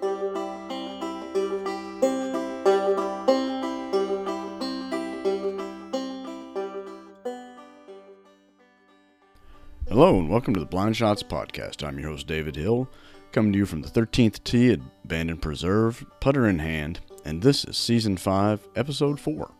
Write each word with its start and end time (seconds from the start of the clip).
Hello 0.00 0.18
and 10.18 10.28
welcome 10.28 10.52
to 10.52 10.60
the 10.60 10.66
Blind 10.66 10.96
Shots 10.96 11.22
Podcast. 11.22 11.82
I'm 11.82 11.98
your 11.98 12.10
host, 12.10 12.26
David 12.26 12.56
Hill, 12.56 12.90
coming 13.32 13.52
to 13.52 13.58
you 13.58 13.64
from 13.64 13.80
the 13.80 13.88
13th 13.88 14.44
Tee 14.44 14.70
at 14.72 14.80
Bandon 15.08 15.38
Preserve, 15.38 16.04
putter 16.20 16.46
in 16.46 16.58
hand, 16.58 17.00
and 17.24 17.40
this 17.40 17.64
is 17.64 17.78
Season 17.78 18.18
5, 18.18 18.68
Episode 18.76 19.18
4. 19.18 19.50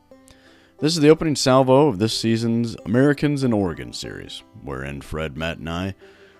This 0.81 0.95
is 0.95 1.01
the 1.01 1.09
opening 1.09 1.37
salvo 1.37 1.89
of 1.89 1.99
this 1.99 2.19
season's 2.19 2.77
Americans 2.85 3.43
in 3.43 3.55
Oregon 3.55 3.95
series, 3.95 4.43
wherein 4.63 5.01
Fred, 5.01 5.39
Matt, 5.39 5.57
and 5.57 5.71
I 5.71 5.95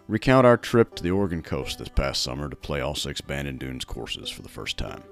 recount 0.09 0.47
our 0.47 0.57
trip 0.57 0.95
to 0.95 1.03
the 1.03 1.11
Oregon 1.11 1.43
coast 1.43 1.79
this 1.79 1.89
past 1.89 2.23
summer 2.23 2.49
to 2.49 2.57
play 2.57 2.81
all 2.81 2.95
six 2.95 3.21
Bandon 3.21 3.59
Dunes 3.59 3.85
courses 3.85 4.31
for 4.31 4.43
the 4.43 4.49
first 4.49 4.77
time. 4.77 5.03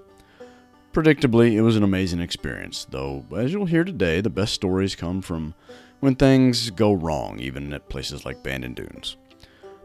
Predictably, 0.93 1.53
it 1.53 1.63
was 1.63 1.77
an 1.77 1.83
amazing 1.83 2.21
experience, 2.21 2.87
though, 2.89 3.25
as 3.37 3.53
you'll 3.53 3.67
hear 3.67 3.83
today, 3.83 4.21
the 4.21 4.31
best 4.31 4.55
stories 4.55 4.95
come 4.95 5.21
from 5.21 5.55
when 5.99 6.15
things 6.15 6.71
go 6.71 6.93
wrong, 6.93 7.41
even 7.41 7.73
at 7.73 7.89
places 7.89 8.25
like 8.25 8.45
Bandon 8.45 8.75
Dunes. 8.75 9.17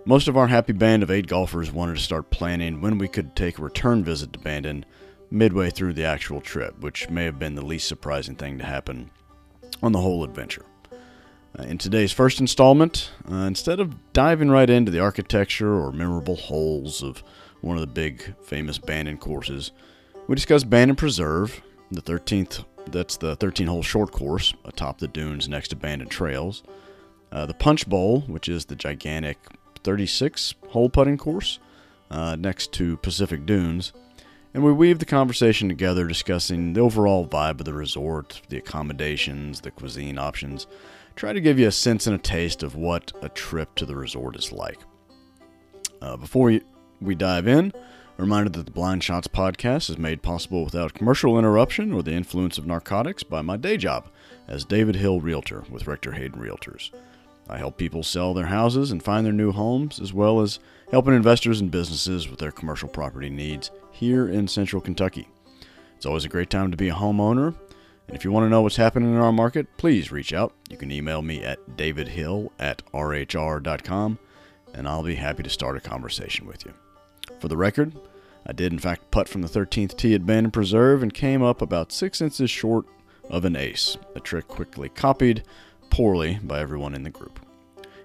Most 0.05 0.27
of 0.27 0.37
our 0.37 0.47
happy 0.47 0.73
band 0.73 1.01
of 1.01 1.11
eight 1.11 1.27
golfers 1.27 1.71
wanted 1.71 1.97
to 1.97 2.03
start 2.03 2.29
planning 2.29 2.79
when 2.79 2.97
we 2.97 3.07
could 3.07 3.35
take 3.35 3.57
a 3.57 3.63
return 3.63 4.03
visit 4.03 4.31
to 4.33 4.39
Bandon 4.39 4.85
midway 5.31 5.69
through 5.69 5.93
the 5.93 6.05
actual 6.05 6.41
trip, 6.41 6.79
which 6.79 7.09
may 7.09 7.25
have 7.25 7.39
been 7.39 7.55
the 7.55 7.65
least 7.65 7.87
surprising 7.87 8.35
thing 8.35 8.57
to 8.59 8.65
happen 8.65 9.09
on 9.81 9.91
the 9.91 10.01
whole 10.01 10.23
adventure. 10.23 10.65
Uh, 11.57 11.63
in 11.63 11.77
today's 11.77 12.11
first 12.11 12.39
installment, 12.39 13.11
uh, 13.29 13.35
instead 13.35 13.79
of 13.79 13.95
diving 14.13 14.51
right 14.51 14.69
into 14.69 14.91
the 14.91 14.99
architecture 14.99 15.73
or 15.73 15.91
memorable 15.91 16.35
holes 16.35 17.01
of 17.01 17.23
one 17.61 17.75
of 17.75 17.81
the 17.81 17.87
big 17.87 18.35
famous 18.43 18.77
Bandon 18.77 19.17
courses, 19.17 19.71
we 20.27 20.35
discuss 20.35 20.63
Bandon 20.63 20.95
Preserve, 20.95 21.61
the 21.91 22.01
13th 22.01 22.65
that's 22.91 23.17
the 23.17 23.35
13 23.35 23.67
hole 23.67 23.83
short 23.83 24.11
course 24.11 24.53
atop 24.65 24.99
the 24.99 25.07
dunes 25.07 25.47
next 25.47 25.69
to 25.69 25.75
Bandon 25.75 26.07
Trails, 26.07 26.63
uh, 27.31 27.45
the 27.45 27.53
Punch 27.53 27.87
Bowl, 27.87 28.21
which 28.21 28.47
is 28.47 28.65
the 28.65 28.75
gigantic 28.75 29.37
36 29.83 30.55
hole 30.69 30.89
putting 30.89 31.17
course 31.17 31.59
uh, 32.11 32.35
next 32.35 32.71
to 32.73 32.97
Pacific 32.97 33.45
Dunes, 33.45 33.93
and 34.53 34.63
we 34.63 34.71
weave 34.71 34.99
the 34.99 35.05
conversation 35.05 35.67
together 35.67 36.07
discussing 36.07 36.73
the 36.73 36.81
overall 36.81 37.27
vibe 37.27 37.59
of 37.59 37.65
the 37.65 37.73
resort, 37.73 38.41
the 38.49 38.57
accommodations, 38.57 39.61
the 39.61 39.71
cuisine 39.71 40.17
options. 40.17 40.65
Try 41.19 41.33
to 41.33 41.41
give 41.41 41.59
you 41.59 41.67
a 41.67 41.71
sense 41.73 42.07
and 42.07 42.15
a 42.15 42.17
taste 42.17 42.63
of 42.63 42.77
what 42.77 43.11
a 43.21 43.27
trip 43.27 43.75
to 43.75 43.85
the 43.85 43.93
resort 43.93 44.37
is 44.37 44.53
like. 44.53 44.79
Uh, 46.01 46.15
before 46.15 46.57
we 47.01 47.13
dive 47.13 47.45
in, 47.45 47.73
a 48.17 48.21
reminder 48.21 48.49
that 48.51 48.65
the 48.65 48.71
Blind 48.71 49.03
Shots 49.03 49.27
podcast 49.27 49.89
is 49.89 49.97
made 49.97 50.21
possible 50.21 50.63
without 50.63 50.93
commercial 50.93 51.37
interruption 51.37 51.91
or 51.91 52.01
the 52.01 52.13
influence 52.13 52.57
of 52.57 52.65
narcotics 52.65 53.21
by 53.23 53.41
my 53.41 53.57
day 53.57 53.75
job 53.75 54.07
as 54.47 54.63
David 54.63 54.95
Hill 54.95 55.19
Realtor 55.19 55.65
with 55.69 55.87
Rector 55.87 56.13
Hayden 56.13 56.39
Realtors. 56.39 56.89
I 57.49 57.57
help 57.57 57.75
people 57.75 58.01
sell 58.01 58.33
their 58.33 58.45
houses 58.45 58.89
and 58.89 59.03
find 59.03 59.25
their 59.25 59.33
new 59.33 59.51
homes, 59.51 59.99
as 59.99 60.13
well 60.13 60.39
as 60.39 60.59
helping 60.89 61.15
investors 61.15 61.59
and 61.59 61.69
businesses 61.69 62.29
with 62.29 62.39
their 62.39 62.53
commercial 62.53 62.87
property 62.87 63.29
needs 63.29 63.71
here 63.91 64.29
in 64.29 64.47
central 64.47 64.81
Kentucky. 64.81 65.27
It's 65.97 66.05
always 66.05 66.23
a 66.23 66.29
great 66.29 66.49
time 66.49 66.71
to 66.71 66.77
be 66.77 66.87
a 66.87 66.93
homeowner, 66.93 67.55
and 68.09 68.15
if 68.15 68.25
you 68.25 68.31
want 68.31 68.43
to 68.43 68.49
know 68.49 68.63
what's 68.63 68.75
happening 68.75 69.13
in 69.13 69.19
our 69.19 69.31
market, 69.31 69.67
please 69.77 70.11
reach 70.11 70.33
out. 70.33 70.51
You 70.67 70.77
can 70.77 70.91
email 70.91 71.21
me 71.21 71.43
at 71.43 71.77
davidhill 71.77 72.49
at 72.57 72.81
rhr.com, 72.91 74.17
and 74.73 74.87
I'll 74.87 75.03
be 75.03 75.13
happy 75.13 75.43
to 75.43 75.49
start 75.49 75.77
a 75.77 75.79
conversation 75.79 76.47
with 76.47 76.65
you. 76.65 76.73
For 77.39 77.49
the 77.49 77.55
record, 77.55 77.93
I 78.47 78.51
did 78.51 78.73
in 78.73 78.79
fact 78.79 79.11
putt 79.11 79.29
from 79.29 79.43
the 79.43 79.47
13th 79.47 79.95
tee 79.95 80.15
at 80.15 80.25
Bandon 80.25 80.49
Preserve 80.49 81.03
and 81.03 81.13
came 81.13 81.43
up 81.43 81.61
about 81.61 81.91
6 81.91 82.19
inches 82.19 82.49
short 82.49 82.87
of 83.29 83.45
an 83.45 83.55
ace, 83.55 83.95
a 84.15 84.19
trick 84.19 84.47
quickly 84.47 84.89
copied 84.89 85.43
poorly 85.91 86.39
by 86.41 86.59
everyone 86.59 86.95
in 86.95 87.03
the 87.03 87.11
group. 87.11 87.39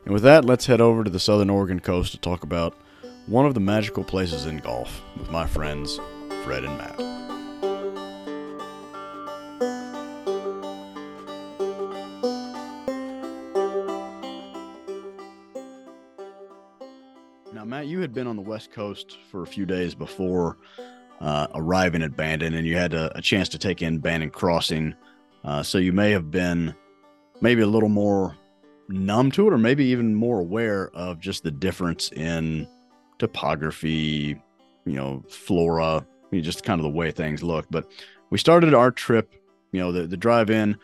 And 0.04 0.12
with 0.12 0.22
that, 0.24 0.44
let's 0.44 0.66
head 0.66 0.82
over 0.82 1.02
to 1.02 1.10
the 1.10 1.18
southern 1.18 1.48
Oregon 1.48 1.80
coast 1.80 2.12
to 2.12 2.18
talk 2.18 2.42
about 2.42 2.76
one 3.26 3.46
of 3.46 3.54
the 3.54 3.60
magical 3.60 4.04
places 4.04 4.44
in 4.44 4.58
golf 4.58 5.02
with 5.16 5.30
my 5.30 5.46
friends 5.46 5.98
Fred 6.44 6.64
and 6.64 6.76
Matt. 6.76 7.23
Matt, 17.74 17.88
you 17.88 17.98
had 17.98 18.14
been 18.14 18.28
on 18.28 18.36
the 18.36 18.42
West 18.42 18.70
Coast 18.70 19.18
for 19.32 19.42
a 19.42 19.46
few 19.48 19.66
days 19.66 19.96
before 19.96 20.58
uh, 21.20 21.48
arriving 21.56 22.02
at 22.02 22.16
Bandon, 22.16 22.54
and 22.54 22.64
you 22.64 22.76
had 22.76 22.94
a, 22.94 23.18
a, 23.18 23.20
chance 23.20 23.48
to 23.48 23.58
take 23.58 23.82
in 23.82 23.98
Bandon 23.98 24.30
Crossing. 24.30 24.94
Uh, 25.42 25.60
so 25.60 25.78
you 25.78 25.92
may 25.92 26.12
have 26.12 26.30
been 26.30 26.72
maybe 27.40 27.62
a 27.62 27.66
little 27.66 27.88
more 27.88 28.36
numb 28.88 29.32
to 29.32 29.48
it, 29.48 29.52
or 29.52 29.58
maybe 29.58 29.86
even 29.86 30.14
more 30.14 30.38
aware 30.38 30.90
of 30.90 31.18
just 31.18 31.42
the 31.42 31.50
difference 31.50 32.12
in 32.12 32.68
topography, 33.18 34.40
you 34.86 34.92
know, 34.92 35.24
flora, 35.28 36.06
you 36.30 36.38
know, 36.38 36.44
just 36.44 36.62
kind 36.62 36.78
of 36.78 36.84
the 36.84 36.90
way 36.90 37.10
things 37.10 37.42
look. 37.42 37.66
But 37.72 37.90
we 38.30 38.38
started 38.38 38.72
our 38.72 38.92
trip, 38.92 39.34
you 39.72 39.80
know, 39.80 39.90
the, 39.90 40.06
the 40.06 40.16
drive 40.16 40.48
in, 40.48 40.78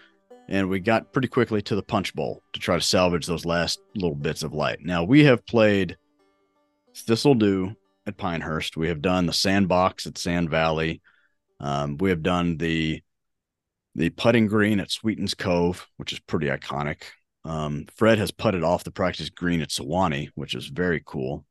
and 0.48 0.68
we 0.68 0.80
got 0.80 1.12
pretty 1.12 1.28
quickly 1.28 1.62
to 1.62 1.76
the 1.76 1.84
punch 1.84 2.16
bowl 2.16 2.42
to 2.52 2.58
try 2.58 2.74
to 2.74 2.82
salvage 2.82 3.26
those 3.26 3.46
last 3.46 3.78
little 3.94 4.16
bits 4.16 4.42
of 4.42 4.54
light. 4.54 4.80
Now 4.80 5.04
we 5.04 5.22
have 5.22 5.46
played 5.46 5.96
Thistle 6.96 7.34
Dhu 7.34 7.74
at 8.06 8.16
Pinehurst. 8.16 8.76
We 8.76 8.88
have 8.88 9.02
done 9.02 9.26
the 9.26 9.32
sandbox 9.32 10.06
at 10.06 10.18
Sand 10.18 10.50
Valley. 10.50 11.00
Um, 11.58 11.96
we 11.98 12.10
have 12.10 12.22
done 12.22 12.56
the 12.56 13.02
the 13.94 14.10
putting 14.10 14.46
green 14.46 14.78
at 14.80 14.90
Sweetens 14.90 15.34
Cove, 15.34 15.86
which 15.96 16.12
is 16.12 16.20
pretty 16.20 16.46
iconic. 16.46 17.02
Um, 17.44 17.86
Fred 17.96 18.18
has 18.18 18.30
putted 18.30 18.62
off 18.62 18.84
the 18.84 18.92
practice 18.92 19.30
green 19.30 19.60
at 19.60 19.70
Sewanee, 19.70 20.30
which 20.34 20.54
is 20.54 20.66
very 20.66 21.02
cool. 21.04 21.44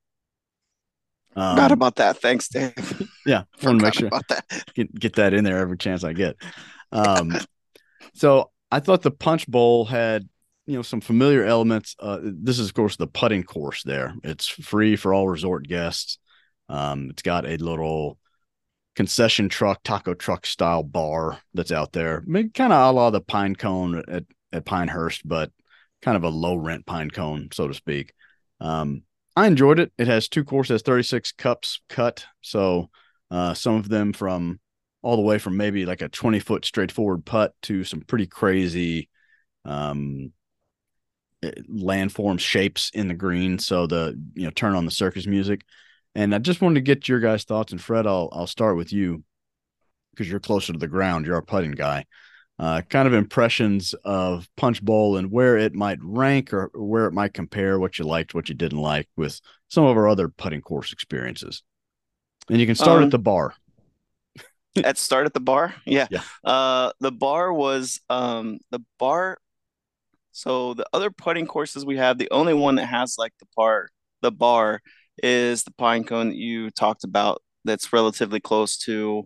Um, 1.35 1.55
Forgot 1.55 1.71
about 1.71 1.95
that. 1.97 2.17
Thanks, 2.21 2.47
Dave. 2.47 2.73
Yeah, 3.25 3.43
I 3.61 3.65
want 3.65 3.79
to 3.79 3.85
make 3.85 3.93
sure 3.93 4.07
about 4.07 4.27
that. 4.29 4.45
Get, 4.73 4.93
get 4.97 5.13
that 5.17 5.33
in 5.33 5.43
there 5.43 5.57
every 5.57 5.77
chance 5.77 6.03
I 6.03 6.13
get. 6.13 6.35
Um, 6.91 7.37
so 8.15 8.49
I 8.71 8.79
thought 8.79 9.03
the 9.03 9.11
Punch 9.11 9.45
Bowl 9.45 9.85
had 9.85 10.27
you 10.69 10.75
know 10.75 10.83
some 10.83 11.01
familiar 11.01 11.43
elements. 11.43 11.95
Uh, 11.99 12.19
this 12.21 12.59
is 12.59 12.69
of 12.69 12.75
course 12.75 12.95
the 12.95 13.07
putting 13.07 13.43
course. 13.43 13.81
There, 13.81 14.13
it's 14.23 14.47
free 14.47 14.95
for 14.95 15.13
all 15.13 15.27
resort 15.27 15.67
guests. 15.67 16.19
Um, 16.69 17.09
it's 17.09 17.23
got 17.23 17.47
a 17.47 17.57
little 17.57 18.19
concession 18.95 19.49
truck, 19.49 19.81
taco 19.83 20.13
truck 20.13 20.45
style 20.45 20.83
bar 20.83 21.39
that's 21.55 21.71
out 21.71 21.91
there, 21.91 22.23
kind 22.53 22.71
of 22.71 22.71
a 22.71 22.91
la 22.91 23.09
the 23.09 23.19
Pine 23.19 23.55
Cone 23.55 24.03
at 24.07 24.25
at 24.53 24.65
Pinehurst, 24.65 25.27
but 25.27 25.51
kind 26.03 26.15
of 26.15 26.23
a 26.23 26.29
low 26.29 26.55
rent 26.55 26.85
pine 26.85 27.09
cone, 27.09 27.49
so 27.51 27.67
to 27.67 27.73
speak. 27.73 28.13
Um, 28.61 29.01
I 29.35 29.47
enjoyed 29.47 29.79
it. 29.79 29.91
It 29.97 30.07
has 30.07 30.29
two 30.29 30.43
courses, 30.43 30.81
36 30.81 31.31
cups 31.33 31.81
cut. 31.89 32.25
So 32.41 32.89
uh, 33.31 33.53
some 33.53 33.75
of 33.75 33.89
them 33.89 34.13
from 34.13 34.59
all 35.01 35.15
the 35.15 35.21
way 35.23 35.39
from 35.39 35.57
maybe 35.57 35.85
like 35.85 36.01
a 36.01 36.09
20 36.09 36.39
foot 36.39 36.63
straightforward 36.63 37.25
putt 37.25 37.53
to 37.63 37.83
some 37.83 38.01
pretty 38.01 38.27
crazy 38.27 39.09
um, 39.65 40.31
landform 41.43 42.39
shapes 42.39 42.91
in 42.93 43.07
the 43.07 43.13
green. 43.13 43.59
So 43.59 43.87
the, 43.87 44.19
you 44.33 44.43
know, 44.43 44.51
turn 44.51 44.75
on 44.75 44.85
the 44.85 44.91
circus 44.91 45.27
music. 45.27 45.63
And 46.15 46.33
I 46.33 46.39
just 46.39 46.61
wanted 46.61 46.75
to 46.75 46.81
get 46.81 47.07
your 47.07 47.19
guys' 47.19 47.43
thoughts. 47.43 47.71
And 47.71 47.81
Fred, 47.81 48.07
I'll, 48.07 48.29
I'll 48.31 48.47
start 48.47 48.75
with 48.75 48.91
you 48.91 49.23
because 50.11 50.29
you're 50.29 50.39
closer 50.39 50.73
to 50.73 50.79
the 50.79 50.87
ground. 50.87 51.25
You're 51.25 51.37
a 51.37 51.43
putting 51.43 51.71
guy 51.71 52.05
uh, 52.59 52.81
kind 52.81 53.07
of 53.07 53.13
impressions 53.13 53.93
of 54.03 54.47
Punch 54.57 54.83
Bowl 54.83 55.15
and 55.15 55.31
where 55.31 55.57
it 55.57 55.73
might 55.73 55.97
rank 56.01 56.53
or 56.53 56.69
where 56.73 57.05
it 57.05 57.13
might 57.13 57.33
compare, 57.33 57.79
what 57.79 57.97
you 57.97 58.05
liked, 58.05 58.33
what 58.33 58.49
you 58.49 58.55
didn't 58.55 58.79
like 58.79 59.07
with 59.15 59.39
some 59.69 59.85
of 59.85 59.95
our 59.95 60.09
other 60.09 60.27
putting 60.27 60.61
course 60.61 60.91
experiences. 60.91 61.63
And 62.49 62.59
you 62.59 62.65
can 62.65 62.75
start 62.75 62.97
um, 62.97 63.05
at 63.05 63.11
the 63.11 63.19
bar. 63.19 63.53
at 64.83 64.97
start 64.97 65.25
at 65.25 65.33
the 65.33 65.39
bar, 65.39 65.73
yeah. 65.85 66.07
yeah. 66.11 66.23
Uh, 66.43 66.91
the 66.99 67.13
bar 67.13 67.53
was 67.53 68.01
um, 68.09 68.59
the 68.71 68.81
bar. 68.97 69.37
So 70.31 70.73
the 70.73 70.85
other 70.93 71.09
putting 71.09 71.47
courses 71.47 71.85
we 71.85 71.97
have, 71.97 72.17
the 72.17 72.31
only 72.31 72.53
one 72.53 72.75
that 72.75 72.85
has 72.85 73.15
like 73.17 73.33
the 73.39 73.47
bar, 73.55 73.89
the 74.21 74.31
bar 74.31 74.81
is 75.21 75.63
the 75.63 75.71
pine 75.71 76.03
cone 76.03 76.29
that 76.29 76.37
you 76.37 76.69
talked 76.71 77.03
about. 77.03 77.41
That's 77.65 77.91
relatively 77.91 78.39
close 78.39 78.77
to 78.79 79.25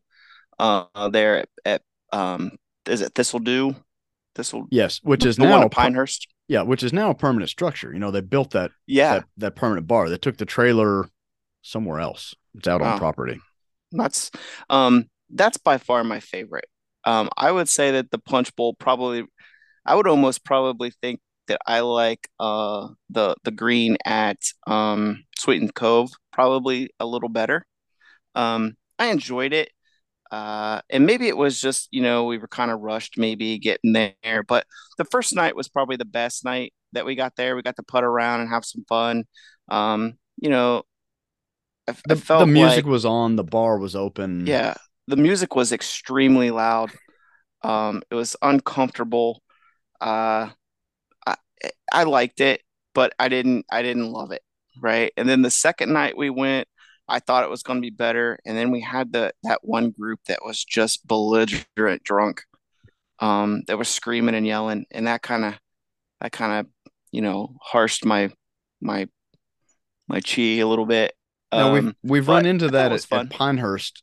uh, 0.59 1.09
there 1.09 1.39
at, 1.39 1.49
at 1.65 1.81
um, 2.11 2.51
is 2.85 3.01
it 3.01 3.13
Thistle 3.13 3.39
Dhu? 3.39 3.75
Thistle. 4.35 4.65
Yes, 4.71 4.99
which 5.03 5.25
is 5.25 5.37
now 5.37 5.67
Pinehurst. 5.69 6.27
Yeah, 6.47 6.63
which 6.63 6.83
is 6.83 6.91
now 6.91 7.11
a 7.11 7.15
permanent 7.15 7.49
structure. 7.49 7.93
You 7.93 7.99
know, 7.99 8.11
they 8.11 8.21
built 8.21 8.51
that. 8.51 8.71
Yeah, 8.87 9.15
that, 9.15 9.25
that 9.37 9.55
permanent 9.55 9.87
bar. 9.87 10.09
They 10.09 10.17
took 10.17 10.37
the 10.37 10.45
trailer 10.45 11.07
somewhere 11.61 11.99
else. 11.99 12.35
It's 12.55 12.67
out 12.67 12.81
on 12.81 12.95
oh, 12.95 12.97
property. 12.97 13.39
That's 13.91 14.31
um 14.69 15.05
that's 15.29 15.57
by 15.57 15.77
far 15.77 16.03
my 16.03 16.19
favorite. 16.19 16.65
Um, 17.05 17.29
I 17.37 17.51
would 17.51 17.69
say 17.69 17.91
that 17.91 18.11
the 18.11 18.17
Punch 18.17 18.55
Bowl 18.55 18.73
probably, 18.73 19.25
I 19.85 19.95
would 19.95 20.07
almost 20.07 20.45
probably 20.45 20.91
think 21.01 21.19
that 21.47 21.59
I 21.67 21.81
like 21.81 22.29
uh 22.39 22.87
the 23.09 23.35
the 23.43 23.51
green 23.51 23.97
at 24.05 24.37
um 24.65 25.25
Sweetens 25.37 25.71
Cove 25.71 26.11
probably 26.31 26.89
a 26.99 27.05
little 27.05 27.29
better. 27.29 27.65
Um, 28.35 28.75
I 28.97 29.07
enjoyed 29.07 29.53
it. 29.53 29.69
Uh, 30.31 30.81
and 30.89 31.05
maybe 31.05 31.27
it 31.27 31.37
was 31.37 31.59
just, 31.61 31.87
you 31.91 32.01
know, 32.01 32.23
we 32.23 32.39
were 32.39 32.47
kind 32.47 32.71
of 32.71 32.79
rushed 32.79 33.19
maybe 33.19 33.59
getting 33.59 33.93
there. 33.93 34.43
But 34.47 34.65
the 34.97 35.05
first 35.05 35.35
night 35.35 35.55
was 35.55 35.69
probably 35.69 35.95
the 35.95 36.05
best 36.05 36.43
night 36.43 36.73
that 36.93 37.05
we 37.05 37.13
got 37.13 37.35
there. 37.35 37.55
We 37.55 37.61
got 37.61 37.75
to 37.75 37.83
put 37.83 38.03
around 38.03 38.41
and 38.41 38.49
have 38.49 38.65
some 38.65 38.83
fun. 38.89 39.25
Um, 39.69 40.13
you 40.41 40.49
know, 40.49 40.83
I, 41.87 41.91
the, 42.07 42.23
I 42.29 42.39
the 42.39 42.47
music 42.47 42.85
like, 42.85 42.91
was 42.91 43.05
on, 43.05 43.35
the 43.35 43.43
bar 43.43 43.77
was 43.77 43.95
open. 43.95 44.47
Yeah, 44.47 44.73
the 45.07 45.17
music 45.17 45.55
was 45.55 45.71
extremely 45.71 46.49
loud. 46.49 46.91
Um, 47.61 48.01
it 48.09 48.15
was 48.15 48.35
uncomfortable. 48.41 49.42
Uh, 50.01 50.49
I 51.25 51.35
I 51.91 52.03
liked 52.03 52.41
it, 52.41 52.61
but 52.93 53.13
I 53.19 53.29
didn't 53.29 53.65
I 53.71 53.81
didn't 53.81 54.11
love 54.11 54.31
it. 54.31 54.41
Right. 54.81 55.13
And 55.17 55.29
then 55.29 55.41
the 55.41 55.51
second 55.51 55.93
night 55.93 56.17
we 56.17 56.29
went, 56.29 56.67
I 57.07 57.19
thought 57.19 57.43
it 57.43 57.49
was 57.49 57.63
going 57.63 57.77
to 57.77 57.85
be 57.85 57.89
better, 57.91 58.39
and 58.45 58.57
then 58.57 58.71
we 58.71 58.81
had 58.81 59.11
the 59.13 59.33
that 59.43 59.59
one 59.63 59.91
group 59.91 60.19
that 60.27 60.39
was 60.43 60.63
just 60.63 61.05
belligerent 61.07 62.03
drunk, 62.03 62.43
um, 63.19 63.63
that 63.67 63.77
was 63.77 63.89
screaming 63.89 64.35
and 64.35 64.47
yelling, 64.47 64.85
and 64.91 65.07
that 65.07 65.21
kind 65.21 65.45
of 65.45 65.53
that 66.21 66.31
kind 66.31 66.53
of 66.59 66.91
you 67.11 67.21
know 67.21 67.55
harshed 67.61 68.05
my 68.05 68.31
my 68.81 69.07
my 70.07 70.21
chi 70.21 70.41
a 70.41 70.65
little 70.65 70.85
bit. 70.85 71.13
Um, 71.51 71.73
we've 71.73 71.95
we've 72.03 72.27
run 72.27 72.45
into 72.45 72.65
that, 72.69 72.89
that 72.89 73.11
at, 73.11 73.25
at 73.25 73.29
Pinehurst 73.29 74.01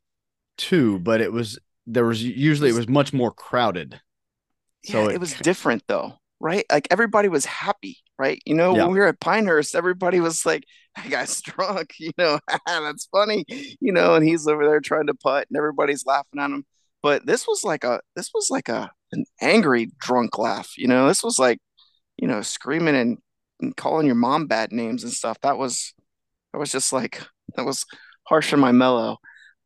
too, 0.56 0.98
but 1.00 1.20
it 1.20 1.32
was 1.32 1.58
there 1.86 2.04
was 2.04 2.22
usually 2.22 2.70
it 2.70 2.74
was 2.74 2.88
much 2.88 3.12
more 3.12 3.32
crowded. 3.32 4.00
So 4.84 5.02
yeah, 5.02 5.08
it, 5.10 5.14
it 5.14 5.20
was 5.20 5.34
different 5.34 5.82
though, 5.86 6.14
right? 6.40 6.64
Like 6.70 6.88
everybody 6.90 7.28
was 7.28 7.44
happy, 7.44 7.98
right? 8.18 8.40
You 8.46 8.54
know, 8.54 8.74
yeah. 8.74 8.84
when 8.84 8.92
we 8.92 8.98
were 9.00 9.06
at 9.06 9.20
Pinehurst, 9.20 9.74
everybody 9.74 10.20
was 10.20 10.46
like, 10.46 10.64
I 10.96 11.08
got 11.08 11.28
drunk," 11.44 11.94
you 11.98 12.12
know, 12.18 12.38
that's 12.66 13.08
funny, 13.12 13.44
you 13.48 13.92
know, 13.92 14.14
and 14.14 14.26
he's 14.26 14.46
over 14.46 14.66
there 14.66 14.80
trying 14.80 15.06
to 15.06 15.14
putt, 15.14 15.46
and 15.50 15.56
everybody's 15.56 16.06
laughing 16.06 16.40
at 16.40 16.50
him. 16.50 16.64
But 17.02 17.26
this 17.26 17.46
was 17.46 17.64
like 17.64 17.84
a 17.84 18.00
this 18.16 18.30
was 18.34 18.48
like 18.50 18.68
a 18.68 18.90
an 19.12 19.24
angry 19.40 19.90
drunk 20.00 20.38
laugh, 20.38 20.76
you 20.76 20.86
know. 20.86 21.08
This 21.08 21.22
was 21.22 21.38
like, 21.38 21.58
you 22.16 22.28
know, 22.28 22.42
screaming 22.42 22.96
and, 22.96 23.18
and 23.60 23.76
calling 23.76 24.06
your 24.06 24.14
mom 24.14 24.46
bad 24.46 24.72
names 24.72 25.02
and 25.04 25.12
stuff. 25.12 25.38
That 25.42 25.58
was 25.58 25.94
that 26.52 26.58
was 26.58 26.70
just 26.70 26.92
like 26.92 27.22
that 27.56 27.64
was 27.64 27.86
harsh 28.24 28.52
on 28.52 28.60
my 28.60 28.72
mellow. 28.72 29.18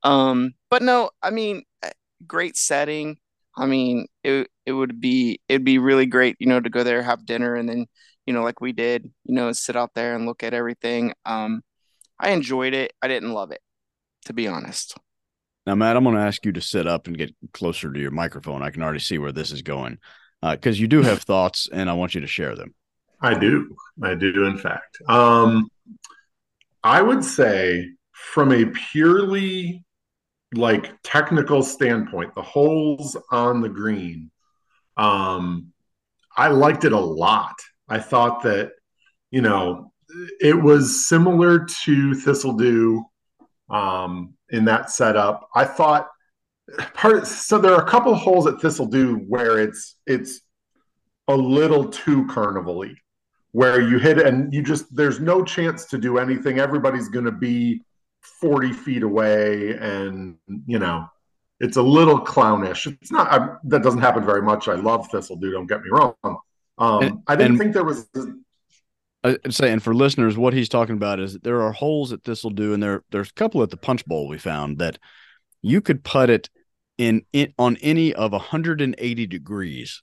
Um, 0.03 0.55
but 0.71 0.83
no, 0.83 1.11
I 1.23 1.31
mean, 1.31 1.65
eh, 1.83 1.91
great 2.27 2.57
setting. 2.57 3.19
I 3.57 3.67
mean, 3.67 4.07
it 4.23 4.49
it 4.67 4.73
would 4.73 5.01
be 5.01 5.41
it'd 5.49 5.65
be 5.65 5.79
really 5.79 6.07
great, 6.07 6.37
you 6.39 6.47
know, 6.47 6.61
to 6.61 6.71
go 6.71 6.83
there, 6.83 7.03
have 7.03 7.27
dinner, 7.27 7.55
and 7.55 7.69
then 7.69 7.87
you 8.27 8.33
know, 8.33 8.43
like 8.43 8.61
we 8.61 8.73
did, 8.73 9.11
you 9.25 9.35
know, 9.35 9.53
sit 9.53 9.77
out 9.77 9.93
there 9.95 10.15
and 10.15 10.27
look 10.27 10.43
at 10.43 10.55
everything. 10.55 11.13
Um, 11.27 11.63
I 12.19 12.31
enjoyed 12.31 12.75
it. 12.75 12.93
I 13.03 13.09
didn't 13.09 13.33
love 13.33 13.51
it, 13.51 13.61
to 14.27 14.33
be 14.33 14.49
honest. 14.49 14.97
Now, 15.67 15.75
Matt, 15.75 15.97
I'm 15.97 16.05
going 16.05 16.17
to 16.17 16.23
ask 16.23 16.45
you 16.45 16.53
to 16.53 16.61
sit 16.61 16.87
up 16.87 17.07
and 17.07 17.17
get 17.17 17.35
closer 17.53 17.93
to 17.93 18.01
your 18.01 18.11
microphone. 18.11 18.63
I 18.63 18.71
can 18.71 18.83
already 18.83 18.99
see 18.99 19.19
where 19.19 19.33
this 19.33 19.51
is 19.51 19.63
going 19.63 19.99
because 20.43 20.79
uh, 20.79 20.81
you 20.81 20.89
do 20.89 21.03
have 21.03 21.23
thoughts, 21.23 21.69
and 21.73 21.89
I 21.89 21.95
want 21.95 22.15
you 22.15 22.21
to 22.21 22.27
share 22.27 22.55
them. 22.55 22.75
I 23.21 23.35
do. 23.35 23.75
I 24.03 24.15
do, 24.15 24.45
in 24.45 24.59
fact. 24.59 24.99
Um, 25.09 25.69
I 26.83 27.01
would 27.01 27.25
say, 27.25 27.91
from 28.13 28.53
a 28.53 28.67
purely 28.67 29.85
like 30.55 30.93
technical 31.03 31.63
standpoint, 31.63 32.35
the 32.35 32.43
holes 32.43 33.17
on 33.31 33.61
the 33.61 33.69
green, 33.69 34.31
um, 34.96 35.73
I 36.37 36.49
liked 36.49 36.85
it 36.85 36.93
a 36.93 36.99
lot. 36.99 37.55
I 37.88 37.99
thought 37.99 38.43
that, 38.43 38.73
you 39.31 39.43
know, 39.43 39.93
it 40.41 40.61
was 40.61 41.08
similar 41.08 41.67
to 41.85 42.14
Thistle 42.14 42.56
Dhu 42.56 43.02
um, 43.70 44.35
in 44.50 44.64
that 44.67 44.91
setup. 44.91 45.49
I 45.55 45.64
thought 45.64 46.08
part 46.94 47.26
so 47.26 47.58
there 47.58 47.75
are 47.75 47.82
a 47.82 47.91
couple 47.91 48.14
holes 48.14 48.46
at 48.46 48.61
Thistle 48.61 48.88
Dhu 48.88 49.25
where 49.29 49.58
it's 49.58 49.96
it's 50.06 50.41
a 51.29 51.37
little 51.37 51.88
too 51.88 52.26
carnival-y, 52.26 52.94
where 53.52 53.81
you 53.81 53.99
hit 53.99 54.19
and 54.19 54.52
you 54.52 54.62
just 54.62 54.94
there's 54.94 55.20
no 55.20 55.44
chance 55.44 55.87
to 55.87 55.99
do 55.99 56.19
anything. 56.19 56.58
Everybody's 56.58 57.08
going 57.08 57.25
to 57.25 57.32
be 57.32 57.82
40 58.41 58.73
feet 58.73 59.02
away 59.02 59.76
and 59.76 60.37
you 60.67 60.79
know 60.79 61.06
it's 61.61 61.77
a 61.77 61.83
little 61.83 62.21
clownish 62.21 62.87
it's 62.87 63.12
not 63.12 63.31
I, 63.33 63.56
that 63.65 63.83
doesn't 63.83 64.01
happen 64.01 64.25
very 64.25 64.43
much 64.43 64.69
i 64.69 64.75
love 64.75 65.09
Thistle 65.11 65.39
Dhu 65.39 65.53
don't 65.53 65.67
get 65.67 65.83
me 65.83 65.91
wrong 65.91 66.15
um, 66.79 67.03
and, 67.03 67.23
i 67.27 67.37
didn't 67.37 67.59
think 67.59 67.73
there 67.73 67.85
was 67.85 68.09
I'd 69.25 69.55
say, 69.55 69.73
and 69.73 69.83
for 69.83 69.95
listeners, 69.95 70.37
what 70.37 70.53
he's 70.53 70.69
talking 70.69 70.97
about 70.97 71.19
is 71.19 71.39
there 71.39 71.62
are 71.62 71.73
holes 71.73 72.12
at 72.12 72.23
do, 72.23 72.75
and 72.75 72.83
there 72.83 73.03
there's 73.11 73.31
a 73.31 73.35
couple 73.35 73.62
at 73.62 73.71
the 73.71 73.79
Punch 73.79 74.05
Bowl 74.05 74.29
we 74.29 74.37
found 74.37 74.79
that 74.79 74.99
you 75.62 75.81
could 75.81 76.05
put 76.05 76.29
it 76.29 76.51
in, 76.99 77.25
in 77.33 77.55
on 77.59 77.79
any 77.79 78.12
of 78.12 78.33
180 78.33 79.27
degrees, 79.27 80.03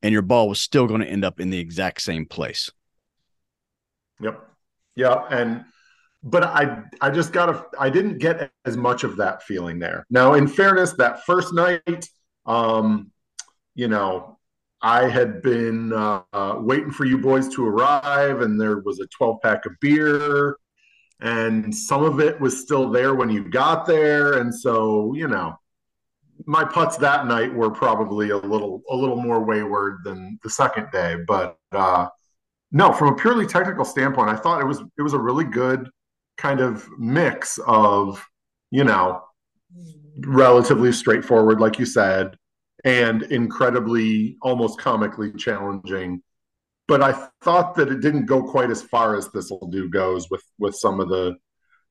and 0.00 0.12
your 0.12 0.22
ball 0.22 0.48
was 0.48 0.60
still 0.60 0.86
going 0.86 1.00
to 1.00 1.08
end 1.08 1.24
up 1.24 1.40
in 1.40 1.50
the 1.50 1.58
exact 1.58 2.02
same 2.02 2.24
place. 2.24 2.70
Yep. 4.20 4.48
Yeah, 4.94 5.24
and 5.28 5.64
but 6.22 6.44
I 6.44 6.82
I 7.00 7.10
just 7.10 7.32
got 7.32 7.48
a 7.48 7.64
I 7.78 7.90
didn't 7.90 8.18
get 8.18 8.50
as 8.64 8.76
much 8.76 9.04
of 9.04 9.16
that 9.16 9.42
feeling 9.42 9.78
there. 9.78 10.06
Now, 10.10 10.34
in 10.34 10.46
fairness, 10.46 10.92
that 10.94 11.24
first 11.24 11.52
night, 11.52 12.08
um, 12.46 13.10
you 13.74 13.88
know, 13.88 14.38
I 14.80 15.08
had 15.08 15.42
been 15.42 15.92
uh, 15.92 16.22
uh, 16.32 16.56
waiting 16.58 16.90
for 16.90 17.04
you 17.04 17.18
boys 17.18 17.48
to 17.54 17.66
arrive, 17.66 18.40
and 18.40 18.60
there 18.60 18.78
was 18.80 19.00
a 19.00 19.06
12 19.08 19.40
pack 19.42 19.66
of 19.66 19.72
beer, 19.80 20.56
and 21.20 21.74
some 21.74 22.04
of 22.04 22.20
it 22.20 22.40
was 22.40 22.60
still 22.60 22.90
there 22.90 23.14
when 23.14 23.30
you 23.30 23.48
got 23.48 23.86
there, 23.86 24.34
and 24.38 24.54
so 24.54 25.14
you 25.14 25.26
know, 25.26 25.56
my 26.46 26.64
putts 26.64 26.96
that 26.98 27.26
night 27.26 27.52
were 27.52 27.70
probably 27.70 28.30
a 28.30 28.36
little 28.36 28.82
a 28.90 28.94
little 28.94 29.16
more 29.16 29.44
wayward 29.44 30.04
than 30.04 30.38
the 30.44 30.50
second 30.50 30.88
day, 30.92 31.16
but 31.26 31.58
uh, 31.72 32.06
no, 32.70 32.92
from 32.92 33.08
a 33.08 33.16
purely 33.16 33.46
technical 33.46 33.84
standpoint, 33.84 34.30
I 34.30 34.36
thought 34.36 34.60
it 34.60 34.66
was 34.66 34.82
it 34.96 35.02
was 35.02 35.14
a 35.14 35.18
really 35.18 35.44
good 35.44 35.88
kind 36.36 36.60
of 36.60 36.88
mix 36.98 37.58
of, 37.66 38.24
you 38.70 38.84
know, 38.84 39.22
relatively 40.18 40.92
straightforward, 40.92 41.60
like 41.60 41.78
you 41.78 41.86
said, 41.86 42.36
and 42.84 43.22
incredibly 43.24 44.36
almost 44.42 44.78
comically 44.78 45.32
challenging. 45.32 46.22
But 46.88 47.02
I 47.02 47.28
thought 47.42 47.74
that 47.76 47.90
it 47.90 48.00
didn't 48.00 48.26
go 48.26 48.42
quite 48.42 48.70
as 48.70 48.82
far 48.82 49.16
as 49.16 49.28
Thistle 49.28 49.70
Dhu 49.72 49.90
goes 49.90 50.28
with 50.30 50.42
with 50.58 50.74
some 50.74 51.00
of 51.00 51.08
the 51.08 51.36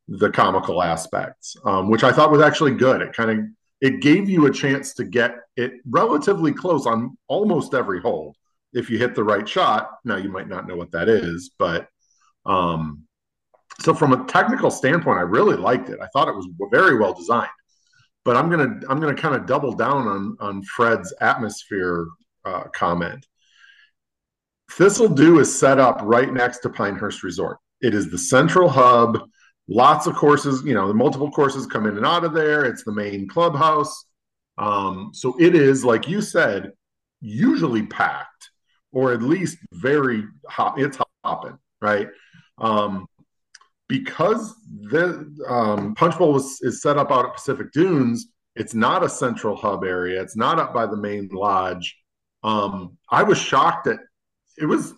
the 0.07 0.29
comical 0.29 0.83
aspects, 0.83 1.55
um, 1.65 1.89
which 1.89 2.03
I 2.03 2.11
thought 2.11 2.31
was 2.31 2.41
actually 2.41 2.75
good. 2.75 3.01
It 3.01 3.13
kind 3.13 3.31
of 3.31 3.45
it 3.79 4.01
gave 4.01 4.29
you 4.29 4.45
a 4.45 4.51
chance 4.51 4.93
to 4.95 5.03
get 5.03 5.35
it 5.55 5.73
relatively 5.85 6.53
close 6.53 6.85
on 6.85 7.17
almost 7.27 7.73
every 7.73 8.01
hole 8.01 8.35
if 8.73 8.89
you 8.89 8.97
hit 8.97 9.15
the 9.15 9.23
right 9.23 9.47
shot. 9.47 9.89
Now 10.05 10.17
you 10.17 10.29
might 10.29 10.47
not 10.47 10.67
know 10.67 10.75
what 10.75 10.91
that 10.91 11.09
is, 11.09 11.51
but 11.57 11.87
um, 12.45 13.03
so 13.81 13.93
from 13.93 14.13
a 14.13 14.25
technical 14.25 14.71
standpoint, 14.71 15.19
I 15.19 15.23
really 15.23 15.55
liked 15.55 15.89
it. 15.89 15.99
I 16.01 16.07
thought 16.07 16.27
it 16.27 16.35
was 16.35 16.47
very 16.71 16.97
well 16.97 17.13
designed. 17.13 17.49
But 18.23 18.37
I'm 18.37 18.49
gonna 18.49 18.79
I'm 18.87 18.99
gonna 18.99 19.15
kind 19.15 19.35
of 19.35 19.45
double 19.47 19.73
down 19.73 20.07
on 20.07 20.37
on 20.39 20.63
Fred's 20.63 21.13
atmosphere 21.21 22.07
uh, 22.45 22.65
comment. 22.73 23.25
Thistle 24.71 25.09
Dhu 25.09 25.39
is 25.39 25.57
set 25.57 25.79
up 25.79 25.99
right 26.03 26.31
next 26.31 26.59
to 26.59 26.69
Pinehurst 26.69 27.23
Resort. 27.23 27.57
It 27.81 27.93
is 27.93 28.09
the 28.09 28.17
central 28.17 28.69
hub. 28.69 29.19
Lots 29.67 30.05
of 30.05 30.15
courses, 30.15 30.63
you 30.63 30.73
know, 30.73 30.87
the 30.87 30.93
multiple 30.93 31.31
courses 31.31 31.65
come 31.65 31.87
in 31.87 31.97
and 31.97 32.05
out 32.05 32.23
of 32.23 32.33
there. 32.33 32.65
It's 32.65 32.83
the 32.83 32.91
main 32.91 33.27
clubhouse. 33.27 34.05
Um, 34.57 35.11
so 35.13 35.35
it 35.39 35.55
is, 35.55 35.83
like 35.83 36.07
you 36.07 36.21
said, 36.21 36.71
usually 37.21 37.85
packed, 37.85 38.51
or 38.91 39.13
at 39.13 39.21
least 39.21 39.57
very 39.73 40.25
hot. 40.47 40.79
It's 40.79 40.99
hopping, 41.23 41.57
right? 41.81 42.07
Um, 42.57 43.07
because 43.91 44.55
the 44.83 45.29
um, 45.49 45.93
Punch 45.95 46.17
Bowl 46.17 46.31
was, 46.31 46.59
is 46.61 46.81
set 46.81 46.97
up 46.97 47.11
out 47.11 47.25
at 47.25 47.33
Pacific 47.33 47.73
Dunes, 47.73 48.27
it's 48.55 48.73
not 48.73 49.03
a 49.03 49.09
central 49.09 49.53
hub 49.53 49.83
area. 49.83 50.21
It's 50.21 50.37
not 50.37 50.59
up 50.59 50.73
by 50.73 50.85
the 50.85 50.95
main 50.95 51.27
lodge. 51.33 51.97
Um, 52.41 52.97
I 53.09 53.23
was 53.23 53.37
shocked 53.37 53.83
that 53.85 53.99
it 54.57 54.65
was. 54.65 54.93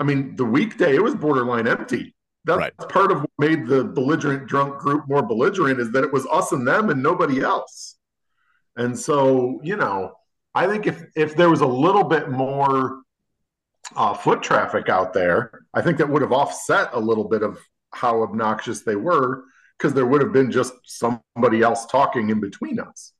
I 0.00 0.02
mean, 0.02 0.34
the 0.34 0.44
weekday 0.44 0.96
it 0.96 1.02
was 1.02 1.14
borderline 1.14 1.68
empty. 1.68 2.14
That's 2.44 2.58
right. 2.58 2.76
part 2.88 3.12
of 3.12 3.20
what 3.20 3.30
made 3.38 3.68
the 3.68 3.84
belligerent 3.84 4.48
drunk 4.48 4.78
group 4.78 5.04
more 5.08 5.22
belligerent 5.22 5.78
is 5.78 5.92
that 5.92 6.02
it 6.02 6.12
was 6.12 6.26
us 6.26 6.50
and 6.50 6.66
them 6.66 6.90
and 6.90 7.00
nobody 7.00 7.40
else. 7.40 7.98
And 8.76 8.98
so, 8.98 9.60
you 9.62 9.76
know, 9.76 10.12
I 10.56 10.66
think 10.66 10.88
if 10.88 11.04
if 11.14 11.36
there 11.36 11.50
was 11.50 11.60
a 11.60 11.66
little 11.66 12.04
bit 12.04 12.30
more 12.30 13.02
uh, 13.94 14.14
foot 14.14 14.42
traffic 14.42 14.88
out 14.88 15.12
there, 15.12 15.52
I 15.72 15.82
think 15.82 15.98
that 15.98 16.08
would 16.08 16.22
have 16.22 16.32
offset 16.32 16.90
a 16.92 17.00
little 17.00 17.28
bit 17.28 17.42
of 17.42 17.58
how 17.98 18.22
obnoxious 18.22 18.82
they 18.82 18.96
were 18.96 19.44
because 19.76 19.94
there 19.94 20.06
would 20.06 20.22
have 20.22 20.32
been 20.32 20.50
just 20.50 20.72
somebody 20.84 21.62
else 21.62 21.86
talking 21.86 22.30
in 22.30 22.40
between 22.40 22.80
us. 22.80 23.12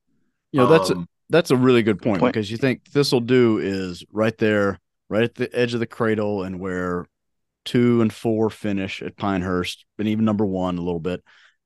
You 0.52 0.60
know, 0.60 0.66
that's 0.66 0.90
um, 0.90 1.02
a, 1.02 1.06
that's 1.30 1.50
a 1.50 1.56
really 1.56 1.82
good 1.82 2.00
point, 2.00 2.20
point 2.20 2.32
because 2.32 2.50
you 2.50 2.56
think 2.56 2.88
Thistle 2.88 3.20
Dhu 3.20 3.62
is 3.62 4.04
right 4.10 4.36
there, 4.38 4.78
right 5.08 5.24
at 5.24 5.34
the 5.34 5.54
edge 5.54 5.74
of 5.74 5.80
the 5.80 5.86
cradle, 5.86 6.42
and 6.42 6.58
where 6.58 7.06
two 7.64 8.00
and 8.00 8.12
four 8.12 8.50
finish 8.50 9.02
at 9.02 9.16
Pinehurst, 9.16 9.84
and 9.98 10.08
even 10.08 10.24
number 10.24 10.46
one 10.46 10.78
a 10.78 10.82
little 10.82 11.00
bit 11.00 11.22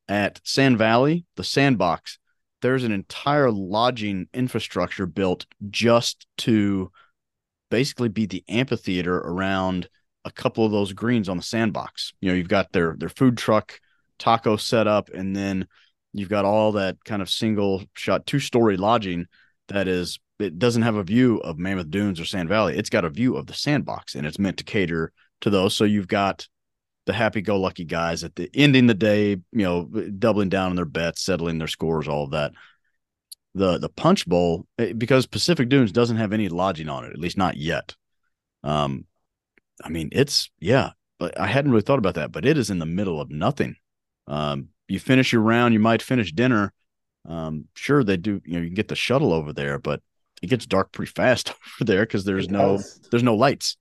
at 0.09 0.41
Sand 0.45 0.79
Valley. 0.79 1.25
The 1.37 1.45
sandbox 1.45 2.19
there's 2.63 2.85
an 2.85 2.93
entire 2.93 3.51
lodging 3.51 4.29
infrastructure 4.33 5.05
built 5.05 5.47
just 5.69 6.27
to 6.39 6.91
basically 7.71 8.09
be 8.09 8.25
the 8.25 8.45
amphitheater 8.49 9.19
around 9.19 9.89
a 10.25 10.31
couple 10.31 10.65
of 10.65 10.73
those 10.73 10.93
greens 10.93 11.29
on 11.29 11.37
the 11.37 11.43
sandbox. 11.43 12.13
You 12.21 12.31
know, 12.31 12.35
you've 12.35 12.49
got 12.49 12.73
their 12.73 12.95
their 12.99 13.09
food 13.09 13.37
truck 13.37 13.81
taco 14.19 14.57
set 14.57 14.87
up, 14.87 15.11
and 15.11 15.35
then 15.35 15.67
you've 16.13 16.29
got 16.29 16.45
all 16.45 16.73
that 16.73 17.05
kind 17.05 17.23
of 17.23 17.31
single 17.31 17.83
shot 17.95 18.27
two 18.27 18.39
story 18.39 18.77
lodging 18.77 19.27
that 19.69 19.89
is 19.89 20.19
it 20.39 20.59
doesn't 20.59 20.83
have 20.83 20.97
a 20.97 21.05
view 21.05 21.39
of 21.39 21.59
Mammoth 21.59 21.91
Dunes 21.91 22.21
or 22.21 22.25
Sand 22.25 22.49
Valley. 22.49 22.77
It's 22.77 22.91
got 22.91 23.05
a 23.05 23.11
view 23.11 23.37
of 23.37 23.47
the 23.47 23.55
sandbox, 23.55 24.15
and 24.15 24.27
it's 24.27 24.39
meant 24.39 24.59
to 24.59 24.65
cater 24.65 25.13
to 25.41 25.51
those. 25.51 25.75
So 25.75 25.85
you've 25.85 26.09
got 26.09 26.49
the 27.07 27.13
happy-go-lucky 27.13 27.85
guys 27.85 28.23
at 28.23 28.37
the 28.37 28.51
ending 28.55 28.87
the 28.87 28.95
day, 28.95 29.31
you 29.31 29.43
know, 29.53 29.85
doubling 30.19 30.49
down 30.49 30.71
on 30.71 30.77
their 30.77 30.85
bets, 30.85 31.23
settling 31.23 31.59
their 31.59 31.69
scores, 31.69 32.09
all 32.09 32.25
of 32.25 32.31
that. 32.31 32.53
The 33.55 33.79
the 33.79 33.91
Punch 33.91 34.27
Bowl 34.27 34.67
eh, 34.79 34.95
because 34.95 35.27
Pacific 35.27 35.69
Dunes 35.69 35.93
doesn't 35.93 36.17
have 36.17 36.33
any 36.33 36.49
lodging 36.49 36.89
on 36.89 37.05
it, 37.05 37.13
at 37.13 37.19
least 37.19 37.37
not 37.37 37.57
yet. 37.57 37.95
Um, 38.65 39.05
I 39.83 39.89
mean, 39.89 40.09
it's 40.13 40.51
yeah, 40.61 40.91
but 41.19 41.39
I 41.39 41.47
hadn't 41.47 41.71
really 41.71 41.83
thought 41.83 41.99
about 41.99 42.15
that, 42.15 42.33
but 42.33 42.45
it 42.45 42.59
is 42.59 42.71
in 42.71 42.79
the 42.79 42.87
middle 42.87 43.21
of 43.21 43.31
nothing. 43.31 43.77
Um, 44.27 44.69
you 44.89 44.99
finish 44.99 45.33
your 45.33 45.43
round, 45.43 45.75
you 45.75 45.81
might 45.81 46.03
finish 46.03 46.33
dinner. 46.33 46.73
Um, 47.29 47.67
sure 47.75 48.03
they 48.03 48.17
do, 48.17 48.41
you 48.45 48.55
know, 48.55 48.61
you 48.61 48.67
can 48.67 48.75
get 48.75 48.89
the 48.89 48.97
shuttle 48.97 49.33
over 49.33 49.53
there, 49.53 49.79
but 49.79 50.01
it 50.43 50.49
gets 50.49 50.67
dark 50.67 50.93
pretty 50.93 51.13
fast 51.13 51.51
over 51.81 51.85
there 51.85 52.03
because 52.03 52.25
there's 52.25 52.49
no 52.49 52.81
there's 53.11 53.23
no 53.23 53.35
lights. 53.35 53.77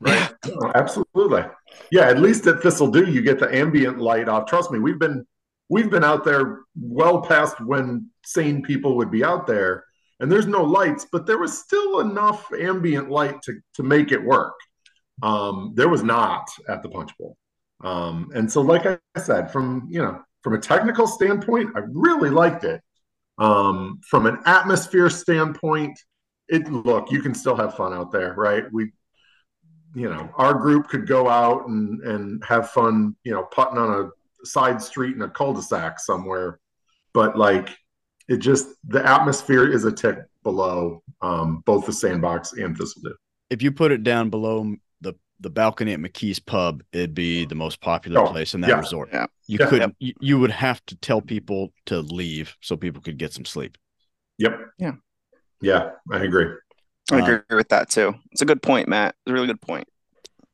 Right. 0.00 0.32
absolutely. 0.74 1.44
Yeah, 1.90 2.08
at 2.08 2.20
least 2.20 2.46
at 2.46 2.62
Thistle 2.62 2.90
Dhu 2.90 3.12
you 3.12 3.22
get 3.22 3.38
the 3.38 3.54
ambient 3.54 3.98
light 3.98 4.28
off. 4.28 4.46
Trust 4.46 4.70
me, 4.70 4.78
we've 4.78 4.98
been 4.98 5.26
we've 5.68 5.90
been 5.90 6.04
out 6.04 6.24
there 6.24 6.60
well 6.80 7.22
past 7.22 7.60
when 7.60 8.08
sane 8.24 8.62
people 8.62 8.96
would 8.96 9.10
be 9.10 9.24
out 9.24 9.46
there 9.46 9.84
and 10.20 10.30
there's 10.30 10.46
no 10.46 10.62
lights, 10.62 11.06
but 11.10 11.26
there 11.26 11.38
was 11.38 11.58
still 11.58 12.00
enough 12.00 12.50
ambient 12.52 13.10
light 13.10 13.40
to 13.42 13.60
to 13.74 13.82
make 13.82 14.12
it 14.12 14.22
work. 14.22 14.54
Um, 15.22 15.72
there 15.74 15.88
was 15.88 16.02
not 16.02 16.48
at 16.68 16.82
the 16.82 16.88
Punch 16.88 17.10
Bowl. 17.18 17.36
Um, 17.82 18.30
and 18.34 18.50
so, 18.50 18.60
like 18.60 18.86
I 18.86 18.98
said, 19.20 19.50
from 19.50 19.86
you 19.90 20.00
know, 20.02 20.20
from 20.42 20.54
a 20.54 20.58
technical 20.58 21.06
standpoint, 21.06 21.70
I 21.76 21.80
really 21.90 22.30
liked 22.30 22.64
it. 22.64 22.80
Um, 23.38 24.00
from 24.08 24.26
an 24.26 24.38
atmosphere 24.46 25.10
standpoint, 25.10 25.98
it 26.48 26.70
look 26.70 27.12
you 27.12 27.22
can 27.22 27.34
still 27.34 27.56
have 27.56 27.76
fun 27.76 27.92
out 27.92 28.10
there, 28.10 28.34
right? 28.34 28.64
We, 28.72 28.92
you 29.94 30.08
know, 30.08 30.30
our 30.36 30.54
group 30.54 30.88
could 30.88 31.06
go 31.06 31.28
out 31.28 31.68
and 31.68 32.00
and 32.02 32.44
have 32.44 32.70
fun, 32.70 33.16
you 33.24 33.32
know, 33.32 33.44
putting 33.44 33.78
on 33.78 34.04
a 34.04 34.46
side 34.46 34.82
street 34.82 35.14
in 35.14 35.22
a 35.22 35.28
cul-de-sac 35.28 36.00
somewhere, 36.00 36.58
but 37.12 37.36
like 37.36 37.76
it 38.28 38.38
just 38.38 38.68
the 38.86 39.04
atmosphere 39.06 39.70
is 39.70 39.84
a 39.84 39.92
tick 39.92 40.18
below 40.42 41.02
um, 41.22 41.62
both 41.64 41.86
the 41.86 41.92
sandbox 41.92 42.52
and 42.52 42.76
Thistle 42.76 43.02
Dhu. 43.02 43.12
If 43.50 43.62
you 43.62 43.72
put 43.72 43.92
it 43.92 44.02
down 44.02 44.30
below 44.30 44.74
the 45.40 45.50
balcony 45.50 45.92
at 45.92 46.00
McKee's 46.00 46.38
Pub, 46.38 46.82
it'd 46.92 47.14
be 47.14 47.44
the 47.44 47.54
most 47.54 47.80
popular 47.80 48.20
oh, 48.20 48.26
place 48.26 48.54
in 48.54 48.60
that 48.62 48.68
yeah, 48.68 48.78
resort. 48.78 49.08
Yeah. 49.12 49.26
You 49.46 49.58
yeah, 49.60 49.68
couldn't. 49.68 49.96
You, 49.98 50.14
you 50.20 50.38
would 50.38 50.50
have 50.50 50.84
to 50.86 50.96
tell 50.96 51.20
people 51.20 51.72
to 51.86 52.00
leave 52.00 52.56
so 52.60 52.76
people 52.76 53.00
could 53.00 53.18
get 53.18 53.32
some 53.32 53.44
sleep. 53.44 53.78
Yep. 54.38 54.58
Yeah. 54.78 54.92
Yeah, 55.60 55.90
I 56.12 56.24
agree. 56.24 56.46
I 57.10 57.18
agree 57.18 57.36
uh, 57.50 57.56
with 57.56 57.68
that 57.70 57.90
too. 57.90 58.14
It's 58.32 58.42
a 58.42 58.46
good 58.46 58.62
point, 58.62 58.88
Matt. 58.88 59.14
It's 59.24 59.30
a 59.30 59.32
really 59.32 59.46
good 59.46 59.60
point. 59.60 59.88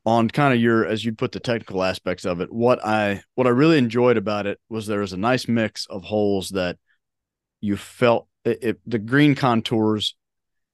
On 0.06 0.28
kind 0.28 0.54
of 0.54 0.60
your 0.60 0.86
as 0.86 1.04
you 1.04 1.12
put 1.12 1.32
the 1.32 1.40
technical 1.40 1.82
aspects 1.82 2.24
of 2.24 2.40
it, 2.40 2.52
what 2.52 2.84
I 2.84 3.22
what 3.34 3.46
I 3.46 3.50
really 3.50 3.78
enjoyed 3.78 4.16
about 4.16 4.46
it 4.46 4.58
was 4.68 4.86
there 4.86 5.00
was 5.00 5.12
a 5.12 5.18
nice 5.18 5.48
mix 5.48 5.86
of 5.86 6.04
holes 6.04 6.50
that 6.50 6.78
you 7.60 7.76
felt 7.76 8.28
it, 8.44 8.58
it, 8.62 8.80
the 8.86 8.98
green 8.98 9.34
contours. 9.34 10.14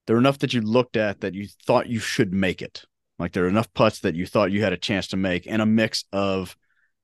They're 0.06 0.18
enough 0.18 0.38
that 0.38 0.52
you 0.52 0.60
looked 0.60 0.96
at 0.96 1.20
that 1.20 1.34
you 1.34 1.46
thought 1.66 1.88
you 1.88 2.00
should 2.00 2.32
make 2.32 2.62
it 2.62 2.84
like 3.20 3.32
there 3.32 3.44
are 3.44 3.48
enough 3.48 3.72
putts 3.74 4.00
that 4.00 4.14
you 4.14 4.26
thought 4.26 4.50
you 4.50 4.62
had 4.62 4.72
a 4.72 4.78
chance 4.78 5.08
to 5.08 5.16
make, 5.16 5.46
and 5.46 5.62
a 5.62 5.66
mix 5.66 6.04
of 6.12 6.56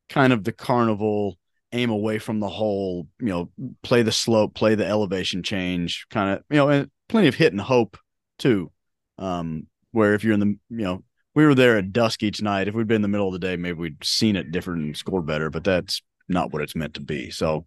kind 0.08 0.32
of 0.32 0.44
the 0.44 0.52
carnival 0.52 1.38
aim 1.72 1.90
away 1.90 2.18
from 2.18 2.40
the 2.40 2.48
hole, 2.48 3.06
you 3.20 3.26
know, 3.26 3.50
play 3.82 4.02
the 4.02 4.12
slope, 4.12 4.54
play 4.54 4.74
the 4.74 4.86
elevation 4.86 5.42
change, 5.42 6.06
kind 6.10 6.30
of, 6.30 6.44
you 6.48 6.56
know, 6.56 6.68
and 6.68 6.90
plenty 7.08 7.28
of 7.28 7.34
hit 7.34 7.52
and 7.52 7.60
hope 7.60 7.98
too. 8.38 8.70
Um, 9.18 9.66
where 9.92 10.14
if 10.14 10.24
you're 10.24 10.34
in 10.34 10.40
the, 10.40 10.46
you 10.70 10.84
know, 10.84 11.04
we 11.34 11.44
were 11.44 11.54
there 11.54 11.76
at 11.76 11.92
dusk 11.92 12.22
each 12.22 12.40
night. 12.40 12.68
If 12.68 12.74
we'd 12.74 12.86
been 12.86 12.96
in 12.96 13.02
the 13.02 13.08
middle 13.08 13.26
of 13.26 13.32
the 13.32 13.38
day, 13.38 13.56
maybe 13.56 13.78
we'd 13.78 14.02
seen 14.04 14.36
it 14.36 14.52
different 14.52 14.82
and 14.82 14.96
scored 14.96 15.26
better, 15.26 15.50
but 15.50 15.64
that's 15.64 16.00
not 16.28 16.52
what 16.52 16.62
it's 16.62 16.76
meant 16.76 16.94
to 16.94 17.00
be. 17.00 17.30
So, 17.30 17.66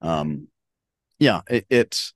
um, 0.00 0.48
yeah, 1.18 1.42
it, 1.48 1.66
it's, 1.70 2.12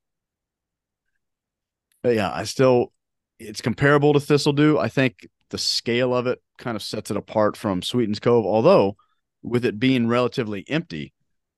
yeah, 2.03 2.31
I 2.33 2.43
still, 2.43 2.91
it's 3.39 3.61
comparable 3.61 4.13
to 4.13 4.19
Thistle 4.19 4.53
Dhu. 4.53 4.77
I 4.77 4.89
think 4.89 5.27
the 5.49 5.57
scale 5.57 6.15
of 6.15 6.27
it 6.27 6.41
kind 6.57 6.75
of 6.75 6.83
sets 6.83 7.11
it 7.11 7.17
apart 7.17 7.57
from 7.57 7.81
Sweetens 7.81 8.19
Cove. 8.19 8.45
Although, 8.45 8.97
with 9.41 9.65
it 9.65 9.79
being 9.79 10.07
relatively 10.07 10.65
empty, 10.67 11.13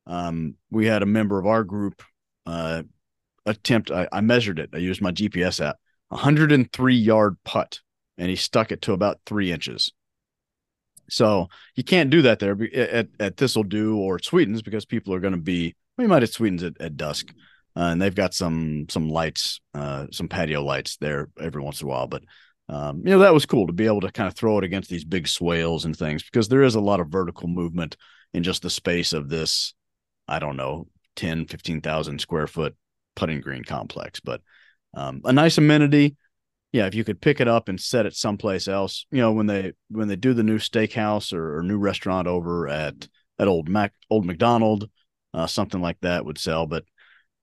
um, 0.07 0.55
we 0.69 0.85
had 0.85 1.03
a 1.03 1.07
member 1.07 1.39
of 1.39 1.45
our 1.45 1.63
group 1.63 2.01
uh, 2.45 2.83
attempt. 3.45 3.91
I, 3.91 4.07
I 4.11 4.21
measured 4.21 4.59
it. 4.59 4.69
I 4.73 4.77
used 4.77 5.01
my 5.01 5.11
GPS 5.11 5.63
app. 5.65 5.77
103 6.09 6.95
yard 6.95 7.37
putt, 7.45 7.79
and 8.17 8.29
he 8.29 8.35
stuck 8.35 8.71
it 8.71 8.81
to 8.83 8.93
about 8.93 9.19
three 9.25 9.51
inches. 9.51 9.93
So 11.09 11.47
you 11.75 11.83
can't 11.83 12.09
do 12.09 12.21
that 12.23 12.39
there 12.39 12.57
at, 12.73 13.07
at 13.19 13.37
Thistle 13.37 13.63
Dhu 13.63 13.97
or 13.97 14.19
Sweetens 14.19 14.61
because 14.61 14.85
people 14.85 15.13
are 15.13 15.19
going 15.19 15.33
to 15.33 15.39
be. 15.39 15.75
We 15.97 16.07
might 16.07 16.23
at 16.23 16.31
Sweetens 16.31 16.63
at, 16.63 16.79
at 16.79 16.97
dusk, 16.97 17.33
uh, 17.75 17.79
and 17.79 18.01
they've 18.01 18.15
got 18.15 18.33
some 18.33 18.87
some 18.89 19.09
lights, 19.09 19.61
uh, 19.73 20.07
some 20.11 20.27
patio 20.27 20.63
lights 20.63 20.97
there 20.97 21.29
every 21.39 21.61
once 21.61 21.81
in 21.81 21.87
a 21.87 21.89
while. 21.89 22.07
But 22.07 22.23
um, 22.71 22.99
you 22.99 23.11
know 23.11 23.19
that 23.19 23.33
was 23.33 23.45
cool 23.45 23.67
to 23.67 23.73
be 23.73 23.85
able 23.85 23.99
to 24.01 24.11
kind 24.11 24.27
of 24.27 24.33
throw 24.33 24.57
it 24.57 24.63
against 24.63 24.89
these 24.89 25.03
big 25.03 25.27
swales 25.27 25.85
and 25.85 25.95
things 25.95 26.23
because 26.23 26.47
there 26.47 26.63
is 26.63 26.75
a 26.75 26.81
lot 26.81 27.01
of 27.01 27.09
vertical 27.09 27.47
movement 27.47 27.97
in 28.33 28.43
just 28.43 28.61
the 28.61 28.69
space 28.69 29.13
of 29.13 29.29
this 29.29 29.73
i 30.27 30.39
don't 30.39 30.57
know 30.57 30.87
10 31.17 31.45
15,000 31.45 32.19
square 32.19 32.47
foot 32.47 32.75
putting 33.15 33.41
green 33.41 33.63
complex 33.63 34.19
but 34.19 34.41
um, 34.93 35.21
a 35.23 35.31
nice 35.31 35.57
amenity. 35.57 36.15
Yeah 36.71 36.85
if 36.85 36.95
you 36.95 37.03
could 37.03 37.21
pick 37.21 37.41
it 37.41 37.47
up 37.47 37.67
and 37.67 37.79
set 37.79 38.05
it 38.05 38.15
someplace 38.15 38.69
else 38.69 39.05
you 39.11 39.19
know 39.19 39.33
when 39.33 39.47
they 39.47 39.73
when 39.89 40.07
they 40.07 40.15
do 40.15 40.33
the 40.33 40.43
new 40.43 40.57
steakhouse 40.57 41.33
or, 41.33 41.57
or 41.57 41.63
new 41.63 41.77
restaurant 41.77 42.27
over 42.27 42.69
at 42.69 43.07
at 43.37 43.49
old 43.49 43.67
mac 43.67 43.93
Old 44.09 44.25
Macdonald 44.25 44.89
uh, 45.33 45.47
something 45.47 45.81
like 45.81 45.97
that 46.01 46.25
would 46.25 46.37
sell 46.37 46.65
but 46.65 46.85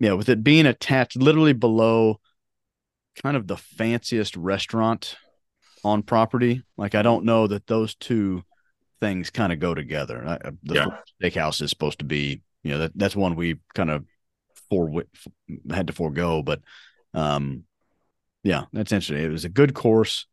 yeah 0.01 0.13
with 0.13 0.31
it 0.31 0.43
being 0.43 0.65
attached 0.65 1.17
literally 1.17 1.53
below 1.53 2.19
kind 3.23 3.37
of 3.37 3.47
the 3.47 3.57
fanciest 3.57 4.37
restaurant 4.37 5.17
on 5.85 6.03
property. 6.03 6.63
Like 6.77 6.95
I 6.95 7.03
don't 7.03 7.25
know 7.25 7.47
that 7.47 7.67
those 7.67 7.95
two 7.95 8.43
things 9.01 9.31
kind 9.31 9.53
of 9.53 9.61
go 9.61 9.75
together. 9.75 10.25
I, 10.27 10.51
the 10.63 10.75
yeah. 10.75 10.87
steakhouse 11.23 11.63
is 11.63 11.71
supposed 11.71 12.01
to 12.01 12.05
be, 12.05 12.43
you 12.63 12.73
know, 12.73 12.79
that 12.79 12.93
that's 12.95 13.17
one 13.17 13.37
we 13.37 13.57
kind 13.75 13.91
of 13.91 14.05
for 14.69 15.05
had 15.71 15.87
to 15.87 15.93
forego, 15.93 16.43
but 16.43 16.61
um, 17.15 17.65
yeah, 18.43 18.65
that's 18.73 18.93
interesting. 18.93 19.25
It 19.25 19.31
was 19.31 19.45
a 19.45 19.51
good 19.51 19.75
course. 19.75 20.27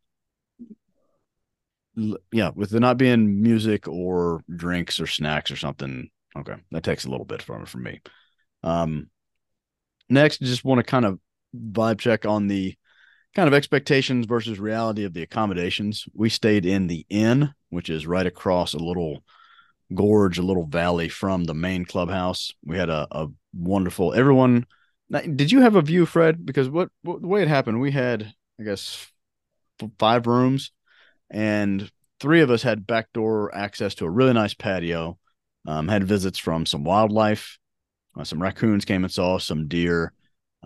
Yeah, 2.30 2.50
with 2.54 2.70
there 2.70 2.80
not 2.80 2.98
being 2.98 3.42
music 3.42 3.88
or 3.88 4.42
drinks 4.54 5.00
or 5.00 5.06
snacks 5.06 5.50
or 5.50 5.56
something. 5.56 6.10
Okay, 6.36 6.56
that 6.70 6.84
takes 6.84 7.06
a 7.06 7.10
little 7.10 7.24
bit 7.24 7.40
from 7.40 7.62
it 7.62 7.68
for 7.68 7.78
me. 7.78 8.02
Um, 8.62 9.08
next, 10.10 10.40
just 10.40 10.64
want 10.64 10.78
to 10.78 10.82
kind 10.82 11.06
of 11.06 11.18
vibe 11.54 11.98
check 11.98 12.26
on 12.26 12.48
the 12.48 12.74
kind 13.34 13.48
of 13.48 13.54
expectations 13.54 14.26
versus 14.26 14.58
reality 14.58 15.04
of 15.04 15.12
the 15.12 15.22
accommodations. 15.22 16.06
We 16.14 16.30
stayed 16.30 16.64
in 16.64 16.86
the 16.86 17.04
inn, 17.10 17.52
which 17.68 17.90
is 17.90 18.06
right 18.06 18.26
across 18.26 18.72
a 18.72 18.78
little 18.78 19.22
gorge, 19.94 20.38
a 20.38 20.42
little 20.42 20.66
valley 20.66 21.08
from 21.08 21.44
the 21.44 21.54
main 21.54 21.84
clubhouse. 21.84 22.52
We 22.64 22.78
had 22.78 22.88
a, 22.88 23.06
a 23.10 23.28
wonderful 23.54 24.14
everyone. 24.14 24.66
Did 25.10 25.52
you 25.52 25.60
have 25.60 25.76
a 25.76 25.82
view, 25.82 26.06
Fred? 26.06 26.44
Because 26.44 26.68
what, 26.68 26.88
what 27.02 27.20
the 27.20 27.28
way 27.28 27.42
it 27.42 27.48
happened, 27.48 27.80
we 27.80 27.92
had 27.92 28.32
I 28.58 28.64
guess 28.64 29.06
five 29.98 30.26
rooms, 30.26 30.72
and 31.30 31.90
three 32.20 32.40
of 32.40 32.50
us 32.50 32.62
had 32.62 32.86
backdoor 32.86 33.54
access 33.54 33.94
to 33.96 34.06
a 34.06 34.10
really 34.10 34.32
nice 34.32 34.54
patio. 34.54 35.18
Um, 35.68 35.88
had 35.88 36.04
visits 36.04 36.38
from 36.38 36.64
some 36.64 36.84
wildlife. 36.84 37.58
Uh, 38.16 38.22
some 38.22 38.40
raccoons 38.40 38.84
came 38.84 39.02
and 39.02 39.12
saw 39.12 39.36
some 39.38 39.66
deer 39.66 40.12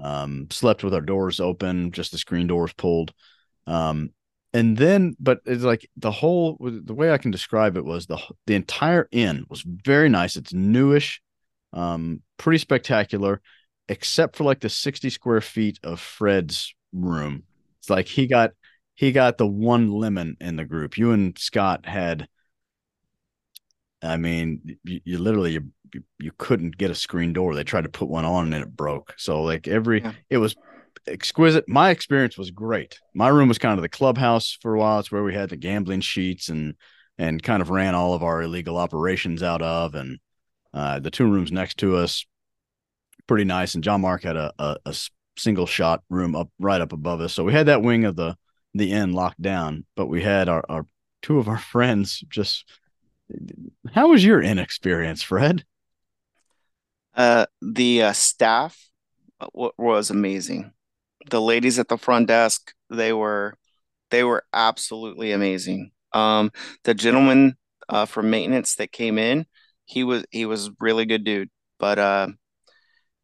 um, 0.02 0.48
slept 0.50 0.82
with 0.82 0.94
our 0.94 1.00
doors 1.00 1.40
open, 1.40 1.92
just 1.92 2.12
the 2.12 2.18
screen 2.18 2.46
doors 2.46 2.72
pulled. 2.72 3.12
Um, 3.66 4.10
and 4.52 4.76
then, 4.76 5.16
but 5.20 5.40
it's 5.44 5.62
like 5.62 5.88
the 5.96 6.10
whole, 6.10 6.56
the 6.60 6.94
way 6.94 7.12
I 7.12 7.18
can 7.18 7.30
describe 7.30 7.76
it 7.76 7.84
was 7.84 8.06
the, 8.06 8.18
the 8.46 8.54
entire 8.54 9.08
inn 9.12 9.46
was 9.48 9.62
very 9.62 10.08
nice. 10.08 10.36
It's 10.36 10.52
newish, 10.52 11.22
um, 11.72 12.22
pretty 12.36 12.58
spectacular, 12.58 13.40
except 13.88 14.36
for 14.36 14.44
like 14.44 14.60
the 14.60 14.68
60 14.68 15.10
square 15.10 15.40
feet 15.40 15.78
of 15.84 16.00
Fred's 16.00 16.74
room. 16.92 17.44
It's 17.78 17.90
like 17.90 18.08
he 18.08 18.26
got, 18.26 18.50
he 18.94 19.12
got 19.12 19.38
the 19.38 19.46
one 19.46 19.92
lemon 19.92 20.36
in 20.40 20.56
the 20.56 20.64
group. 20.64 20.98
You 20.98 21.12
and 21.12 21.38
Scott 21.38 21.86
had, 21.86 22.26
I 24.02 24.16
mean, 24.16 24.78
you, 24.82 25.00
you 25.04 25.18
literally, 25.18 25.52
your 25.52 25.64
you, 26.18 26.32
couldn't 26.38 26.76
get 26.76 26.90
a 26.90 26.94
screen 26.94 27.32
door. 27.32 27.54
They 27.54 27.64
tried 27.64 27.84
to 27.84 27.90
put 27.90 28.08
one 28.08 28.24
on 28.24 28.52
and 28.52 28.62
it 28.62 28.76
broke. 28.76 29.14
So 29.16 29.42
like 29.42 29.68
every 29.68 30.02
yeah. 30.02 30.12
it 30.28 30.38
was 30.38 30.56
exquisite. 31.06 31.68
My 31.68 31.90
experience 31.90 32.36
was 32.38 32.50
great. 32.50 32.98
My 33.14 33.28
room 33.28 33.48
was 33.48 33.58
kind 33.58 33.78
of 33.78 33.82
the 33.82 33.88
clubhouse 33.88 34.56
for 34.60 34.74
a 34.74 34.78
while. 34.78 35.00
It's 35.00 35.12
where 35.12 35.22
we 35.22 35.34
had 35.34 35.50
the 35.50 35.56
gambling 35.56 36.00
sheets 36.00 36.48
and 36.48 36.74
and 37.18 37.42
kind 37.42 37.60
of 37.60 37.70
ran 37.70 37.94
all 37.94 38.14
of 38.14 38.22
our 38.22 38.42
illegal 38.42 38.78
operations 38.78 39.42
out 39.42 39.62
of. 39.62 39.94
And 39.94 40.18
uh, 40.72 41.00
the 41.00 41.10
two 41.10 41.30
rooms 41.30 41.52
next 41.52 41.78
to 41.78 41.96
us, 41.96 42.24
pretty 43.26 43.44
nice. 43.44 43.74
And 43.74 43.84
John 43.84 44.00
Mark 44.00 44.22
had 44.22 44.36
a, 44.36 44.52
a, 44.58 44.76
a 44.86 44.94
single 45.36 45.66
shot 45.66 46.02
room 46.08 46.34
up 46.34 46.48
right 46.58 46.80
up 46.80 46.92
above 46.92 47.20
us. 47.20 47.34
So 47.34 47.44
we 47.44 47.52
had 47.52 47.66
that 47.66 47.82
wing 47.82 48.04
of 48.04 48.16
the 48.16 48.36
the 48.74 48.92
inn 48.92 49.12
locked 49.12 49.42
down, 49.42 49.84
but 49.96 50.06
we 50.06 50.22
had 50.22 50.48
our, 50.48 50.64
our 50.68 50.86
two 51.22 51.38
of 51.38 51.48
our 51.48 51.58
friends 51.72 52.24
just 52.28 52.64
how 53.92 54.08
was 54.08 54.24
your 54.24 54.42
inn 54.42 54.58
experience, 54.58 55.22
Fred? 55.22 55.64
Uh, 57.20 57.44
the 57.60 58.02
uh, 58.02 58.12
staff 58.14 58.88
w- 59.52 59.72
was 59.76 60.08
amazing. 60.08 60.72
The 61.28 61.38
ladies 61.38 61.78
at 61.78 61.88
the 61.88 61.98
front 61.98 62.28
desk, 62.28 62.72
they 62.88 63.12
were 63.12 63.58
they 64.10 64.24
were 64.24 64.44
absolutely 64.54 65.32
amazing. 65.32 65.90
Um, 66.14 66.50
the 66.84 66.94
gentleman 66.94 67.58
uh, 67.90 68.06
from 68.06 68.30
maintenance 68.30 68.76
that 68.76 68.90
came 68.90 69.18
in, 69.18 69.44
he 69.84 70.02
was 70.02 70.24
he 70.30 70.46
was 70.46 70.70
really 70.80 71.04
good 71.04 71.22
dude. 71.22 71.50
But 71.78 71.98
uh, 71.98 72.28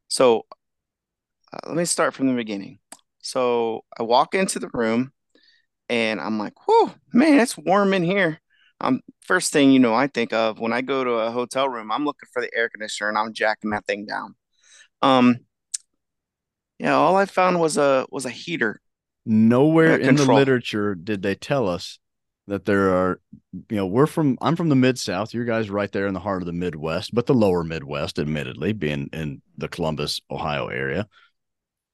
so 0.08 0.44
uh, 1.54 1.68
let 1.68 1.76
me 1.76 1.86
start 1.86 2.12
from 2.12 2.28
the 2.28 2.34
beginning. 2.34 2.80
So 3.22 3.82
I 3.98 4.02
walk 4.02 4.34
into 4.34 4.58
the 4.58 4.70
room, 4.74 5.10
and 5.88 6.20
I'm 6.20 6.38
like, 6.38 6.54
"Whoa, 6.68 6.92
man, 7.14 7.40
it's 7.40 7.56
warm 7.56 7.94
in 7.94 8.04
here." 8.04 8.42
Um, 8.80 9.00
first 9.23 9.52
thing 9.52 9.71
you 9.71 9.78
know, 9.78 9.95
I 9.95 10.06
think 10.06 10.33
of 10.33 10.59
when 10.59 10.73
I 10.73 10.83
go 10.83 11.02
to 11.02 11.12
a 11.12 11.30
hotel 11.30 11.68
room, 11.68 11.90
I'm 11.90 12.04
looking 12.04 12.28
for 12.33 12.42
the 12.42 12.50
air 12.54 12.68
conditioner 12.68 13.09
and 13.09 13.18
I'm 13.18 13.33
jacking 13.33 13.71
that 13.71 13.87
thing 13.87 14.06
down. 14.06 14.35
Um, 15.02 15.38
yeah, 16.78 16.95
all 16.95 17.16
I 17.16 17.25
found 17.25 17.59
was 17.61 17.76
a 17.76 18.06
was 18.11 18.26
a 18.26 18.30
heater. 18.30 18.80
Nowhere 19.25 19.97
in 19.97 20.16
the 20.16 20.26
literature 20.26 20.95
did 20.95 21.23
they 21.23 21.35
tell 21.35 21.68
us 21.68 21.99
that 22.47 22.64
there 22.64 22.95
are, 22.95 23.21
you 23.71 23.76
know, 23.76 23.87
we're 23.87 24.06
from 24.06 24.38
I'm 24.40 24.56
from 24.56 24.68
the 24.68 24.76
mid 24.76 24.99
South. 24.99 25.35
You 25.35 25.45
guys 25.45 25.71
right 25.71 25.90
there 25.90 26.06
in 26.06 26.14
the 26.14 26.21
heart 26.21 26.42
of 26.42 26.47
the 26.47 26.52
Midwest, 26.52 27.14
but 27.14 27.26
the 27.26 27.35
lower 27.35 27.64
Midwest, 27.64 28.18
admittedly, 28.18 28.73
being 28.73 29.09
in 29.12 29.42
the 29.56 29.68
Columbus, 29.68 30.21
Ohio 30.30 30.68
area. 30.68 31.09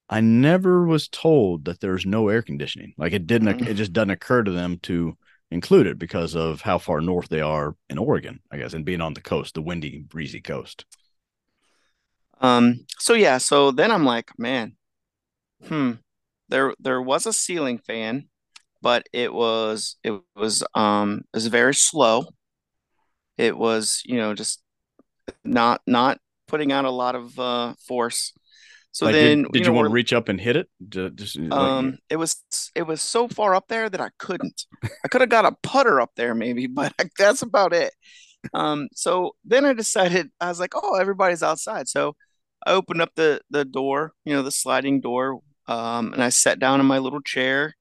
I 0.09 0.21
never 0.21 0.85
was 0.85 1.09
told 1.09 1.65
that 1.65 1.81
there's 1.81 2.05
no 2.05 2.29
air 2.29 2.43
conditioning. 2.43 2.93
Like 2.99 3.15
it 3.15 3.27
didn't, 3.27 3.49
mm-hmm. 3.49 3.67
it 3.67 3.75
just 3.75 3.95
doesn't 3.95 4.11
occur 4.11 4.43
to 4.43 4.51
them 4.51 4.79
to 4.83 5.17
included 5.53 5.99
because 5.99 6.35
of 6.35 6.61
how 6.61 6.79
far 6.79 7.01
north 7.01 7.29
they 7.29 7.41
are 7.41 7.77
in 7.89 7.99
Oregon, 7.99 8.41
I 8.51 8.57
guess, 8.57 8.75
and 8.75 8.85
being 8.85 9.01
on 9.01 9.15
the 9.15 9.21
coast, 9.21 9.55
the 9.55 9.63
windy, 9.63 9.99
breezy 9.99 10.41
coast. 10.41 10.85
Um. 12.41 12.87
So 12.99 13.15
yeah. 13.15 13.39
So 13.39 13.71
then 13.71 13.91
I'm 13.91 14.05
like, 14.05 14.31
man, 14.39 14.77
hmm. 15.67 15.93
There 16.49 16.75
there 16.81 17.01
was 17.01 17.27
a 17.27 17.33
ceiling 17.33 17.79
fan, 17.79 18.29
but 18.83 19.07
it 19.13 19.33
was 19.33 19.97
it 20.05 20.21
was 20.37 20.63
um 20.75 21.23
it 21.33 21.37
was 21.37 21.47
very 21.47 21.75
slow. 21.75 22.25
It 23.39 23.57
was 23.57 24.03
you 24.05 24.17
know 24.17 24.35
just 24.35 24.63
not 25.45 25.81
not 25.87 26.19
putting 26.49 26.73
out 26.73 26.85
a 26.85 26.91
lot 26.91 27.15
of 27.15 27.39
uh, 27.39 27.75
force. 27.87 28.35
So 28.93 29.07
like, 29.07 29.15
then, 29.15 29.45
did, 29.45 29.53
did 29.53 29.59
you, 29.61 29.67
know, 29.69 29.73
want 29.73 29.87
to 29.87 29.93
reach 29.93 30.13
up 30.13 30.29
and 30.29 30.39
hit 30.39 30.55
it? 30.55 30.69
Just, 30.87 31.39
um, 31.39 31.87
like... 31.93 32.01
it 32.11 32.17
was 32.17 32.37
it 32.75 32.83
was 32.83 33.01
so 33.01 33.27
far 33.27 33.55
up 33.55 33.65
there 33.69 33.89
that 33.89 34.01
I 34.03 34.11
couldn't. 34.19 34.67
I 34.85 35.09
could 35.09 35.23
have 35.23 35.31
got 35.31 35.47
a 35.47 35.57
putter 35.63 35.99
up 36.01 36.11
there 36.15 36.35
maybe, 36.35 36.67
but 36.69 36.93
that's 37.19 37.41
about 37.41 37.73
it. 37.73 37.95
Um, 38.53 38.89
so 38.93 39.35
then 39.45 39.65
I 39.65 39.73
decided 39.73 40.31
I 40.41 40.49
was 40.49 40.61
like, 40.61 40.75
oh, 40.75 40.97
everybody's 40.97 41.43
outside. 41.43 41.89
So 41.89 42.17
I 42.67 42.73
opened 42.73 43.01
up 43.01 43.13
the 43.17 43.41
the 43.51 43.65
door, 43.65 44.13
you 44.27 44.35
know, 44.35 44.43
the 44.43 44.51
sliding 44.51 45.01
door, 45.01 45.41
um, 45.67 46.13
and 46.13 46.23
I 46.23 46.29
sat 46.29 46.59
down 46.59 46.79
in 46.79 46.87
my 46.87 46.99
little 46.99 47.23
chair, 47.23 47.75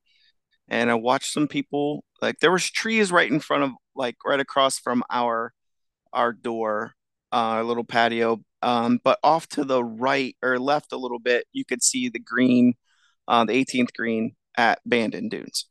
and 0.70 0.90
I 0.90 0.96
watched 0.96 1.34
some 1.34 1.48
people. 1.50 2.06
Like 2.22 2.40
there 2.40 2.52
was 2.52 2.70
trees 2.70 3.12
right 3.12 3.30
in 3.30 3.42
front 3.42 3.64
of, 3.64 3.72
like 3.96 4.16
right 4.26 4.40
across 4.40 4.80
from 4.80 5.04
our 5.10 5.52
our 6.14 6.32
door, 6.32 6.94
uh, 7.34 7.36
our 7.36 7.64
little 7.66 7.84
patio 7.84 8.42
um, 8.62 9.00
but 9.04 9.20
off 9.24 9.48
to 9.50 9.64
the 9.64 9.84
right 9.84 10.36
or 10.42 10.60
left 10.60 10.92
a 10.92 10.98
little 10.98 11.20
bit, 11.20 11.46
you 11.52 11.66
could 11.66 11.84
see 11.84 12.10
the 12.10 12.20
green, 12.20 12.76
uh, 13.28 13.46
the 13.46 13.54
18th 13.54 13.94
green 13.94 14.36
at 14.58 14.80
Bandon 14.86 15.30
Dunes. 15.30 15.66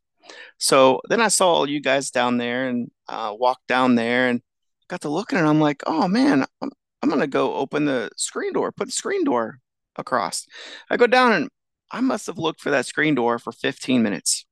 So 0.58 1.00
then 1.08 1.20
I 1.20 1.28
saw 1.28 1.48
all 1.48 1.68
you 1.68 1.80
guys 1.80 2.10
down 2.10 2.36
there 2.36 2.68
and 2.68 2.90
uh, 3.08 3.34
walked 3.36 3.66
down 3.66 3.94
there 3.94 4.28
and 4.28 4.42
got 4.88 5.02
to 5.02 5.08
looking 5.08 5.38
and 5.38 5.48
I'm 5.48 5.60
like, 5.60 5.82
oh 5.86 6.08
man, 6.08 6.44
I'm, 6.60 6.70
I'm 7.02 7.08
gonna 7.08 7.26
go 7.26 7.54
open 7.54 7.84
the 7.84 8.10
screen 8.16 8.52
door, 8.52 8.72
put 8.72 8.86
the 8.88 8.92
screen 8.92 9.24
door 9.24 9.58
across. 9.96 10.46
I 10.90 10.96
go 10.96 11.06
down 11.06 11.32
and 11.32 11.50
I 11.90 12.00
must 12.00 12.26
have 12.26 12.38
looked 12.38 12.60
for 12.60 12.70
that 12.70 12.86
screen 12.86 13.14
door 13.14 13.38
for 13.38 13.52
15 13.52 14.02
minutes. 14.02 14.46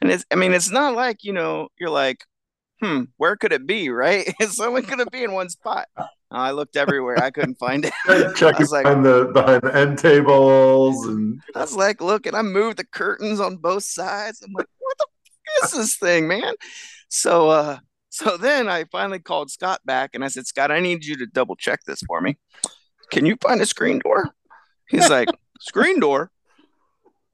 And 0.00 0.10
it's, 0.10 0.24
I 0.30 0.34
mean, 0.34 0.52
it's 0.52 0.70
not 0.70 0.94
like, 0.94 1.24
you 1.24 1.32
know, 1.32 1.68
you're 1.78 1.90
like, 1.90 2.24
hmm, 2.80 3.04
where 3.16 3.36
could 3.36 3.52
it 3.52 3.66
be, 3.66 3.88
right? 3.90 4.32
It's 4.40 4.60
only 4.60 4.82
going 4.82 4.98
to 4.98 5.10
be 5.10 5.24
in 5.24 5.32
one 5.32 5.48
spot. 5.48 5.86
I 6.32 6.52
looked 6.52 6.76
everywhere. 6.76 7.22
I 7.22 7.30
couldn't 7.30 7.58
find 7.58 7.84
it. 7.84 7.92
Checking 8.36 8.56
I 8.56 8.58
was 8.58 8.72
like, 8.72 8.84
behind 8.84 9.04
the 9.04 9.30
behind 9.32 9.62
the 9.62 9.76
end 9.76 9.98
tables, 9.98 11.06
and 11.06 11.40
I 11.54 11.60
was 11.60 11.74
like, 11.74 12.00
look, 12.00 12.26
and 12.26 12.36
I 12.36 12.42
moved 12.42 12.78
the 12.78 12.84
curtains 12.84 13.40
on 13.40 13.56
both 13.56 13.84
sides. 13.84 14.42
I'm 14.42 14.52
like, 14.52 14.66
what 14.78 14.98
the 14.98 15.06
f- 15.62 15.64
is 15.64 15.72
this 15.72 15.96
thing, 15.96 16.28
man? 16.28 16.54
So, 17.08 17.50
uh, 17.50 17.78
so 18.08 18.36
then 18.36 18.68
I 18.68 18.84
finally 18.84 19.18
called 19.18 19.50
Scott 19.50 19.80
back, 19.84 20.10
and 20.14 20.24
I 20.24 20.28
said, 20.28 20.46
Scott, 20.46 20.70
I 20.70 20.80
need 20.80 21.04
you 21.04 21.16
to 21.16 21.26
double 21.26 21.56
check 21.56 21.80
this 21.86 22.00
for 22.02 22.20
me. 22.20 22.38
Can 23.10 23.26
you 23.26 23.36
find 23.40 23.60
a 23.60 23.66
screen 23.66 23.98
door? 23.98 24.30
He's 24.88 25.10
like, 25.10 25.28
screen 25.60 26.00
door. 26.00 26.30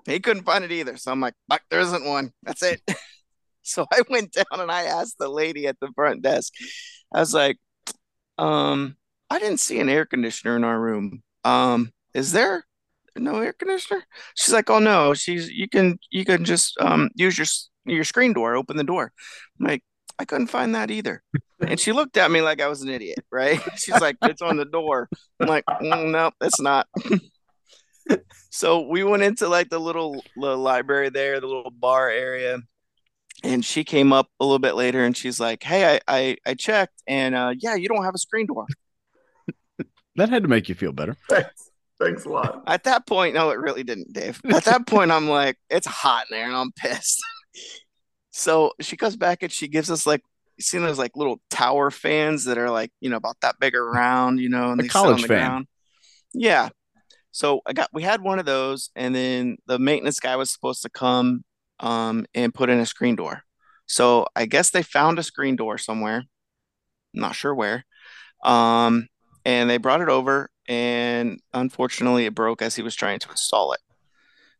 He 0.07 0.21
couldn't 0.21 0.45
find 0.45 0.65
it 0.65 0.73
either. 0.73 0.97
So 0.97 1.13
I'm 1.13 1.21
like, 1.21 1.35
there 1.71 1.81
isn't 1.81 2.05
one. 2.05 2.33
That's 2.43 2.63
it. 2.63 2.81
so 3.63 3.87
I 3.93 4.03
went 4.09 4.33
down 4.33 4.47
and 4.53 4.71
I 4.73 4.85
asked 4.85 5.17
the 5.19 5.29
lady 5.29 5.67
at 5.67 5.79
the 5.81 5.91
front 5.95 6.23
desk. 6.23 6.53
I 7.13 7.21
was 7.21 7.35
like, 7.35 7.59
um, 8.39 8.97
I 9.31 9.39
didn't 9.39 9.61
see 9.61 9.81
an 9.81 9.89
air 9.89 10.07
conditioner 10.07 10.57
in 10.57 10.65
our 10.65 10.81
room. 10.81 11.23
Um, 11.45 11.93
is 12.15 12.33
there 12.33 12.65
no 13.17 13.37
air 13.37 13.53
conditioner? 13.53 14.05
She's 14.35 14.55
like, 14.55 14.71
oh 14.71 14.79
no, 14.79 15.15
she's 15.15 15.49
you 15.51 15.69
can 15.69 15.99
you 16.11 16.25
can 16.25 16.45
just 16.45 16.79
um 16.81 17.11
use 17.15 17.37
your 17.37 17.47
your 17.85 18.05
screen 18.05 18.33
door, 18.33 18.55
open 18.55 18.77
the 18.77 18.85
door. 18.85 19.13
I'm 19.61 19.67
like, 19.67 19.83
I 20.19 20.25
couldn't 20.25 20.49
find 20.49 20.75
that 20.75 20.91
either. 20.91 21.23
And 21.61 21.81
she 21.81 21.91
looked 21.91 22.17
at 22.17 22.31
me 22.31 22.41
like 22.41 22.63
I 22.63 22.69
was 22.69 22.83
an 22.83 22.89
idiot, 22.89 23.19
right? 23.33 23.61
She's 23.77 24.01
like, 24.01 24.17
it's 24.23 24.43
on 24.43 24.59
the 24.59 24.65
door. 24.65 25.09
I'm 25.41 25.49
like, 25.49 25.65
mm, 25.67 26.13
no, 26.13 26.31
it's 26.41 26.61
not. 26.61 26.87
so 28.51 28.83
we 28.87 29.03
went 29.03 29.25
into 29.25 29.49
like 29.49 29.69
the 29.69 29.81
little, 29.81 30.23
little 30.37 30.61
library 30.61 31.11
there, 31.11 31.41
the 31.41 31.49
little 31.49 31.73
bar 31.73 32.09
area 32.09 32.61
and 33.43 33.65
she 33.65 33.85
came 33.85 34.13
up 34.13 34.29
a 34.41 34.45
little 34.45 34.59
bit 34.59 34.75
later 34.75 35.05
and 35.05 35.17
she's 35.17 35.39
like, 35.39 35.63
"Hey, 35.63 35.97
I 35.97 36.01
I, 36.09 36.37
I 36.47 36.55
checked, 36.55 37.03
and 37.07 37.35
uh, 37.35 37.55
yeah, 37.59 37.75
you 37.75 37.89
don't 37.89 38.05
have 38.05 38.15
a 38.15 38.19
screen 38.19 38.47
door." 38.47 38.67
that 40.17 40.29
had 40.29 40.43
to 40.43 40.49
make 40.49 40.69
you 40.69 40.75
feel 40.75 40.93
better. 40.93 41.17
Thanks. 41.29 41.71
Thanks 42.01 42.25
a 42.25 42.29
lot. 42.29 42.63
At 42.67 42.85
that 42.85 43.07
point, 43.07 43.35
no, 43.35 43.51
it 43.51 43.59
really 43.59 43.83
didn't, 43.83 44.13
Dave. 44.13 44.41
At 44.51 44.65
that 44.65 44.87
point, 44.87 45.11
I'm 45.11 45.29
like, 45.29 45.57
it's 45.69 45.87
hot 45.87 46.27
in 46.31 46.37
there, 46.37 46.47
and 46.47 46.57
I'm 46.57 46.71
pissed. 46.73 47.21
so 48.31 48.73
she 48.81 48.97
comes 48.97 49.17
back 49.17 49.43
and 49.43 49.51
she 49.51 49.67
gives 49.67 49.91
us 49.91 50.07
like, 50.07 50.23
you 50.57 50.63
see 50.63 50.79
those 50.79 50.99
like 50.99 51.17
little 51.17 51.41
tower 51.51 51.91
fans 51.91 52.45
that 52.45 52.59
are 52.59 52.71
like, 52.71 52.93
you 53.01 53.11
know, 53.11 53.17
about 53.17 53.37
that 53.43 53.57
big 53.59 53.75
around, 53.75 54.39
you 54.39 54.49
know, 54.49 54.71
and 54.71 54.81
a 54.81 54.83
they 54.83 54.89
college 54.89 55.23
sit 55.23 55.23
on 55.23 55.23
the 55.23 55.29
fan. 55.29 55.49
ground. 55.51 55.67
Yeah. 56.35 56.69
So 57.33 57.61
I 57.67 57.73
got, 57.73 57.91
we 57.93 58.03
had 58.03 58.21
one 58.21 58.39
of 58.39 58.47
those, 58.47 58.91
and 58.95 59.15
then 59.15 59.57
the 59.67 59.79
maintenance 59.79 60.21
guy 60.21 60.37
was 60.37 60.53
supposed 60.53 60.83
to 60.83 60.91
come 60.91 61.45
um, 61.81 62.27
and 62.35 62.55
put 62.55 62.71
in 62.71 62.79
a 62.79 62.87
screen 62.87 63.17
door. 63.17 63.43
So 63.87 64.27
I 64.37 64.47
guess 64.47 64.71
they 64.71 64.83
found 64.83 65.19
a 65.19 65.23
screen 65.23 65.57
door 65.57 65.79
somewhere, 65.79 66.25
not 67.15 67.35
sure 67.35 67.55
where. 67.55 67.85
Um, 68.45 69.09
and 69.45 69.71
they 69.71 69.79
brought 69.79 70.03
it 70.03 70.09
over, 70.09 70.51
and 70.69 71.41
unfortunately, 71.55 72.27
it 72.27 72.35
broke 72.35 72.61
as 72.61 72.77
he 72.77 72.83
was 72.83 72.95
trying 72.95 73.19
to 73.21 73.31
install 73.31 73.73
it. 73.73 73.81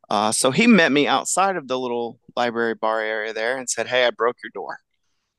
Uh, 0.09 0.31
so 0.31 0.51
he 0.51 0.65
met 0.65 0.91
me 0.91 1.07
outside 1.07 1.55
of 1.55 1.67
the 1.67 1.79
little 1.79 2.19
library 2.35 2.73
bar 2.73 3.01
area 3.01 3.33
there 3.33 3.57
and 3.57 3.69
said, 3.69 3.87
"Hey, 3.87 4.05
I 4.05 4.09
broke 4.09 4.37
your 4.43 4.51
door." 4.53 4.79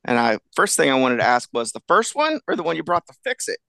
And 0.05 0.17
I 0.17 0.39
first 0.55 0.77
thing 0.77 0.89
I 0.89 0.95
wanted 0.99 1.17
to 1.17 1.23
ask 1.25 1.49
was 1.53 1.71
the 1.71 1.81
first 1.87 2.15
one 2.15 2.39
or 2.47 2.55
the 2.55 2.63
one 2.63 2.75
you 2.77 2.83
brought 2.83 3.05
to 3.07 3.13
fix 3.23 3.47
it. 3.49 3.59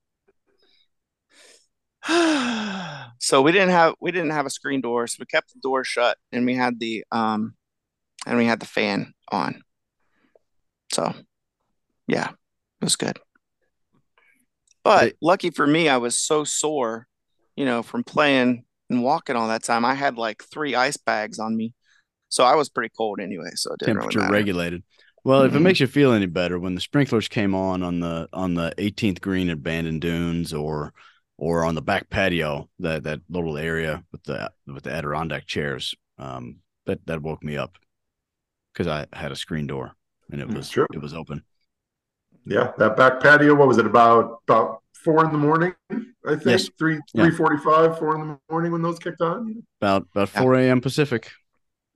so 3.19 3.43
we 3.43 3.53
didn't 3.53 3.71
have 3.71 3.95
we 4.01 4.13
didn't 4.13 4.31
have 4.31 4.47
a 4.47 4.51
screen 4.51 4.81
door, 4.81 5.07
so 5.07 5.17
we 5.21 5.27
kept 5.27 5.53
the 5.53 5.61
door 5.61 5.85
shut 5.85 6.19
and 6.33 6.47
we 6.47 6.55
had 6.55 6.79
the 6.81 7.05
um 7.13 7.55
and 8.27 8.39
we 8.39 8.45
had 8.45 8.61
the 8.61 8.67
fan 8.67 9.13
on. 9.31 9.63
So, 10.93 11.13
yeah, 12.07 12.29
it 12.29 12.85
was 12.85 12.97
good. 12.97 13.19
But 14.85 15.15
lucky 15.23 15.51
for 15.51 15.67
me, 15.67 15.89
I 15.89 15.99
was 15.99 16.21
so 16.21 16.45
sore, 16.45 17.07
you 17.57 17.65
know, 17.65 17.83
from 17.83 18.05
playing 18.05 18.65
and 18.91 19.03
walking 19.03 19.37
all 19.37 19.49
that 19.49 19.63
time. 19.63 19.85
I 19.85 19.95
had 19.95 20.17
like 20.17 20.43
three 20.45 20.75
ice 20.75 20.97
bags 20.97 21.39
on 21.39 21.57
me, 21.57 21.73
so 22.29 22.45
I 22.45 22.57
was 22.57 22.69
pretty 22.69 22.93
cold 22.97 23.21
anyway. 23.21 23.51
So 23.55 23.73
it 23.73 23.81
didn't 23.81 23.97
temperature 23.97 24.21
really 24.21 24.33
regulated. 24.33 24.83
Well, 25.25 25.39
mm-hmm. 25.39 25.47
if 25.47 25.53
it 25.53 25.55
mm-hmm. 25.57 25.65
makes 25.65 25.81
you 25.81 25.87
feel 25.87 26.13
any 26.13 26.27
better, 26.27 26.59
when 26.59 26.75
the 26.75 26.81
sprinklers 26.81 27.29
came 27.29 27.55
on 27.55 27.83
on 27.83 28.01
the 28.01 28.29
on 28.33 28.55
the 28.55 28.75
18th 28.79 29.21
green 29.21 29.51
at 29.51 29.63
Bandon 29.63 30.01
Dunes, 30.01 30.53
or 30.53 30.93
or 31.39 31.65
on 31.65 31.75
the 31.75 31.83
back 31.83 32.11
patio, 32.11 32.69
that 32.81 33.05
that 33.05 33.21
little 33.29 33.57
area 33.57 34.03
with 34.11 34.25
the 34.25 34.51
with 34.67 34.85
the 34.85 34.93
Adirondack 34.93 35.47
chairs. 35.47 35.95
Um, 36.19 36.59
that 36.87 37.07
that 37.07 37.23
woke 37.23 37.43
me 37.45 37.57
up 37.57 37.79
because 38.73 38.87
I 38.87 39.07
had 39.13 39.33
a 39.33 39.37
screen 39.37 39.67
door 39.67 39.93
and 40.31 40.41
it 40.41 40.49
was 40.49 40.69
Sure. 40.71 40.87
it 40.93 41.01
was 41.01 41.15
open. 41.15 41.43
Yeah, 42.45 42.73
that 42.79 42.97
back 42.97 43.21
patio. 43.21 43.55
What 43.55 43.69
was 43.69 43.79
it 43.79 43.87
about? 43.87 44.41
About 44.49 44.83
four 44.95 45.25
in 45.25 45.31
the 45.33 45.39
morning, 45.39 45.75
I 45.91 45.97
think. 46.31 46.45
Yes. 46.47 46.69
Three 46.79 46.99
Yeah. 47.15 47.25
three 47.27 47.37
forty 47.37 47.57
five, 47.59 47.99
four 47.99 48.15
in 48.21 48.27
the 48.29 48.39
morning 48.51 48.73
when 48.73 48.83
those 48.83 48.99
kicked 48.99 49.21
on. 49.21 49.63
About 49.81 50.07
about 50.15 50.29
four 50.29 50.55
a.m. 50.55 50.81
Pacific. 50.81 51.31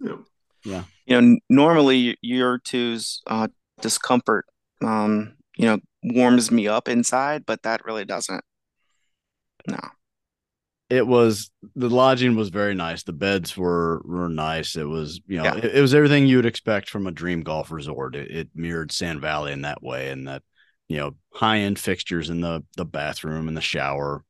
Yeah. 0.01 0.17
Yeah. 0.65 0.85
You 1.07 1.21
know, 1.21 1.39
normally 1.49 2.17
your 2.21 2.59
two's 2.59 3.23
uh, 3.27 3.49
discomfort, 3.81 4.47
um, 4.83 5.37
you 5.57 5.67
know, 5.67 5.79
warms 6.03 6.51
me 6.51 6.67
up 6.69 6.89
inside, 6.89 7.45
but 7.47 7.63
that 7.63 7.85
really 7.85 8.05
doesn't. 8.05 8.45
No. 9.69 9.79
It 10.89 11.07
was 11.07 11.51
the 11.75 11.91
lodging 11.91 12.37
was 12.37 12.49
very 12.51 12.75
nice. 12.75 13.03
The 13.03 13.13
beds 13.13 13.57
were 13.57 14.03
were 14.05 14.29
nice. 14.29 14.77
It 14.77 14.85
was 14.85 15.21
you 15.27 15.39
know 15.39 15.45
Yeah. 15.45 15.57
it, 15.57 15.77
it 15.77 15.81
was 15.81 15.95
everything 15.95 16.27
you 16.27 16.37
would 16.37 16.47
expect 16.47 16.91
from 16.91 17.07
a 17.07 17.13
dream 17.13 17.43
golf 17.43 17.73
resort. 17.73 18.15
It, 18.15 18.31
it 18.31 18.49
mirrored 18.55 18.93
Sand 18.93 19.21
Valley 19.21 19.53
in 19.53 19.63
that 19.63 19.83
way, 19.83 20.11
and 20.11 20.29
that 20.29 20.43
you 20.89 20.99
know 20.99 21.17
high 21.33 21.59
end 21.59 21.79
fixtures 21.79 22.31
in 22.31 22.41
the 22.41 22.65
the 22.77 22.85
bathroom 22.85 23.49
and 23.49 23.57
the 23.57 23.61
shower. 23.63 24.25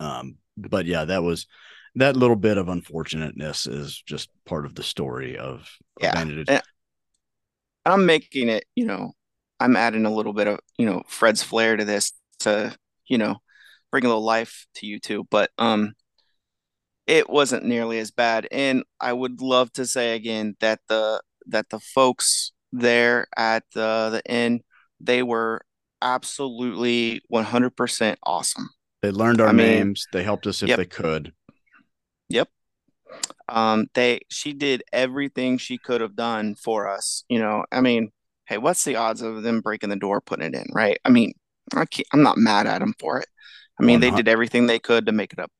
Um, 0.00 0.36
but 0.56 0.86
yeah, 0.86 1.04
that 1.04 1.22
was 1.22 1.46
that 1.94 2.16
little 2.16 2.36
bit 2.36 2.58
of 2.58 2.68
unfortunateness 2.68 3.66
is 3.66 4.02
just 4.04 4.28
part 4.44 4.66
of 4.66 4.74
the 4.74 4.82
story 4.82 5.38
of 5.38 5.68
Yeah. 6.00 6.60
I'm 7.86 8.06
making 8.06 8.48
it, 8.48 8.64
you 8.74 8.86
know, 8.86 9.12
I'm 9.60 9.76
adding 9.76 10.06
a 10.06 10.12
little 10.14 10.32
bit 10.32 10.48
of, 10.48 10.58
you 10.78 10.86
know, 10.86 11.02
Fred's 11.06 11.42
flair 11.42 11.76
to 11.76 11.84
this 11.84 12.12
to, 12.40 12.74
you 13.06 13.18
know, 13.18 13.36
bring 13.94 14.04
a 14.04 14.08
little 14.08 14.24
life 14.24 14.66
to 14.74 14.86
you 14.88 14.98
two. 14.98 15.24
But 15.30 15.50
um 15.56 15.92
it 17.06 17.30
wasn't 17.30 17.64
nearly 17.64 17.98
as 18.00 18.10
bad. 18.10 18.48
And 18.50 18.82
I 19.00 19.12
would 19.12 19.40
love 19.40 19.70
to 19.74 19.86
say 19.86 20.16
again 20.16 20.56
that 20.60 20.80
the 20.88 21.22
that 21.46 21.68
the 21.70 21.78
folks 21.78 22.50
there 22.72 23.28
at 23.36 23.62
the 23.72 24.08
the 24.10 24.22
inn, 24.28 24.62
they 24.98 25.22
were 25.22 25.60
absolutely 26.02 27.20
100% 27.32 28.16
awesome. 28.24 28.68
They 29.00 29.10
learned 29.12 29.40
our 29.40 29.48
I 29.48 29.52
mean- 29.52 29.66
names. 29.66 30.06
They 30.12 30.24
helped 30.24 30.46
us 30.48 30.60
if 30.62 30.70
Yep. 30.70 30.78
they 30.78 30.86
could. 30.86 31.32
Yep. 32.30 32.48
Um, 33.48 33.86
they 33.94 34.20
she 34.28 34.52
did 34.54 34.82
everything 34.92 35.56
she 35.58 35.78
could 35.78 36.00
have 36.00 36.16
done 36.16 36.56
for 36.56 36.88
us. 36.88 37.22
You 37.28 37.38
know, 37.38 37.64
I 37.70 37.80
mean, 37.80 38.10
hey, 38.46 38.58
what's 38.58 38.82
the 38.84 38.96
odds 38.96 39.22
of 39.22 39.42
them 39.44 39.60
breaking 39.60 39.90
the 39.90 39.96
door, 39.96 40.20
putting 40.20 40.46
it 40.46 40.54
in, 40.54 40.66
right? 40.72 40.98
I 41.04 41.10
mean, 41.10 41.34
I 41.76 41.84
can't, 41.84 42.08
I'm 42.12 42.22
not 42.22 42.38
mad 42.38 42.66
at 42.66 42.80
them 42.80 42.94
for 42.98 43.18
it. 43.20 43.26
I 43.78 43.82
mean, 43.82 44.00
they 44.00 44.10
did 44.10 44.28
everything 44.28 44.66
they 44.66 44.78
could 44.78 45.06
to 45.06 45.12
make 45.12 45.32
it 45.32 45.38
up. 45.38 45.50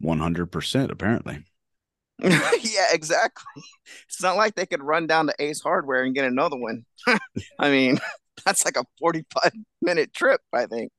One 0.00 0.18
hundred 0.18 0.46
percent, 0.46 0.90
apparently. 0.90 1.44
Yeah, 2.22 2.86
exactly. 2.92 3.62
It's 4.08 4.22
not 4.22 4.36
like 4.36 4.54
they 4.54 4.66
could 4.66 4.82
run 4.82 5.06
down 5.06 5.26
to 5.26 5.34
Ace 5.40 5.60
Hardware 5.60 6.04
and 6.04 6.14
get 6.14 6.24
another 6.24 6.56
one. 6.56 6.84
I 7.58 7.70
mean, 7.70 7.98
that's 8.44 8.64
like 8.64 8.76
a 8.76 8.84
45 9.00 9.52
minute 9.80 10.12
trip, 10.14 10.40
I 10.52 10.66
think. 10.66 10.92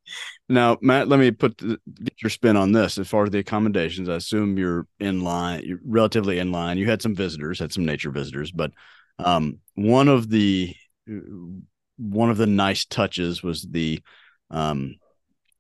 Now, 0.50 0.78
Matt, 0.82 1.08
let 1.08 1.20
me 1.20 1.32
put 1.32 1.58
the, 1.58 1.80
get 2.04 2.22
your 2.22 2.30
spin 2.30 2.58
on 2.58 2.74
this. 2.74 2.98
As 2.98 3.08
far 3.08 3.24
as 3.24 3.30
the 3.30 3.40
accommodations, 3.40 4.10
I 4.10 4.16
assume 4.16 4.58
you're 4.58 4.86
in 5.00 5.22
line, 5.22 5.64
you're 5.66 5.80
relatively 5.86 6.40
in 6.40 6.52
line. 6.52 6.78
You 6.78 6.90
had 6.90 7.02
some 7.02 7.16
visitors, 7.16 7.60
had 7.60 7.72
some 7.74 7.86
nature 7.86 8.12
visitors, 8.12 8.52
but 8.52 8.72
um, 9.20 9.60
one 9.76 10.08
of 10.08 10.30
the 10.30 10.76
one 11.98 12.30
of 12.30 12.38
the 12.38 12.48
nice 12.48 12.86
touches 12.86 13.44
was 13.44 13.64
the 13.64 14.02
um, 14.50 14.96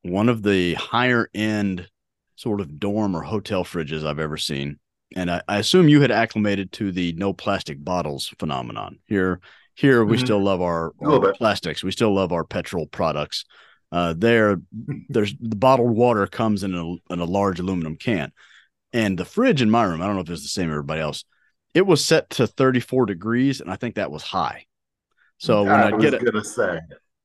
one 0.03 0.29
of 0.29 0.43
the 0.43 0.75
higher 0.75 1.29
end 1.33 1.89
sort 2.35 2.61
of 2.61 2.79
dorm 2.79 3.15
or 3.15 3.21
hotel 3.21 3.63
fridges 3.63 4.05
I've 4.05 4.19
ever 4.19 4.37
seen. 4.37 4.79
And 5.15 5.29
I, 5.29 5.41
I 5.47 5.59
assume 5.59 5.89
you 5.89 6.01
had 6.01 6.11
acclimated 6.11 6.71
to 6.73 6.91
the 6.91 7.13
no 7.13 7.33
plastic 7.33 7.83
bottles 7.83 8.33
phenomenon. 8.39 8.99
Here, 9.05 9.39
here 9.75 10.03
we 10.03 10.17
Mhm. 10.17 10.21
still 10.21 10.43
love 10.43 10.61
our, 10.61 10.93
our 11.01 11.33
plastics. 11.33 11.83
We 11.83 11.91
still 11.91 12.13
love 12.13 12.31
our 12.31 12.43
petrol 12.43 12.87
products. 12.87 13.45
Uh, 13.91 14.13
there, 14.17 14.57
there's 15.09 15.33
the 15.39 15.55
bottled 15.55 15.95
water 15.95 16.27
comes 16.27 16.63
in 16.63 16.73
a, 16.73 17.13
in 17.13 17.19
a 17.19 17.25
large 17.25 17.59
aluminum 17.59 17.95
can, 17.95 18.31
and 18.91 19.17
the 19.17 19.25
fridge 19.25 19.61
in 19.61 19.69
my 19.69 19.83
room. 19.83 20.01
I 20.01 20.07
don't 20.07 20.15
know 20.15 20.21
if 20.21 20.29
it's 20.29 20.41
the 20.41 20.47
same 20.47 20.69
everybody 20.69 21.01
else. 21.01 21.23
It 21.73 21.85
was 21.87 22.03
set 22.03 22.29
to 22.31 22.45
34 22.45 23.05
degrees, 23.05 23.61
and 23.61 23.71
I 23.71 23.75
think 23.75 23.95
that 23.95 24.11
was 24.11 24.23
high. 24.23 24.65
So 25.37 25.63
when 25.63 25.73
I 25.73 25.87
I 25.87 25.97
get 25.99 26.13
it, 26.13 26.23
gonna 26.23 26.43
say. 26.43 26.79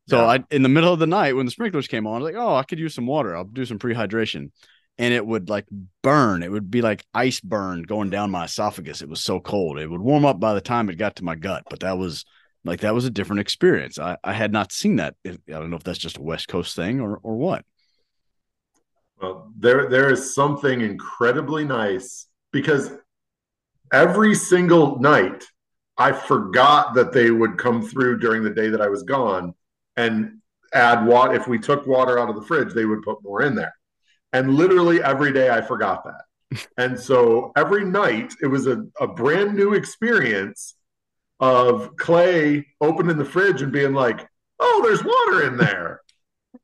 So 0.08 0.24
Yeah. 0.24 0.26
I 0.26 0.44
in 0.50 0.62
the 0.62 0.68
middle 0.68 0.92
of 0.92 0.98
the 0.98 1.06
night 1.06 1.36
when 1.36 1.46
the 1.46 1.52
sprinklers 1.52 1.88
came 1.88 2.06
on, 2.06 2.14
I 2.16 2.18
was 2.24 2.32
like, 2.34 2.42
oh, 2.42 2.54
I 2.56 2.62
could 2.64 2.78
use 2.78 2.94
some 2.94 3.06
water. 3.06 3.36
I'll 3.36 3.44
do 3.44 3.64
some 3.64 3.78
prehydration. 3.78 4.50
And 4.98 5.14
it 5.14 5.24
would 5.24 5.48
like 5.48 5.66
burn. 6.02 6.42
It 6.42 6.50
would 6.50 6.70
be 6.70 6.82
like 6.82 7.04
ice 7.14 7.40
burn 7.40 7.82
going 7.82 8.10
down 8.10 8.30
my 8.32 8.44
esophagus. 8.46 9.00
It 9.02 9.08
was 9.08 9.20
so 9.22 9.38
cold. 9.40 9.78
It 9.78 9.86
would 9.88 10.00
warm 10.00 10.24
up 10.24 10.40
by 10.40 10.54
the 10.54 10.60
time 10.60 10.88
it 10.90 10.96
got 10.96 11.16
to 11.16 11.24
my 11.24 11.36
gut. 11.36 11.64
But 11.70 11.80
that 11.80 11.98
was 11.98 12.24
like 12.64 12.80
that 12.80 12.94
was 12.94 13.04
a 13.04 13.10
different 13.10 13.40
experience. 13.40 13.98
I, 13.98 14.16
I 14.24 14.32
had 14.32 14.52
not 14.52 14.72
seen 14.72 14.96
that. 14.96 15.14
I 15.26 15.36
don't 15.46 15.70
know 15.70 15.76
if 15.76 15.84
that's 15.84 15.98
just 15.98 16.18
a 16.18 16.22
West 16.22 16.48
Coast 16.48 16.74
thing 16.74 17.00
or 17.00 17.18
or 17.22 17.36
what. 17.36 17.64
Well, 19.20 19.52
there 19.58 19.88
there 19.88 20.10
is 20.10 20.34
something 20.34 20.80
incredibly 20.80 21.64
nice 21.64 22.26
because 22.52 22.92
every 23.92 24.34
single 24.34 24.98
night 25.00 25.44
I 25.96 26.12
forgot 26.12 26.94
that 26.94 27.12
they 27.12 27.30
would 27.30 27.58
come 27.58 27.82
through 27.82 28.18
during 28.20 28.42
the 28.44 28.50
day 28.50 28.68
that 28.70 28.80
I 28.80 28.88
was 28.88 29.02
gone 29.02 29.54
and 29.98 30.38
add 30.72 31.04
water. 31.04 31.34
If 31.34 31.48
we 31.48 31.58
took 31.58 31.86
water 31.86 32.18
out 32.18 32.30
of 32.30 32.36
the 32.36 32.42
fridge, 32.42 32.72
they 32.72 32.86
would 32.86 33.02
put 33.02 33.22
more 33.22 33.42
in 33.42 33.54
there. 33.54 33.74
And 34.32 34.54
literally 34.54 35.02
every 35.02 35.32
day 35.32 35.50
I 35.50 35.60
forgot 35.60 36.04
that. 36.04 36.66
and 36.78 36.98
so 36.98 37.52
every 37.56 37.84
night 37.84 38.32
it 38.40 38.46
was 38.46 38.66
a, 38.66 38.86
a 39.00 39.06
brand 39.06 39.54
new 39.54 39.74
experience 39.74 40.74
of 41.40 41.96
Clay 41.96 42.66
opening 42.80 43.18
the 43.18 43.24
fridge 43.24 43.60
and 43.62 43.72
being 43.72 43.92
like, 43.92 44.26
oh, 44.60 44.80
there's 44.84 45.04
water 45.04 45.46
in 45.46 45.56
there. 45.56 46.00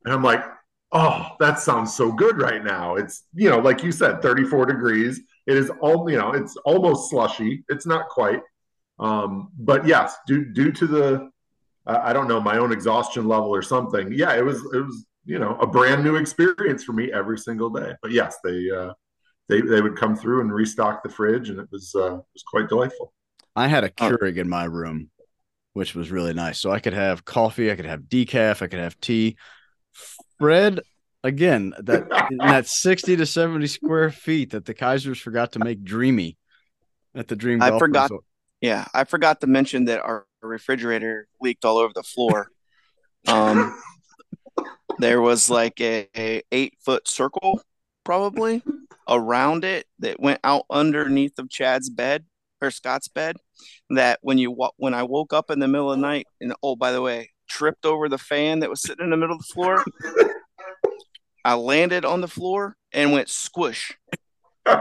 And 0.05 0.14
I'm 0.14 0.23
like, 0.23 0.44
oh, 0.92 1.29
that 1.40 1.59
sounds 1.59 1.94
so 1.94 2.12
good 2.12 2.40
right 2.40 2.64
now. 2.64 2.97
It's, 2.97 3.25
you 3.35 3.51
know, 3.51 3.59
like 3.59 3.83
you 3.83 3.92
said, 3.92 4.23
34 4.23 4.66
degrees. 4.66 5.20
It 5.47 5.57
is 5.57 5.70
all, 5.81 6.09
you 6.11 6.18
know, 6.18 6.33
it's 6.33 6.57
almost 6.64 7.11
slushy. 7.11 7.64
It's 7.68 7.87
not 7.87 8.09
quite. 8.09 8.40
Um, 8.99 9.51
but 9.59 9.87
yes, 9.87 10.16
due 10.27 10.44
due 10.53 10.70
to 10.70 10.87
the 10.87 11.31
I 11.87 12.11
I 12.11 12.12
don't 12.12 12.29
know, 12.29 12.40
my 12.40 12.59
own 12.59 12.73
exhaustion 12.73 13.27
level 13.29 13.49
or 13.55 13.62
something. 13.62 14.12
Yeah, 14.12 14.35
it 14.37 14.44
was 14.44 14.59
it 14.73 14.79
was, 14.85 15.07
you 15.25 15.38
know, 15.38 15.57
a 15.61 15.66
brand 15.66 16.05
new 16.05 16.16
experience 16.16 16.85
for 16.85 16.92
me 16.92 17.12
every 17.12 17.38
single 17.38 17.70
day. 17.70 17.92
But 18.03 18.11
yes, 18.12 18.37
they 18.44 18.70
uh 18.70 18.92
they 19.49 19.61
they 19.61 19.81
would 19.81 19.97
come 19.97 20.16
through 20.16 20.40
and 20.42 20.53
restock 20.53 21.03
the 21.03 21.09
fridge 21.09 21.51
and 21.51 21.59
it 21.61 21.68
was 21.70 21.94
uh 21.94 22.14
it 22.16 22.25
was 22.35 22.44
quite 22.47 22.68
delightful. 22.68 23.12
I 23.57 23.68
had 23.68 23.85
a 23.85 23.90
Oh. 24.01 24.11
Keurig 24.11 24.37
in 24.38 24.49
my 24.49 24.64
room, 24.64 25.11
which 25.75 25.94
was 25.94 26.11
really 26.11 26.35
nice. 26.35 26.59
So 26.61 26.70
I 26.73 26.81
could 26.81 26.92
have 26.94 27.25
coffee, 27.25 27.70
I 27.70 27.77
could 27.77 27.85
have 27.87 28.03
decaf, 28.03 28.62
I 28.62 28.66
could 28.66 28.81
have 28.81 28.99
tea. 29.01 29.37
Fred, 30.38 30.81
again, 31.23 31.73
that 31.79 32.09
in 32.31 32.37
that 32.38 32.66
60 32.66 33.16
to 33.16 33.27
70 33.27 33.66
square 33.68 34.11
feet 34.11 34.51
that 34.51 34.64
the 34.64 34.75
Keisers 34.75 35.20
forgot 35.20 35.53
to 35.53 35.59
make 35.61 35.85
dreamy 35.85 36.37
at 37.14 37.29
the 37.29 37.37
Dream 37.37 37.62
I 37.62 37.70
Golf 37.70 37.81
forgot- 37.81 38.05
Resort. 38.11 38.25
Yeah, 38.61 38.87
I 38.94 39.05
forgot 39.05 39.42
to 39.42 39.47
mention 39.47 39.85
that 39.87 40.01
our 40.01 40.27
refrigerator 40.48 41.28
leaked 41.40 41.64
all 41.64 41.78
over 41.78 41.92
the 41.94 42.02
floor. 42.02 42.50
Um, 43.26 43.80
there 44.98 45.22
was 45.22 45.48
like 45.48 45.80
a, 45.80 46.07
a 46.14 46.42
eight 46.52 46.74
foot 46.85 47.09
circle 47.09 47.62
probably 48.04 48.62
around 49.09 49.64
it 49.64 49.87
that 50.00 50.20
went 50.20 50.40
out 50.44 50.66
underneath 50.68 51.38
of 51.38 51.48
Chad's 51.48 51.88
bed 51.88 52.26
or 52.61 52.70
Scott's 52.70 53.09
bed. 53.09 53.37
That 53.88 54.18
when 54.20 54.37
you 54.37 54.54
when 54.76 54.92
I 54.92 55.04
woke 55.04 55.33
up 55.33 55.50
in 55.50 55.59
the 55.59 55.68
middle 55.68 55.90
of 55.90 55.98
the 55.98 56.07
night 56.07 56.26
and 56.38 56.52
oh 56.62 56.76
by 56.76 56.92
the 56.92 57.00
way 57.00 57.30
tripped 57.48 57.87
over 57.87 58.09
the 58.09 58.18
fan 58.18 58.61
that 58.61 58.70
was 58.70 58.83
sitting 58.83 59.04
in 59.04 59.11
the 59.11 59.16
middle 59.16 59.37
of 59.37 59.42
the 59.46 59.52
floor. 59.52 59.85
I 61.44 61.54
landed 61.54 62.04
on 62.04 62.20
the 62.20 62.28
floor 62.28 62.76
and 62.92 63.12
went 63.12 63.28
squish 63.28 63.96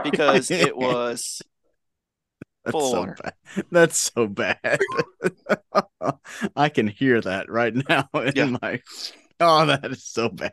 because 0.02 0.50
it 0.50 0.76
was 0.76 1.42
That's 2.64 2.72
full 2.72 2.90
so 2.90 3.00
water. 3.00 3.18
bad. 3.22 3.34
That's 3.70 3.96
so 4.14 4.26
bad. 4.26 4.80
I 6.56 6.68
can 6.68 6.86
hear 6.86 7.20
that 7.20 7.50
right 7.50 7.74
now 7.88 8.08
in 8.14 8.32
Yeah. 8.34 8.56
my 8.62 8.80
oh, 9.40 9.66
that 9.66 9.84
is 9.90 10.04
so 10.04 10.28
bad. 10.28 10.52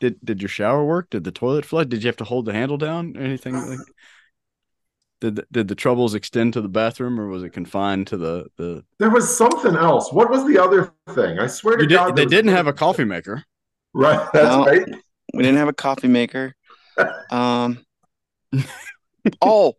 did 0.00 0.18
did 0.24 0.42
your 0.42 0.48
shower 0.48 0.84
work? 0.84 1.10
Did 1.10 1.24
the 1.24 1.32
toilet 1.32 1.64
flood? 1.64 1.88
Did 1.88 2.02
you 2.02 2.08
have 2.08 2.16
to 2.18 2.24
hold 2.24 2.46
the 2.46 2.52
handle 2.52 2.76
down? 2.78 3.16
Or 3.16 3.20
Anything 3.20 3.54
like 3.68 3.78
did 5.20 5.36
the, 5.36 5.46
did 5.50 5.68
the 5.68 5.74
troubles 5.74 6.14
extend 6.14 6.52
to 6.52 6.60
the 6.60 6.68
bathroom 6.68 7.18
or 7.18 7.28
was 7.28 7.42
it 7.42 7.50
confined 7.50 8.06
to 8.08 8.16
the 8.16 8.46
the 8.56 8.84
There 8.98 9.10
was 9.10 9.34
something 9.36 9.74
else. 9.76 10.12
What 10.12 10.30
was 10.30 10.46
the 10.46 10.58
other 10.62 10.92
thing? 11.14 11.38
I 11.38 11.46
swear 11.46 11.76
to 11.76 11.86
did, 11.86 11.94
God, 11.96 12.16
they 12.16 12.26
didn't 12.26 12.52
have 12.52 12.66
a 12.66 12.72
coffee 12.72 13.04
maker. 13.04 13.44
Right, 13.94 14.28
that's 14.32 14.46
No. 14.46 14.64
right. 14.66 14.82
We 15.32 15.42
didn't 15.42 15.58
have 15.58 15.68
a 15.68 15.72
coffee 15.72 16.08
maker. 16.08 16.54
Um, 17.30 17.84
oh, 19.40 19.76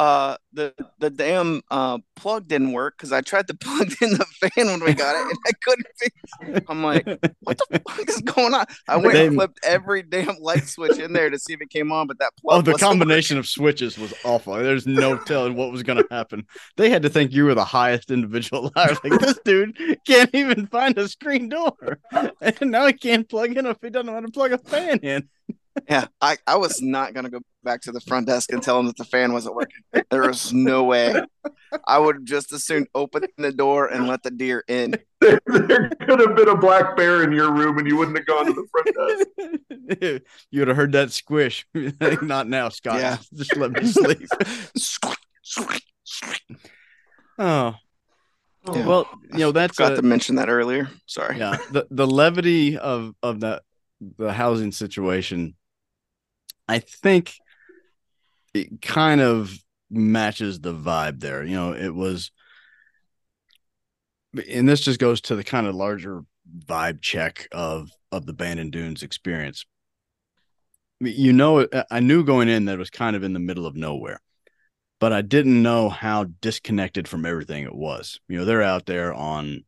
uh 0.00 0.34
the 0.54 0.74
the 0.98 1.10
damn 1.10 1.60
uh 1.70 1.98
plug 2.16 2.48
didn't 2.48 2.72
work 2.72 2.96
because 2.96 3.12
I 3.12 3.20
tried 3.20 3.46
to 3.48 3.54
plug 3.60 3.92
in 4.00 4.10
the 4.14 4.24
fan 4.40 4.66
when 4.68 4.82
we 4.82 4.94
got 4.94 5.14
it 5.14 5.28
and 5.28 5.38
I 5.46 5.50
couldn't 5.62 5.86
fix 5.98 6.16
it. 6.40 6.64
I'm 6.70 6.82
like, 6.82 7.04
what 7.40 7.58
the 7.70 7.80
fuck 7.88 8.08
is 8.08 8.22
going 8.22 8.54
on? 8.54 8.64
I 8.88 8.96
went 8.96 9.12
They- 9.12 9.26
and 9.26 9.36
flipped 9.36 9.60
every 9.62 10.02
damn 10.02 10.36
light 10.40 10.66
switch 10.66 10.98
in 10.98 11.12
there 11.12 11.28
to 11.28 11.38
see 11.38 11.52
if 11.52 11.60
it 11.60 11.68
came 11.68 11.92
on, 11.92 12.06
but 12.06 12.18
that 12.18 12.32
plug 12.40 12.58
Oh, 12.58 12.62
the 12.72 12.78
combination 12.78 13.36
of 13.36 13.46
switches 13.46 13.98
was 13.98 14.14
awful. 14.24 14.54
There's 14.54 14.86
no 14.86 15.18
telling 15.18 15.54
what 15.54 15.70
was 15.70 15.82
going 15.82 15.98
to 15.98 16.06
happen. 16.10 16.46
They 16.78 16.88
had 16.88 17.02
to 17.02 17.10
think 17.10 17.32
you 17.32 17.44
were 17.44 17.54
the 17.54 17.64
highest 17.64 18.10
individual 18.10 18.70
alive. 18.76 18.98
Like 19.04 19.20
this 19.20 19.38
dude 19.44 19.76
can't 20.06 20.30
even 20.34 20.66
find 20.68 20.96
a 20.96 21.08
screen 21.08 21.50
door, 21.50 21.74
and 22.40 22.54
now 22.62 22.86
he 22.86 22.94
can't 22.94 23.28
plug 23.28 23.54
in 23.56 23.66
if 23.66 23.76
he 23.82 23.90
doesn't 23.90 24.06
know 24.06 24.14
how 24.14 24.20
to 24.20 24.30
plug 24.30 24.52
a 24.52 24.58
fan 24.58 24.98
in. 25.00 25.28
Yeah, 25.88 26.06
I, 26.20 26.36
I 26.46 26.56
was 26.56 26.80
not 26.82 27.14
gonna 27.14 27.30
go 27.30 27.40
back 27.62 27.80
to 27.82 27.92
the 27.92 28.00
front 28.00 28.26
desk 28.26 28.52
and 28.52 28.62
tell 28.62 28.76
them 28.76 28.86
that 28.86 28.96
the 28.96 29.04
fan 29.04 29.32
wasn't 29.32 29.54
working. 29.54 29.82
There 30.10 30.22
was 30.22 30.52
no 30.52 30.84
way. 30.84 31.20
I 31.86 31.98
would 31.98 32.26
just 32.26 32.52
as 32.52 32.64
soon 32.64 32.86
open 32.94 33.24
the 33.36 33.52
door 33.52 33.86
and 33.86 34.06
let 34.08 34.22
the 34.22 34.30
deer 34.30 34.64
in. 34.68 34.94
there 35.20 35.40
could 35.46 36.20
have 36.20 36.34
been 36.36 36.48
a 36.48 36.56
black 36.56 36.96
bear 36.96 37.22
in 37.22 37.32
your 37.32 37.52
room 37.52 37.78
and 37.78 37.86
you 37.86 37.96
wouldn't 37.96 38.16
have 38.16 38.26
gone 38.26 38.46
to 38.46 38.52
the 38.52 38.66
front 38.70 39.98
desk. 40.00 40.22
You'd 40.50 40.68
have 40.68 40.76
heard 40.76 40.92
that 40.92 41.12
squish. 41.12 41.66
Not 42.22 42.48
now, 42.48 42.68
Scott. 42.70 42.98
Yeah. 42.98 43.18
Just 43.34 43.56
let 43.56 43.72
me 43.72 43.84
sleep. 43.86 44.26
Oh, 47.38 47.74
Yeah. 48.66 48.86
well, 48.86 49.08
you 49.32 49.38
know 49.38 49.52
that's 49.52 49.78
got 49.78 49.96
to 49.96 50.02
mention 50.02 50.34
that 50.36 50.48
earlier. 50.50 50.90
Sorry. 51.06 51.38
yeah 51.38 51.56
the 51.72 51.86
the 51.90 52.06
levity 52.06 52.76
of 52.76 53.14
of 53.22 53.40
the 53.40 53.62
the 54.18 54.32
housing 54.32 54.72
situation 54.72 55.54
i 56.68 56.78
think 56.78 57.34
it 58.54 58.82
kind 58.82 59.20
of 59.20 59.52
matches 59.90 60.60
the 60.60 60.74
vibe 60.74 61.20
there 61.20 61.44
you 61.44 61.54
know 61.54 61.72
it 61.72 61.94
was 61.94 62.30
and 64.48 64.68
this 64.68 64.80
just 64.80 65.00
goes 65.00 65.20
to 65.20 65.34
the 65.34 65.44
kind 65.44 65.66
of 65.66 65.74
larger 65.74 66.22
vibe 66.66 67.00
check 67.00 67.48
of 67.52 67.90
of 68.12 68.26
the 68.26 68.32
Bandon 68.32 68.70
Dunes 68.70 69.02
experience. 69.02 69.64
You 71.00 71.32
know, 71.32 71.66
I 71.90 72.00
knew 72.00 72.24
going 72.24 72.48
in 72.48 72.66
that 72.66 72.74
it 72.74 72.78
was 72.78 72.90
kind 72.90 73.16
of 73.16 73.22
in 73.22 73.32
the 73.32 73.38
middle 73.38 73.66
of 73.66 73.74
nowhere, 73.74 74.20
but 74.98 75.12
I 75.12 75.22
didn't 75.22 75.62
know 75.62 75.88
how 75.88 76.24
disconnected 76.24 77.08
from 77.08 77.24
everything 77.24 77.64
it 77.64 77.74
was. 77.74 78.20
You 78.28 78.38
know, 78.38 78.44
they're 78.44 78.62
out 78.62 78.86
there 78.86 79.14
on 79.14 79.64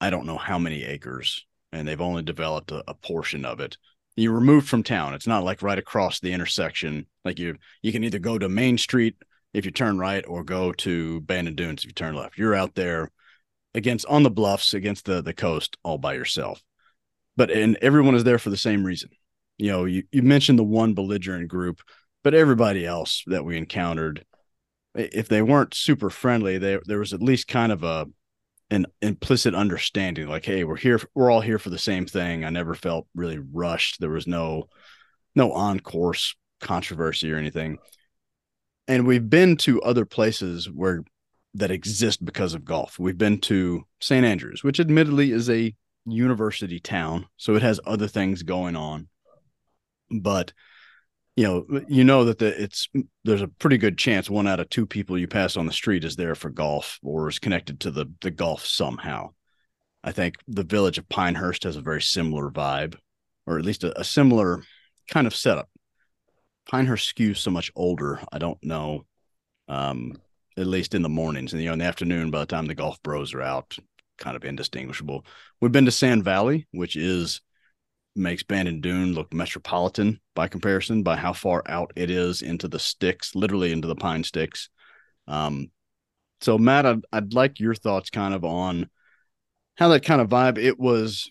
I 0.00 0.10
don't 0.10 0.26
know 0.26 0.38
how 0.38 0.58
many 0.58 0.84
acres, 0.84 1.46
and 1.72 1.86
they've 1.86 2.00
only 2.00 2.22
developed 2.22 2.72
a, 2.72 2.82
a 2.88 2.94
portion 2.94 3.44
of 3.44 3.60
it. 3.60 3.76
You're 4.16 4.32
removed 4.32 4.68
from 4.68 4.82
town. 4.82 5.14
It's 5.14 5.26
not 5.26 5.44
like 5.44 5.62
right 5.62 5.78
across 5.78 6.20
the 6.20 6.32
intersection. 6.32 7.06
Like 7.24 7.38
you, 7.38 7.56
you 7.82 7.92
can 7.92 8.04
either 8.04 8.18
go 8.18 8.38
to 8.38 8.48
Main 8.48 8.76
Street 8.78 9.16
if 9.52 9.64
you 9.64 9.70
turn 9.70 9.98
right, 9.98 10.24
or 10.26 10.44
go 10.44 10.72
to 10.72 11.20
Bandon 11.20 11.54
Dunes 11.54 11.82
if 11.82 11.86
you 11.86 11.92
turn 11.92 12.14
left. 12.14 12.38
You're 12.38 12.54
out 12.54 12.74
there 12.74 13.10
against 13.74 14.06
on 14.06 14.22
the 14.22 14.30
bluffs 14.30 14.74
against 14.74 15.04
the 15.04 15.22
the 15.22 15.34
coast 15.34 15.76
all 15.82 15.98
by 15.98 16.14
yourself. 16.14 16.62
But 17.36 17.50
and 17.50 17.76
everyone 17.82 18.14
is 18.14 18.24
there 18.24 18.38
for 18.38 18.50
the 18.50 18.56
same 18.56 18.84
reason. 18.84 19.10
You 19.58 19.70
know, 19.70 19.84
you, 19.84 20.04
you 20.10 20.22
mentioned 20.22 20.58
the 20.58 20.64
one 20.64 20.94
belligerent 20.94 21.48
group, 21.48 21.80
but 22.24 22.34
everybody 22.34 22.86
else 22.86 23.22
that 23.26 23.44
we 23.44 23.56
encountered, 23.56 24.24
if 24.94 25.28
they 25.28 25.42
weren't 25.42 25.74
super 25.74 26.10
friendly, 26.10 26.58
they, 26.58 26.78
there 26.86 26.98
was 26.98 27.12
at 27.12 27.22
least 27.22 27.48
kind 27.48 27.72
of 27.72 27.84
a 27.84 28.06
an 28.72 28.86
implicit 29.02 29.54
understanding, 29.54 30.28
like, 30.28 30.46
hey, 30.46 30.64
we're 30.64 30.76
here, 30.76 30.98
we're 31.14 31.30
all 31.30 31.42
here 31.42 31.58
for 31.58 31.68
the 31.68 31.78
same 31.78 32.06
thing. 32.06 32.42
I 32.42 32.48
never 32.48 32.74
felt 32.74 33.06
really 33.14 33.38
rushed. 33.38 34.00
There 34.00 34.10
was 34.10 34.26
no 34.26 34.68
no 35.34 35.52
on 35.52 35.78
course 35.78 36.34
controversy 36.60 37.30
or 37.32 37.36
anything. 37.36 37.78
And 38.88 39.06
we've 39.06 39.28
been 39.28 39.56
to 39.58 39.82
other 39.82 40.06
places 40.06 40.70
where 40.70 41.04
that 41.54 41.70
exist 41.70 42.24
because 42.24 42.54
of 42.54 42.64
golf. 42.64 42.98
We've 42.98 43.18
been 43.18 43.40
to 43.42 43.84
St. 44.00 44.24
Andrews, 44.24 44.64
which 44.64 44.80
admittedly 44.80 45.32
is 45.32 45.50
a 45.50 45.74
university 46.06 46.80
town, 46.80 47.26
so 47.36 47.54
it 47.54 47.62
has 47.62 47.78
other 47.86 48.08
things 48.08 48.42
going 48.42 48.74
on. 48.74 49.08
But 50.10 50.52
you 51.36 51.44
know, 51.44 51.80
you 51.88 52.04
know 52.04 52.24
that 52.24 52.38
the, 52.38 52.62
it's 52.62 52.88
there's 53.24 53.42
a 53.42 53.48
pretty 53.48 53.78
good 53.78 53.96
chance 53.96 54.28
one 54.28 54.46
out 54.46 54.60
of 54.60 54.68
two 54.68 54.86
people 54.86 55.18
you 55.18 55.26
pass 55.26 55.56
on 55.56 55.66
the 55.66 55.72
street 55.72 56.04
is 56.04 56.16
there 56.16 56.34
for 56.34 56.50
golf 56.50 56.98
or 57.02 57.28
is 57.28 57.38
connected 57.38 57.80
to 57.80 57.90
the 57.90 58.06
the 58.20 58.30
golf 58.30 58.66
somehow. 58.66 59.30
I 60.04 60.12
think 60.12 60.36
the 60.48 60.64
village 60.64 60.98
of 60.98 61.08
Pinehurst 61.08 61.64
has 61.64 61.76
a 61.76 61.80
very 61.80 62.02
similar 62.02 62.50
vibe, 62.50 62.96
or 63.46 63.58
at 63.58 63.64
least 63.64 63.84
a, 63.84 63.98
a 63.98 64.04
similar 64.04 64.62
kind 65.08 65.26
of 65.26 65.34
setup. 65.34 65.68
Pinehurst 66.70 67.14
skews 67.14 67.38
so 67.38 67.50
much 67.50 67.70
older. 67.74 68.20
I 68.32 68.38
don't 68.38 68.62
know. 68.62 69.06
Um, 69.68 70.20
at 70.56 70.66
least 70.66 70.94
in 70.94 71.02
the 71.02 71.08
mornings 71.08 71.52
and 71.52 71.62
you 71.62 71.68
know 71.68 71.72
in 71.74 71.78
the 71.78 71.84
afternoon 71.84 72.30
by 72.30 72.40
the 72.40 72.46
time 72.46 72.66
the 72.66 72.74
golf 72.74 73.02
bros 73.02 73.34
are 73.34 73.42
out 73.42 73.76
kind 74.18 74.36
of 74.36 74.44
indistinguishable 74.44 75.24
we've 75.60 75.72
been 75.72 75.84
to 75.84 75.90
sand 75.90 76.24
valley 76.24 76.66
which 76.72 76.96
is 76.96 77.40
makes 78.14 78.42
bandon 78.42 78.80
dune 78.80 79.14
look 79.14 79.32
metropolitan 79.32 80.20
by 80.34 80.46
comparison 80.46 81.02
by 81.02 81.16
how 81.16 81.32
far 81.32 81.62
out 81.66 81.92
it 81.96 82.10
is 82.10 82.42
into 82.42 82.68
the 82.68 82.78
sticks 82.78 83.34
literally 83.34 83.72
into 83.72 83.88
the 83.88 83.94
pine 83.94 84.22
sticks 84.22 84.68
um 85.28 85.70
so 86.40 86.58
matt 86.58 86.84
i'd, 86.84 87.04
I'd 87.12 87.32
like 87.32 87.58
your 87.58 87.74
thoughts 87.74 88.10
kind 88.10 88.34
of 88.34 88.44
on 88.44 88.90
how 89.76 89.88
that 89.88 90.04
kind 90.04 90.20
of 90.20 90.28
vibe 90.28 90.58
it 90.58 90.78
was 90.78 91.30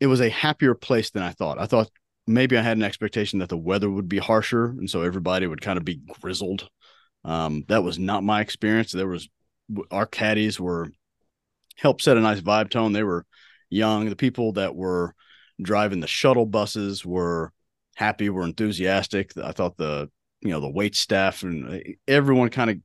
it 0.00 0.06
was 0.06 0.20
a 0.20 0.28
happier 0.28 0.74
place 0.74 1.10
than 1.10 1.22
i 1.22 1.30
thought 1.30 1.58
i 1.58 1.66
thought 1.66 1.90
maybe 2.26 2.58
i 2.58 2.62
had 2.62 2.76
an 2.76 2.82
expectation 2.82 3.38
that 3.38 3.48
the 3.48 3.56
weather 3.56 3.88
would 3.88 4.08
be 4.08 4.18
harsher 4.18 4.66
and 4.66 4.90
so 4.90 5.00
everybody 5.00 5.46
would 5.46 5.62
kind 5.62 5.78
of 5.78 5.84
be 5.84 6.00
grizzled 6.20 6.68
um, 7.24 7.64
that 7.68 7.82
was 7.82 7.98
not 7.98 8.24
my 8.24 8.40
experience. 8.40 8.92
There 8.92 9.06
was 9.06 9.28
our 9.90 10.06
caddies 10.06 10.58
were 10.58 10.90
helped 11.76 12.02
set 12.02 12.16
a 12.16 12.20
nice 12.20 12.40
vibe 12.40 12.70
tone. 12.70 12.92
They 12.92 13.02
were 13.02 13.26
young. 13.68 14.08
The 14.08 14.16
people 14.16 14.52
that 14.52 14.74
were 14.74 15.14
driving 15.62 16.00
the 16.00 16.06
shuttle 16.06 16.46
buses 16.46 17.04
were 17.04 17.52
happy, 17.96 18.28
were 18.30 18.44
enthusiastic. 18.44 19.32
I 19.36 19.52
thought 19.52 19.76
the 19.76 20.10
you 20.42 20.50
know 20.50 20.60
the 20.60 20.70
wait 20.70 20.96
staff 20.96 21.42
and 21.42 21.82
everyone 22.08 22.48
kind 22.50 22.70
of 22.70 22.76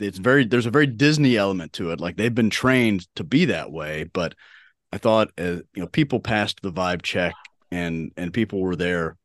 it's 0.00 0.18
very 0.18 0.44
there's 0.44 0.66
a 0.66 0.70
very 0.70 0.86
Disney 0.86 1.36
element 1.36 1.72
to 1.74 1.90
it. 1.90 2.00
Like 2.00 2.16
they've 2.16 2.34
been 2.34 2.50
trained 2.50 3.06
to 3.16 3.24
be 3.24 3.46
that 3.46 3.70
way, 3.72 4.04
but 4.12 4.34
I 4.92 4.98
thought 4.98 5.30
uh, 5.38 5.62
you 5.74 5.82
know 5.82 5.86
people 5.86 6.20
passed 6.20 6.60
the 6.62 6.72
vibe 6.72 7.02
check 7.02 7.34
and 7.70 8.12
and 8.16 8.32
people 8.32 8.60
were 8.60 8.76
there 8.76 9.16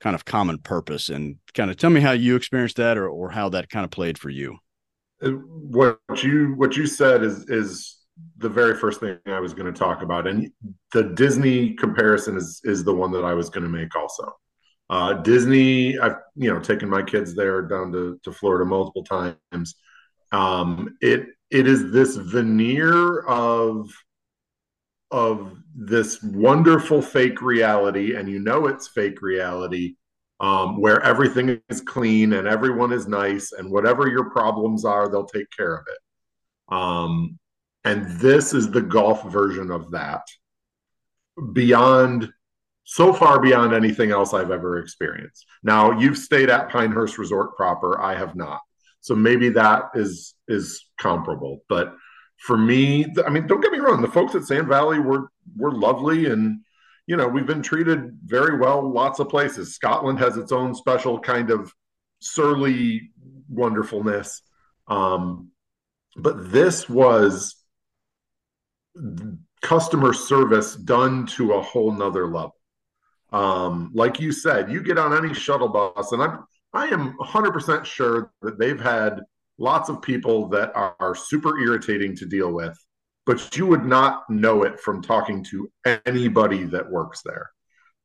kind 0.00 0.14
of 0.14 0.24
common 0.24 0.58
purpose 0.58 1.08
and 1.08 1.36
kind 1.54 1.70
of 1.70 1.76
tell 1.76 1.90
me 1.90 2.00
how 2.00 2.12
you 2.12 2.36
experienced 2.36 2.76
that 2.76 2.96
or, 2.96 3.08
or 3.08 3.30
how 3.30 3.48
that 3.50 3.68
kind 3.68 3.84
of 3.84 3.90
played 3.90 4.18
for 4.18 4.30
you 4.30 4.58
Uh, 5.22 5.30
what 5.30 5.98
you 6.22 6.54
what 6.56 6.76
you 6.76 6.86
said 6.86 7.22
is 7.22 7.48
is 7.50 7.98
the 8.38 8.48
very 8.48 8.74
first 8.76 9.00
thing 9.00 9.18
I 9.26 9.40
was 9.40 9.54
going 9.54 9.72
to 9.72 9.78
talk 9.78 10.02
about, 10.02 10.26
and 10.26 10.50
the 10.92 11.04
Disney 11.04 11.74
comparison 11.74 12.36
is 12.36 12.60
is 12.64 12.84
the 12.84 12.94
one 12.94 13.12
that 13.12 13.24
I 13.24 13.34
was 13.34 13.50
going 13.50 13.64
to 13.64 13.70
make 13.70 13.94
also. 13.96 14.32
Uh, 14.88 15.14
Disney, 15.14 15.98
I've 15.98 16.16
you 16.36 16.52
know 16.52 16.60
taken 16.60 16.88
my 16.88 17.02
kids 17.02 17.34
there 17.34 17.62
down 17.62 17.92
to 17.92 18.18
to 18.24 18.32
Florida 18.32 18.64
multiple 18.64 19.04
times. 19.04 19.74
Um, 20.32 20.96
it 21.00 21.26
it 21.50 21.66
is 21.66 21.92
this 21.92 22.16
veneer 22.16 23.20
of 23.26 23.90
of 25.10 25.56
this 25.74 26.22
wonderful 26.22 27.02
fake 27.02 27.42
reality, 27.42 28.14
and 28.14 28.28
you 28.28 28.38
know 28.38 28.66
it's 28.66 28.88
fake 28.88 29.22
reality, 29.22 29.96
um, 30.40 30.80
where 30.80 31.02
everything 31.02 31.60
is 31.68 31.80
clean 31.80 32.32
and 32.34 32.48
everyone 32.48 32.92
is 32.92 33.06
nice, 33.06 33.52
and 33.52 33.70
whatever 33.70 34.08
your 34.08 34.30
problems 34.30 34.84
are, 34.84 35.08
they'll 35.08 35.26
take 35.26 35.48
care 35.56 35.74
of 35.74 35.84
it. 35.88 36.74
Um, 36.74 37.39
and 37.84 38.06
this 38.20 38.52
is 38.52 38.70
the 38.70 38.82
golf 38.82 39.24
version 39.30 39.70
of 39.70 39.90
that, 39.92 40.22
beyond 41.52 42.32
so 42.84 43.12
far 43.12 43.40
beyond 43.40 43.72
anything 43.72 44.10
else 44.10 44.34
I've 44.34 44.50
ever 44.50 44.78
experienced. 44.78 45.46
Now, 45.62 45.96
you've 45.96 46.18
stayed 46.18 46.50
at 46.50 46.70
Pinehurst 46.70 47.18
Resort 47.18 47.56
proper, 47.56 48.00
I 48.00 48.16
have 48.16 48.34
not. 48.34 48.60
So 49.00 49.14
maybe 49.14 49.48
that 49.50 49.90
is 49.94 50.34
is 50.48 50.84
comparable, 50.98 51.60
but 51.68 51.94
for 52.40 52.56
me, 52.56 53.06
I 53.24 53.30
mean, 53.30 53.46
don't 53.46 53.60
get 53.60 53.72
me 53.72 53.78
wrong. 53.78 54.02
The 54.02 54.08
folks 54.08 54.34
at 54.34 54.44
Sand 54.44 54.66
Valley 54.66 54.98
were 54.98 55.30
were 55.56 55.72
lovely, 55.72 56.26
and 56.26 56.60
you 57.06 57.16
know 57.16 57.28
we've 57.28 57.46
been 57.46 57.62
treated 57.62 58.18
very 58.24 58.58
well. 58.58 58.90
Lots 58.90 59.20
of 59.20 59.28
places. 59.28 59.74
Scotland 59.74 60.18
has 60.18 60.36
its 60.36 60.52
own 60.52 60.74
special 60.74 61.18
kind 61.18 61.50
of 61.50 61.72
surly 62.20 63.10
wonderfulness, 63.48 64.42
um, 64.88 65.50
but 66.16 66.50
this 66.50 66.88
was 66.88 67.56
customer 69.62 70.12
service 70.12 70.74
done 70.76 71.26
to 71.26 71.52
a 71.52 71.62
whole 71.62 71.92
nother 71.92 72.26
level. 72.26 72.56
Um, 73.32 73.90
like 73.94 74.18
you 74.18 74.32
said, 74.32 74.70
you 74.70 74.82
get 74.82 74.98
on 74.98 75.16
any 75.16 75.34
shuttle 75.34 75.68
bus, 75.68 76.12
and 76.12 76.22
I'm 76.22 76.44
I 76.72 76.86
am 76.86 77.16
100% 77.18 77.84
sure 77.84 78.32
that 78.42 78.58
they've 78.58 78.80
had 78.80 79.22
lots 79.58 79.88
of 79.88 80.02
people 80.02 80.48
that 80.48 80.74
are, 80.74 80.94
are 81.00 81.14
super 81.14 81.58
irritating 81.58 82.16
to 82.16 82.26
deal 82.26 82.52
with, 82.52 82.78
but 83.26 83.56
you 83.56 83.66
would 83.66 83.84
not 83.84 84.28
know 84.30 84.62
it 84.62 84.78
from 84.80 85.02
talking 85.02 85.44
to 85.44 85.70
anybody 86.06 86.64
that 86.64 86.90
works 86.90 87.22
there. 87.24 87.50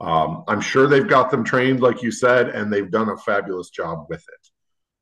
Um, 0.02 0.44
I'm 0.48 0.62
sure 0.62 0.88
they've 0.88 1.08
got 1.08 1.32
them 1.32 1.44
trained, 1.44 1.80
like 1.80 2.02
you 2.04 2.12
said, 2.12 2.50
and 2.50 2.72
they've 2.72 2.92
done 2.92 3.10
a 3.10 3.18
fabulous 3.18 3.70
job 3.70 4.08
with 4.10 4.24
it. 4.28 4.50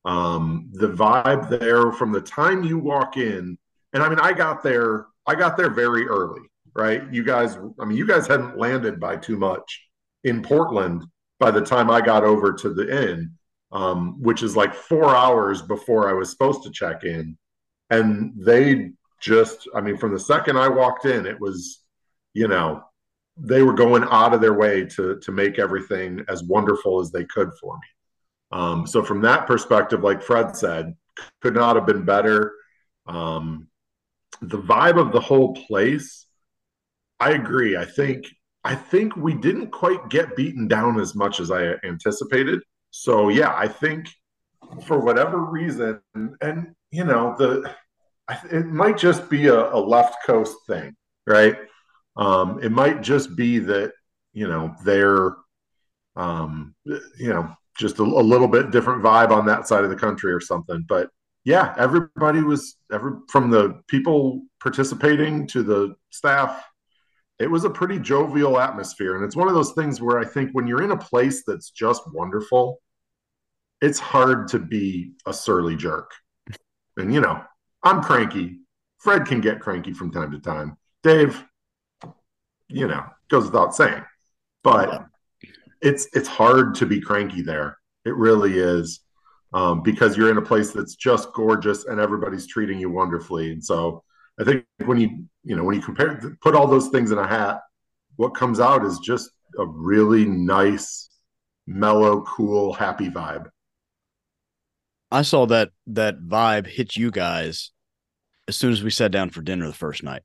Um, 0.08 0.68
the 0.72 0.88
vibe 0.88 1.58
there 1.58 1.90
from 1.92 2.12
the 2.12 2.20
time 2.20 2.62
you 2.62 2.78
walk 2.78 3.16
in, 3.16 3.58
and 3.92 4.02
I 4.02 4.08
mean, 4.08 4.20
I 4.20 4.32
got 4.32 4.62
there, 4.62 5.06
I 5.26 5.34
got 5.34 5.56
there 5.56 5.70
very 5.70 6.06
early, 6.06 6.42
right? 6.74 7.02
You 7.12 7.24
guys, 7.24 7.56
I 7.80 7.84
mean, 7.84 7.96
you 7.96 8.06
guys 8.06 8.26
hadn't 8.26 8.58
landed 8.58 9.00
by 9.00 9.16
too 9.16 9.36
much 9.36 9.88
in 10.24 10.42
Portland 10.42 11.04
by 11.40 11.50
the 11.50 11.60
time 11.60 11.90
I 11.90 12.00
got 12.00 12.24
over 12.24 12.52
to 12.52 12.72
the 12.72 13.10
inn, 13.10 13.32
um, 13.72 14.20
which 14.22 14.42
is 14.42 14.56
like 14.56 14.74
four 14.74 15.14
hours 15.14 15.62
before 15.62 16.08
I 16.08 16.12
was 16.12 16.30
supposed 16.30 16.62
to 16.64 16.70
check 16.70 17.04
in. 17.04 17.36
And 17.90 18.32
they 18.36 18.92
just, 19.20 19.68
I 19.74 19.80
mean, 19.80 19.96
from 19.96 20.12
the 20.12 20.20
second 20.20 20.58
I 20.58 20.68
walked 20.68 21.06
in, 21.06 21.26
it 21.26 21.40
was, 21.40 21.80
you 22.34 22.48
know, 22.48 22.82
they 23.36 23.62
were 23.62 23.72
going 23.72 24.04
out 24.10 24.32
of 24.32 24.40
their 24.40 24.54
way 24.54 24.84
to 24.84 25.18
to 25.18 25.32
make 25.32 25.58
everything 25.58 26.24
as 26.28 26.44
wonderful 26.44 27.00
as 27.00 27.10
they 27.10 27.24
could 27.24 27.50
for 27.60 27.74
me. 27.74 27.88
Um, 28.52 28.86
so 28.86 29.02
from 29.02 29.20
that 29.22 29.46
perspective, 29.46 30.02
like 30.02 30.22
Fred 30.22 30.56
said, 30.56 30.94
could 31.40 31.54
not 31.54 31.74
have 31.76 31.86
been 31.86 32.04
better. 32.04 32.52
Um, 33.06 33.68
the 34.40 34.58
vibe 34.58 34.98
of 34.98 35.12
the 35.12 35.20
whole 35.20 35.54
place, 35.54 36.26
I 37.20 37.32
agree. 37.32 37.76
I 37.76 37.84
think 37.84 38.26
I 38.64 38.74
think 38.74 39.14
we 39.16 39.34
didn't 39.34 39.70
quite 39.70 40.08
get 40.08 40.36
beaten 40.36 40.66
down 40.68 40.98
as 40.98 41.14
much 41.14 41.38
as 41.38 41.50
I 41.50 41.74
anticipated. 41.84 42.60
So 42.90 43.28
yeah, 43.28 43.54
I 43.54 43.68
think 43.68 44.08
for 44.86 45.00
whatever 45.00 45.38
reason, 45.38 46.00
and 46.14 46.74
you 46.90 47.04
know 47.04 47.34
the 47.38 47.74
it 48.50 48.66
might 48.66 48.96
just 48.96 49.28
be 49.28 49.48
a, 49.48 49.72
a 49.74 49.78
left 49.78 50.16
coast 50.24 50.56
thing, 50.66 50.94
right? 51.26 51.56
Um, 52.16 52.62
it 52.62 52.72
might 52.72 53.02
just 53.02 53.36
be 53.36 53.58
that 53.60 53.92
you 54.32 54.48
know 54.48 54.74
they're 54.84 55.36
um, 56.16 56.74
you 56.84 57.28
know 57.28 57.54
just 57.76 57.98
a, 57.98 58.02
a, 58.02 58.04
little 58.04 58.48
bit 58.48 58.70
different 58.70 59.02
vibe 59.02 59.30
on 59.30 59.46
that 59.46 59.66
side 59.66 59.84
of 59.84 59.90
the 59.90 59.96
country 59.96 60.32
or 60.32 60.40
something. 60.40 60.84
But 60.88 61.10
yeah, 61.44 61.74
everybody 61.78 62.40
was 62.40 62.76
every 62.92 63.12
from 63.28 63.50
the 63.50 63.82
people 63.88 64.42
participating 64.60 65.46
to 65.48 65.62
the 65.62 65.94
staff. 66.10 66.64
It 67.38 67.50
was 67.50 67.64
a 67.64 67.70
pretty 67.70 67.98
jovial 67.98 68.58
atmosphere, 68.58 69.16
and 69.16 69.24
it's 69.24 69.36
one 69.36 69.48
of 69.48 69.54
those 69.54 69.72
things 69.72 70.00
where 70.00 70.18
I 70.18 70.24
think 70.24 70.50
when 70.52 70.66
you're 70.66 70.82
in 70.82 70.92
a 70.92 70.96
place 70.96 71.42
that's 71.46 71.70
just 71.70 72.02
wonderful, 72.12 72.80
it's 73.80 73.98
hard 73.98 74.48
to 74.48 74.58
be 74.58 75.12
a 75.26 75.32
surly 75.32 75.76
jerk. 75.76 76.12
And 76.96 77.12
you 77.12 77.20
know, 77.20 77.42
I'm 77.82 78.02
cranky. 78.02 78.60
Fred 78.98 79.26
can 79.26 79.40
get 79.40 79.60
cranky 79.60 79.92
from 79.92 80.10
time 80.10 80.30
to 80.30 80.38
time. 80.38 80.78
Dave, 81.02 81.44
you 82.68 82.88
know, 82.88 83.04
goes 83.28 83.44
without 83.44 83.74
saying. 83.74 84.02
But 84.62 85.04
it's 85.82 86.08
it's 86.14 86.28
hard 86.28 86.74
to 86.76 86.86
be 86.86 87.00
cranky 87.00 87.42
there. 87.42 87.76
It 88.06 88.14
really 88.14 88.58
is. 88.58 89.00
Um, 89.54 89.82
because 89.82 90.16
you're 90.16 90.30
in 90.30 90.36
a 90.36 90.42
place 90.42 90.72
that's 90.72 90.96
just 90.96 91.32
gorgeous 91.32 91.84
and 91.84 92.00
everybody's 92.00 92.46
treating 92.46 92.78
you 92.78 92.90
wonderfully. 92.90 93.52
And 93.52 93.64
so 93.64 94.02
I 94.38 94.44
think 94.44 94.64
when 94.84 94.98
you 95.00 95.26
you 95.44 95.54
know 95.54 95.62
when 95.62 95.76
you 95.76 95.80
compare 95.80 96.20
put 96.42 96.56
all 96.56 96.66
those 96.66 96.88
things 96.88 97.12
in 97.12 97.18
a 97.18 97.26
hat, 97.26 97.60
what 98.16 98.34
comes 98.34 98.58
out 98.58 98.84
is 98.84 98.98
just 98.98 99.30
a 99.58 99.64
really 99.64 100.24
nice, 100.24 101.08
mellow, 101.68 102.22
cool, 102.22 102.72
happy 102.72 103.08
vibe. 103.08 103.46
I 105.12 105.22
saw 105.22 105.46
that 105.46 105.70
that 105.86 106.20
vibe 106.20 106.66
hit 106.66 106.96
you 106.96 107.12
guys 107.12 107.70
as 108.48 108.56
soon 108.56 108.72
as 108.72 108.82
we 108.82 108.90
sat 108.90 109.12
down 109.12 109.30
for 109.30 109.40
dinner 109.40 109.68
the 109.68 109.72
first 109.72 110.02
night 110.02 110.22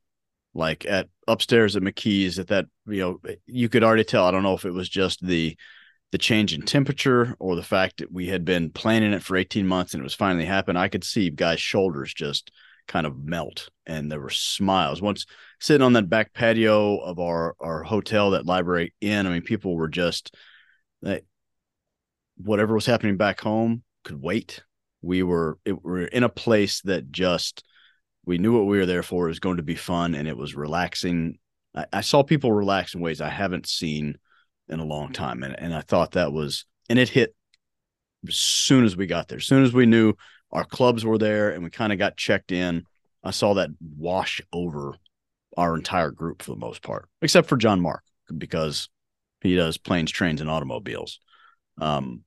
like 0.54 0.86
at 0.86 1.08
upstairs 1.28 1.76
at 1.76 1.84
McKee's 1.84 2.39
at 2.39 2.48
that 2.48 2.65
you 2.88 3.00
know 3.00 3.20
you 3.46 3.70
could 3.70 3.84
already 3.84 4.04
tell 4.04 4.26
I 4.26 4.32
don't 4.32 4.44
know 4.44 4.56
if 4.56 4.65
it 4.65 4.74
was 4.74 4.89
just 4.89 5.26
the 5.26 5.56
the 6.12 6.17
change 6.17 6.54
in 6.54 6.62
temperature 6.62 7.36
or 7.39 7.56
the 7.56 7.63
fact 7.63 7.98
that 7.98 8.12
we 8.12 8.28
had 8.28 8.43
been 8.43 8.72
planning 8.72 9.13
it 9.13 9.24
for 9.24 9.38
18 9.38 9.67
months 9.67 9.93
and 9.93 10.02
it 10.02 10.04
was 10.04 10.15
finally 10.15 10.45
happened 10.45 10.78
I 10.78 10.88
could 10.88 11.04
see 11.04 11.30
guys 11.30 11.60
shoulders 11.60 12.13
just 12.13 12.52
kind 12.88 13.06
of 13.06 13.24
melt 13.24 13.69
and 13.86 14.12
there 14.12 14.19
were 14.19 14.32
smiles 14.32 15.02
once 15.02 15.26
sitting 15.60 15.84
on 15.84 15.93
that 15.93 16.10
back 16.10 16.34
patio 16.34 16.98
of 16.98 17.19
our 17.19 17.56
our 17.60 17.84
hotel 17.84 18.32
that 18.32 18.45
library 18.45 18.93
inn 19.02 19.28
I 19.28 19.30
mean 19.30 19.41
people 19.43 19.76
were 19.76 19.88
just 19.88 20.36
that 21.04 21.24
whatever 22.38 22.74
was 22.74 22.88
happening 22.88 23.17
back 23.17 23.39
home 23.41 23.84
could 24.04 24.19
wait 24.22 24.63
we 25.02 25.24
were 25.24 25.60
it, 25.65 25.74
we 25.74 25.91
were 25.91 26.06
in 26.06 26.24
a 26.24 26.30
place 26.30 26.82
that 26.82 27.12
just 27.12 27.63
we 28.26 28.38
knew 28.38 28.56
what 28.56 28.67
we 28.67 28.78
were 28.78 28.86
there 28.86 29.04
for. 29.04 29.26
It 29.26 29.30
was 29.30 29.39
going 29.39 29.58
to 29.58 29.63
be 29.63 29.76
fun 29.76 30.13
and 30.13 30.28
it 30.28 30.38
was 30.38 30.56
relaxing. 30.56 31.39
I, 31.76 31.86
I 31.91 32.02
saw 32.02 32.24
people 32.24 32.52
relax 32.52 32.93
in 32.93 33.02
ways 33.02 33.22
I 33.22 33.30
haven't 33.30 33.67
seen 33.67 34.17
in 34.70 34.80
a 34.80 34.86
long 34.86 35.12
time. 35.12 35.44
And, 35.44 35.58
and 35.58 35.74
I 35.74 35.82
thought 35.82 36.12
that 36.12 36.32
was, 36.32 36.66
and 36.90 37.00
it 37.00 37.10
hit 37.10 37.36
as 38.28 38.36
soon 38.36 38.86
as 38.86 38.96
we 38.96 39.06
got 39.08 39.28
there, 39.28 39.38
as 39.38 39.46
soon 39.46 39.64
as 39.64 39.74
we 39.74 39.86
knew 39.86 40.14
our 40.52 40.64
clubs 40.64 41.06
were 41.06 41.18
there 41.18 41.50
and 41.50 41.64
we 41.64 41.70
kind 41.70 41.94
of 41.94 42.00
got 42.00 42.18
checked 42.18 42.52
in. 42.52 42.86
I 43.24 43.32
saw 43.32 43.56
that 43.56 43.70
wash 43.98 44.42
over 44.54 44.96
our 45.58 45.76
entire 45.76 46.12
group 46.12 46.42
for 46.42 46.52
the 46.52 46.58
most 46.58 46.82
part, 46.82 47.10
except 47.22 47.50
for 47.50 47.58
John 47.58 47.82
Mark, 47.82 48.04
because 48.38 48.90
he 49.42 49.56
does 49.56 49.78
planes, 49.78 50.12
trains, 50.12 50.42
and 50.42 50.50
automobiles 50.50 51.20
um, 51.80 52.24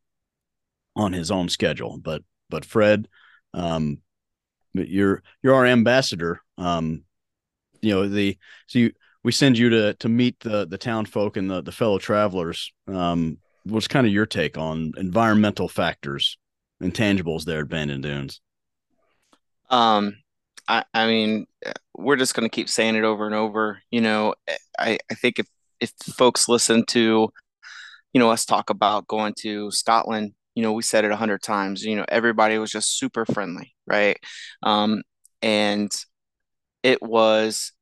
on 0.94 1.12
his 1.12 1.30
own 1.30 1.48
schedule. 1.48 1.98
But 1.98 2.22
but 2.50 2.64
Fred, 2.66 3.08
um, 3.54 3.98
you're 4.74 5.22
you're 5.42 5.54
our 5.54 5.66
ambassador. 5.66 6.42
Um, 6.58 7.04
you 7.80 7.94
know 7.94 8.08
the 8.08 8.38
so 8.66 8.78
you 8.80 8.92
we 9.24 9.32
send 9.32 9.58
you 9.58 9.70
to 9.70 9.94
to 9.94 10.08
meet 10.08 10.40
the 10.40 10.66
the 10.66 10.78
town 10.78 11.06
folk 11.06 11.36
and 11.36 11.50
the 11.50 11.62
the 11.62 11.72
fellow 11.72 11.98
travelers. 11.98 12.72
Um, 12.86 13.38
what's 13.64 13.88
kind 13.88 14.06
of 14.06 14.12
your 14.12 14.26
take 14.26 14.58
on 14.58 14.92
environmental 14.96 15.68
factors, 15.68 16.38
intangibles 16.82 17.44
there 17.44 17.60
at 17.60 17.68
Bandon 17.68 18.00
Dunes? 18.00 18.40
Um, 19.70 20.16
I 20.68 20.84
I 20.92 21.06
mean, 21.06 21.46
we're 21.94 22.16
just 22.16 22.34
going 22.34 22.48
to 22.48 22.54
keep 22.54 22.68
saying 22.68 22.96
it 22.96 23.04
over 23.04 23.26
and 23.26 23.34
over. 23.34 23.80
You 23.90 24.00
know, 24.00 24.34
I 24.78 24.98
I 25.10 25.14
think 25.14 25.38
if 25.38 25.46
if 25.80 25.90
folks 26.16 26.48
listen 26.48 26.84
to, 26.86 27.32
you 28.12 28.18
know, 28.18 28.30
us 28.30 28.44
talk 28.44 28.70
about 28.70 29.06
going 29.08 29.34
to 29.38 29.70
Scotland 29.70 30.34
you 30.54 30.62
know, 30.62 30.72
we 30.72 30.82
said 30.82 31.04
it 31.04 31.10
a 31.10 31.16
hundred 31.16 31.42
times, 31.42 31.82
you 31.82 31.96
know, 31.96 32.04
everybody 32.08 32.58
was 32.58 32.70
just 32.70 32.98
super 32.98 33.24
friendly, 33.24 33.74
right? 33.86 34.18
Um, 34.62 35.02
and 35.40 35.90
it 36.82 37.02
was, 37.02 37.72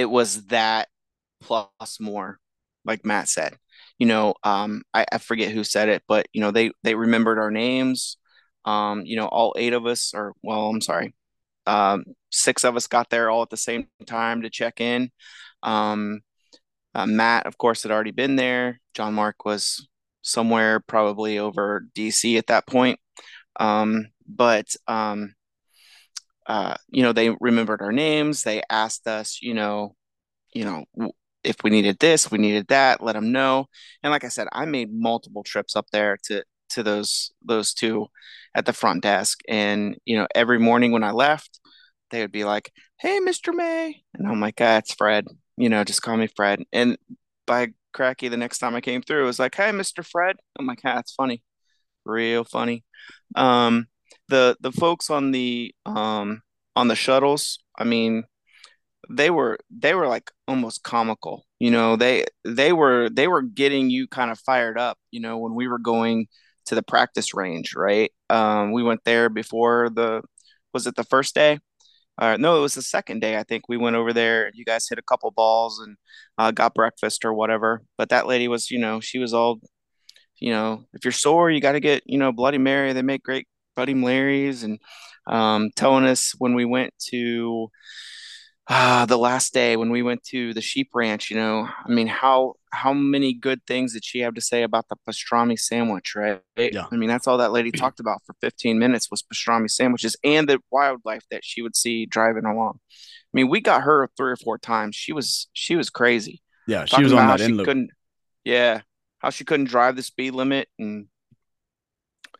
it 0.00 0.10
was 0.10 0.46
that 0.46 0.88
plus 1.42 2.00
more, 2.00 2.38
like 2.86 3.04
Matt 3.04 3.28
said, 3.28 3.56
you 3.98 4.06
know, 4.06 4.34
um, 4.42 4.82
I, 4.94 5.04
I 5.12 5.18
forget 5.18 5.52
who 5.52 5.62
said 5.62 5.90
it, 5.90 6.02
but 6.08 6.26
you 6.32 6.40
know, 6.40 6.50
they, 6.50 6.72
they 6.82 6.94
remembered 6.94 7.38
our 7.38 7.50
names. 7.50 8.16
Um, 8.64 9.02
you 9.04 9.16
know, 9.16 9.26
all 9.26 9.54
eight 9.58 9.72
of 9.74 9.86
us 9.86 10.12
or 10.14 10.34
well, 10.42 10.68
I'm 10.68 10.80
sorry. 10.80 11.14
Um, 11.66 12.04
six 12.30 12.64
of 12.64 12.76
us 12.76 12.86
got 12.86 13.10
there 13.10 13.30
all 13.30 13.42
at 13.42 13.50
the 13.50 13.56
same 13.56 13.88
time 14.06 14.42
to 14.42 14.50
check 14.50 14.80
in. 14.80 15.10
Um, 15.62 16.20
uh, 16.94 17.06
Matt, 17.06 17.46
of 17.46 17.58
course, 17.58 17.82
had 17.82 17.92
already 17.92 18.10
been 18.10 18.36
there. 18.36 18.80
John 18.94 19.14
Mark 19.14 19.44
was 19.44 19.86
somewhere 20.22 20.80
probably 20.80 21.38
over 21.38 21.86
DC 21.94 22.38
at 22.38 22.48
that 22.48 22.66
point. 22.66 22.98
Um, 23.58 24.08
but 24.26 24.66
um, 24.88 25.34
uh, 26.46 26.74
you 26.90 27.02
know, 27.02 27.12
they 27.12 27.30
remembered 27.40 27.82
our 27.82 27.92
names. 27.92 28.42
They 28.42 28.62
asked 28.70 29.06
us, 29.06 29.40
you 29.42 29.54
know, 29.54 29.94
you 30.54 30.64
know, 30.64 30.84
if 31.44 31.56
we 31.62 31.70
needed 31.70 31.98
this, 31.98 32.30
we 32.30 32.38
needed 32.38 32.68
that. 32.68 33.02
Let 33.02 33.14
them 33.14 33.32
know. 33.32 33.66
And 34.02 34.10
like 34.10 34.24
I 34.24 34.28
said, 34.28 34.48
I 34.52 34.64
made 34.66 34.92
multiple 34.92 35.42
trips 35.42 35.76
up 35.76 35.86
there 35.92 36.18
to 36.24 36.44
to 36.70 36.82
those 36.82 37.32
those 37.44 37.74
two 37.74 38.06
at 38.54 38.66
the 38.66 38.72
front 38.72 39.02
desk. 39.02 39.40
And 39.48 39.96
you 40.04 40.16
know, 40.16 40.26
every 40.34 40.58
morning 40.58 40.92
when 40.92 41.04
I 41.04 41.12
left, 41.12 41.60
they 42.10 42.20
would 42.20 42.32
be 42.32 42.44
like, 42.44 42.72
"Hey, 42.98 43.20
Mr. 43.20 43.52
May," 43.52 44.02
and 44.14 44.26
I'm 44.28 44.40
like, 44.40 44.60
"Ah, 44.60 44.78
it's 44.78 44.94
Fred." 44.94 45.26
You 45.56 45.68
know, 45.68 45.84
just 45.84 46.02
call 46.02 46.16
me 46.16 46.28
Fred. 46.28 46.62
And 46.72 46.96
by 47.46 47.68
cracky 47.92 48.28
the 48.28 48.36
next 48.36 48.58
time 48.58 48.74
I 48.74 48.80
came 48.80 49.02
through. 49.02 49.22
It 49.24 49.26
was 49.26 49.38
like, 49.38 49.54
"Hey, 49.54 49.72
Mr. 49.72 50.04
Fred." 50.04 50.36
I'm 50.58 50.66
like, 50.66 50.80
"Ah, 50.84 50.98
it's 51.00 51.12
funny, 51.14 51.42
real 52.04 52.44
funny." 52.44 52.84
Um, 53.36 53.88
the 54.30 54.56
the 54.60 54.72
folks 54.72 55.10
on 55.10 55.32
the 55.32 55.74
um 55.86 56.42
on 56.76 56.88
the 56.88 56.96
shuttles, 56.96 57.58
I 57.78 57.84
mean, 57.84 58.24
they 59.10 59.30
were 59.30 59.58
they 59.70 59.94
were 59.94 60.06
like 60.08 60.30
almost 60.48 60.82
comical. 60.82 61.46
You 61.58 61.70
know, 61.70 61.96
they 61.96 62.26
they 62.44 62.72
were 62.72 63.10
they 63.10 63.28
were 63.28 63.42
getting 63.42 63.90
you 63.90 64.08
kind 64.08 64.30
of 64.30 64.38
fired 64.40 64.78
up. 64.78 64.98
You 65.10 65.20
know, 65.20 65.38
when 65.38 65.54
we 65.54 65.68
were 65.68 65.78
going 65.78 66.28
to 66.66 66.74
the 66.74 66.82
practice 66.82 67.34
range, 67.34 67.74
right? 67.76 68.12
Um, 68.30 68.72
we 68.72 68.82
went 68.82 69.02
there 69.04 69.28
before 69.28 69.90
the 69.90 70.22
was 70.74 70.86
it 70.86 70.96
the 70.96 71.04
first 71.04 71.34
day? 71.34 71.58
uh, 72.20 72.36
no, 72.38 72.58
it 72.58 72.60
was 72.60 72.74
the 72.74 72.82
second 72.82 73.20
day. 73.20 73.36
I 73.38 73.42
think 73.44 73.64
we 73.68 73.78
went 73.78 73.96
over 73.96 74.12
there. 74.12 74.50
You 74.54 74.64
guys 74.64 74.86
hit 74.88 74.98
a 74.98 75.02
couple 75.02 75.30
balls 75.30 75.80
and 75.80 75.96
uh, 76.38 76.50
got 76.50 76.74
breakfast 76.74 77.24
or 77.24 77.32
whatever. 77.34 77.82
But 77.96 78.10
that 78.10 78.26
lady 78.26 78.46
was, 78.46 78.70
you 78.70 78.78
know, 78.78 79.00
she 79.00 79.18
was 79.18 79.32
all, 79.32 79.60
you 80.38 80.52
know, 80.52 80.84
if 80.92 81.04
you're 81.04 81.12
sore, 81.12 81.50
you 81.50 81.60
got 81.62 81.72
to 81.72 81.80
get, 81.80 82.02
you 82.06 82.18
know, 82.18 82.30
Bloody 82.32 82.58
Mary. 82.58 82.92
They 82.92 83.02
make 83.02 83.22
great 83.22 83.48
Bloody 83.80 83.94
Marys 83.94 84.62
and 84.62 84.78
um, 85.26 85.70
telling 85.74 86.04
us 86.04 86.34
when 86.36 86.54
we 86.54 86.66
went 86.66 86.92
to 87.08 87.70
uh, 88.68 89.06
the 89.06 89.16
last 89.16 89.54
day 89.54 89.74
when 89.78 89.88
we 89.88 90.02
went 90.02 90.22
to 90.22 90.52
the 90.52 90.60
sheep 90.60 90.90
ranch. 90.92 91.30
You 91.30 91.38
know, 91.38 91.66
I 91.66 91.88
mean, 91.88 92.06
how 92.06 92.56
how 92.74 92.92
many 92.92 93.32
good 93.32 93.60
things 93.66 93.94
did 93.94 94.04
she 94.04 94.18
have 94.18 94.34
to 94.34 94.42
say 94.42 94.64
about 94.64 94.84
the 94.90 94.96
pastrami 95.08 95.58
sandwich, 95.58 96.14
right? 96.14 96.42
Yeah. 96.58 96.84
I 96.92 96.96
mean, 96.96 97.08
that's 97.08 97.26
all 97.26 97.38
that 97.38 97.52
lady 97.52 97.72
talked 97.72 98.00
about 98.00 98.20
for 98.26 98.34
15 98.42 98.78
minutes 98.78 99.10
was 99.10 99.22
pastrami 99.22 99.70
sandwiches 99.70 100.14
and 100.22 100.46
the 100.46 100.60
wildlife 100.70 101.24
that 101.30 101.42
she 101.42 101.62
would 101.62 101.74
see 101.74 102.04
driving 102.04 102.44
along. 102.44 102.74
I 102.76 103.32
mean, 103.32 103.48
we 103.48 103.62
got 103.62 103.84
her 103.84 104.10
three 104.14 104.32
or 104.32 104.36
four 104.36 104.58
times. 104.58 104.94
She 104.94 105.14
was 105.14 105.48
she 105.54 105.74
was 105.74 105.88
crazy. 105.88 106.42
Yeah, 106.66 106.84
she 106.84 107.02
was 107.02 107.14
on 107.14 107.26
that 107.28 107.40
end. 107.40 107.58
Couldn't, 107.64 107.90
yeah, 108.44 108.82
how 109.20 109.30
she 109.30 109.46
couldn't 109.46 109.70
drive 109.70 109.96
the 109.96 110.02
speed 110.02 110.32
limit 110.32 110.68
and 110.78 111.06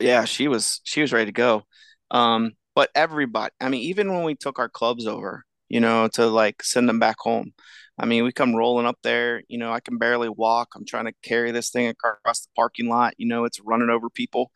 yeah, 0.01 0.25
she 0.25 0.47
was 0.47 0.81
she 0.83 1.01
was 1.01 1.13
ready 1.13 1.25
to 1.27 1.31
go. 1.31 1.63
Um, 2.11 2.53
but 2.75 2.89
everybody, 2.95 3.53
I 3.59 3.69
mean, 3.69 3.81
even 3.81 4.13
when 4.13 4.23
we 4.23 4.35
took 4.35 4.59
our 4.59 4.69
clubs 4.69 5.07
over, 5.07 5.43
you 5.69 5.79
know, 5.79 6.07
to 6.09 6.27
like 6.27 6.63
send 6.63 6.87
them 6.89 6.99
back 6.99 7.17
home. 7.19 7.53
I 7.97 8.05
mean, 8.05 8.23
we 8.23 8.31
come 8.31 8.55
rolling 8.55 8.85
up 8.87 8.97
there, 9.03 9.43
you 9.47 9.57
know, 9.57 9.71
I 9.71 9.79
can 9.79 9.97
barely 9.97 10.29
walk. 10.29 10.69
I'm 10.75 10.85
trying 10.85 11.05
to 11.05 11.13
carry 11.23 11.51
this 11.51 11.69
thing 11.69 11.87
across 11.87 12.41
the 12.41 12.49
parking 12.55 12.87
lot, 12.89 13.13
you 13.17 13.27
know, 13.27 13.45
it's 13.45 13.59
running 13.61 13.89
over 13.89 14.09
people. 14.09 14.51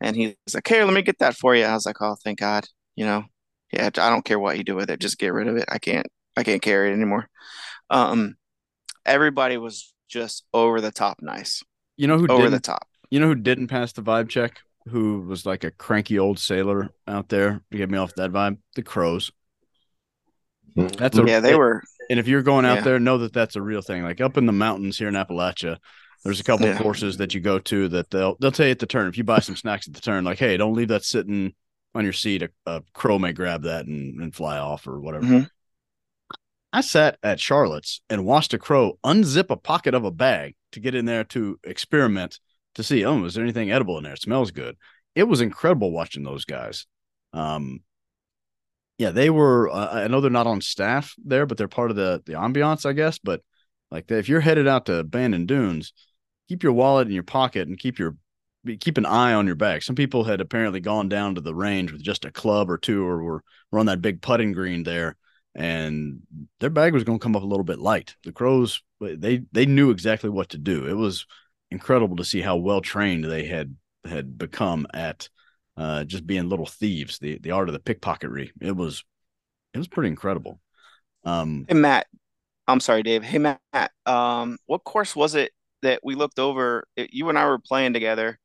And 0.00 0.16
he's 0.16 0.34
like, 0.54 0.68
Hey, 0.68 0.84
let 0.84 0.92
me 0.94 1.02
get 1.02 1.18
that 1.18 1.36
for 1.36 1.54
you. 1.54 1.64
I 1.64 1.74
was 1.74 1.86
like, 1.86 2.00
Oh, 2.00 2.16
thank 2.22 2.40
God, 2.40 2.66
you 2.96 3.04
know, 3.06 3.24
yeah, 3.72 3.86
I 3.86 4.10
don't 4.10 4.24
care 4.24 4.38
what 4.38 4.58
you 4.58 4.64
do 4.64 4.76
with 4.76 4.90
it, 4.90 5.00
just 5.00 5.18
get 5.18 5.32
rid 5.32 5.48
of 5.48 5.56
it. 5.56 5.64
I 5.68 5.78
can't, 5.78 6.06
I 6.36 6.42
can't 6.42 6.62
carry 6.62 6.90
it 6.90 6.94
anymore. 6.94 7.28
Um, 7.88 8.36
everybody 9.06 9.56
was 9.56 9.92
just 10.08 10.44
over 10.52 10.80
the 10.80 10.90
top 10.90 11.18
nice. 11.20 11.62
You 11.96 12.06
know 12.06 12.18
who 12.18 12.28
over 12.28 12.50
the 12.50 12.60
top. 12.60 12.86
You 13.10 13.20
know 13.20 13.28
who 13.28 13.34
didn't 13.34 13.68
pass 13.68 13.92
the 13.92 14.02
vibe 14.02 14.28
check? 14.28 14.60
Who 14.90 15.22
was 15.22 15.46
like 15.46 15.64
a 15.64 15.70
cranky 15.70 16.18
old 16.18 16.38
sailor 16.38 16.90
out 17.06 17.28
there 17.28 17.62
to 17.70 17.76
get 17.76 17.90
me 17.90 17.98
off 17.98 18.14
that 18.16 18.32
vibe? 18.32 18.58
The 18.74 18.82
crows. 18.82 19.30
That's 20.76 21.18
a, 21.18 21.24
yeah, 21.26 21.40
they 21.40 21.54
were. 21.54 21.82
And 22.08 22.18
if 22.18 22.28
you're 22.28 22.42
going 22.42 22.64
out 22.64 22.78
yeah. 22.78 22.82
there, 22.82 23.00
know 23.00 23.18
that 23.18 23.32
that's 23.32 23.56
a 23.56 23.62
real 23.62 23.82
thing. 23.82 24.02
Like 24.02 24.20
up 24.20 24.36
in 24.36 24.46
the 24.46 24.52
mountains 24.52 24.98
here 24.98 25.08
in 25.08 25.14
Appalachia, 25.14 25.78
there's 26.24 26.40
a 26.40 26.44
couple 26.44 26.66
yeah. 26.66 26.78
courses 26.78 27.16
that 27.18 27.34
you 27.34 27.40
go 27.40 27.58
to 27.58 27.88
that 27.88 28.10
they'll 28.10 28.36
they'll 28.40 28.52
tell 28.52 28.66
you 28.66 28.72
at 28.72 28.78
the 28.78 28.86
turn 28.86 29.08
if 29.08 29.16
you 29.16 29.24
buy 29.24 29.40
some 29.40 29.56
snacks 29.56 29.88
at 29.88 29.94
the 29.94 30.00
turn, 30.00 30.24
like, 30.24 30.38
hey, 30.38 30.56
don't 30.56 30.74
leave 30.74 30.88
that 30.88 31.04
sitting 31.04 31.54
on 31.94 32.04
your 32.04 32.12
seat. 32.12 32.42
A, 32.42 32.50
a 32.66 32.82
crow 32.92 33.18
may 33.18 33.32
grab 33.32 33.62
that 33.62 33.86
and, 33.86 34.20
and 34.20 34.34
fly 34.34 34.58
off 34.58 34.86
or 34.86 35.00
whatever. 35.00 35.24
Mm-hmm. 35.24 35.44
I 36.72 36.82
sat 36.82 37.18
at 37.22 37.40
Charlotte's 37.40 38.00
and 38.08 38.24
watched 38.24 38.54
a 38.54 38.58
crow 38.58 38.98
unzip 39.04 39.50
a 39.50 39.56
pocket 39.56 39.94
of 39.94 40.04
a 40.04 40.12
bag 40.12 40.54
to 40.72 40.80
get 40.80 40.94
in 40.94 41.04
there 41.04 41.24
to 41.24 41.58
experiment 41.64 42.38
to 42.74 42.82
see, 42.82 43.04
oh, 43.04 43.24
is 43.24 43.34
there 43.34 43.44
anything 43.44 43.70
edible 43.70 43.98
in 43.98 44.04
there? 44.04 44.14
It 44.14 44.22
smells 44.22 44.50
good. 44.50 44.76
It 45.14 45.24
was 45.24 45.40
incredible 45.40 45.90
watching 45.90 46.22
those 46.22 46.44
guys. 46.44 46.86
Um, 47.32 47.80
yeah, 48.98 49.10
they 49.10 49.30
were. 49.30 49.70
Uh, 49.70 50.04
I 50.04 50.08
know 50.08 50.20
they're 50.20 50.30
not 50.30 50.46
on 50.46 50.60
staff 50.60 51.14
there, 51.24 51.46
but 51.46 51.56
they're 51.56 51.68
part 51.68 51.90
of 51.90 51.96
the 51.96 52.22
the 52.26 52.34
ambiance, 52.34 52.84
I 52.84 52.92
guess. 52.92 53.18
But 53.18 53.40
like, 53.90 54.10
if 54.10 54.28
you're 54.28 54.40
headed 54.40 54.68
out 54.68 54.86
to 54.86 55.04
Bandon 55.04 55.46
Dunes, 55.46 55.92
keep 56.48 56.62
your 56.62 56.72
wallet 56.72 57.08
in 57.08 57.14
your 57.14 57.22
pocket 57.22 57.66
and 57.66 57.78
keep 57.78 57.98
your 57.98 58.16
keep 58.78 58.98
an 58.98 59.06
eye 59.06 59.32
on 59.32 59.46
your 59.46 59.56
bag. 59.56 59.82
Some 59.82 59.96
people 59.96 60.24
had 60.24 60.40
apparently 60.40 60.80
gone 60.80 61.08
down 61.08 61.36
to 61.36 61.40
the 61.40 61.54
range 61.54 61.92
with 61.92 62.02
just 62.02 62.24
a 62.24 62.30
club 62.30 62.70
or 62.70 62.76
two, 62.76 63.06
or 63.06 63.22
were, 63.22 63.44
were 63.70 63.78
on 63.78 63.86
that 63.86 64.02
big 64.02 64.20
putting 64.20 64.52
green 64.52 64.82
there, 64.82 65.16
and 65.54 66.20
their 66.60 66.70
bag 66.70 66.92
was 66.92 67.04
going 67.04 67.18
to 67.18 67.22
come 67.22 67.36
up 67.36 67.42
a 67.42 67.46
little 67.46 67.64
bit 67.64 67.78
light. 67.78 68.16
The 68.24 68.32
crows 68.32 68.82
they 69.00 69.42
they 69.50 69.64
knew 69.64 69.90
exactly 69.90 70.28
what 70.28 70.50
to 70.50 70.58
do. 70.58 70.86
It 70.86 70.94
was 70.94 71.26
incredible 71.70 72.16
to 72.16 72.24
see 72.24 72.40
how 72.40 72.56
well 72.56 72.80
trained 72.80 73.24
they 73.24 73.46
had 73.46 73.76
had 74.04 74.38
become 74.38 74.86
at 74.92 75.28
uh, 75.76 76.04
just 76.04 76.26
being 76.26 76.48
little 76.48 76.66
thieves. 76.66 77.18
The 77.18 77.38
the 77.38 77.52
art 77.52 77.68
of 77.68 77.72
the 77.72 77.80
pickpocketry. 77.80 78.50
It 78.60 78.76
was 78.76 79.04
it 79.72 79.78
was 79.78 79.88
pretty 79.88 80.08
incredible. 80.08 80.60
Um, 81.24 81.66
hey 81.68 81.74
Matt, 81.74 82.06
I'm 82.66 82.80
sorry, 82.80 83.02
Dave. 83.02 83.22
Hey 83.22 83.38
Matt, 83.38 83.90
um, 84.06 84.58
what 84.66 84.84
course 84.84 85.14
was 85.14 85.34
it 85.34 85.52
that 85.82 86.00
we 86.02 86.14
looked 86.14 86.38
over? 86.38 86.84
It, 86.96 87.12
you 87.12 87.28
and 87.28 87.38
I 87.38 87.46
were 87.46 87.58
playing 87.58 87.92
together, 87.92 88.38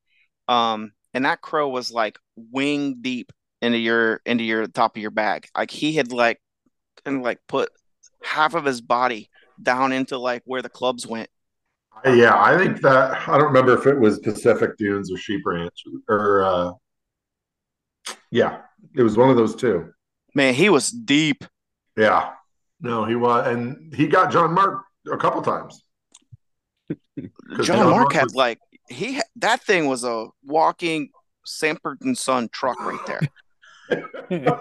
um, 0.48 0.92
and 1.14 1.26
that 1.26 1.42
crow 1.42 1.70
was 1.70 1.92
like 1.92 2.18
wing 2.36 2.98
deep 3.02 3.32
into 3.62 3.78
your 3.78 4.22
into 4.26 4.44
your 4.44 4.68
top 4.68 4.96
of 4.96 5.02
your 5.02 5.12
bag. 5.12 5.48
Like 5.56 5.72
he 5.72 5.94
had 5.94 6.12
like 6.12 6.40
and 7.06 7.24
like 7.24 7.40
put 7.48 7.70
half 8.24 8.54
of 8.54 8.66
his 8.66 8.82
body 8.82 9.30
down 9.62 9.92
into 9.92 10.18
like 10.18 10.44
where 10.46 10.62
the 10.62 10.70
clubs 10.70 11.08
went. 11.08 11.30
Yeah, 12.04 12.40
I 12.40 12.58
think 12.58 12.82
that 12.82 13.28
I 13.28 13.38
don't 13.38 13.48
remember 13.48 13.78
if 13.78 13.88
it 13.88 14.00
was 14.00 14.20
Pacific 14.20 14.78
Dunes 14.78 15.12
or 15.12 15.18
Sheep 15.18 15.42
Ranch 15.46 15.84
or 16.08 16.44
uh 16.44 16.72
yeah, 18.32 18.62
it 18.96 19.02
was 19.02 19.18
one 19.18 19.30
of 19.30 19.38
those 19.38 19.56
two. 19.56 19.92
Man, 20.34 20.54
he 20.54 20.70
was 20.70 20.90
deep. 20.90 21.46
Yeah. 21.98 22.32
No, 22.82 23.06
he 23.06 23.16
was 23.16 23.48
and 23.48 23.94
he 23.94 24.08
got 24.08 24.32
John 24.32 24.54
Mark 24.54 24.84
a 25.12 25.18
couple 25.18 25.42
times. 25.42 25.84
John, 27.18 27.64
John 27.64 27.90
Mark, 27.90 27.96
Mark 27.96 28.14
had 28.14 28.24
was, 28.26 28.36
like 28.36 28.60
he 28.90 29.22
that 29.38 29.64
thing 29.64 29.88
was 29.88 30.04
a 30.04 30.28
walking 30.44 31.10
Sanford 31.46 32.02
and 32.02 32.18
Son 32.18 32.50
truck 32.52 32.80
right 32.82 33.20
there. 33.90 34.60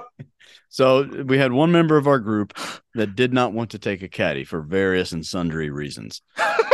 so 0.68 1.24
we 1.24 1.38
had 1.38 1.52
one 1.52 1.72
member 1.72 1.96
of 1.96 2.06
our 2.06 2.18
group 2.18 2.56
that 2.94 3.16
did 3.16 3.32
not 3.32 3.52
want 3.52 3.70
to 3.70 3.78
take 3.78 4.02
a 4.02 4.08
caddy 4.08 4.44
for 4.44 4.60
various 4.60 5.12
and 5.12 5.26
sundry 5.26 5.70
reasons. 5.70 6.22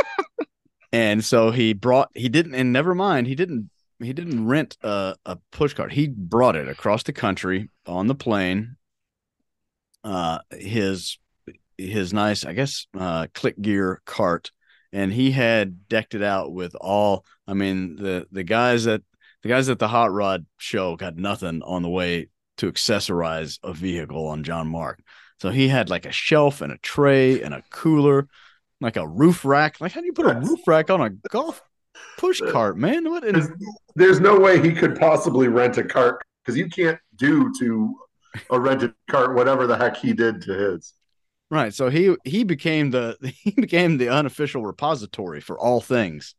and 0.92 1.24
so 1.24 1.50
he 1.50 1.72
brought 1.72 2.10
he 2.14 2.28
didn't 2.28 2.54
and 2.54 2.72
never 2.72 2.94
mind 2.94 3.26
he 3.26 3.34
didn't 3.34 3.70
he 4.00 4.12
didn't 4.12 4.46
rent 4.46 4.76
a, 4.82 5.14
a 5.26 5.36
push 5.52 5.74
cart 5.74 5.92
he 5.92 6.08
brought 6.08 6.56
it 6.56 6.68
across 6.68 7.02
the 7.02 7.12
country 7.12 7.68
on 7.86 8.06
the 8.06 8.14
plane. 8.14 8.76
Uh 10.02 10.38
his 10.50 11.18
his 11.76 12.12
nice 12.12 12.44
i 12.44 12.52
guess 12.52 12.86
uh 12.98 13.26
Clicgear 13.34 13.98
cart. 14.04 14.50
And 14.92 15.12
he 15.12 15.30
had 15.30 15.88
decked 15.88 16.16
it 16.16 16.22
out 16.22 16.52
with 16.52 16.74
all 16.80 17.24
i 17.46 17.54
mean 17.54 17.96
the 17.96 18.26
the 18.32 18.42
guys 18.42 18.84
that 18.84 19.02
the 19.42 19.48
guys 19.48 19.68
at 19.68 19.78
the 19.78 19.88
hot 19.88 20.12
rod 20.12 20.46
show 20.58 20.96
got 20.96 21.16
nothing 21.16 21.62
on 21.62 21.82
the 21.82 21.88
way 21.88 22.28
to 22.58 22.70
accessorize 22.70 23.58
a 23.62 23.72
vehicle 23.72 24.26
on 24.26 24.42
john 24.42 24.68
mark. 24.68 25.00
So 25.40 25.50
he 25.50 25.68
had 25.68 25.88
like 25.88 26.04
a 26.04 26.12
shelf 26.12 26.60
and 26.60 26.72
a 26.72 26.78
tray 26.78 27.40
and 27.42 27.54
a 27.54 27.62
cooler 27.70 28.28
like 28.80 28.96
a 28.96 29.06
roof 29.06 29.44
rack. 29.44 29.80
Like, 29.80 29.92
how 29.92 30.00
do 30.00 30.06
you 30.06 30.12
put 30.12 30.26
a 30.26 30.38
roof 30.38 30.60
rack 30.66 30.90
on 30.90 31.00
a 31.00 31.10
golf 31.28 31.62
push 32.18 32.40
cart, 32.50 32.76
man? 32.76 33.08
What? 33.08 33.22
There's, 33.22 33.48
there's 33.94 34.20
no 34.20 34.38
way 34.38 34.60
he 34.60 34.72
could 34.72 34.98
possibly 34.98 35.48
rent 35.48 35.78
a 35.78 35.84
cart 35.84 36.22
because 36.44 36.56
you 36.56 36.68
can't 36.68 36.98
do 37.16 37.52
to 37.58 37.94
a 38.50 38.60
rented 38.60 38.94
cart 39.10 39.34
whatever 39.34 39.66
the 39.66 39.76
heck 39.76 39.96
he 39.96 40.12
did 40.12 40.40
to 40.42 40.54
his. 40.54 40.94
Right. 41.50 41.74
So 41.74 41.88
he 41.90 42.16
he 42.24 42.44
became 42.44 42.90
the 42.90 43.16
he 43.42 43.50
became 43.50 43.98
the 43.98 44.08
unofficial 44.08 44.64
repository 44.64 45.40
for 45.40 45.58
all 45.58 45.80
things. 45.80 46.34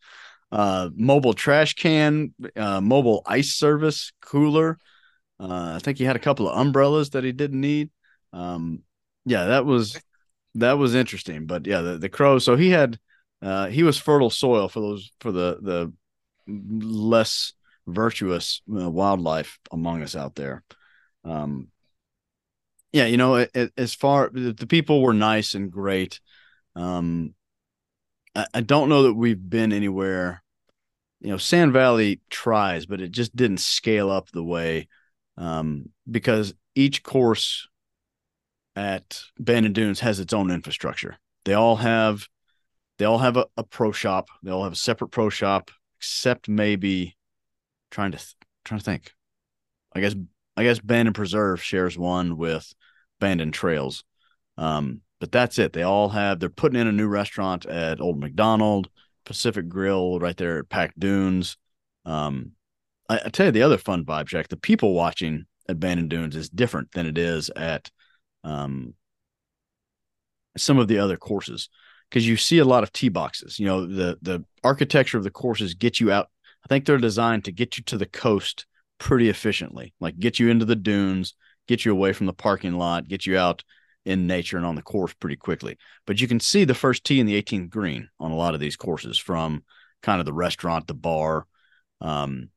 Uh, 0.51 0.89
mobile 0.95 1.33
trash 1.33 1.75
can, 1.75 2.33
uh, 2.57 2.81
mobile 2.81 3.21
ice 3.25 3.55
service, 3.55 4.11
cooler. 4.21 4.77
Uh, 5.39 5.73
I 5.75 5.79
think 5.79 5.97
he 5.97 6.03
had 6.03 6.17
a 6.17 6.19
couple 6.19 6.49
of 6.49 6.57
umbrellas 6.59 7.11
that 7.11 7.23
he 7.23 7.31
didn't 7.31 7.61
need. 7.61 7.89
Um, 8.33 8.83
yeah, 9.25 9.45
that 9.45 9.65
was 9.65 9.99
that 10.55 10.73
was 10.73 10.95
interesting. 10.95 11.45
But 11.45 11.65
yeah, 11.65 11.81
the, 11.81 11.97
the 11.97 12.09
crow. 12.09 12.39
So 12.39 12.55
he 12.55 12.69
had 12.69 12.99
uh, 13.41 13.67
he 13.67 13.83
was 13.83 13.97
fertile 13.97 14.29
soil 14.29 14.69
for 14.69 14.79
those 14.79 15.11
for 15.19 15.31
the 15.31 15.57
the 15.61 15.93
less 16.47 17.53
virtuous 17.87 18.61
uh, 18.73 18.89
wildlife 18.89 19.59
among 19.71 20.03
us 20.03 20.15
out 20.15 20.35
there. 20.35 20.63
Um, 21.23 21.69
yeah, 22.91 23.05
you 23.05 23.17
know, 23.17 23.35
it, 23.35 23.51
it, 23.53 23.73
as 23.77 23.95
far 23.95 24.29
the 24.33 24.67
people 24.67 25.01
were 25.01 25.13
nice 25.13 25.55
and 25.55 25.71
great. 25.71 26.19
Um, 26.75 27.33
I, 28.35 28.45
I 28.53 28.61
don't 28.61 28.89
know 28.89 29.03
that 29.03 29.13
we've 29.13 29.49
been 29.49 29.71
anywhere. 29.71 30.43
You 31.21 31.29
know, 31.29 31.37
Sand 31.37 31.71
Valley 31.73 32.21
tries, 32.29 32.85
but 32.85 32.99
it 32.99 33.11
just 33.11 33.35
didn't 33.35 33.59
scale 33.59 34.09
up 34.09 34.29
the 34.31 34.43
way 34.43 34.87
um, 35.37 35.89
because 36.09 36.53
each 36.75 37.03
course 37.03 37.67
at 38.76 39.22
Bandon 39.39 39.74
Dunes 39.74 39.99
has 39.99 40.19
its 40.19 40.34
own 40.34 40.51
infrastructure. 40.51 41.17
They 41.45 41.53
all 41.53 41.78
have 41.78 42.28
they 42.97 43.05
all 43.05 43.17
have 43.17 43.38
a, 43.38 43.47
a, 43.57 43.63
pro 43.63 43.91
shop. 43.91 44.30
They 44.43 44.51
all 44.51 44.63
have 44.63 44.74
a 44.74 44.78
separate 44.78 45.09
pro 45.09 45.30
shop, 45.30 45.72
except 45.99 46.47
maybe 46.47 47.17
trying 47.89 48.11
to 48.11 48.17
th- 48.17 48.36
trying 48.63 48.80
to 48.80 48.86
think. 48.86 49.11
I 49.95 50.01
guess 50.01 50.15
I 50.55 50.63
guess 50.63 50.80
Bandon 50.80 51.13
Preserve 51.13 51.63
shares 51.63 51.97
one 51.97 52.38
with 52.38 52.72
Bandon 53.19 53.51
Trails. 53.51 54.03
Um, 54.57 55.01
but 55.19 55.32
that's 55.32 55.59
it. 55.59 55.74
They 55.74 55.84
all 55.84 56.09
have 56.09 56.39
they're 56.39 56.49
putting 56.49 56.80
in 56.80 56.88
a 56.88 56.91
new 56.91 57.07
restaurant 57.07 57.65
at 57.65 58.01
Old 58.01 58.19
Macdonald, 58.19 58.89
Pacific 59.26 59.67
Grill 59.67 60.19
right 60.19 60.38
there 60.38 60.59
at 60.59 60.69
Pac 60.69 60.93
Dunes. 60.97 61.57
Um, 62.05 62.51
I, 63.09 63.22
I 63.26 63.30
tell 63.30 63.47
you 63.47 63.51
the 63.51 63.63
other 63.63 63.78
fun 63.78 64.05
vibe 64.05 64.28
check. 64.28 64.47
The 64.47 64.57
people 64.57 64.93
watching 64.93 65.45
at 65.67 65.80
Bandon 65.80 66.07
Dunes 66.07 66.36
is 66.36 66.49
different 66.49 66.91
than 66.91 67.05
it 67.05 67.17
is 67.17 67.49
at 67.55 67.89
um, 68.43 68.93
some 70.57 70.77
of 70.77 70.87
the 70.87 70.99
other 70.99 71.17
courses 71.17 71.69
because 72.09 72.27
you 72.27 72.35
see 72.35 72.59
a 72.59 72.65
lot 72.65 72.83
of 72.83 72.91
tee 72.91 73.09
boxes. 73.09 73.59
You 73.59 73.65
know, 73.65 73.85
the 73.85 74.17
the 74.21 74.43
architecture 74.63 75.17
of 75.17 75.23
the 75.23 75.31
courses 75.31 75.73
get 75.73 75.99
you 75.99 76.11
out. 76.11 76.27
I 76.63 76.67
think 76.67 76.85
they're 76.85 76.97
designed 76.97 77.45
to 77.45 77.51
get 77.51 77.77
you 77.77 77.83
to 77.85 77.97
the 77.97 78.05
coast 78.05 78.65
pretty 78.99 79.29
efficiently, 79.29 79.93
like 79.99 80.19
get 80.19 80.39
you 80.39 80.49
into 80.49 80.65
the 80.65 80.75
dunes, 80.75 81.33
get 81.67 81.85
you 81.85 81.91
away 81.91 82.13
from 82.13 82.27
the 82.27 82.33
parking 82.33 82.73
lot, 82.73 83.07
get 83.07 83.25
you 83.25 83.37
out 83.37 83.63
in 84.05 84.27
nature 84.27 84.57
and 84.57 84.65
on 84.65 84.75
the 84.75 84.81
course 84.81 85.13
pretty 85.13 85.35
quickly. 85.35 85.77
But 86.05 86.21
you 86.21 86.27
can 86.27 86.39
see 86.39 86.65
the 86.65 86.73
first 86.73 87.03
tee 87.03 87.19
in 87.19 87.25
the 87.25 87.41
18th 87.41 87.69
green 87.69 88.09
on 88.19 88.31
a 88.31 88.35
lot 88.35 88.53
of 88.53 88.59
these 88.59 88.75
courses 88.75 89.17
from 89.17 89.63
kind 90.01 90.19
of 90.19 90.25
the 90.25 90.33
restaurant, 90.33 90.87
the 90.87 90.93
bar, 90.93 91.45
um, 91.99 92.49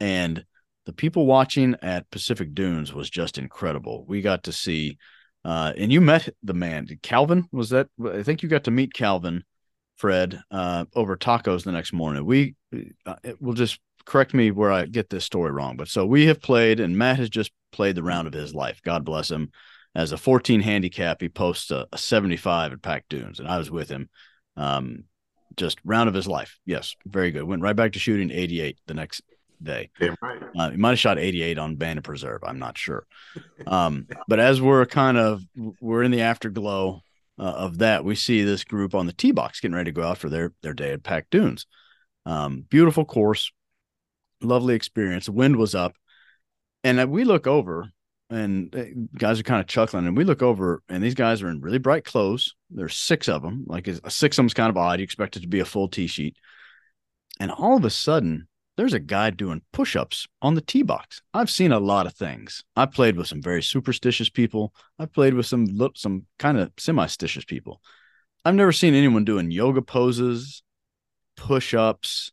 and 0.00 0.44
the 0.88 0.94
people 0.94 1.26
watching 1.26 1.76
at 1.82 2.10
Pacific 2.10 2.54
Dunes 2.54 2.94
was 2.94 3.10
just 3.10 3.36
incredible. 3.36 4.06
We 4.08 4.22
got 4.22 4.44
to 4.44 4.52
see, 4.52 4.96
uh, 5.44 5.74
and 5.76 5.92
you 5.92 6.00
met 6.00 6.30
the 6.42 6.54
man, 6.54 6.88
Calvin. 7.02 7.46
Was 7.52 7.68
that? 7.68 7.88
I 8.02 8.22
think 8.22 8.42
you 8.42 8.48
got 8.48 8.64
to 8.64 8.70
meet 8.70 8.94
Calvin, 8.94 9.44
Fred, 9.96 10.40
uh, 10.50 10.86
over 10.94 11.14
tacos 11.18 11.64
the 11.64 11.72
next 11.72 11.92
morning. 11.92 12.24
We 12.24 12.54
uh, 13.04 13.16
will 13.38 13.52
just 13.52 13.78
correct 14.06 14.32
me 14.32 14.50
where 14.50 14.72
I 14.72 14.86
get 14.86 15.10
this 15.10 15.26
story 15.26 15.50
wrong, 15.50 15.76
but 15.76 15.88
so 15.88 16.06
we 16.06 16.24
have 16.24 16.40
played, 16.40 16.80
and 16.80 16.96
Matt 16.96 17.18
has 17.18 17.28
just 17.28 17.52
played 17.70 17.94
the 17.94 18.02
round 18.02 18.26
of 18.26 18.32
his 18.32 18.54
life. 18.54 18.80
God 18.82 19.04
bless 19.04 19.30
him. 19.30 19.52
As 19.94 20.12
a 20.12 20.16
14 20.16 20.62
handicap, 20.62 21.20
he 21.20 21.28
posts 21.28 21.70
a, 21.70 21.86
a 21.92 21.98
75 21.98 22.72
at 22.72 22.80
Pac 22.80 23.04
Dunes, 23.10 23.40
and 23.40 23.48
I 23.48 23.58
was 23.58 23.70
with 23.70 23.90
him. 23.90 24.08
Um, 24.56 25.04
just 25.54 25.80
round 25.84 26.08
of 26.08 26.14
his 26.14 26.26
life. 26.26 26.58
Yes, 26.64 26.94
very 27.04 27.30
good. 27.30 27.44
Went 27.44 27.60
right 27.60 27.76
back 27.76 27.92
to 27.92 27.98
shooting 27.98 28.30
88 28.30 28.78
the 28.86 28.94
next 28.94 29.20
day. 29.62 29.90
Damn 29.98 30.16
right. 30.22 30.42
Uh, 30.56 30.70
he 30.70 30.76
might 30.76 30.90
have 30.90 30.98
shot 30.98 31.18
88 31.18 31.58
on 31.58 31.76
Bandon 31.76 32.02
Preserve. 32.02 32.42
I'm 32.44 32.58
not 32.58 32.78
sure. 32.78 33.06
Um, 33.66 34.06
but 34.26 34.40
as 34.40 34.60
we're 34.60 34.86
kind 34.86 35.18
of 35.18 35.42
we're 35.80 36.02
in 36.02 36.10
the 36.10 36.22
afterglow 36.22 37.02
uh, 37.38 37.42
of 37.42 37.78
that, 37.78 38.04
we 38.04 38.14
see 38.14 38.42
this 38.42 38.64
group 38.64 38.94
on 38.94 39.06
the 39.06 39.12
tee 39.12 39.32
box 39.32 39.60
getting 39.60 39.74
ready 39.74 39.90
to 39.90 39.94
go 39.94 40.06
out 40.06 40.18
for 40.18 40.28
their 40.28 40.52
their 40.62 40.74
day 40.74 40.92
at 40.92 41.02
Pac 41.02 41.30
Dunes. 41.30 41.66
Um, 42.26 42.64
beautiful 42.68 43.04
course, 43.04 43.50
lovely 44.42 44.74
experience. 44.74 45.26
The 45.26 45.32
wind 45.32 45.56
was 45.56 45.74
up, 45.74 45.94
and 46.84 47.10
we 47.10 47.24
look 47.24 47.46
over, 47.46 47.90
and 48.30 48.74
uh, 48.74 48.84
guys 49.16 49.40
are 49.40 49.44
kind 49.44 49.60
of 49.60 49.66
chuckling, 49.66 50.06
and 50.06 50.16
we 50.16 50.24
look 50.24 50.42
over, 50.42 50.82
and 50.88 51.02
these 51.02 51.14
guys 51.14 51.42
are 51.42 51.48
in 51.48 51.60
really 51.60 51.78
bright 51.78 52.04
clothes. 52.04 52.54
There's 52.70 52.96
six 52.96 53.28
of 53.28 53.42
them. 53.42 53.64
Like 53.66 53.88
a 53.88 54.10
six 54.10 54.36
of 54.36 54.42
them's 54.42 54.54
kind 54.54 54.70
of 54.70 54.76
odd. 54.76 54.98
You 54.98 55.04
expect 55.04 55.36
it 55.36 55.40
to 55.40 55.48
be 55.48 55.60
a 55.60 55.64
full 55.64 55.88
tee 55.88 56.06
sheet, 56.06 56.36
and 57.40 57.50
all 57.50 57.76
of 57.76 57.84
a 57.84 57.90
sudden 57.90 58.47
there's 58.78 58.94
a 58.94 59.00
guy 59.00 59.28
doing 59.30 59.60
push-ups 59.72 60.28
on 60.40 60.54
the 60.54 60.60
tee 60.60 60.84
box. 60.84 61.20
I've 61.34 61.50
seen 61.50 61.72
a 61.72 61.80
lot 61.80 62.06
of 62.06 62.14
things. 62.14 62.62
I 62.76 62.86
played 62.86 63.16
with 63.16 63.26
some 63.26 63.42
very 63.42 63.60
superstitious 63.60 64.28
people. 64.28 64.72
I 65.00 65.06
played 65.06 65.34
with 65.34 65.46
some 65.46 65.66
some 65.96 66.26
kind 66.38 66.56
of 66.56 66.70
semi-stitious 66.78 67.44
people. 67.44 67.82
I've 68.44 68.54
never 68.54 68.70
seen 68.70 68.94
anyone 68.94 69.24
doing 69.24 69.50
yoga 69.50 69.82
poses, 69.82 70.62
push-ups, 71.36 72.30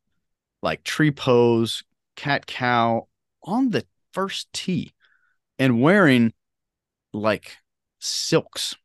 like 0.62 0.84
tree 0.84 1.10
pose, 1.10 1.84
cat 2.16 2.46
cow 2.46 3.08
on 3.42 3.72
the 3.72 3.84
first 4.14 4.54
tee 4.54 4.94
and 5.58 5.82
wearing 5.82 6.32
like 7.12 7.58
silks, 7.98 8.76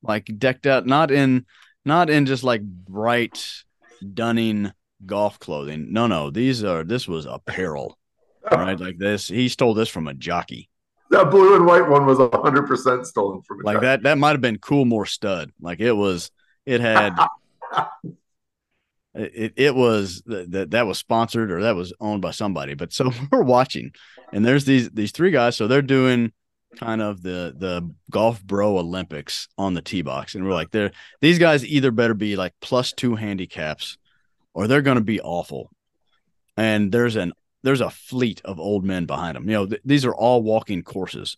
like 0.00 0.30
decked 0.38 0.64
out, 0.64 0.86
not 0.86 1.10
in 1.10 1.44
not 1.84 2.08
in 2.08 2.24
just 2.24 2.44
like 2.44 2.62
bright 2.62 3.64
dunning 4.14 4.70
golf 5.06 5.38
clothing. 5.38 5.92
No, 5.92 6.06
no, 6.06 6.30
these 6.30 6.64
are 6.64 6.84
this 6.84 7.08
was 7.08 7.26
apparel, 7.26 7.98
right? 8.50 8.78
Like 8.78 8.98
this, 8.98 9.28
he 9.28 9.48
stole 9.48 9.74
this 9.74 9.88
from 9.88 10.08
a 10.08 10.14
jockey. 10.14 10.68
That 11.10 11.30
blue 11.30 11.56
and 11.56 11.66
white 11.66 11.88
one 11.88 12.06
was 12.06 12.18
hundred 12.18 12.66
percent 12.66 13.06
stolen 13.06 13.42
from 13.42 13.60
a 13.60 13.64
like 13.64 13.76
jockey. 13.76 13.86
that. 13.86 14.02
That 14.04 14.18
might 14.18 14.32
have 14.32 14.40
been 14.40 14.58
Coolmore 14.58 15.08
stud. 15.08 15.52
Like 15.60 15.80
it 15.80 15.92
was. 15.92 16.30
It 16.66 16.80
had. 16.80 17.16
it, 19.14 19.54
it 19.56 19.74
was 19.74 20.22
that 20.26 20.70
that 20.70 20.86
was 20.86 20.98
sponsored 20.98 21.50
or 21.50 21.62
that 21.62 21.74
was 21.74 21.92
owned 22.00 22.22
by 22.22 22.30
somebody. 22.30 22.74
But 22.74 22.92
so 22.92 23.10
we're 23.32 23.42
watching, 23.42 23.92
and 24.32 24.44
there's 24.44 24.64
these 24.64 24.90
these 24.90 25.12
three 25.12 25.30
guys. 25.30 25.56
So 25.56 25.66
they're 25.66 25.82
doing 25.82 26.32
kind 26.76 27.02
of 27.02 27.22
the 27.22 27.54
the 27.56 27.90
golf 28.10 28.42
bro 28.44 28.78
Olympics 28.78 29.48
on 29.58 29.74
the 29.74 29.82
tee 29.82 30.02
box, 30.02 30.34
and 30.34 30.44
we're 30.44 30.54
like, 30.54 30.70
they're 30.70 30.92
these 31.20 31.38
guys 31.38 31.64
either 31.66 31.90
better 31.90 32.14
be 32.14 32.36
like 32.36 32.54
plus 32.60 32.92
two 32.92 33.16
handicaps 33.16 33.98
or 34.54 34.66
they're 34.66 34.82
going 34.82 34.96
to 34.96 35.04
be 35.04 35.20
awful. 35.20 35.70
And 36.56 36.92
there's 36.92 37.16
an 37.16 37.32
there's 37.62 37.80
a 37.80 37.90
fleet 37.90 38.40
of 38.44 38.58
old 38.58 38.84
men 38.84 39.06
behind 39.06 39.36
them. 39.36 39.44
You 39.44 39.54
know, 39.54 39.66
th- 39.66 39.82
these 39.84 40.04
are 40.04 40.14
all 40.14 40.42
walking 40.42 40.82
courses, 40.82 41.36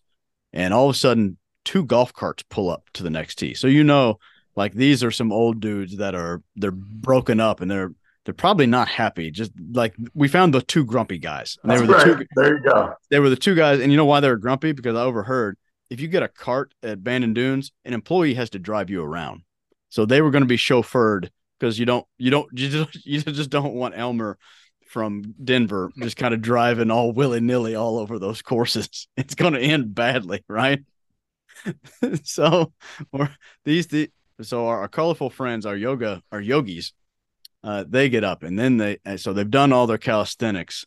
and 0.51 0.73
all 0.73 0.89
of 0.89 0.95
a 0.95 0.97
sudden, 0.97 1.37
two 1.65 1.85
golf 1.85 2.13
carts 2.13 2.43
pull 2.49 2.69
up 2.69 2.89
to 2.93 3.03
the 3.03 3.09
next 3.09 3.35
tee. 3.35 3.53
So 3.53 3.67
you 3.67 3.83
know, 3.83 4.19
like 4.55 4.73
these 4.73 5.03
are 5.03 5.11
some 5.11 5.31
old 5.31 5.59
dudes 5.59 5.97
that 5.97 6.15
are 6.15 6.41
they're 6.55 6.71
broken 6.71 7.39
up 7.39 7.61
and 7.61 7.69
they're 7.69 7.91
they're 8.25 8.33
probably 8.33 8.67
not 8.67 8.87
happy. 8.87 9.31
Just 9.31 9.51
like 9.71 9.95
we 10.13 10.27
found 10.27 10.53
the 10.53 10.61
two 10.61 10.85
grumpy 10.85 11.17
guys. 11.17 11.57
And 11.61 11.71
they 11.71 11.75
That's 11.75 11.87
were 11.87 11.87
the 11.87 12.11
right. 12.11 12.19
two. 12.19 12.27
There 12.35 12.57
you 12.57 12.63
go. 12.63 12.93
They 13.09 13.19
were 13.19 13.29
the 13.29 13.35
two 13.35 13.55
guys, 13.55 13.79
and 13.79 13.91
you 13.91 13.97
know 13.97 14.05
why 14.05 14.19
they 14.19 14.29
were 14.29 14.37
grumpy? 14.37 14.71
Because 14.71 14.95
I 14.95 15.01
overheard 15.03 15.57
if 15.89 15.99
you 15.99 16.07
get 16.07 16.23
a 16.23 16.27
cart 16.27 16.73
at 16.81 17.03
Bandon 17.03 17.33
Dunes, 17.33 17.71
an 17.85 17.93
employee 17.93 18.33
has 18.33 18.49
to 18.51 18.59
drive 18.59 18.89
you 18.89 19.03
around. 19.03 19.43
So 19.89 20.05
they 20.05 20.21
were 20.21 20.31
going 20.31 20.41
to 20.41 20.47
be 20.47 20.57
chauffeured 20.57 21.29
because 21.63 21.79
you 21.79 21.85
don't 21.85 22.05
you 22.17 22.29
don't 22.29 22.47
you 22.51 22.67
just 22.67 23.05
you 23.05 23.21
just 23.21 23.49
don't 23.49 23.73
want 23.73 23.97
Elmer 23.97 24.37
from 24.85 25.33
Denver 25.43 25.91
just 25.97 26.17
kind 26.17 26.33
of 26.33 26.41
driving 26.41 26.91
all 26.91 27.13
willy 27.13 27.39
nilly 27.39 27.73
all 27.73 27.97
over 27.97 28.19
those 28.19 28.41
courses. 28.41 29.07
It's 29.17 29.33
going 29.33 29.53
to 29.53 29.59
end 29.59 29.95
badly, 29.95 30.43
right? 30.47 30.83
so, 32.23 32.73
or 33.11 33.29
these 33.63 33.87
the 33.87 34.11
so 34.41 34.67
our, 34.67 34.81
our, 34.81 34.87
colorful 34.87 35.29
friends, 35.29 35.65
our 35.65 35.75
yoga, 35.75 36.21
our 36.31 36.41
yogis, 36.41 36.93
uh, 37.63 37.85
they 37.87 38.09
get 38.09 38.23
up 38.23 38.43
and 38.43 38.59
then 38.59 38.77
they 38.77 38.97
so 39.15 39.31
they've 39.31 39.49
done 39.49 39.71
all 39.71 39.87
their 39.87 39.97
calisthenics, 39.97 40.85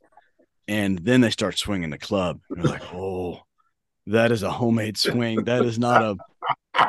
and 0.69 0.99
then 0.99 1.23
they 1.23 1.31
start 1.31 1.57
swinging 1.57 1.91
the 1.91 1.99
club. 1.99 2.41
And 2.51 2.63
they're 2.63 2.73
like, 2.73 2.95
oh, 2.95 3.41
that 4.09 4.31
is 4.31 4.43
a 4.43 4.51
homemade 4.51 4.99
swing. 4.99 5.45
That 5.45 5.65
is 5.65 5.79
not 5.79 6.03
a 6.03 6.17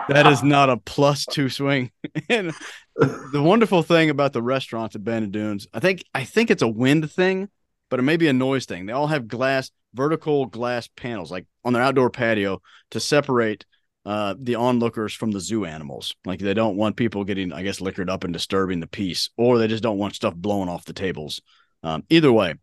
that 0.07 0.27
is 0.27 0.43
not 0.43 0.69
a 0.69 0.77
plus 0.77 1.25
two 1.25 1.49
swing. 1.49 1.91
and 2.29 2.53
the 2.95 3.41
wonderful 3.41 3.83
thing 3.83 4.09
about 4.09 4.33
the 4.33 4.41
restaurants 4.41 4.95
at 4.95 5.03
Bandon 5.03 5.31
Dunes, 5.31 5.67
I 5.73 5.79
think 5.79 6.03
I 6.13 6.23
think 6.23 6.51
it's 6.51 6.61
a 6.61 6.67
wind 6.67 7.11
thing, 7.11 7.49
but 7.89 7.99
it 7.99 8.03
may 8.03 8.17
be 8.17 8.27
a 8.27 8.33
noise 8.33 8.65
thing. 8.65 8.85
They 8.85 8.93
all 8.93 9.07
have 9.07 9.27
glass, 9.27 9.71
vertical 9.93 10.45
glass 10.45 10.87
panels, 10.95 11.31
like 11.31 11.45
on 11.63 11.73
their 11.73 11.83
outdoor 11.83 12.09
patio, 12.09 12.61
to 12.91 12.99
separate 12.99 13.65
uh, 14.05 14.35
the 14.39 14.55
onlookers 14.55 15.13
from 15.13 15.31
the 15.31 15.39
zoo 15.39 15.65
animals. 15.65 16.15
Like 16.25 16.39
they 16.39 16.53
don't 16.53 16.77
want 16.77 16.95
people 16.95 17.23
getting, 17.23 17.51
I 17.51 17.63
guess, 17.63 17.81
liquored 17.81 18.09
up 18.09 18.23
and 18.23 18.33
disturbing 18.33 18.79
the 18.79 18.87
peace, 18.87 19.29
or 19.37 19.57
they 19.57 19.67
just 19.67 19.83
don't 19.83 19.97
want 19.97 20.15
stuff 20.15 20.35
blowing 20.35 20.69
off 20.69 20.85
the 20.85 20.93
tables. 20.93 21.41
Um, 21.83 22.03
either 22.09 22.31
way, 22.31 22.55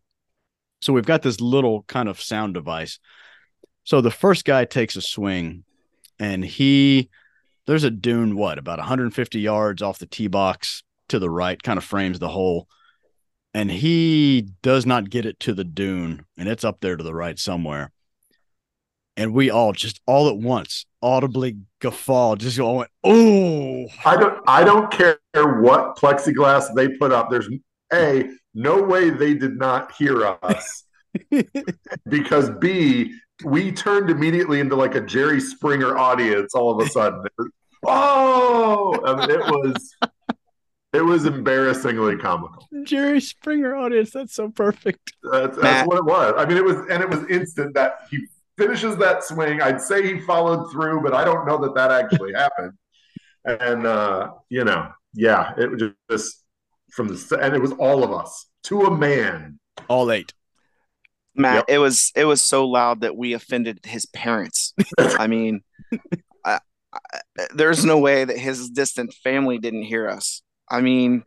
so 0.81 0.93
we've 0.93 1.05
got 1.05 1.21
this 1.21 1.39
little 1.39 1.83
kind 1.83 2.09
of 2.09 2.21
sound 2.21 2.53
device. 2.53 2.99
So 3.83 4.01
the 4.01 4.11
first 4.11 4.45
guy 4.45 4.65
takes 4.65 4.95
a 4.95 5.01
swing 5.01 5.63
and 6.19 6.43
he 6.43 7.09
there's 7.67 7.83
a 7.83 7.91
dune 7.91 8.35
what 8.35 8.57
about 8.57 8.79
150 8.79 9.39
yards 9.39 9.81
off 9.81 9.99
the 9.99 10.05
tee 10.05 10.27
box 10.27 10.83
to 11.09 11.19
the 11.19 11.29
right 11.29 11.61
kind 11.61 11.77
of 11.77 11.83
frames 11.83 12.19
the 12.19 12.29
hole. 12.29 12.67
And 13.53 13.71
he 13.71 14.49
does 14.61 14.85
not 14.85 15.09
get 15.09 15.25
it 15.25 15.39
to 15.41 15.53
the 15.53 15.63
dune 15.63 16.25
and 16.37 16.49
it's 16.49 16.63
up 16.63 16.81
there 16.81 16.97
to 16.97 17.03
the 17.03 17.13
right 17.13 17.39
somewhere. 17.39 17.91
And 19.17 19.33
we 19.33 19.49
all 19.49 19.71
just 19.71 20.01
all 20.05 20.27
at 20.29 20.37
once 20.37 20.85
audibly 21.01 21.57
guffaw 21.79 22.35
just 22.35 22.59
all 22.59 22.77
went 22.77 22.89
oh 23.03 23.85
i 24.05 24.17
don't 24.17 24.41
i 24.47 24.63
don't 24.63 24.89
care 24.89 25.19
what 25.35 25.95
plexiglass 25.97 26.73
they 26.75 26.89
put 26.89 27.11
up. 27.11 27.29
There's 27.29 27.49
a 27.93 28.29
no 28.53 28.81
way 28.81 29.09
they 29.09 29.33
did 29.33 29.57
not 29.57 29.91
hear 29.93 30.25
us. 30.43 30.83
Because 32.09 32.49
b 32.59 33.13
we 33.43 33.71
turned 33.71 34.09
immediately 34.09 34.59
into 34.59 34.75
like 34.75 34.95
a 34.95 35.01
Jerry 35.01 35.41
Springer 35.41 35.97
audience 35.97 36.53
all 36.53 36.71
of 36.71 36.85
a 36.85 36.89
sudden. 36.89 37.23
oh, 37.85 38.99
I 39.05 39.15
mean, 39.15 39.31
it 39.31 39.39
was 39.39 39.95
it 40.93 41.03
was 41.03 41.25
embarrassingly 41.25 42.15
comical. 42.17 42.67
Jerry 42.83 43.19
Springer 43.19 43.75
audience, 43.75 44.11
that's 44.11 44.33
so 44.33 44.49
perfect. 44.49 45.13
That's, 45.29 45.57
that's 45.57 45.87
what 45.87 45.97
it 45.97 46.05
was. 46.05 46.35
I 46.37 46.45
mean, 46.45 46.57
it 46.57 46.63
was, 46.63 46.77
and 46.89 47.03
it 47.03 47.09
was 47.09 47.29
instant 47.29 47.73
that 47.73 48.07
he 48.09 48.25
finishes 48.57 48.95
that 48.97 49.23
swing. 49.23 49.61
I'd 49.61 49.81
say 49.81 50.13
he 50.13 50.21
followed 50.21 50.71
through, 50.71 51.01
but 51.03 51.13
I 51.13 51.25
don't 51.25 51.45
know 51.45 51.57
that 51.57 51.75
that 51.75 51.91
actually 51.91 52.33
happened. 52.37 52.73
And 53.43 53.85
uh, 53.85 54.31
you 54.49 54.63
know, 54.63 54.89
yeah, 55.13 55.53
it 55.57 55.69
was 55.69 55.83
just 56.09 56.43
from 56.91 57.09
the 57.09 57.39
and 57.41 57.53
it 57.53 57.61
was 57.61 57.73
all 57.73 58.03
of 58.03 58.11
us 58.11 58.47
to 58.63 58.83
a 58.83 58.97
man, 58.97 59.59
all 59.87 60.11
eight. 60.11 60.33
Matt, 61.35 61.55
yep. 61.55 61.65
it 61.67 61.77
was 61.79 62.11
it 62.15 62.25
was 62.25 62.41
so 62.41 62.67
loud 62.67 63.01
that 63.01 63.15
we 63.15 63.33
offended 63.33 63.79
his 63.85 64.05
parents. 64.05 64.73
I 64.97 65.27
mean, 65.27 65.61
I, 66.45 66.59
I, 66.93 67.19
there's 67.53 67.83
no 67.83 67.99
way 67.99 68.23
that 68.23 68.37
his 68.37 68.69
distant 68.69 69.13
family 69.13 69.57
didn't 69.57 69.83
hear 69.83 70.09
us. 70.09 70.41
I 70.69 70.81
mean, 70.81 71.23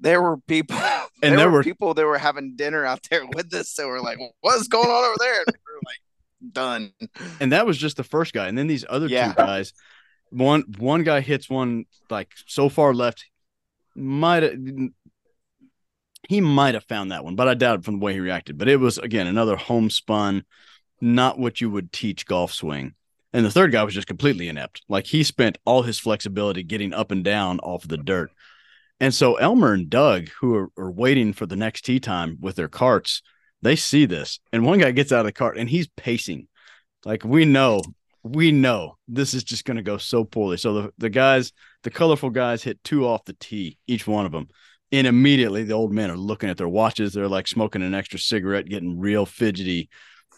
there 0.00 0.22
were 0.22 0.38
people, 0.38 0.76
and 0.76 1.32
there, 1.32 1.36
there 1.36 1.50
were, 1.50 1.58
were, 1.58 1.62
people 1.62 1.94
that 1.94 2.06
were 2.06 2.18
having 2.18 2.56
dinner 2.56 2.84
out 2.84 3.00
there 3.10 3.26
with 3.34 3.52
us 3.54 3.74
that 3.74 3.86
were 3.86 4.00
like, 4.00 4.18
"What's 4.40 4.68
going 4.68 4.88
on 4.88 5.04
over 5.04 5.16
there?" 5.18 5.44
And 5.46 5.56
we 5.56 5.72
were 5.74 5.80
like, 5.84 6.52
"Done." 6.52 6.92
And 7.40 7.52
that 7.52 7.66
was 7.66 7.76
just 7.76 7.96
the 7.96 8.04
first 8.04 8.32
guy, 8.32 8.48
and 8.48 8.56
then 8.56 8.66
these 8.66 8.84
other 8.88 9.06
yeah. 9.06 9.28
two 9.28 9.34
guys. 9.34 9.72
One 10.30 10.64
one 10.78 11.04
guy 11.04 11.20
hits 11.20 11.48
one 11.48 11.86
like 12.10 12.30
so 12.46 12.68
far 12.68 12.92
left, 12.92 13.24
might 13.94 14.42
he 16.28 16.40
might 16.40 16.74
have 16.74 16.84
found 16.84 17.12
that 17.12 17.24
one, 17.24 17.36
but 17.36 17.48
I 17.48 17.54
doubt 17.54 17.80
it 17.80 17.84
from 17.84 17.98
the 17.98 18.04
way 18.04 18.12
he 18.12 18.20
reacted. 18.20 18.58
But 18.58 18.68
it 18.68 18.76
was 18.76 18.98
again 18.98 19.26
another 19.26 19.56
homespun, 19.56 20.44
not 21.00 21.38
what 21.38 21.60
you 21.60 21.70
would 21.70 21.92
teach 21.92 22.26
golf 22.26 22.52
swing. 22.52 22.94
And 23.32 23.44
the 23.44 23.50
third 23.50 23.72
guy 23.72 23.84
was 23.84 23.94
just 23.94 24.06
completely 24.06 24.48
inept. 24.48 24.82
Like 24.88 25.06
he 25.06 25.22
spent 25.22 25.58
all 25.64 25.82
his 25.82 25.98
flexibility 25.98 26.62
getting 26.62 26.92
up 26.92 27.10
and 27.10 27.22
down 27.22 27.60
off 27.60 27.86
the 27.86 27.98
dirt. 27.98 28.30
And 29.00 29.14
so 29.14 29.34
Elmer 29.36 29.72
and 29.72 29.88
Doug, 29.88 30.28
who 30.40 30.54
are, 30.54 30.70
are 30.76 30.90
waiting 30.90 31.32
for 31.32 31.46
the 31.46 31.56
next 31.56 31.82
tee 31.82 32.00
time 32.00 32.38
with 32.40 32.56
their 32.56 32.68
carts, 32.68 33.22
they 33.62 33.76
see 33.76 34.06
this. 34.06 34.40
And 34.52 34.64
one 34.64 34.78
guy 34.78 34.90
gets 34.90 35.12
out 35.12 35.20
of 35.20 35.26
the 35.26 35.32
cart 35.32 35.58
and 35.58 35.68
he's 35.68 35.88
pacing. 35.88 36.48
Like 37.04 37.24
we 37.24 37.44
know, 37.44 37.82
we 38.22 38.50
know 38.50 38.96
this 39.06 39.34
is 39.34 39.44
just 39.44 39.64
going 39.64 39.76
to 39.76 39.82
go 39.82 39.98
so 39.98 40.24
poorly. 40.24 40.56
So 40.56 40.74
the, 40.74 40.92
the 40.98 41.10
guys, 41.10 41.52
the 41.82 41.90
colorful 41.90 42.30
guys 42.30 42.62
hit 42.62 42.82
two 42.82 43.06
off 43.06 43.24
the 43.24 43.34
tee, 43.34 43.78
each 43.86 44.06
one 44.06 44.26
of 44.26 44.32
them. 44.32 44.48
And 44.90 45.06
immediately 45.06 45.64
the 45.64 45.74
old 45.74 45.92
men 45.92 46.10
are 46.10 46.16
looking 46.16 46.48
at 46.48 46.56
their 46.56 46.68
watches. 46.68 47.12
They're 47.12 47.28
like 47.28 47.46
smoking 47.46 47.82
an 47.82 47.94
extra 47.94 48.18
cigarette, 48.18 48.68
getting 48.68 48.98
real 48.98 49.26
fidgety 49.26 49.90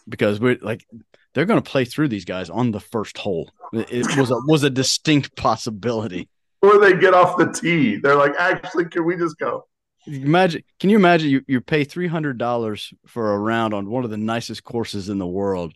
because 0.09 0.39
we're 0.39 0.57
like 0.61 0.85
they're 1.33 1.45
going 1.45 1.61
to 1.61 1.69
play 1.69 1.85
through 1.85 2.09
these 2.09 2.25
guys 2.25 2.49
on 2.49 2.71
the 2.71 2.79
first 2.79 3.17
hole. 3.17 3.49
It 3.73 4.17
was 4.17 4.31
a 4.31 4.35
was 4.47 4.63
a 4.63 4.69
distinct 4.69 5.35
possibility. 5.35 6.27
Or 6.61 6.79
they 6.79 6.93
get 6.93 7.13
off 7.13 7.37
the 7.37 7.51
tee. 7.51 7.95
They're 7.95 8.15
like, 8.15 8.33
actually, 8.37 8.85
can 8.85 9.05
we 9.05 9.17
just 9.17 9.37
go? 9.39 9.67
Imagine, 10.05 10.63
can 10.79 10.89
you 10.89 10.97
imagine 10.97 11.29
you, 11.29 11.41
you 11.47 11.61
pay 11.61 11.83
three 11.83 12.07
hundred 12.07 12.37
dollars 12.37 12.93
for 13.07 13.33
a 13.33 13.37
round 13.37 13.73
on 13.73 13.89
one 13.89 14.03
of 14.03 14.09
the 14.09 14.17
nicest 14.17 14.63
courses 14.63 15.09
in 15.09 15.19
the 15.19 15.27
world, 15.27 15.73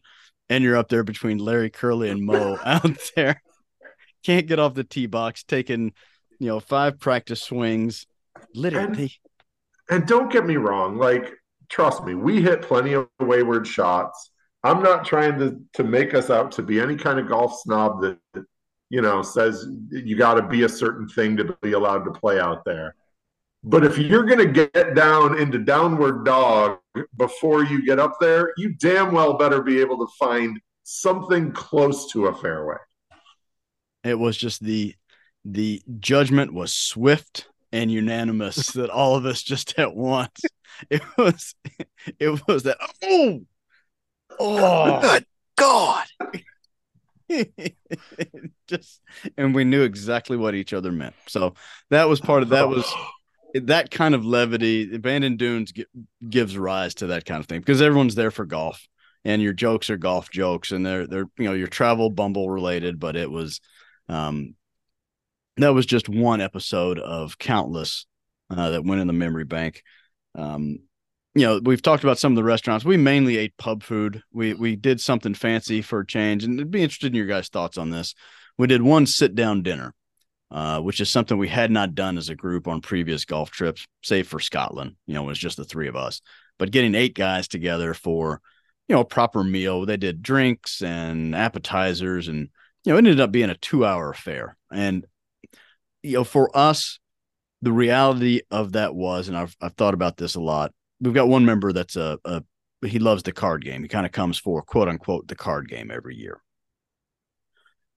and 0.49 0.63
you're 0.63 0.77
up 0.77 0.89
there 0.89 1.03
between 1.03 1.37
Larry 1.37 1.69
Curly 1.69 2.09
and 2.09 2.25
Moe 2.25 2.57
out 2.65 2.97
there, 3.15 3.41
can't 4.23 4.47
get 4.47 4.59
off 4.59 4.73
the 4.73 4.83
tee 4.83 5.05
box, 5.05 5.43
taking 5.43 5.93
you 6.39 6.47
know 6.47 6.59
five 6.59 6.99
practice 6.99 7.43
swings, 7.43 8.07
literally. 8.53 9.19
And, 9.89 10.01
and 10.01 10.07
don't 10.07 10.31
get 10.31 10.45
me 10.45 10.57
wrong, 10.57 10.97
like 10.97 11.33
trust 11.69 12.03
me, 12.03 12.15
we 12.15 12.41
hit 12.41 12.61
plenty 12.61 12.93
of 12.93 13.07
wayward 13.19 13.67
shots. 13.67 14.31
I'm 14.63 14.81
not 14.81 15.05
trying 15.05 15.37
to 15.39 15.59
to 15.73 15.83
make 15.83 16.13
us 16.13 16.29
out 16.29 16.51
to 16.53 16.63
be 16.63 16.79
any 16.79 16.95
kind 16.95 17.19
of 17.19 17.27
golf 17.27 17.59
snob 17.61 18.01
that 18.01 18.17
you 18.89 19.01
know 19.01 19.21
says 19.21 19.67
you 19.91 20.15
got 20.15 20.35
to 20.35 20.47
be 20.47 20.63
a 20.63 20.69
certain 20.69 21.07
thing 21.07 21.37
to 21.37 21.55
be 21.61 21.73
allowed 21.73 22.03
to 22.05 22.11
play 22.11 22.39
out 22.39 22.65
there. 22.65 22.95
But 23.63 23.83
if 23.83 23.97
you're 23.97 24.25
going 24.25 24.45
to 24.45 24.69
get 24.69 24.93
down 24.93 25.39
into 25.39 25.57
downward 25.57 26.23
dog 26.23 26.77
before 27.17 27.63
you 27.63 27.83
get 27.83 27.97
up 27.97 28.17
there, 28.21 28.53
you 28.57 28.75
damn 28.75 29.11
well 29.11 29.37
better 29.37 29.63
be 29.63 29.81
able 29.81 29.97
to 30.05 30.11
find 30.19 30.59
something 30.83 31.51
close 31.51 32.11
to 32.11 32.27
a 32.27 32.35
fairway. 32.35 32.77
It 34.03 34.19
was 34.19 34.37
just 34.37 34.63
the 34.63 34.95
the 35.43 35.81
judgment 35.99 36.53
was 36.53 36.73
swift 36.73 37.49
and 37.75 37.91
unanimous 37.91 38.71
that 38.71 38.89
all 38.89 39.15
of 39.17 39.25
us 39.25 39.43
just 39.43 39.77
at 39.77 39.95
once. 39.95 40.41
It 40.89 41.01
was 41.17 41.55
it 42.19 42.47
was 42.49 42.63
that 42.63 42.77
oh 43.01 43.45
oh 44.37 44.99
good 44.99 45.25
God. 45.55 46.05
just 48.67 49.01
and 49.37 49.55
we 49.55 49.63
knew 49.63 49.83
exactly 49.83 50.35
what 50.35 50.53
each 50.53 50.73
other 50.73 50.91
meant. 50.91 51.15
So 51.27 51.53
that 51.91 52.09
was 52.09 52.19
part 52.19 52.43
of 52.43 52.49
that 52.49 52.67
was 52.67 52.93
that 53.53 53.89
kind 53.89 54.15
of 54.15 54.25
levity. 54.25 54.93
Abandoned 54.93 55.39
Dunes 55.39 55.71
gives 56.29 56.57
rise 56.57 56.95
to 56.95 57.07
that 57.07 57.23
kind 57.23 57.39
of 57.39 57.45
thing 57.45 57.61
because 57.61 57.81
everyone's 57.81 58.15
there 58.15 58.31
for 58.31 58.43
golf 58.43 58.85
and 59.23 59.41
your 59.41 59.53
jokes 59.53 59.89
are 59.89 59.95
golf 59.95 60.29
jokes 60.29 60.73
and 60.73 60.85
they're 60.85 61.07
they're 61.07 61.29
you 61.37 61.45
know 61.45 61.53
your 61.53 61.67
travel 61.67 62.09
bumble 62.09 62.49
related, 62.49 62.99
but 62.99 63.15
it 63.15 63.31
was 63.31 63.61
um 64.09 64.55
that 65.57 65.73
was 65.73 65.85
just 65.85 66.09
one 66.09 66.41
episode 66.41 66.99
of 66.99 67.37
countless 67.37 68.05
uh, 68.49 68.71
that 68.71 68.83
went 68.83 69.01
in 69.01 69.07
the 69.07 69.13
memory 69.13 69.45
bank. 69.45 69.83
Um, 70.35 70.79
you 71.33 71.45
know, 71.45 71.59
we've 71.63 71.81
talked 71.81 72.03
about 72.03 72.17
some 72.17 72.31
of 72.31 72.35
the 72.37 72.43
restaurants. 72.43 72.85
We 72.85 72.97
mainly 72.97 73.37
ate 73.37 73.57
pub 73.57 73.83
food. 73.83 74.21
We 74.31 74.53
we 74.53 74.75
did 74.75 75.01
something 75.01 75.33
fancy 75.33 75.81
for 75.81 75.99
a 75.99 76.07
change, 76.07 76.43
and 76.43 76.59
I'd 76.59 76.71
be 76.71 76.81
interested 76.81 77.07
in 77.07 77.15
your 77.15 77.27
guys' 77.27 77.49
thoughts 77.49 77.77
on 77.77 77.89
this. 77.89 78.15
We 78.57 78.67
did 78.67 78.81
one 78.81 79.05
sit 79.05 79.35
down 79.35 79.63
dinner, 79.63 79.93
uh, 80.49 80.79
which 80.79 81.01
is 81.01 81.09
something 81.09 81.37
we 81.37 81.49
had 81.49 81.71
not 81.71 81.93
done 81.93 82.17
as 82.17 82.29
a 82.29 82.35
group 82.35 82.67
on 82.67 82.79
previous 82.79 83.25
golf 83.25 83.51
trips, 83.51 83.85
save 84.01 84.27
for 84.27 84.39
Scotland. 84.39 84.95
You 85.07 85.15
know, 85.15 85.23
it 85.23 85.27
was 85.27 85.39
just 85.39 85.57
the 85.57 85.65
three 85.65 85.89
of 85.89 85.97
us. 85.97 86.21
But 86.57 86.71
getting 86.71 86.95
eight 86.95 87.15
guys 87.15 87.49
together 87.49 87.93
for 87.93 88.41
you 88.87 88.95
know 88.95 89.01
a 89.01 89.05
proper 89.05 89.43
meal, 89.43 89.85
they 89.85 89.97
did 89.97 90.21
drinks 90.21 90.81
and 90.81 91.35
appetizers, 91.35 92.29
and 92.29 92.49
you 92.85 92.91
know, 92.91 92.95
it 92.95 92.99
ended 92.99 93.19
up 93.19 93.31
being 93.31 93.49
a 93.49 93.55
two 93.55 93.85
hour 93.85 94.09
affair. 94.09 94.55
And 94.71 95.05
you 96.05 96.13
know, 96.13 96.23
for 96.23 96.55
us, 96.55 96.99
the 97.61 97.71
reality 97.71 98.41
of 98.51 98.73
that 98.73 98.93
was, 98.93 99.27
and 99.27 99.35
I've 99.35 99.55
I've 99.61 99.73
thought 99.73 99.93
about 99.93 100.17
this 100.17 100.35
a 100.35 100.41
lot. 100.41 100.71
We've 101.01 101.13
got 101.13 101.27
one 101.27 101.45
member 101.45 101.73
that's 101.73 101.95
a, 101.95 102.19
a 102.23 102.43
he 102.85 102.99
loves 102.99 103.23
the 103.23 103.31
card 103.31 103.63
game. 103.63 103.81
He 103.81 103.87
kind 103.87 104.05
of 104.05 104.11
comes 104.11 104.37
for 104.37 104.61
quote 104.61 104.87
unquote 104.87 105.27
the 105.27 105.35
card 105.35 105.67
game 105.67 105.91
every 105.91 106.15
year. 106.15 106.41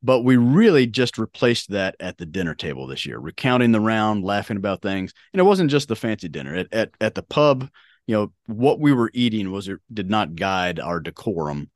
But 0.03 0.23
we 0.23 0.37
really 0.37 0.87
just 0.87 1.19
replaced 1.19 1.71
that 1.71 1.97
at 1.99 2.19
the 2.19 2.27
dinner 2.27 2.55
table 2.55 2.87
this 2.87 3.05
year, 3.05 3.19
recounting 3.19 3.73
the 3.73 3.81
round, 3.81 4.25
laughing 4.25 4.57
about 4.57 4.81
things. 4.81 5.13
And 5.33 5.41
it 5.41 5.45
wasn't 5.45 5.73
just 5.73 5.89
the 5.89 5.97
fancy 5.97 6.29
dinner. 6.29 6.55
At 6.55 6.73
at, 6.73 6.91
at 7.01 7.15
the 7.15 7.23
pub, 7.23 7.69
you 8.07 8.15
know, 8.15 8.33
what 8.47 8.81
we 8.81 8.93
were 8.93 9.11
eating 9.13 9.51
was 9.51 9.69
it 9.69 9.81
did 9.93 10.09
not 10.09 10.35
guide 10.35 10.81
our 10.81 11.01
decorum 11.01 11.71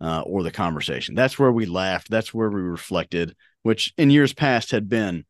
uh, 0.00 0.20
or 0.26 0.42
the 0.42 0.50
conversation. 0.50 1.14
That's 1.14 1.38
where 1.38 1.52
we 1.52 1.66
laughed. 1.66 2.10
That's 2.10 2.34
where 2.34 2.50
we 2.50 2.60
reflected, 2.60 3.34
which 3.62 3.92
in 3.96 4.10
years 4.10 4.34
past 4.34 4.70
had 4.70 4.88
been 4.88 5.24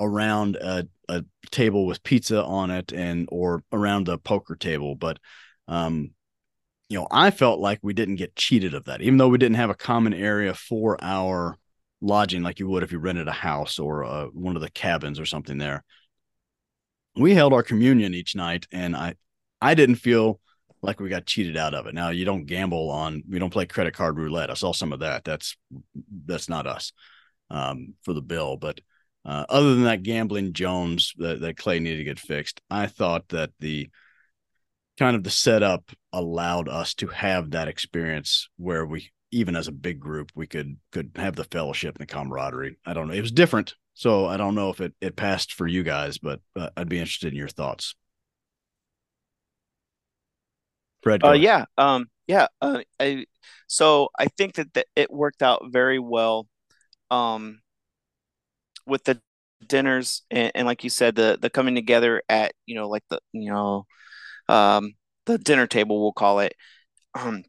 around 0.00 0.56
a, 0.56 0.86
a 1.08 1.24
table 1.50 1.86
with 1.86 2.02
pizza 2.02 2.42
on 2.42 2.70
it 2.70 2.92
and 2.92 3.28
or 3.30 3.62
around 3.72 4.06
the 4.06 4.18
poker 4.18 4.56
table 4.56 4.94
but 4.94 5.18
um 5.68 6.10
you 6.88 6.98
know 6.98 7.06
i 7.10 7.30
felt 7.30 7.60
like 7.60 7.78
we 7.82 7.92
didn't 7.92 8.16
get 8.16 8.34
cheated 8.34 8.74
of 8.74 8.84
that 8.84 9.02
even 9.02 9.18
though 9.18 9.28
we 9.28 9.38
didn't 9.38 9.56
have 9.56 9.70
a 9.70 9.74
common 9.74 10.14
area 10.14 10.54
for 10.54 10.96
our 11.02 11.56
lodging 12.00 12.42
like 12.42 12.58
you 12.58 12.68
would 12.68 12.82
if 12.82 12.92
you 12.92 12.98
rented 12.98 13.28
a 13.28 13.32
house 13.32 13.78
or 13.78 14.04
uh, 14.04 14.26
one 14.26 14.56
of 14.56 14.62
the 14.62 14.70
cabins 14.70 15.20
or 15.20 15.26
something 15.26 15.58
there. 15.58 15.84
We 17.16 17.34
held 17.34 17.52
our 17.52 17.62
communion 17.62 18.14
each 18.14 18.34
night 18.34 18.66
and 18.72 18.96
i 18.96 19.14
i 19.60 19.74
didn't 19.74 19.96
feel 19.96 20.40
like 20.82 20.98
we 20.98 21.10
got 21.10 21.26
cheated 21.26 21.58
out 21.58 21.74
of 21.74 21.86
it. 21.86 21.94
Now 21.94 22.08
you 22.08 22.24
don't 22.24 22.46
gamble 22.46 22.90
on 22.90 23.22
we 23.28 23.38
don't 23.38 23.50
play 23.50 23.66
credit 23.66 23.92
card 23.92 24.16
roulette. 24.16 24.50
I 24.50 24.54
saw 24.54 24.72
some 24.72 24.92
of 24.94 25.00
that. 25.00 25.24
That's 25.24 25.56
that's 26.24 26.48
not 26.48 26.66
us 26.66 26.92
um, 27.50 27.94
for 28.02 28.14
the 28.14 28.22
bill 28.22 28.56
but 28.56 28.80
uh, 29.24 29.44
other 29.48 29.74
than 29.74 29.84
that 29.84 30.02
gambling 30.02 30.52
Jones 30.52 31.12
that, 31.18 31.40
that 31.40 31.56
Clay 31.56 31.78
needed 31.78 31.98
to 31.98 32.04
get 32.04 32.18
fixed, 32.18 32.60
I 32.70 32.86
thought 32.86 33.28
that 33.28 33.50
the 33.60 33.90
kind 34.98 35.16
of 35.16 35.24
the 35.24 35.30
setup 35.30 35.90
allowed 36.12 36.68
us 36.68 36.94
to 36.94 37.06
have 37.08 37.52
that 37.52 37.68
experience 37.68 38.48
where 38.56 38.84
we 38.84 39.10
even 39.32 39.56
as 39.56 39.68
a 39.68 39.72
big 39.72 40.00
group 40.00 40.30
we 40.34 40.46
could 40.46 40.76
could 40.92 41.12
have 41.16 41.36
the 41.36 41.44
fellowship 41.44 41.96
and 41.96 42.06
the 42.06 42.12
camaraderie. 42.12 42.76
I 42.84 42.92
don't 42.92 43.08
know. 43.08 43.14
It 43.14 43.20
was 43.20 43.32
different. 43.32 43.74
So 43.94 44.26
I 44.26 44.36
don't 44.36 44.54
know 44.54 44.70
if 44.70 44.80
it, 44.80 44.94
it 45.00 45.16
passed 45.16 45.52
for 45.52 45.66
you 45.66 45.82
guys, 45.82 46.18
but 46.18 46.40
uh, 46.56 46.70
I'd 46.76 46.88
be 46.88 46.98
interested 46.98 47.32
in 47.32 47.38
your 47.38 47.48
thoughts. 47.48 47.94
Fred. 51.02 51.24
Uh, 51.24 51.32
yeah. 51.32 51.64
Um, 51.76 52.06
yeah. 52.26 52.46
Uh, 52.60 52.80
I, 52.98 53.26
so 53.66 54.08
I 54.18 54.26
think 54.26 54.54
that 54.54 54.72
the, 54.74 54.84
it 54.96 55.12
worked 55.12 55.42
out 55.42 55.64
very 55.70 55.98
well. 55.98 56.46
Um, 57.10 57.60
with 58.90 59.04
the 59.04 59.20
dinners 59.66 60.22
and, 60.30 60.52
and, 60.54 60.66
like 60.66 60.84
you 60.84 60.90
said 60.90 61.16
the 61.16 61.38
the 61.40 61.50
coming 61.50 61.74
together 61.74 62.22
at 62.28 62.52
you 62.66 62.74
know 62.74 62.88
like 62.88 63.04
the 63.10 63.20
you 63.32 63.50
know 63.50 63.86
um 64.48 64.94
the 65.26 65.38
dinner 65.38 65.66
table 65.66 66.02
we'll 66.02 66.12
call 66.12 66.40
it. 66.40 66.54
Um 67.14 67.44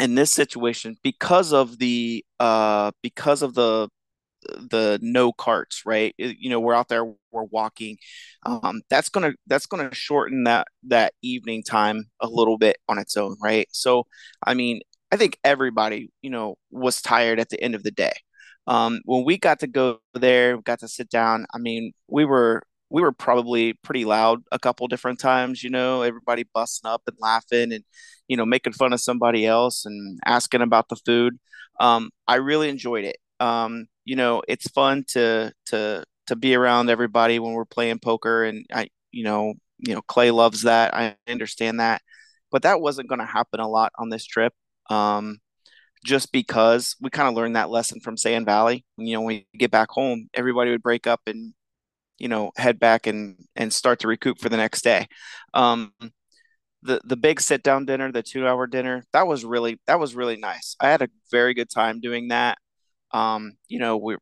in 0.00 0.14
this 0.16 0.32
situation 0.32 0.96
because 1.02 1.52
of 1.52 1.78
the 1.78 2.24
uh 2.40 2.92
because 3.02 3.42
of 3.42 3.54
the 3.54 3.88
the 4.70 4.98
no 5.02 5.32
carts 5.32 5.82
right? 5.86 6.14
You 6.18 6.50
know 6.50 6.60
we're 6.60 6.74
out 6.74 6.88
there 6.88 7.04
we're 7.04 7.44
walking. 7.50 7.98
Um 8.46 8.82
that's 8.90 9.08
gonna 9.10 9.32
that's 9.46 9.66
gonna 9.66 9.92
shorten 9.94 10.44
that 10.44 10.68
that 10.84 11.14
evening 11.22 11.62
time 11.62 12.04
a 12.20 12.28
little 12.28 12.58
bit 12.58 12.78
on 12.88 12.98
its 12.98 13.16
own 13.16 13.36
right? 13.42 13.68
So 13.72 14.06
i 14.46 14.54
mean 14.54 14.80
i 15.12 15.16
think 15.16 15.38
everybody 15.44 16.10
you 16.22 16.30
know 16.30 16.56
was 16.70 17.02
tired 17.02 17.40
at 17.40 17.48
the 17.50 17.60
end 17.62 17.74
of 17.74 17.82
the 17.82 17.90
day 17.90 18.12
um, 18.66 19.00
when 19.04 19.24
we 19.24 19.38
got 19.38 19.60
to 19.60 19.66
go 19.66 20.00
there, 20.14 20.60
got 20.62 20.80
to 20.80 20.88
sit 20.88 21.10
down. 21.10 21.46
I 21.54 21.58
mean, 21.58 21.92
we 22.08 22.24
were 22.24 22.62
we 22.90 23.02
were 23.02 23.12
probably 23.12 23.74
pretty 23.84 24.04
loud 24.04 24.42
a 24.52 24.58
couple 24.58 24.86
different 24.88 25.20
times. 25.20 25.62
You 25.62 25.70
know, 25.70 26.02
everybody 26.02 26.44
busting 26.54 26.90
up 26.90 27.02
and 27.06 27.16
laughing 27.20 27.72
and 27.72 27.84
you 28.28 28.36
know 28.36 28.46
making 28.46 28.74
fun 28.74 28.92
of 28.92 29.00
somebody 29.00 29.46
else 29.46 29.84
and 29.86 30.20
asking 30.26 30.62
about 30.62 30.88
the 30.88 30.96
food. 30.96 31.38
Um, 31.80 32.10
I 32.28 32.36
really 32.36 32.68
enjoyed 32.68 33.04
it. 33.04 33.16
Um, 33.40 33.86
you 34.04 34.16
know, 34.16 34.42
it's 34.48 34.68
fun 34.70 35.04
to 35.10 35.52
to 35.66 36.04
to 36.26 36.36
be 36.36 36.54
around 36.54 36.90
everybody 36.90 37.38
when 37.38 37.54
we're 37.54 37.64
playing 37.64 37.98
poker, 38.00 38.44
and 38.44 38.64
I, 38.72 38.88
you 39.12 39.24
know, 39.24 39.54
you 39.78 39.94
know, 39.94 40.02
Clay 40.02 40.30
loves 40.30 40.62
that. 40.62 40.94
I 40.94 41.16
understand 41.28 41.80
that, 41.80 42.02
but 42.52 42.62
that 42.62 42.80
wasn't 42.80 43.08
going 43.08 43.20
to 43.20 43.26
happen 43.26 43.60
a 43.60 43.68
lot 43.68 43.92
on 43.98 44.10
this 44.10 44.24
trip. 44.24 44.52
Um, 44.90 45.38
just 46.04 46.32
because 46.32 46.96
we 47.00 47.10
kind 47.10 47.28
of 47.28 47.34
learned 47.34 47.56
that 47.56 47.70
lesson 47.70 48.00
from 48.00 48.16
Sand 48.16 48.46
Valley. 48.46 48.84
You 48.96 49.14
know, 49.14 49.20
when 49.22 49.44
we 49.52 49.58
get 49.58 49.70
back 49.70 49.90
home, 49.90 50.28
everybody 50.34 50.70
would 50.70 50.82
break 50.82 51.06
up 51.06 51.20
and, 51.26 51.54
you 52.18 52.28
know, 52.28 52.52
head 52.56 52.78
back 52.78 53.06
and 53.06 53.36
and 53.56 53.72
start 53.72 54.00
to 54.00 54.08
recoup 54.08 54.38
for 54.38 54.48
the 54.48 54.56
next 54.56 54.82
day. 54.82 55.06
Um, 55.54 55.92
the 56.82 57.00
the 57.04 57.16
big 57.16 57.40
sit 57.40 57.62
down 57.62 57.84
dinner, 57.86 58.10
the 58.12 58.22
two 58.22 58.46
hour 58.46 58.66
dinner, 58.66 59.04
that 59.12 59.26
was 59.26 59.44
really 59.44 59.80
that 59.86 60.00
was 60.00 60.14
really 60.14 60.36
nice. 60.36 60.76
I 60.80 60.90
had 60.90 61.02
a 61.02 61.08
very 61.30 61.54
good 61.54 61.70
time 61.70 62.00
doing 62.00 62.28
that. 62.28 62.58
Um, 63.12 63.52
you 63.68 63.78
know, 63.78 63.96
we 63.96 64.14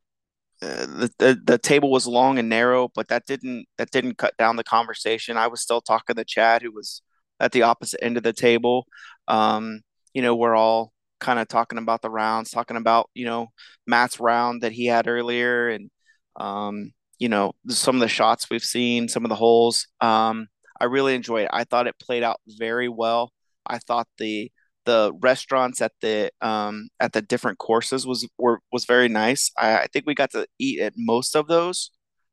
uh, 0.61 0.85
the, 0.85 1.11
the 1.19 1.41
the 1.45 1.57
table 1.57 1.91
was 1.91 2.07
long 2.07 2.37
and 2.39 2.49
narrow, 2.49 2.89
but 2.93 3.07
that 3.09 3.25
didn't 3.25 3.65
that 3.77 3.91
didn't 3.91 4.17
cut 4.17 4.35
down 4.37 4.57
the 4.57 4.63
conversation. 4.63 5.37
I 5.37 5.47
was 5.47 5.61
still 5.61 5.81
talking 5.81 6.15
to 6.17 6.25
Chad, 6.25 6.61
who 6.61 6.71
was 6.73 7.01
at 7.39 7.51
the 7.53 7.61
opposite 7.63 8.03
end 8.03 8.17
of 8.17 8.23
the 8.23 8.33
table. 8.33 8.85
Um, 9.27 9.81
you 10.13 10.21
know, 10.21 10.35
we're 10.35 10.55
all 10.55 10.91
kind 11.19 11.39
of 11.39 11.47
talking 11.47 11.79
about 11.79 12.01
the 12.01 12.09
rounds, 12.09 12.51
talking 12.51 12.77
about 12.77 13.09
you 13.13 13.25
know 13.25 13.47
Matt's 13.87 14.19
round 14.19 14.63
that 14.63 14.71
he 14.71 14.85
had 14.85 15.07
earlier, 15.07 15.69
and 15.69 15.89
um, 16.37 16.91
you 17.19 17.29
know 17.29 17.53
some 17.69 17.95
of 17.95 18.01
the 18.01 18.07
shots 18.07 18.49
we've 18.49 18.63
seen, 18.63 19.07
some 19.07 19.25
of 19.25 19.29
the 19.29 19.35
holes. 19.35 19.87
Um, 20.01 20.47
I 20.79 20.85
really 20.85 21.15
enjoyed 21.15 21.43
it. 21.43 21.49
I 21.53 21.65
thought 21.65 21.87
it 21.87 21.99
played 21.99 22.23
out 22.23 22.39
very 22.47 22.89
well. 22.89 23.31
I 23.65 23.79
thought 23.79 24.07
the 24.17 24.51
the 24.85 25.13
restaurants 25.21 25.81
at 25.81 25.91
the 26.01 26.31
um, 26.41 26.89
at 26.99 27.13
the 27.13 27.21
different 27.21 27.59
courses 27.59 28.07
was 28.07 28.27
were 28.37 28.59
was 28.71 28.85
very 28.85 29.09
nice. 29.09 29.51
I, 29.57 29.79
I 29.79 29.87
think 29.93 30.05
we 30.05 30.15
got 30.15 30.31
to 30.31 30.47
eat 30.57 30.79
at 30.81 30.93
most 30.97 31.35
of 31.35 31.47
those. 31.47 31.91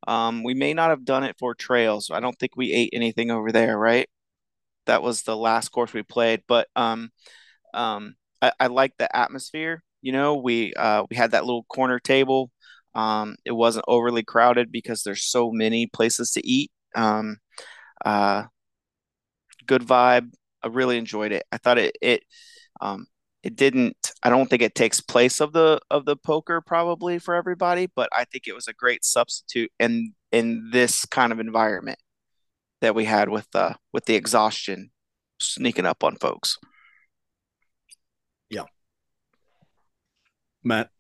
Um, 0.09 0.43
we 0.45 0.55
may 0.55 0.72
not 0.74 0.91
have 0.91 1.05
done 1.05 1.24
it 1.24 1.37
for 1.39 1.55
trails. 1.55 2.11
I 2.12 2.20
don't 2.20 2.39
think 2.39 2.53
we 2.57 2.72
ate 2.72 2.91
anything 2.93 3.30
over 3.30 3.53
there, 3.53 3.78
right? 3.78 4.09
That 4.87 5.03
was 5.03 5.22
the 5.22 5.37
last 5.37 5.70
course 5.70 5.93
we 5.93 6.03
played, 6.03 6.43
but 6.49 6.68
um, 6.76 7.11
um, 7.74 8.16
I, 8.43 8.53
I 8.61 8.66
like 8.68 8.93
the 8.99 9.14
atmosphere. 9.16 9.82
You 10.03 10.12
know, 10.12 10.37
we 10.37 10.74
uh, 10.74 11.05
we 11.11 11.16
had 11.16 11.32
that 11.32 11.45
little 11.45 11.64
corner 11.64 11.99
table. 11.99 12.51
Um, 12.95 13.37
it 13.45 13.53
wasn't 13.53 13.84
overly 13.89 14.22
crowded 14.22 14.72
because 14.72 15.03
there's 15.03 15.24
so 15.24 15.51
many 15.51 15.87
places 15.87 16.32
to 16.32 16.47
eat. 16.47 16.70
Um, 16.95 17.39
uh, 18.05 18.45
good 19.66 19.82
vibe. 19.82 20.32
I 20.62 20.68
really 20.68 20.99
enjoyed 20.99 21.32
it. 21.32 21.45
I 21.53 21.59
thought 21.59 21.78
it 21.78 21.97
it 22.01 22.22
um, 22.80 23.07
it 23.43 23.57
didn't. 23.57 24.12
I 24.22 24.30
don't 24.30 24.49
think 24.49 24.62
it 24.62 24.74
takes 24.74 25.01
place 25.01 25.41
of 25.41 25.53
the 25.53 25.80
of 25.91 26.05
the 26.05 26.16
poker 26.16 26.61
probably 26.61 27.18
for 27.18 27.34
everybody, 27.34 27.89
but 27.95 28.09
I 28.12 28.24
think 28.24 28.49
it 28.49 28.55
was 28.55 28.68
a 28.68 28.72
great 28.72 29.05
substitute 29.05 29.70
in 29.78 30.14
in 30.32 30.70
this 30.72 31.05
kind 31.07 31.32
of 31.32 31.41
environment 31.41 31.99
that 32.80 32.95
we 32.95 33.05
had 33.05 33.28
with 33.28 33.49
uh 33.55 33.74
with 33.93 34.07
the 34.07 34.14
exhaustion 34.16 34.91
sneaking 35.41 35.87
up 35.87 36.05
on 36.05 36.16
folks. 36.16 36.59
Yeah. 38.51 38.64
Matt. 40.67 40.91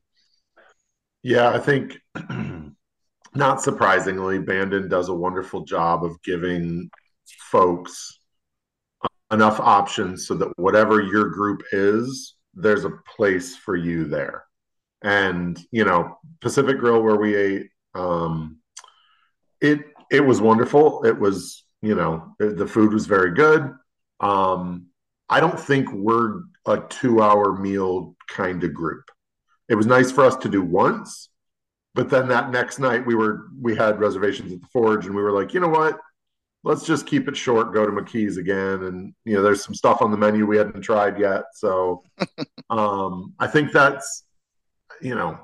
Yeah, 1.22 1.50
I 1.50 1.58
think 1.58 1.98
not 3.34 3.60
surprisingly, 3.60 4.38
Bandon 4.38 4.88
does 4.88 5.08
a 5.08 5.14
wonderful 5.14 5.64
job 5.64 6.04
of 6.04 6.22
giving 6.22 6.88
folks 7.50 8.20
enough 9.30 9.58
options 9.60 10.26
so 10.26 10.34
that 10.34 10.52
whatever 10.56 11.02
your 11.02 11.28
group 11.30 11.62
is, 11.72 12.36
there's 12.54 12.84
a 12.84 12.98
place 13.16 13.56
for 13.56 13.76
you 13.76 14.04
there. 14.04 14.44
And 15.02 15.58
you 15.70 15.84
know, 15.84 16.18
Pacific 16.40 16.78
Grill 16.78 17.02
where 17.02 17.16
we 17.16 17.36
ate, 17.36 17.68
um, 17.94 18.58
it 19.60 19.80
it 20.10 20.20
was 20.20 20.40
wonderful. 20.40 21.04
It 21.04 21.18
was 21.18 21.64
you 21.82 21.94
know 21.94 22.34
the 22.38 22.66
food 22.66 22.92
was 22.92 23.06
very 23.06 23.34
good. 23.34 23.72
Um, 24.20 24.86
I 25.28 25.40
don't 25.40 25.58
think 25.58 25.92
we're 25.92 26.42
a 26.66 26.80
two 26.88 27.20
hour 27.20 27.56
meal 27.58 28.16
kind 28.28 28.62
of 28.64 28.72
group. 28.72 29.04
It 29.68 29.74
was 29.74 29.86
nice 29.86 30.12
for 30.12 30.24
us 30.24 30.36
to 30.36 30.48
do 30.48 30.62
once, 30.62 31.28
but 31.94 32.08
then 32.08 32.28
that 32.28 32.50
next 32.50 32.78
night 32.78 33.06
we 33.06 33.14
were 33.14 33.48
we 33.60 33.74
had 33.74 34.00
reservations 34.00 34.52
at 34.52 34.60
the 34.60 34.68
Forge, 34.72 35.06
and 35.06 35.14
we 35.14 35.22
were 35.22 35.32
like, 35.32 35.54
you 35.54 35.60
know 35.60 35.68
what? 35.68 35.98
let's 36.66 36.84
just 36.84 37.06
keep 37.06 37.28
it 37.28 37.36
short, 37.36 37.72
go 37.72 37.86
to 37.86 37.92
McKee's 37.92 38.38
again. 38.38 38.82
And, 38.82 39.14
you 39.24 39.34
know, 39.34 39.42
there's 39.42 39.64
some 39.64 39.74
stuff 39.74 40.02
on 40.02 40.10
the 40.10 40.16
menu 40.16 40.46
we 40.46 40.56
hadn't 40.56 40.82
tried 40.82 41.16
yet. 41.16 41.44
So 41.54 42.02
um, 42.70 43.34
I 43.38 43.46
think 43.46 43.70
that's, 43.70 44.24
you 45.00 45.14
know, 45.14 45.38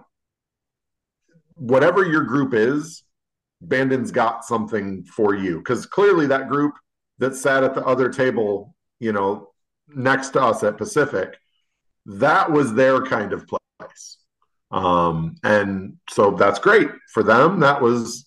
whatever 1.55 2.05
your 2.05 2.25
group 2.25 2.55
is, 2.55 3.05
Bandon's 3.61 4.11
got 4.11 4.45
something 4.45 5.05
for 5.05 5.37
you. 5.37 5.59
Because 5.59 5.87
clearly 5.87 6.27
that 6.27 6.49
group 6.49 6.75
that 7.19 7.37
sat 7.37 7.63
at 7.63 7.77
the 7.77 7.87
other 7.87 8.09
table, 8.09 8.75
you 8.99 9.13
know, 9.13 9.53
next 9.95 10.31
to 10.31 10.43
us 10.43 10.65
at 10.65 10.77
Pacific, 10.77 11.37
that 12.05 12.51
was 12.51 12.75
their 12.75 13.01
kind 13.01 13.33
of 13.33 13.47
place. 13.93 14.19
Um, 14.71 15.37
and 15.45 15.97
so 16.11 16.31
that's 16.31 16.59
great 16.59 16.89
for 17.13 17.23
them. 17.23 17.61
That 17.61 17.81
was, 17.81 18.27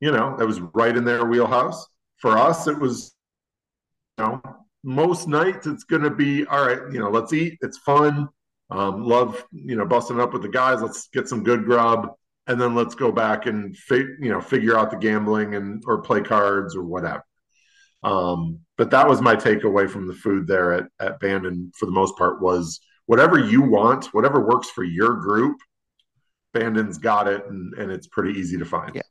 you 0.00 0.10
know, 0.10 0.36
that 0.38 0.46
was 0.46 0.60
right 0.60 0.96
in 0.96 1.04
their 1.04 1.26
wheelhouse 1.26 1.86
for 2.22 2.38
us, 2.38 2.68
it 2.68 2.78
was, 2.78 3.14
you 4.16 4.24
know, 4.24 4.42
most 4.84 5.26
nights 5.28 5.66
it's 5.66 5.84
going 5.84 6.02
to 6.02 6.10
be 6.10 6.46
all 6.46 6.64
right. 6.64 6.78
You 6.92 7.00
know, 7.00 7.10
let's 7.10 7.32
eat. 7.32 7.58
It's 7.60 7.78
fun. 7.78 8.28
Um, 8.70 9.02
love, 9.02 9.44
you 9.52 9.76
know, 9.76 9.84
busting 9.84 10.20
up 10.20 10.32
with 10.32 10.42
the 10.42 10.48
guys. 10.48 10.80
Let's 10.80 11.08
get 11.08 11.28
some 11.28 11.42
good 11.42 11.64
grub, 11.64 12.12
and 12.46 12.60
then 12.60 12.74
let's 12.74 12.94
go 12.94 13.12
back 13.12 13.46
and 13.46 13.76
fi- 13.76 14.16
you 14.20 14.30
know 14.30 14.40
figure 14.40 14.78
out 14.78 14.90
the 14.90 14.96
gambling 14.96 15.56
and 15.56 15.82
or 15.86 16.00
play 16.00 16.22
cards 16.22 16.74
or 16.74 16.84
whatever. 16.84 17.24
Um, 18.02 18.60
but 18.78 18.90
that 18.90 19.08
was 19.08 19.20
my 19.20 19.36
takeaway 19.36 19.90
from 19.90 20.06
the 20.06 20.14
food 20.14 20.46
there 20.46 20.72
at 20.72 20.84
at 21.00 21.20
Bandon 21.20 21.72
for 21.76 21.86
the 21.86 21.92
most 21.92 22.16
part 22.16 22.40
was 22.40 22.80
whatever 23.06 23.38
you 23.38 23.62
want, 23.62 24.06
whatever 24.06 24.40
works 24.46 24.70
for 24.70 24.84
your 24.84 25.14
group. 25.14 25.56
Bandon's 26.52 26.98
got 26.98 27.28
it, 27.28 27.46
and, 27.46 27.72
and 27.74 27.90
it's 27.90 28.06
pretty 28.06 28.38
easy 28.38 28.58
to 28.58 28.64
find. 28.64 28.94
Yeah 28.94 29.02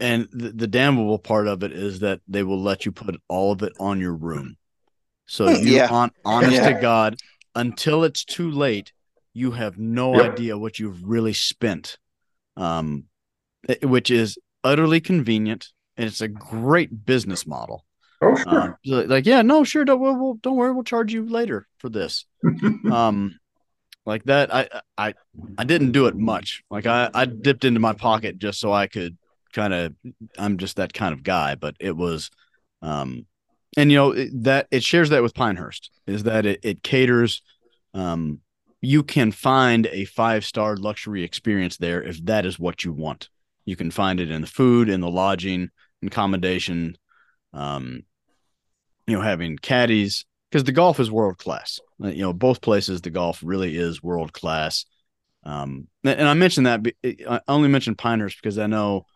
and 0.00 0.28
the, 0.32 0.50
the 0.50 0.66
damnable 0.66 1.18
part 1.18 1.46
of 1.46 1.62
it 1.62 1.72
is 1.72 2.00
that 2.00 2.20
they 2.28 2.42
will 2.42 2.60
let 2.60 2.86
you 2.86 2.92
put 2.92 3.20
all 3.28 3.52
of 3.52 3.62
it 3.62 3.72
on 3.80 4.00
your 4.00 4.14
room. 4.14 4.56
So 5.26 5.48
you 5.48 5.76
Yeah. 5.76 5.88
on 5.90 6.10
honest 6.24 6.54
Yeah. 6.54 6.72
to 6.72 6.80
God, 6.80 7.16
until 7.54 8.04
it's 8.04 8.24
too 8.24 8.50
late, 8.50 8.92
you 9.32 9.52
have 9.52 9.78
no 9.78 10.14
Yep. 10.14 10.32
idea 10.32 10.58
what 10.58 10.78
you've 10.78 11.02
really 11.02 11.32
spent. 11.32 11.98
Um, 12.56 13.04
which 13.82 14.10
is 14.10 14.38
utterly 14.64 15.00
convenient 15.00 15.68
and 15.96 16.06
it's 16.06 16.20
a 16.20 16.28
great 16.28 17.04
business 17.04 17.46
model. 17.46 17.84
Oh, 18.20 18.34
sure. 18.34 18.78
So, 18.84 19.00
like, 19.02 19.26
yeah, 19.26 19.42
no, 19.42 19.64
sure, 19.64 19.84
don't 19.84 20.00
we'll, 20.00 20.16
we'll, 20.16 20.34
don't 20.34 20.56
worry, 20.56 20.72
we'll 20.72 20.84
charge 20.84 21.12
you 21.12 21.26
later 21.26 21.66
for 21.78 21.88
this. 21.88 22.26
um, 22.90 23.38
like 24.06 24.24
that, 24.24 24.52
I 24.54 24.68
I 24.96 25.14
I 25.58 25.64
didn't 25.64 25.92
do 25.92 26.06
it 26.06 26.16
much. 26.16 26.62
Like 26.70 26.86
I 26.86 27.10
I 27.12 27.26
dipped 27.26 27.64
into 27.64 27.80
my 27.80 27.92
pocket 27.92 28.38
just 28.38 28.58
so 28.58 28.72
I 28.72 28.86
could 28.86 29.18
kind 29.52 29.74
of. 29.74 29.94
I'm 30.38 30.56
just 30.56 30.76
that 30.76 30.94
kind 30.94 31.12
of 31.12 31.22
guy, 31.22 31.54
but 31.56 31.76
it 31.78 31.94
was, 31.96 32.30
um, 32.80 33.26
and 33.76 33.90
you 33.92 33.98
know 33.98 34.12
it- 34.12 34.44
that 34.44 34.66
it 34.70 34.82
shares 34.82 35.10
that 35.10 35.22
with 35.22 35.34
Pinehurst 35.34 35.90
is 36.06 36.22
that 36.24 36.46
it, 36.46 36.60
it 36.62 36.82
caters. 36.82 37.42
Um, 37.92 38.40
you 38.80 39.02
can 39.02 39.32
find 39.32 39.86
a 39.88 40.04
five 40.06 40.44
star 40.44 40.76
luxury 40.76 41.22
experience 41.24 41.76
there 41.76 42.02
if 42.02 42.24
that 42.24 42.46
is 42.46 42.58
what 42.58 42.84
you 42.84 42.92
want. 42.92 43.28
You 43.66 43.76
can 43.76 43.90
find 43.90 44.20
it 44.20 44.30
in 44.30 44.40
the 44.40 44.46
food, 44.46 44.88
in 44.88 45.00
the 45.00 45.10
lodging, 45.10 45.68
accommodation, 46.02 46.96
um, 47.58 48.02
you 49.06 49.16
know, 49.16 49.22
having 49.22 49.58
caddies 49.58 50.24
because 50.50 50.64
the 50.64 50.72
golf 50.72 51.00
is 51.00 51.10
world 51.10 51.38
class. 51.38 51.80
You 51.98 52.22
know, 52.22 52.32
both 52.32 52.60
places 52.60 53.00
the 53.00 53.10
golf 53.10 53.40
really 53.42 53.76
is 53.76 54.02
world 54.02 54.32
class. 54.32 54.86
Um, 55.42 55.88
and 56.04 56.20
and 56.20 56.28
I 56.28 56.34
mentioned 56.34 56.66
that 56.66 56.86
I 57.28 57.40
only 57.48 57.68
mentioned 57.68 57.98
Pinehurst 57.98 58.36
because 58.40 58.58
I 58.58 58.66
know, 58.66 59.06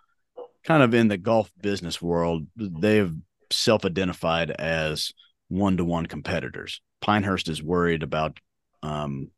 kind 0.65 0.83
of 0.83 0.93
in 0.93 1.09
the 1.09 1.19
golf 1.19 1.51
business 1.61 2.03
world, 2.03 2.47
they've 2.57 3.15
self-identified 3.51 4.51
as 4.51 5.13
one-to-one 5.49 6.07
competitors. 6.07 6.81
Pinehurst 7.01 7.49
is 7.49 7.63
worried 7.63 8.03
about, 8.03 8.41
um, 8.83 9.31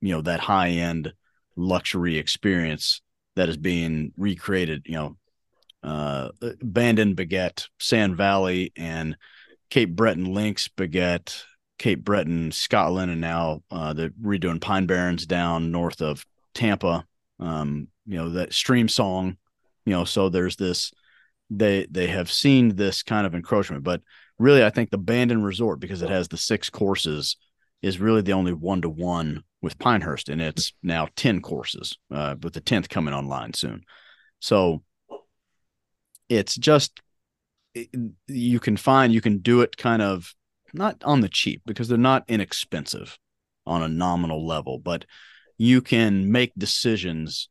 you 0.00 0.12
know, 0.14 0.22
that 0.22 0.40
high-end 0.40 1.12
luxury 1.56 2.18
experience 2.18 3.00
that 3.36 3.48
is 3.48 3.56
being 3.56 4.12
recreated. 4.16 4.82
You 4.86 4.94
know, 4.94 5.16
uh, 5.82 6.28
Bandon 6.62 7.14
beget 7.14 7.66
Sand 7.78 8.16
Valley 8.16 8.72
and 8.76 9.16
Cape 9.70 9.94
Breton 9.94 10.26
Links 10.26 10.68
Baguette, 10.68 11.42
Cape 11.78 12.04
Breton, 12.04 12.52
Scotland, 12.52 13.10
and 13.10 13.20
now 13.20 13.62
uh, 13.70 13.92
they're 13.92 14.10
redoing 14.10 14.60
Pine 14.60 14.86
Barrens 14.86 15.26
down 15.26 15.70
north 15.70 16.02
of 16.02 16.26
Tampa. 16.54 17.04
Um, 17.38 17.88
you 18.06 18.16
know 18.16 18.30
that 18.30 18.50
Streamsong. 18.50 19.36
You 19.86 19.92
know, 19.92 20.04
so 20.04 20.28
there's 20.28 20.56
this. 20.56 20.92
They 21.48 21.86
they 21.90 22.08
have 22.08 22.30
seen 22.30 22.76
this 22.76 23.02
kind 23.02 23.26
of 23.26 23.34
encroachment, 23.34 23.82
but 23.82 24.02
really, 24.38 24.64
I 24.64 24.70
think 24.70 24.90
the 24.90 24.98
Bandon 24.98 25.42
Resort 25.42 25.80
because 25.80 26.02
it 26.02 26.10
has 26.10 26.28
the 26.28 26.36
six 26.36 26.68
courses 26.68 27.36
is 27.82 27.98
really 27.98 28.20
the 28.20 28.34
only 28.34 28.52
one 28.52 28.82
to 28.82 28.90
one 28.90 29.42
with 29.62 29.78
Pinehurst, 29.78 30.28
and 30.28 30.40
it's 30.40 30.72
now 30.82 31.08
ten 31.16 31.40
courses, 31.40 31.96
uh, 32.12 32.36
with 32.42 32.52
the 32.52 32.60
tenth 32.60 32.88
coming 32.88 33.14
online 33.14 33.54
soon. 33.54 33.82
So 34.40 34.82
it's 36.30 36.54
just 36.54 37.02
you 38.26 38.58
can 38.58 38.76
find 38.76 39.12
you 39.12 39.20
can 39.20 39.38
do 39.38 39.60
it 39.60 39.76
kind 39.76 40.00
of 40.00 40.34
not 40.72 41.02
on 41.04 41.20
the 41.20 41.28
cheap 41.28 41.60
because 41.66 41.88
they're 41.88 41.98
not 41.98 42.24
inexpensive 42.28 43.18
on 43.66 43.82
a 43.82 43.88
nominal 43.88 44.46
level, 44.46 44.78
but 44.78 45.04
you 45.58 45.82
can 45.82 46.32
make 46.32 46.52
decisions 46.56 47.48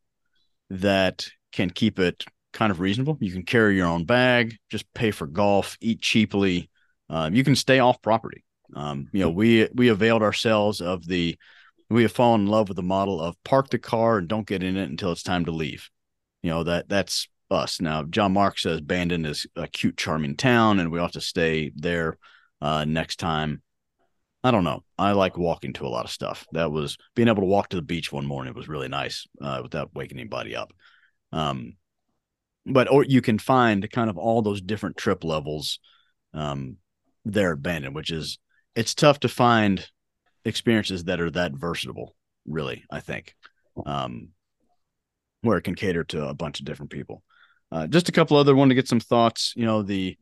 that 0.70 1.28
can 1.52 1.70
keep 1.70 2.00
it 2.00 2.24
kind 2.54 2.72
of 2.72 2.80
reasonable. 2.80 3.18
You 3.20 3.32
can 3.32 3.44
carry 3.44 3.76
your 3.76 3.88
own 3.88 4.06
bag, 4.06 4.56
just 4.70 4.92
pay 4.94 5.12
for 5.12 5.28
golf, 5.28 5.78
eat 5.82 6.02
cheaply. 6.02 6.70
Um, 7.10 7.36
you 7.36 7.44
can 7.44 7.56
stay 7.56 7.80
off 7.80 8.02
property. 8.02 8.44
Um, 8.76 9.10
you 9.12 9.22
know, 9.22 9.30
we 9.30 9.68
we 9.74 9.90
availed 9.90 10.24
ourselves 10.24 10.82
of 10.82 11.06
the 11.06 11.38
we 11.90 12.04
have 12.04 12.12
fallen 12.12 12.42
in 12.42 12.48
love 12.48 12.70
with 12.70 12.76
the 12.76 12.84
model 12.84 13.20
of 13.20 13.36
park 13.44 13.70
the 13.70 13.80
car 13.80 14.20
and 14.20 14.28
don't 14.28 14.48
get 14.48 14.64
in 14.64 14.78
it 14.78 14.90
until 14.90 15.12
it's 15.12 15.24
time 15.24 15.46
to 15.46 15.52
leave. 15.52 15.90
You 16.44 16.52
know 16.52 16.64
that 16.64 16.88
that's 16.88 17.28
us 17.52 17.82
now. 17.82 18.04
John 18.04 18.34
Mark 18.34 18.60
says 18.60 18.82
Bandon 18.82 19.26
is 19.26 19.48
a 19.56 19.68
cute, 19.68 19.98
charming 19.98 20.36
town, 20.36 20.80
and 20.80 20.92
we 20.92 21.00
ought 21.00 21.14
to 21.14 21.22
stay 21.22 21.72
there 21.76 22.18
uh, 22.62 22.86
next 22.86 23.20
time. 23.20 23.62
I 24.44 24.52
don't 24.52 24.64
know. 24.64 24.84
I 24.98 25.12
like 25.12 25.38
walking 25.38 25.74
to 25.74 25.86
a 25.86 25.90
lot 25.90 26.06
of 26.06 26.12
stuff. 26.12 26.48
That 26.54 26.72
was 26.72 26.98
being 27.16 27.28
able 27.28 27.42
to 27.42 27.48
walk 27.48 27.70
to 27.70 27.76
the 27.76 27.82
beach 27.82 28.12
one 28.12 28.26
morning 28.26 28.54
was 28.54 28.70
really 28.70 28.88
nice 28.88 29.28
uh, 29.42 29.60
without 29.62 29.94
waking 29.94 30.18
anybody 30.18 30.56
up. 30.56 30.72
Um, 31.32 31.76
but 32.66 32.90
or 32.90 33.04
you 33.04 33.22
can 33.22 33.38
find 33.40 33.90
kind 33.92 34.10
of 34.10 34.18
all 34.18 34.42
those 34.42 34.62
different 34.62 34.98
trip 34.98 35.24
levels 35.24 35.80
um, 36.34 36.78
there 37.26 37.54
at 37.54 37.62
Bandon, 37.62 37.94
which 37.94 38.12
is 38.12 38.40
it's 38.76 38.94
tough 38.94 39.20
to 39.22 39.28
find 39.28 39.86
experiences 40.46 41.06
that 41.06 41.20
are 41.20 41.32
that 41.32 41.54
versatile. 41.54 42.16
Really, 42.48 42.86
I 42.90 43.02
think, 43.02 43.36
um, 43.86 44.30
where 45.42 45.58
it 45.58 45.64
can 45.64 45.76
cater 45.76 46.04
to 46.06 46.28
a 46.28 46.34
bunch 46.34 46.60
of 46.60 46.66
different 46.66 46.92
people. 46.92 47.24
Uh, 47.72 47.88
just 47.88 48.10
a 48.10 48.12
couple 48.12 48.38
other 48.38 48.56
one 48.56 48.70
to 48.70 48.76
get 48.76 48.88
some 48.88 49.00
thoughts. 49.00 49.54
You 49.56 49.66
know 49.66 49.82
the 49.84 50.18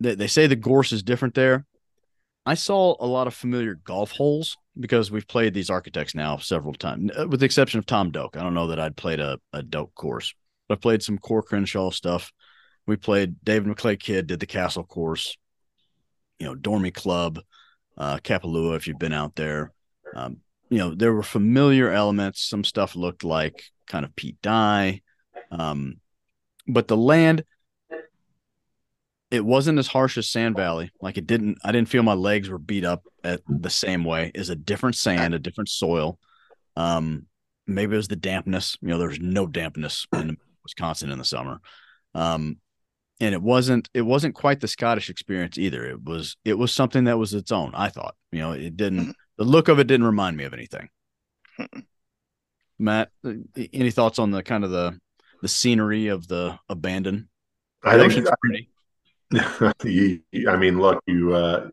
they, 0.00 0.14
they 0.14 0.26
say 0.26 0.46
the 0.46 0.56
gorse 0.56 0.92
is 0.92 1.02
different 1.02 1.34
there 1.34 1.66
I 2.46 2.54
saw 2.54 2.96
a 2.98 3.06
lot 3.06 3.26
of 3.26 3.34
familiar 3.34 3.74
golf 3.74 4.12
holes 4.12 4.56
because 4.78 5.10
we've 5.10 5.28
played 5.28 5.52
these 5.52 5.70
architects 5.70 6.14
now 6.14 6.38
several 6.38 6.72
times, 6.72 7.10
uh, 7.16 7.28
with 7.28 7.40
the 7.40 7.46
exception 7.46 7.78
of 7.78 7.86
Tom 7.86 8.10
Doak. 8.10 8.36
I 8.36 8.42
don't 8.42 8.54
know 8.54 8.68
that 8.68 8.80
I'd 8.80 8.96
played 8.96 9.20
a, 9.20 9.38
a 9.52 9.62
Doak 9.62 9.94
course, 9.94 10.34
but 10.68 10.78
I 10.78 10.80
played 10.80 11.02
some 11.02 11.18
Coore 11.18 11.44
Crenshaw 11.44 11.90
stuff. 11.90 12.32
We 12.86 12.96
played 12.96 13.36
David 13.44 13.68
McLay 13.68 13.98
Kidd 13.98 14.26
did 14.26 14.40
the 14.40 14.46
Castle 14.46 14.84
course, 14.84 15.36
you 16.38 16.46
know, 16.46 16.54
Dormie 16.54 16.94
Club, 16.94 17.40
uh, 17.98 18.16
Kapalua, 18.16 18.76
if 18.76 18.88
you've 18.88 18.98
been 18.98 19.12
out 19.12 19.36
there. 19.36 19.72
Um, 20.16 20.38
you 20.70 20.78
know, 20.78 20.94
there 20.94 21.12
were 21.12 21.22
familiar 21.22 21.90
elements. 21.90 22.48
Some 22.48 22.64
stuff 22.64 22.96
looked 22.96 23.22
like 23.22 23.64
kind 23.86 24.04
of 24.04 24.16
Pete 24.16 24.40
Dye. 24.40 25.02
Um, 25.50 26.00
but 26.72 26.88
the 26.88 26.96
land, 26.96 27.44
it 29.30 29.44
wasn't 29.44 29.78
as 29.78 29.86
harsh 29.86 30.18
as 30.18 30.28
Sand 30.28 30.56
Valley. 30.56 30.90
Like 31.00 31.16
it 31.16 31.26
didn't, 31.26 31.58
I 31.64 31.72
didn't 31.72 31.88
feel 31.88 32.02
my 32.02 32.14
legs 32.14 32.48
were 32.48 32.58
beat 32.58 32.84
up 32.84 33.04
at 33.22 33.40
the 33.48 33.70
same 33.70 34.04
way. 34.04 34.32
Is 34.34 34.50
a 34.50 34.56
different 34.56 34.96
sand, 34.96 35.34
a 35.34 35.38
different 35.38 35.68
soil. 35.68 36.18
Um, 36.76 37.26
maybe 37.66 37.94
it 37.94 37.98
was 37.98 38.08
the 38.08 38.16
dampness. 38.16 38.76
You 38.80 38.88
know, 38.88 38.98
there's 38.98 39.20
no 39.20 39.46
dampness 39.46 40.06
in 40.12 40.36
Wisconsin 40.62 41.10
in 41.10 41.18
the 41.18 41.24
summer. 41.24 41.60
Um, 42.14 42.58
and 43.20 43.34
it 43.34 43.42
wasn't, 43.42 43.88
it 43.92 44.02
wasn't 44.02 44.34
quite 44.34 44.60
the 44.60 44.68
Scottish 44.68 45.10
experience 45.10 45.58
either. 45.58 45.84
It 45.84 46.02
was, 46.02 46.36
it 46.44 46.54
was 46.54 46.72
something 46.72 47.04
that 47.04 47.18
was 47.18 47.34
its 47.34 47.52
own. 47.52 47.72
I 47.74 47.88
thought, 47.88 48.16
you 48.32 48.40
know, 48.40 48.52
it 48.52 48.76
didn't. 48.76 49.14
The 49.36 49.44
look 49.44 49.68
of 49.68 49.78
it 49.78 49.86
didn't 49.86 50.06
remind 50.06 50.36
me 50.36 50.44
of 50.44 50.54
anything. 50.54 50.88
Matt, 52.78 53.10
any 53.56 53.90
thoughts 53.90 54.18
on 54.18 54.30
the 54.30 54.42
kind 54.42 54.64
of 54.64 54.70
the 54.70 54.98
the 55.42 55.48
scenery 55.48 56.08
of 56.08 56.28
the 56.28 56.58
abandoned? 56.68 57.26
I 57.82 57.96
think 57.96 58.12
it's 58.16 58.30
pretty. 58.40 58.68
you, 60.32 60.48
I 60.48 60.56
mean, 60.56 60.80
look, 60.80 61.02
you 61.06 61.34
uh, 61.34 61.70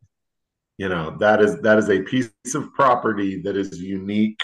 you 0.78 0.90
know 0.90 1.18
that 1.20 1.42
is 1.42 1.60
that 1.62 1.78
is 1.78 1.90
a 1.90 2.02
piece 2.02 2.32
of 2.54 2.74
property 2.74 3.42
that 3.42 3.58
is 3.58 3.82
unique 3.82 4.42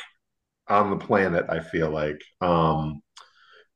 on 0.67 0.89
the 0.89 0.97
planet. 0.97 1.45
I 1.49 1.59
feel 1.59 1.89
like, 1.89 2.21
um, 2.41 3.01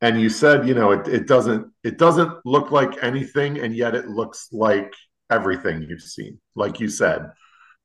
and 0.01 0.19
you 0.19 0.29
said, 0.29 0.67
you 0.67 0.73
know, 0.73 0.91
it, 0.91 1.07
it 1.07 1.27
doesn't 1.27 1.71
it 1.83 1.97
doesn't 1.97 2.33
look 2.45 2.71
like 2.71 3.03
anything, 3.03 3.59
and 3.59 3.75
yet 3.75 3.95
it 3.95 4.07
looks 4.07 4.49
like 4.51 4.93
everything 5.29 5.83
you've 5.83 6.01
seen. 6.01 6.39
Like 6.55 6.79
you 6.79 6.89
said, 6.89 7.29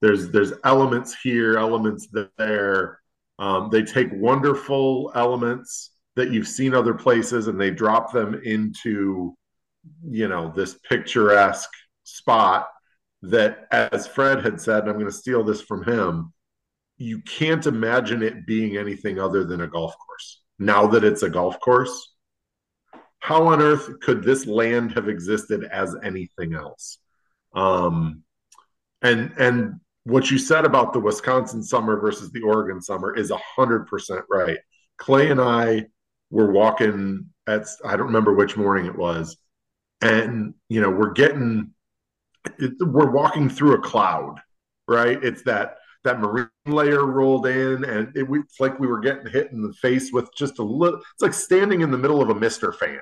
there's 0.00 0.30
there's 0.30 0.52
elements 0.64 1.14
here, 1.22 1.58
elements 1.58 2.08
there. 2.38 2.98
Um, 3.38 3.70
they 3.70 3.82
take 3.82 4.08
wonderful 4.12 5.12
elements 5.14 5.91
that 6.16 6.30
you've 6.30 6.48
seen 6.48 6.74
other 6.74 6.94
places, 6.94 7.48
and 7.48 7.60
they 7.60 7.70
drop 7.70 8.12
them 8.12 8.40
into 8.44 9.34
you 10.08 10.28
know 10.28 10.52
this 10.54 10.78
picturesque 10.88 11.70
spot 12.04 12.68
that 13.22 13.66
as 13.72 14.06
fred 14.06 14.44
had 14.44 14.60
said 14.60 14.82
and 14.82 14.90
i'm 14.90 14.94
going 14.94 15.06
to 15.06 15.12
steal 15.12 15.42
this 15.42 15.60
from 15.60 15.82
him 15.82 16.32
you 16.98 17.20
can't 17.22 17.66
imagine 17.66 18.22
it 18.22 18.46
being 18.46 18.76
anything 18.76 19.18
other 19.18 19.44
than 19.44 19.62
a 19.62 19.66
golf 19.66 19.92
course. 20.06 20.42
Now 20.58 20.86
that 20.86 21.02
it's 21.02 21.22
a 21.22 21.30
golf 21.30 21.58
course 21.60 22.12
how 23.22 23.46
on 23.46 23.62
earth 23.62 24.00
could 24.00 24.24
this 24.24 24.46
land 24.46 24.92
have 24.92 25.08
existed 25.08 25.64
as 25.70 25.94
anything 26.02 26.54
else? 26.54 26.98
Um 27.54 28.24
and 29.00 29.32
and 29.38 29.80
what 30.04 30.30
you 30.30 30.38
said 30.38 30.64
about 30.64 30.92
the 30.92 30.98
wisconsin 30.98 31.62
summer 31.62 32.00
versus 32.00 32.32
the 32.32 32.42
oregon 32.42 32.82
summer 32.82 33.14
is 33.14 33.30
100% 33.30 34.22
right. 34.28 34.58
Clay 34.98 35.30
and 35.30 35.40
i 35.40 35.86
were 36.32 36.50
walking 36.50 37.26
at 37.46 37.66
i 37.84 37.96
don't 37.96 38.06
remember 38.06 38.34
which 38.34 38.56
morning 38.56 38.86
it 38.86 38.96
was. 38.96 39.36
And 40.00 40.54
you 40.68 40.80
know 40.80 40.90
we're 40.90 41.12
getting 41.12 41.70
it, 42.58 42.72
we're 42.80 43.12
walking 43.12 43.48
through 43.48 43.74
a 43.74 43.80
cloud 43.80 44.40
right? 44.88 45.22
It's 45.22 45.42
that 45.42 45.76
that 46.04 46.18
marine 46.18 46.48
layer 46.66 47.06
rolled 47.06 47.46
in 47.46 47.84
and 47.84 48.16
it, 48.16 48.26
it's 48.28 48.58
like 48.58 48.78
we 48.80 48.88
were 48.88 48.98
getting 48.98 49.26
hit 49.26 49.52
in 49.52 49.62
the 49.62 49.72
face 49.74 50.12
with 50.12 50.28
just 50.36 50.58
a 50.58 50.62
little 50.62 50.98
it's 50.98 51.22
like 51.22 51.34
standing 51.34 51.80
in 51.80 51.90
the 51.90 51.98
middle 51.98 52.20
of 52.20 52.28
a 52.30 52.34
mister 52.34 52.72
fan. 52.72 53.00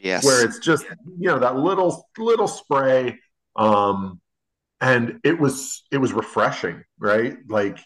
Yes. 0.00 0.24
Where 0.24 0.44
it's 0.44 0.58
just 0.58 0.84
you 0.84 1.28
know 1.28 1.38
that 1.38 1.56
little 1.56 2.08
little 2.18 2.48
spray. 2.48 3.18
Um 3.56 4.20
and 4.80 5.20
it 5.24 5.38
was 5.38 5.84
it 5.90 5.98
was 5.98 6.12
refreshing 6.12 6.82
right? 6.98 7.36
Like 7.48 7.78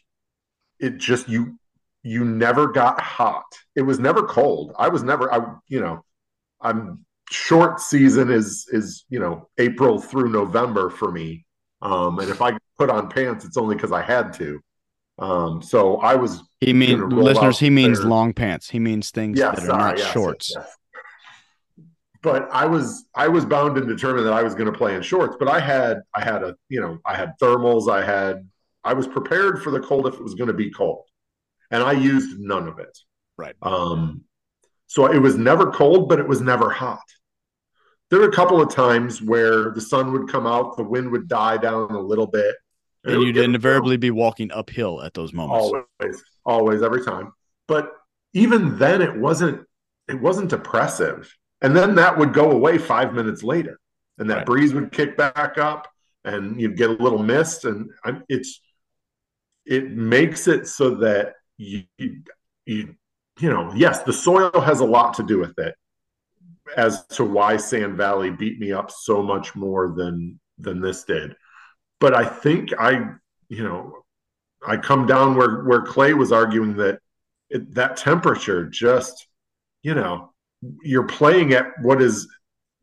it 0.80 0.96
just 0.98 1.28
you 1.28 1.58
you 2.04 2.24
never 2.24 2.68
got 2.68 3.00
hot 3.00 3.44
it 3.74 3.82
was 3.82 3.98
never 3.98 4.22
cold 4.22 4.72
i 4.78 4.88
was 4.88 5.02
never 5.02 5.32
i 5.32 5.40
you 5.68 5.80
know 5.80 6.04
i'm 6.60 7.04
short 7.30 7.80
season 7.80 8.30
is 8.30 8.66
is 8.70 9.04
you 9.08 9.18
know 9.18 9.48
April 9.58 10.00
through 10.00 10.30
November 10.30 10.90
for 10.90 11.10
me. 11.10 11.44
Um, 11.82 12.18
and 12.18 12.30
if 12.30 12.40
I 12.40 12.56
put 12.78 12.90
on 12.90 13.10
pants, 13.10 13.44
it's 13.44 13.56
only 13.56 13.76
because 13.76 13.92
I 13.92 14.02
had 14.02 14.32
to. 14.34 14.60
Um, 15.18 15.62
so 15.62 15.96
I 15.98 16.14
was. 16.14 16.42
He 16.60 16.72
means 16.72 17.00
listeners. 17.12 17.58
He 17.58 17.70
means 17.70 18.00
there. 18.00 18.08
long 18.08 18.32
pants. 18.32 18.70
He 18.70 18.78
means 18.78 19.10
things 19.10 19.38
yes, 19.38 19.60
that 19.60 19.70
are 19.70 19.78
not 19.78 19.98
yes, 19.98 20.12
shorts. 20.12 20.52
Yes, 20.56 20.76
but 22.22 22.48
I 22.50 22.66
was 22.66 23.04
I 23.14 23.28
was 23.28 23.44
bound 23.44 23.76
and 23.76 23.86
determined 23.86 24.26
that 24.26 24.32
I 24.32 24.42
was 24.42 24.54
going 24.54 24.70
to 24.72 24.76
play 24.76 24.94
in 24.94 25.02
shorts. 25.02 25.36
But 25.38 25.48
I 25.48 25.60
had 25.60 25.98
I 26.14 26.24
had 26.24 26.42
a 26.42 26.56
you 26.68 26.80
know 26.80 26.98
I 27.04 27.16
had 27.16 27.32
thermals. 27.40 27.90
I 27.90 28.04
had 28.04 28.48
I 28.82 28.94
was 28.94 29.06
prepared 29.06 29.62
for 29.62 29.70
the 29.70 29.80
cold 29.80 30.06
if 30.06 30.14
it 30.14 30.22
was 30.22 30.34
going 30.34 30.48
to 30.48 30.54
be 30.54 30.70
cold, 30.70 31.04
and 31.74 31.82
I 31.82 31.92
used 31.92 32.38
none 32.38 32.68
of 32.68 32.78
it. 32.78 32.96
Right. 33.36 33.56
Um, 33.60 34.22
so 34.86 35.06
it 35.12 35.18
was 35.18 35.36
never 35.36 35.72
cold, 35.72 36.08
but 36.08 36.20
it 36.20 36.28
was 36.28 36.40
never 36.40 36.70
hot. 36.70 37.02
There 38.10 38.20
were 38.20 38.28
a 38.28 38.32
couple 38.32 38.62
of 38.62 38.72
times 38.72 39.20
where 39.20 39.72
the 39.72 39.80
sun 39.80 40.12
would 40.12 40.28
come 40.28 40.46
out, 40.46 40.76
the 40.76 40.84
wind 40.84 41.10
would 41.10 41.26
die 41.26 41.56
down 41.56 41.90
a 41.90 42.00
little 42.00 42.28
bit. 42.28 42.54
And, 43.02 43.16
and 43.16 43.22
you'd 43.24 43.36
invariably 43.38 43.96
be 43.96 44.12
walking 44.12 44.52
uphill 44.52 45.02
at 45.02 45.14
those 45.14 45.32
moments. 45.32 45.72
Always, 46.00 46.22
always, 46.46 46.82
every 46.82 47.04
time. 47.04 47.32
But 47.66 47.90
even 48.34 48.78
then 48.78 49.02
it 49.02 49.16
wasn't 49.16 49.66
it 50.06 50.20
wasn't 50.20 50.52
oppressive. 50.52 51.34
And 51.60 51.74
then 51.74 51.96
that 51.96 52.16
would 52.16 52.32
go 52.32 52.52
away 52.52 52.78
five 52.78 53.14
minutes 53.14 53.42
later. 53.42 53.80
And 54.18 54.30
that 54.30 54.36
right. 54.36 54.46
breeze 54.46 54.72
would 54.74 54.92
kick 54.92 55.16
back 55.16 55.58
up 55.58 55.88
and 56.24 56.60
you'd 56.60 56.76
get 56.76 56.90
a 56.90 56.92
little 56.92 57.22
mist. 57.22 57.64
And 57.64 57.90
it's 58.28 58.60
it 59.66 59.90
makes 59.90 60.46
it 60.46 60.68
so 60.68 60.96
that 60.96 61.32
you, 61.56 61.84
you 62.66 62.94
you 63.40 63.50
know, 63.50 63.72
yes, 63.74 64.02
the 64.02 64.12
soil 64.12 64.60
has 64.60 64.80
a 64.80 64.84
lot 64.84 65.14
to 65.14 65.22
do 65.22 65.38
with 65.38 65.58
it 65.58 65.74
as 66.76 67.06
to 67.08 67.24
why 67.24 67.56
Sand 67.56 67.96
Valley 67.96 68.30
beat 68.30 68.58
me 68.58 68.72
up 68.72 68.90
so 68.90 69.22
much 69.22 69.54
more 69.54 69.92
than 69.96 70.38
than 70.58 70.80
this 70.80 71.04
did. 71.04 71.34
But 72.00 72.14
I 72.14 72.24
think 72.24 72.72
I, 72.78 73.10
you 73.48 73.64
know, 73.64 74.04
I 74.66 74.76
come 74.76 75.06
down 75.06 75.36
where 75.36 75.64
where 75.64 75.82
Clay 75.82 76.14
was 76.14 76.32
arguing 76.32 76.76
that 76.76 77.00
it, 77.50 77.74
that 77.74 77.96
temperature 77.96 78.64
just, 78.68 79.26
you 79.82 79.94
know, 79.94 80.32
you're 80.82 81.06
playing 81.06 81.52
at 81.52 81.66
what 81.82 82.00
is, 82.00 82.28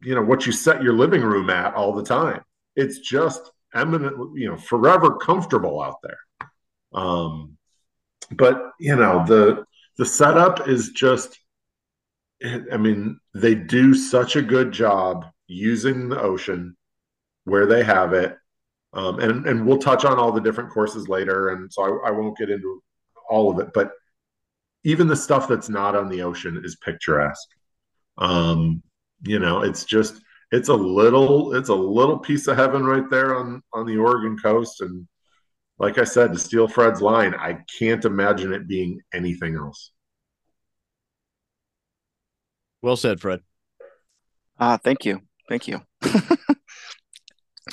you 0.02 0.16
know, 0.16 0.22
what 0.22 0.46
you 0.46 0.52
set 0.52 0.84
your 0.84 0.94
living 0.94 1.22
room 1.22 1.50
at 1.50 1.74
all 1.74 1.94
the 1.94 2.04
time. 2.04 2.42
It's 2.76 3.00
just 3.00 3.52
eminently, 3.74 4.42
you 4.42 4.50
know, 4.50 4.58
forever 4.58 5.18
comfortable 5.18 5.82
out 5.82 6.02
there. 6.04 6.20
Um, 6.94 7.58
but 8.32 8.72
you 8.80 8.96
know 8.96 9.24
the 9.26 9.66
the 9.98 10.06
setup 10.06 10.68
is 10.68 10.90
just 10.90 11.38
I 12.44 12.78
mean, 12.78 13.20
they 13.36 13.56
do 13.56 13.94
such 13.94 14.36
a 14.36 14.42
good 14.42 14.72
job 14.72 15.26
using 15.48 16.10
the 16.10 16.20
ocean 16.20 16.76
where 17.44 17.66
they 17.66 17.84
have 17.84 18.14
it. 18.14 18.36
Um, 18.94 19.20
and, 19.20 19.46
and 19.48 19.66
we'll 19.66 19.78
touch 19.78 20.06
on 20.06 20.18
all 20.18 20.32
the 20.32 20.42
different 20.42 20.72
courses 20.72 21.08
later. 21.08 21.50
And 21.50 21.72
so 21.72 21.84
I, 21.84 22.10
I 22.10 22.12
won't 22.12 22.38
get 22.38 22.50
into 22.50 22.82
all 23.30 23.52
of 23.52 23.60
it, 23.60 23.72
but 23.74 23.92
even 24.84 25.08
the 25.08 25.16
stuff 25.16 25.48
that's 25.48 25.70
not 25.70 25.96
on 25.96 26.10
the 26.10 26.24
ocean 26.24 26.60
is 26.66 26.76
picturesque. 26.78 27.50
Um, 28.18 28.82
you 29.24 29.40
know, 29.40 29.62
it's 29.62 29.86
just, 29.86 30.22
it's 30.52 30.70
a 30.70 30.74
little, 30.74 31.54
it's 31.54 31.70
a 31.70 31.76
little 31.76 32.18
piece 32.18 32.48
of 32.48 32.58
heaven 32.58 32.84
right 32.84 33.10
there 33.10 33.38
on, 33.38 33.62
on 33.72 33.86
the 33.86 33.98
Oregon 33.98 34.38
coast. 34.38 34.82
And 34.82 35.08
like 35.82 35.98
I 35.98 36.04
said, 36.04 36.32
to 36.32 36.38
steal 36.38 36.68
Fred's 36.68 37.02
line, 37.02 37.34
I 37.34 37.58
can't 37.80 38.06
imagine 38.06 38.54
it 38.54 38.68
being 38.68 39.02
anything 39.16 39.56
else. 39.56 39.90
Well 42.84 42.96
said, 42.96 43.20
Fred. 43.20 43.40
Uh, 44.60 44.78
thank 44.78 45.06
you. 45.06 45.22
Thank 45.50 45.68
you. 45.68 45.82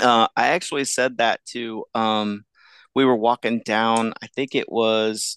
uh, 0.00 0.28
I 0.34 0.48
actually 0.48 0.86
said 0.86 1.18
that 1.18 1.44
to 1.50 1.84
um, 1.94 2.46
we 2.94 3.04
were 3.04 3.14
walking 3.14 3.60
down, 3.62 4.14
I 4.22 4.26
think 4.28 4.54
it 4.54 4.72
was 4.72 5.36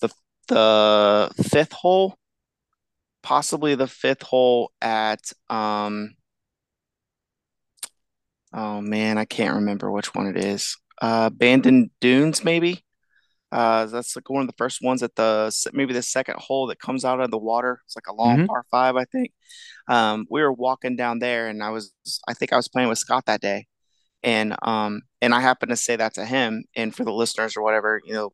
the 0.00 0.08
the 0.46 1.32
fifth 1.42 1.72
hole, 1.72 2.16
possibly 3.24 3.74
the 3.74 3.88
fifth 3.88 4.22
hole 4.22 4.70
at 4.80 5.32
um 5.50 6.14
oh 8.52 8.80
man, 8.80 9.18
I 9.18 9.24
can't 9.24 9.56
remember 9.56 9.90
which 9.90 10.14
one 10.14 10.28
it 10.28 10.36
is. 10.36 10.76
Uh 11.00 11.30
Bandon 11.30 11.90
Dunes, 12.00 12.44
maybe. 12.44 12.82
Uh, 13.52 13.86
that's 13.86 14.16
like 14.16 14.28
one 14.28 14.42
of 14.42 14.48
the 14.48 14.54
first 14.58 14.82
ones 14.82 15.02
at 15.04 15.14
the 15.14 15.50
maybe 15.72 15.94
the 15.94 16.02
second 16.02 16.36
hole 16.38 16.66
that 16.66 16.80
comes 16.80 17.04
out 17.04 17.20
of 17.20 17.30
the 17.30 17.38
water. 17.38 17.80
It's 17.84 17.94
like 17.96 18.08
a 18.08 18.12
long 18.12 18.38
Mhm. 18.38 18.46
par 18.48 18.64
five, 18.70 18.96
I 18.96 19.04
think. 19.04 19.32
Um, 19.88 20.26
we 20.28 20.42
were 20.42 20.52
walking 20.52 20.96
down 20.96 21.20
there, 21.20 21.46
and 21.48 21.62
I 21.62 21.70
was 21.70 21.92
I 22.26 22.34
think 22.34 22.52
I 22.52 22.56
was 22.56 22.68
playing 22.68 22.88
with 22.88 22.98
Scott 22.98 23.24
that 23.26 23.40
day, 23.40 23.66
and 24.22 24.56
um, 24.62 25.02
and 25.22 25.32
I 25.32 25.40
happened 25.40 25.70
to 25.70 25.76
say 25.76 25.94
that 25.96 26.14
to 26.14 26.24
him. 26.26 26.64
And 26.74 26.94
for 26.94 27.04
the 27.04 27.12
listeners 27.12 27.56
or 27.56 27.62
whatever, 27.62 28.00
you 28.04 28.14
know, 28.14 28.32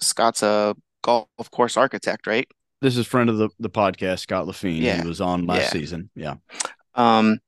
Scott's 0.00 0.42
a 0.42 0.76
golf 1.02 1.26
course 1.50 1.76
architect, 1.76 2.26
right? 2.28 2.46
This 2.80 2.96
is 2.96 3.06
friend 3.06 3.28
of 3.28 3.38
the, 3.38 3.48
the 3.58 3.70
podcast, 3.70 4.20
Scott 4.20 4.46
Lafine. 4.46 4.80
Yeah. 4.80 5.02
He 5.02 5.08
was 5.08 5.20
on 5.20 5.46
last 5.46 5.62
Yeah. 5.62 5.80
season. 5.80 6.10
Yeah. 6.14 6.34
Um, 6.94 7.40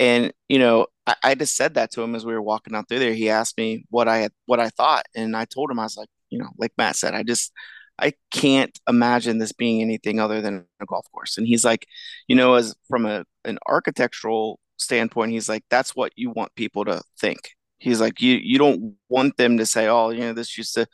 and 0.00 0.32
you 0.48 0.58
know, 0.58 0.86
I, 1.06 1.16
I 1.22 1.34
just 1.34 1.56
said 1.56 1.74
that 1.74 1.90
to 1.92 2.02
him 2.02 2.14
as 2.14 2.24
we 2.26 2.32
were 2.34 2.42
walking 2.42 2.74
out 2.74 2.88
through 2.88 3.00
there. 3.00 3.14
He 3.14 3.30
asked 3.30 3.56
me 3.58 3.84
what 3.90 4.08
I 4.08 4.18
had, 4.18 4.32
what 4.46 4.60
I 4.60 4.70
thought, 4.70 5.06
and 5.14 5.36
I 5.36 5.44
told 5.44 5.70
him 5.70 5.78
I 5.78 5.84
was 5.84 5.96
like, 5.96 6.08
you 6.30 6.38
know, 6.38 6.48
like 6.58 6.72
Matt 6.78 6.96
said, 6.96 7.14
I 7.14 7.22
just, 7.22 7.52
I 7.98 8.12
can't 8.30 8.78
imagine 8.88 9.38
this 9.38 9.52
being 9.52 9.80
anything 9.80 10.20
other 10.20 10.40
than 10.42 10.66
a 10.80 10.86
golf 10.86 11.06
course. 11.12 11.38
And 11.38 11.46
he's 11.46 11.64
like, 11.64 11.86
you 12.28 12.36
know, 12.36 12.54
as 12.54 12.74
from 12.88 13.06
a 13.06 13.24
an 13.44 13.58
architectural 13.68 14.60
standpoint, 14.76 15.32
he's 15.32 15.48
like, 15.48 15.64
that's 15.70 15.96
what 15.96 16.12
you 16.16 16.30
want 16.30 16.54
people 16.56 16.84
to 16.84 17.02
think. 17.18 17.52
He's 17.78 18.00
like, 18.00 18.20
you 18.20 18.34
you 18.34 18.58
don't 18.58 18.96
want 19.08 19.36
them 19.36 19.58
to 19.58 19.66
say, 19.66 19.88
oh, 19.88 20.10
you 20.10 20.20
know, 20.20 20.32
this 20.34 20.56
used 20.58 20.74
to. 20.74 20.86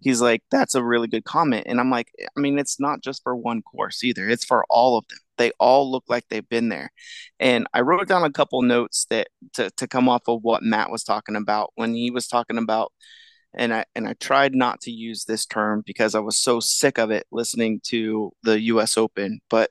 He's 0.00 0.20
like, 0.20 0.42
that's 0.50 0.74
a 0.74 0.84
really 0.84 1.08
good 1.08 1.24
comment. 1.24 1.66
And 1.66 1.80
I'm 1.80 1.90
like, 1.90 2.12
I 2.20 2.40
mean, 2.40 2.58
it's 2.58 2.78
not 2.78 3.02
just 3.02 3.22
for 3.22 3.34
one 3.34 3.62
course 3.62 4.04
either. 4.04 4.28
It's 4.28 4.44
for 4.44 4.64
all 4.70 4.96
of 4.98 5.06
them. 5.08 5.18
They 5.38 5.52
all 5.58 5.90
look 5.90 6.04
like 6.08 6.24
they've 6.28 6.48
been 6.48 6.68
there. 6.68 6.90
And 7.40 7.66
I 7.74 7.80
wrote 7.80 8.08
down 8.08 8.24
a 8.24 8.30
couple 8.30 8.62
notes 8.62 9.06
that 9.10 9.28
to, 9.54 9.70
to 9.70 9.88
come 9.88 10.08
off 10.08 10.22
of 10.28 10.40
what 10.42 10.62
Matt 10.62 10.90
was 10.90 11.04
talking 11.04 11.36
about 11.36 11.72
when 11.76 11.94
he 11.94 12.10
was 12.10 12.26
talking 12.28 12.58
about 12.58 12.92
and 13.54 13.72
I 13.74 13.84
and 13.94 14.06
I 14.06 14.14
tried 14.14 14.54
not 14.54 14.80
to 14.82 14.90
use 14.90 15.24
this 15.24 15.46
term 15.46 15.82
because 15.86 16.14
I 16.14 16.20
was 16.20 16.38
so 16.38 16.60
sick 16.60 16.98
of 16.98 17.10
it 17.10 17.26
listening 17.32 17.80
to 17.84 18.32
the 18.42 18.60
US 18.62 18.96
Open, 18.96 19.40
but 19.50 19.70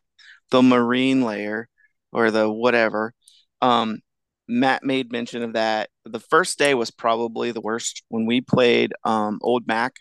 the 0.51 0.61
marine 0.61 1.21
layer 1.23 1.69
or 2.11 2.31
the 2.31 2.49
whatever, 2.51 3.13
um, 3.61 3.99
Matt 4.47 4.83
made 4.83 5.11
mention 5.11 5.43
of 5.43 5.53
that. 5.53 5.89
The 6.05 6.19
first 6.19 6.57
day 6.57 6.73
was 6.73 6.91
probably 6.91 7.51
the 7.51 7.61
worst 7.61 8.03
when 8.09 8.25
we 8.25 8.41
played 8.41 8.93
um, 9.03 9.39
Old 9.41 9.67
Mac. 9.67 9.95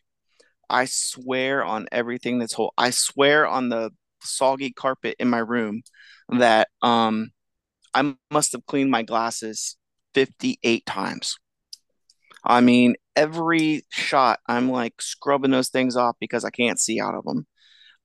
I 0.69 0.87
swear 0.87 1.65
on 1.65 1.87
everything 1.93 2.39
that's 2.39 2.53
whole. 2.53 2.73
I 2.77 2.91
swear 2.91 3.47
on 3.47 3.69
the 3.69 3.91
soggy 4.23 4.73
carpet 4.73 5.17
in 5.19 5.29
my 5.29 5.39
room 5.39 5.83
that 6.29 6.69
um, 6.83 7.31
I 7.95 8.15
must 8.31 8.53
have 8.53 8.67
cleaned 8.67 8.91
my 8.91 9.03
glasses 9.03 9.77
58 10.15 10.85
times. 10.87 11.37
I 12.45 12.61
mean, 12.61 12.95
every 13.15 13.85
shot, 13.91 14.41
I'm 14.47 14.71
like 14.71 15.01
scrubbing 15.01 15.51
those 15.51 15.69
things 15.69 15.97
off 15.97 16.17
because 16.21 16.45
I 16.45 16.51
can't 16.51 16.81
see 16.81 17.01
out 17.01 17.15
of 17.15 17.25
them. 17.25 17.47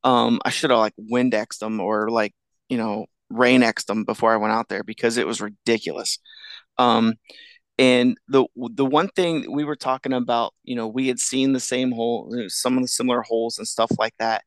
Um, 0.03 0.39
I 0.43 0.49
should 0.49 0.71
have 0.71 0.79
like 0.79 0.95
Windexed 0.99 1.59
them 1.59 1.79
or 1.79 2.09
like, 2.09 2.33
you 2.69 2.77
know, 2.77 3.05
Rain-Xed 3.29 3.85
them 3.85 4.03
before 4.03 4.33
I 4.33 4.37
went 4.37 4.53
out 4.53 4.67
there 4.67 4.83
because 4.83 5.17
it 5.17 5.27
was 5.27 5.41
ridiculous. 5.41 6.19
Um, 6.77 7.15
and 7.77 8.17
the 8.27 8.45
the 8.55 8.85
one 8.85 9.09
thing 9.09 9.51
we 9.51 9.63
were 9.63 9.75
talking 9.75 10.13
about, 10.13 10.53
you 10.63 10.75
know, 10.75 10.87
we 10.87 11.07
had 11.07 11.19
seen 11.19 11.53
the 11.53 11.59
same 11.59 11.91
hole, 11.91 12.33
some 12.47 12.77
of 12.77 12.83
the 12.83 12.87
similar 12.87 13.21
holes 13.21 13.57
and 13.57 13.67
stuff 13.67 13.91
like 13.97 14.13
that. 14.19 14.43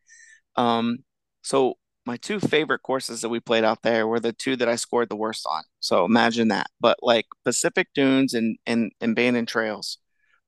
Um, 0.56 0.98
so 1.42 1.74
my 2.06 2.16
two 2.18 2.38
favorite 2.40 2.80
courses 2.82 3.22
that 3.22 3.28
we 3.30 3.40
played 3.40 3.64
out 3.64 3.82
there 3.82 4.06
were 4.06 4.20
the 4.20 4.32
two 4.32 4.56
that 4.56 4.68
I 4.68 4.76
scored 4.76 5.08
the 5.08 5.16
worst 5.16 5.46
on. 5.50 5.62
So 5.80 6.04
imagine 6.04 6.48
that. 6.48 6.68
But 6.80 6.98
like 7.02 7.26
Pacific 7.44 7.88
Dunes 7.94 8.34
and 8.34 8.56
and, 8.66 8.92
and 9.00 9.16
Bandon 9.16 9.46
Trails. 9.46 9.98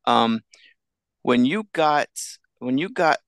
Um, 0.07 0.43
when 1.23 1.45
you 1.45 1.65
got 1.73 2.09
when 2.59 2.79
you 2.79 2.89
got 2.89 3.19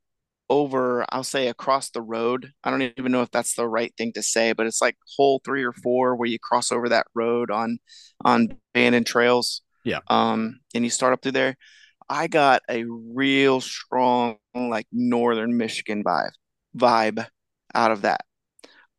over, 0.51 1.05
I'll 1.11 1.25
say 1.25 1.49
across 1.49 1.91
the 1.91 2.03
road. 2.03 2.53
I 2.65 2.71
don't 2.71 2.83
even 2.99 3.13
know 3.13 3.23
if 3.23 3.31
that's 3.31 3.55
the 3.55 3.69
right 3.69 3.93
thing 3.97 4.13
to 4.15 4.23
say, 4.23 4.53
but 4.53 4.67
it's 4.67 4.81
like 4.83 4.97
hole 5.17 5.41
three 5.45 5.65
or 5.65 5.73
four 5.73 6.17
where 6.17 6.29
you 6.29 6.39
cross 6.39 6.73
over 6.73 6.89
that 6.89 7.07
road 7.15 7.51
on 7.51 7.79
on 8.25 8.49
Bandon 8.75 9.05
Trails. 9.05 9.63
Yeah. 9.85 10.01
Um, 10.09 10.61
and 10.75 10.85
you 10.85 10.91
start 10.91 11.13
up 11.13 11.23
through 11.23 11.33
there. 11.33 11.57
I 12.09 12.27
got 12.27 12.63
a 12.71 12.85
real 12.85 13.61
strong 13.61 14.39
like 14.55 14.87
northern 14.93 15.57
Michigan 15.57 16.05
vibe 16.05 16.31
vibe 16.77 17.27
out 17.75 17.91
of 17.91 18.03
that. 18.03 18.23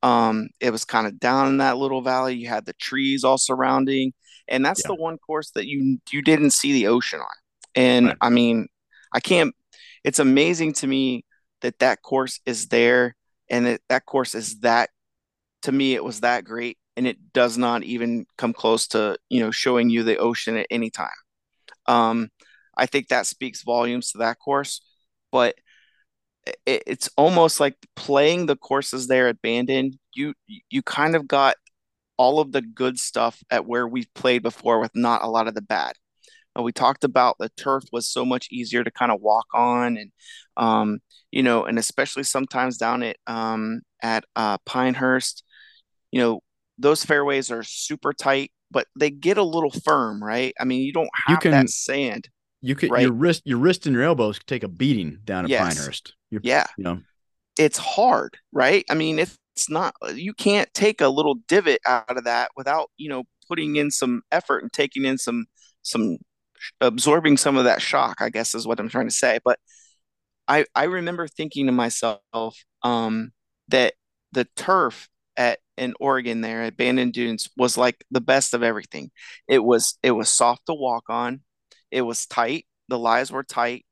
Um, 0.01 0.49
it 0.61 0.71
was 0.71 0.85
kind 0.85 1.07
of 1.07 1.19
down 1.19 1.47
in 1.47 1.57
that 1.57 1.77
little 1.77 2.01
valley. 2.01 2.35
You 2.35 2.47
had 2.47 2.65
the 2.65 2.73
trees 2.73 3.23
all 3.23 3.37
surrounding, 3.37 4.13
and 4.47 4.65
that's 4.65 4.81
Yeah. 4.81 4.87
the 4.89 4.95
one 4.95 5.17
course 5.17 5.51
that 5.51 5.67
you 5.67 5.99
you 6.11 6.21
didn't 6.21 6.51
see 6.51 6.71
the 6.73 6.87
ocean 6.87 7.19
on. 7.19 7.27
And 7.75 8.05
Right. 8.07 8.17
I 8.21 8.29
mean, 8.29 8.67
I 9.13 9.19
can't. 9.19 9.53
It's 10.03 10.19
amazing 10.19 10.73
to 10.73 10.87
me 10.87 11.25
that 11.62 11.80
that 11.80 12.01
course 12.01 12.39
is 12.45 12.68
there, 12.68 13.16
and 13.49 13.66
that 13.66 13.82
that 13.89 14.05
course 14.05 14.36
is 14.36 14.60
that. 14.62 14.89
To 15.64 15.74
me, 15.74 15.93
it 15.93 16.03
was 16.03 16.22
that 16.22 16.45
great, 16.45 16.78
and 16.95 17.05
it 17.05 17.18
does 17.34 17.57
not 17.57 17.84
even 17.84 18.26
come 18.38 18.53
close 18.53 18.88
to 18.89 19.18
you 19.30 19.41
know 19.41 19.51
showing 19.51 19.89
you 19.89 20.03
the 20.03 20.18
ocean 20.18 20.57
at 20.57 20.68
any 20.70 20.89
time. 20.89 21.10
Um, 21.86 22.30
I 22.78 22.86
think 22.86 23.10
that 23.10 23.28
speaks 23.28 23.64
volumes 23.64 24.12
to 24.12 24.20
that 24.20 24.39
course, 24.39 24.82
but 25.32 25.55
it, 26.66 26.84
it's 26.88 27.10
almost 27.18 27.60
like 27.60 27.76
playing 27.95 28.45
the 28.45 28.55
courses 28.55 29.07
there 29.07 29.28
at 29.28 29.41
Bandon. 29.41 29.99
You 30.14 30.34
you 30.70 30.82
kind 30.84 31.16
of 31.16 31.28
got 31.28 31.55
all 32.18 32.39
of 32.39 32.51
the 32.51 32.62
good 32.62 32.99
stuff 32.99 33.41
at 33.49 33.66
where 33.66 33.88
we've 33.88 34.14
played 34.14 34.43
before 34.43 34.80
with 34.80 34.91
not 34.95 35.24
a 35.24 35.28
lot 35.30 35.47
of 35.47 35.55
the 35.55 35.62
bad. 35.62 35.93
Uh, 36.57 36.63
we 36.63 36.71
talked 36.71 37.03
about 37.03 37.35
the 37.39 37.49
turf 37.57 37.83
was 37.91 38.09
so 38.11 38.25
much 38.25 38.47
easier 38.51 38.83
to 38.83 38.91
kind 38.91 39.11
of 39.11 39.21
walk 39.21 39.45
on, 39.53 39.97
and 39.97 40.11
um, 40.57 40.99
you 41.31 41.43
know, 41.43 41.65
and 41.65 41.77
especially 41.77 42.23
sometimes 42.23 42.77
down 42.77 43.03
at 43.03 43.17
um, 43.27 43.81
at 44.01 44.23
uh, 44.35 44.57
Pinehurst, 44.65 45.43
you 46.11 46.19
know, 46.19 46.41
those 46.77 47.05
fairways 47.05 47.51
are 47.51 47.63
super 47.63 48.13
tight, 48.13 48.51
but 48.71 48.87
they 48.97 49.09
get 49.11 49.37
a 49.37 49.43
little 49.43 49.71
firm, 49.71 50.23
right? 50.23 50.53
I 50.59 50.63
mean, 50.65 50.81
you 50.81 50.93
don't 50.93 51.09
You 51.27 51.33
have 51.35 51.39
can- 51.41 51.51
that 51.51 51.69
sand. 51.69 52.29
You 52.61 52.75
could 52.75 52.91
Right. 52.91 53.03
your 53.03 53.13
wrist 53.13 53.43
your 53.45 53.57
wrist 53.57 53.85
and 53.85 53.93
your 53.95 54.03
elbows 54.03 54.37
could 54.39 54.47
take 54.47 54.63
a 54.63 54.67
beating 54.67 55.19
down 55.23 55.45
at 55.45 55.49
Yes. 55.51 55.77
Pinehurst. 55.77 56.13
You're, 56.29 56.41
Yeah, 56.43 56.65
you 56.77 56.83
know, 56.83 56.99
it's 57.57 57.77
hard, 57.77 58.37
right? 58.51 58.83
I 58.89 58.95
mean, 58.95 59.17
if 59.17 59.37
it's 59.55 59.69
not, 59.69 59.93
you 60.13 60.33
can't 60.33 60.67
take 60.73 60.99
a 60.99 61.07
little 61.07 61.35
divot 61.47 61.79
out 61.85 62.17
of 62.17 62.25
that 62.25 62.51
without, 62.57 62.89
you 62.97 63.07
know, 63.07 63.23
putting 63.47 63.77
in 63.77 63.91
some 63.91 64.23
effort 64.31 64.61
and 64.61 64.73
taking 64.73 65.05
in 65.05 65.17
some, 65.17 65.45
some 65.83 66.17
absorbing 66.82 67.38
some 67.38 67.57
of 67.57 67.66
that 67.66 67.82
shock, 67.82 68.18
I 68.22 68.30
guess 68.30 68.55
is 68.55 68.68
what 68.68 68.80
I'm 68.80 68.89
trying 68.89 69.07
to 69.07 69.14
say. 69.14 69.39
But 69.43 69.60
I, 70.47 70.66
I 70.76 70.86
remember 70.86 71.28
thinking 71.28 71.68
to 71.68 71.72
myself, 71.72 72.22
um, 72.84 73.32
that 73.70 73.93
the 74.32 74.45
turf 74.55 75.10
at 75.38 75.60
in 75.78 75.93
Oregon 75.99 76.41
there 76.41 76.64
at 76.64 76.78
Bandon 76.78 77.12
Dunes 77.12 77.49
was 77.57 77.78
like 77.78 78.03
the 78.12 78.22
best 78.22 78.53
of 78.53 78.64
everything. 78.64 79.12
It 79.47 79.64
was, 79.64 79.97
it 80.03 80.12
was 80.12 80.30
soft 80.30 80.66
to 80.68 80.74
walk 80.74 81.05
on. 81.10 81.41
It 81.91 82.01
was 82.01 82.26
tight. 82.26 82.66
The 82.89 82.99
lies 82.99 83.32
were 83.32 83.43
tight 83.43 83.86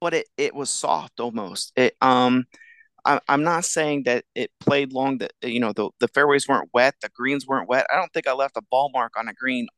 but 0.00 0.14
it 0.14 0.26
it 0.36 0.54
was 0.54 0.70
soft 0.70 1.20
almost. 1.20 1.72
It 1.76 1.94
um 2.00 2.46
I, 3.04 3.20
I'm 3.28 3.42
not 3.44 3.64
saying 3.64 4.04
that 4.04 4.24
it 4.34 4.50
played 4.60 4.92
long. 4.92 5.18
That 5.18 5.32
you 5.42 5.60
know 5.60 5.72
the 5.72 5.90
the 6.00 6.08
fairways 6.08 6.48
weren't 6.48 6.70
wet, 6.74 6.94
the 7.02 7.10
greens 7.10 7.46
weren't 7.46 7.68
wet. 7.68 7.86
I 7.92 7.96
don't 7.96 8.12
think 8.12 8.26
I 8.26 8.32
left 8.34 8.56
a 8.56 8.62
ball 8.70 8.90
mark 8.92 9.12
on 9.18 9.28
a 9.28 9.34
green 9.34 9.68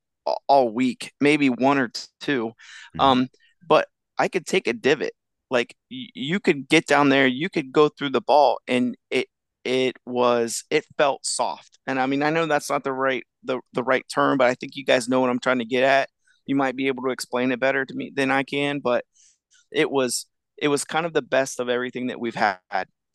all, 0.48 0.70
week, 0.72 1.12
maybe 1.20 1.50
one 1.50 1.78
or 1.78 1.90
two. 2.20 2.52
Mhm. 2.96 3.00
Um, 3.00 3.28
but 3.68 3.88
I 4.18 4.28
could 4.28 4.46
take 4.46 4.66
a 4.66 4.72
divot. 4.72 5.12
Like 5.50 5.74
y- 5.90 6.08
you 6.14 6.40
could 6.40 6.68
get 6.68 6.86
down 6.86 7.08
there, 7.08 7.26
you 7.26 7.50
could 7.50 7.72
go 7.72 7.88
through 7.88 8.10
the 8.10 8.20
ball, 8.20 8.60
and 8.66 8.96
it 9.10 9.28
it 9.64 9.96
was 10.06 10.64
it 10.70 10.84
felt 10.98 11.24
soft. 11.26 11.78
And 11.86 12.00
I 12.00 12.06
mean, 12.06 12.22
I 12.22 12.30
know 12.30 12.46
that's 12.46 12.70
not 12.70 12.84
the 12.84 12.92
right 12.92 13.24
the 13.44 13.60
the 13.72 13.82
right 13.82 14.04
term, 14.12 14.38
but 14.38 14.48
I 14.48 14.54
think 14.54 14.76
you 14.76 14.84
guys 14.84 15.08
know 15.08 15.20
what 15.20 15.30
I'm 15.30 15.40
trying 15.40 15.58
to 15.60 15.64
get 15.64 15.84
at. 15.84 16.08
You 16.46 16.54
might 16.56 16.76
be 16.76 16.88
able 16.88 17.04
to 17.04 17.10
explain 17.10 17.52
it 17.52 17.60
better 17.60 17.84
to 17.84 17.94
me 17.94 18.12
than 18.14 18.30
I 18.30 18.42
can, 18.44 18.80
but 18.80 19.04
it 19.70 19.90
was 19.90 20.26
it 20.58 20.68
was 20.68 20.84
kind 20.84 21.06
of 21.06 21.12
the 21.12 21.22
best 21.22 21.60
of 21.60 21.68
everything 21.68 22.08
that 22.08 22.20
we've 22.20 22.34
had 22.34 22.58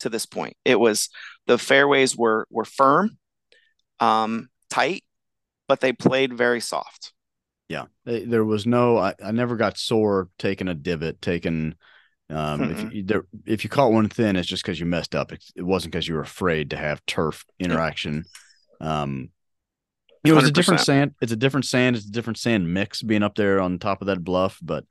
to 0.00 0.08
this 0.08 0.26
point. 0.26 0.56
It 0.64 0.78
was 0.80 1.08
the 1.46 1.58
fairways 1.58 2.16
were 2.16 2.46
were 2.50 2.64
firm, 2.64 3.18
um, 4.00 4.48
tight, 4.70 5.04
but 5.68 5.80
they 5.80 5.92
played 5.92 6.32
very 6.32 6.60
soft. 6.60 7.12
Yeah, 7.68 7.84
there 8.04 8.44
was 8.44 8.66
no. 8.66 8.96
I, 8.96 9.14
I 9.22 9.30
never 9.30 9.56
got 9.56 9.76
sore 9.76 10.30
taking 10.38 10.68
a 10.68 10.74
divot, 10.74 11.20
taking. 11.20 11.74
Um, 12.30 12.60
mm-hmm. 12.60 12.86
if 12.88 12.94
you 12.94 13.02
there, 13.04 13.24
if 13.46 13.64
you 13.64 13.70
caught 13.70 13.92
one 13.92 14.08
thin, 14.08 14.36
it's 14.36 14.48
just 14.48 14.62
because 14.62 14.80
you 14.80 14.86
messed 14.86 15.14
up. 15.14 15.32
It, 15.32 15.44
it 15.54 15.62
wasn't 15.62 15.92
because 15.92 16.08
you 16.08 16.14
were 16.14 16.22
afraid 16.22 16.70
to 16.70 16.76
have 16.76 17.04
turf 17.06 17.44
interaction. 17.58 18.24
Um, 18.80 19.30
you 20.24 20.32
know, 20.32 20.38
it's 20.38 20.48
a 20.48 20.52
different 20.52 20.80
sand. 20.80 21.14
It's 21.20 21.32
a 21.32 21.36
different 21.36 21.66
sand. 21.66 21.96
It's 21.96 22.06
a 22.06 22.10
different 22.10 22.38
sand 22.38 22.72
mix 22.72 23.02
being 23.02 23.22
up 23.22 23.34
there 23.34 23.60
on 23.60 23.78
top 23.78 24.00
of 24.00 24.06
that 24.06 24.24
bluff. 24.24 24.58
But, 24.62 24.84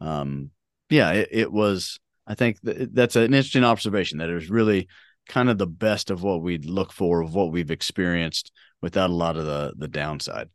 um, 0.00 0.50
yeah, 0.88 1.12
it, 1.12 1.28
it 1.30 1.52
was. 1.52 1.98
I 2.26 2.34
think 2.34 2.60
th- 2.62 2.90
that's 2.92 3.16
an 3.16 3.24
interesting 3.24 3.64
observation. 3.64 4.18
That 4.18 4.30
it 4.30 4.34
was 4.34 4.50
really 4.50 4.88
kind 5.28 5.50
of 5.50 5.58
the 5.58 5.66
best 5.66 6.10
of 6.10 6.22
what 6.22 6.42
we'd 6.42 6.64
look 6.64 6.92
for, 6.92 7.22
of 7.22 7.34
what 7.34 7.52
we've 7.52 7.70
experienced, 7.70 8.52
without 8.80 9.10
a 9.10 9.14
lot 9.14 9.36
of 9.36 9.46
the 9.46 9.74
the 9.76 9.88
downside. 9.88 10.48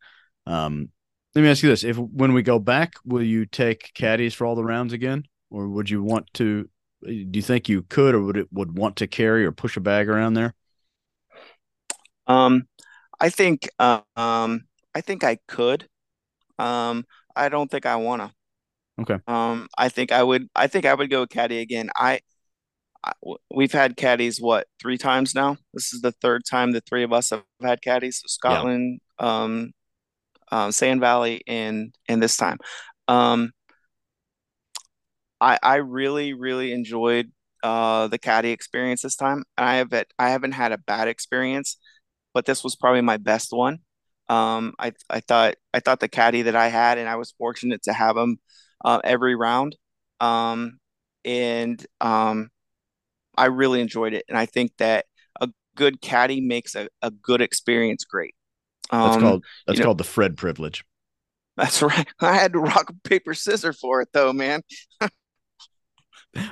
Um, 0.45 0.89
let 1.35 1.41
me 1.41 1.49
ask 1.49 1.63
you 1.63 1.69
this: 1.69 1.83
If 1.83 1.97
when 1.97 2.33
we 2.33 2.41
go 2.43 2.59
back, 2.59 2.93
will 3.05 3.23
you 3.23 3.45
take 3.45 3.91
caddies 3.93 4.33
for 4.33 4.45
all 4.45 4.55
the 4.55 4.63
rounds 4.63 4.93
again, 4.93 5.25
or 5.49 5.67
would 5.67 5.89
you 5.89 6.03
want 6.03 6.33
to? 6.35 6.69
Do 7.03 7.29
you 7.33 7.41
think 7.41 7.67
you 7.67 7.83
could, 7.83 8.15
or 8.15 8.21
would 8.21 8.37
it 8.37 8.47
would 8.51 8.77
want 8.77 8.95
to 8.97 9.07
carry 9.07 9.45
or 9.45 9.51
push 9.51 9.77
a 9.77 9.81
bag 9.81 10.09
around 10.09 10.33
there? 10.33 10.53
Um, 12.27 12.67
I 13.19 13.29
think 13.29 13.69
um, 13.79 14.03
I 14.15 15.01
think 15.01 15.23
I 15.23 15.37
could. 15.47 15.87
Um, 16.59 17.05
I 17.35 17.49
don't 17.49 17.69
think 17.69 17.85
I 17.85 17.95
wanna. 17.95 18.33
Okay. 18.99 19.19
Um, 19.27 19.67
I 19.77 19.89
think 19.89 20.11
I 20.11 20.23
would. 20.23 20.49
I 20.55 20.67
think 20.67 20.85
I 20.85 20.93
would 20.93 21.09
go 21.09 21.25
caddy 21.25 21.59
again. 21.59 21.89
I 21.95 22.21
we've 23.51 23.71
had 23.71 23.97
caddies 23.97 24.39
what 24.39 24.67
three 24.81 24.97
times 24.97 25.35
now. 25.35 25.57
This 25.73 25.93
is 25.93 26.01
the 26.01 26.13
third 26.13 26.43
time 26.49 26.71
the 26.71 26.81
three 26.81 27.03
of 27.03 27.13
us 27.13 27.29
have 27.31 27.43
had 27.61 27.81
caddies. 27.81 28.21
So 28.23 28.27
Scotland, 28.27 28.99
yeah. 29.19 29.43
um, 29.43 29.71
um, 30.51 30.71
Sand 30.71 31.01
Valley, 31.01 31.41
and 31.47 31.93
and 32.07 32.21
this 32.21 32.37
time. 32.37 32.57
Um, 33.07 33.51
I 35.41 35.57
I 35.61 35.75
really 35.75 36.33
really 36.33 36.71
enjoyed 36.71 37.31
uh, 37.63 38.07
the 38.07 38.19
caddy 38.19 38.51
experience 38.51 39.01
this 39.01 39.15
time. 39.15 39.43
I 39.57 39.75
have 39.75 39.93
it. 39.93 40.13
I 40.19 40.29
haven't 40.29 40.53
had 40.53 40.71
a 40.71 40.77
bad 40.77 41.07
experience, 41.07 41.77
but 42.33 42.45
this 42.45 42.63
was 42.63 42.75
probably 42.75 43.01
my 43.01 43.17
best 43.17 43.49
one. 43.51 43.79
Um, 44.29 44.73
I 44.79 44.93
I 45.09 45.19
thought 45.21 45.55
I 45.73 45.79
thought 45.79 45.99
the 45.99 46.07
caddy 46.09 46.43
that 46.43 46.55
I 46.55 46.67
had, 46.69 46.97
and 46.97 47.09
I 47.09 47.17
was 47.17 47.33
fortunate 47.37 47.83
to 47.83 47.93
have 47.93 48.17
him 48.17 48.37
uh, 48.85 49.01
every 49.03 49.35
round. 49.35 49.75
Um, 50.19 50.79
and 51.25 51.85
um, 52.01 52.49
I 53.35 53.45
really 53.45 53.81
enjoyed 53.81 54.13
it, 54.13 54.25
and 54.27 54.37
I 54.37 54.45
think 54.45 54.71
that 54.77 55.05
a 55.39 55.49
good 55.75 56.01
caddy 56.01 56.41
makes 56.41 56.75
a, 56.75 56.87
a 57.01 57.11
good 57.11 57.41
experience 57.41 58.03
great. 58.03 58.35
That's 58.91 59.15
um, 59.15 59.21
called 59.21 59.45
that's 59.67 59.79
called 59.79 59.97
know, 59.97 60.03
the 60.03 60.09
Fred 60.09 60.37
privilege. 60.37 60.83
That's 61.57 61.81
right. 61.81 62.07
I 62.19 62.33
had 62.33 62.53
to 62.53 62.59
rock 62.59 62.91
paper 63.03 63.33
scissors 63.33 63.79
for 63.79 64.01
it 64.01 64.09
though, 64.13 64.33
man. 64.33 64.61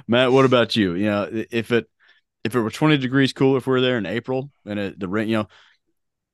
Matt, 0.08 0.32
what 0.32 0.46
about 0.46 0.76
you? 0.76 0.94
You 0.94 1.06
know, 1.06 1.30
if 1.52 1.72
it 1.72 1.88
if 2.44 2.56
it 2.56 2.60
were 2.60 2.72
20 2.72 2.98
degrees 2.98 3.34
cooler 3.34 3.58
if 3.58 3.68
we 3.68 3.78
are 3.78 3.82
there 3.82 3.98
in 3.98 4.06
April 4.06 4.50
and 4.66 4.80
it, 4.80 5.00
the 5.00 5.08
rent, 5.08 5.30
you 5.30 5.38
know, 5.38 5.48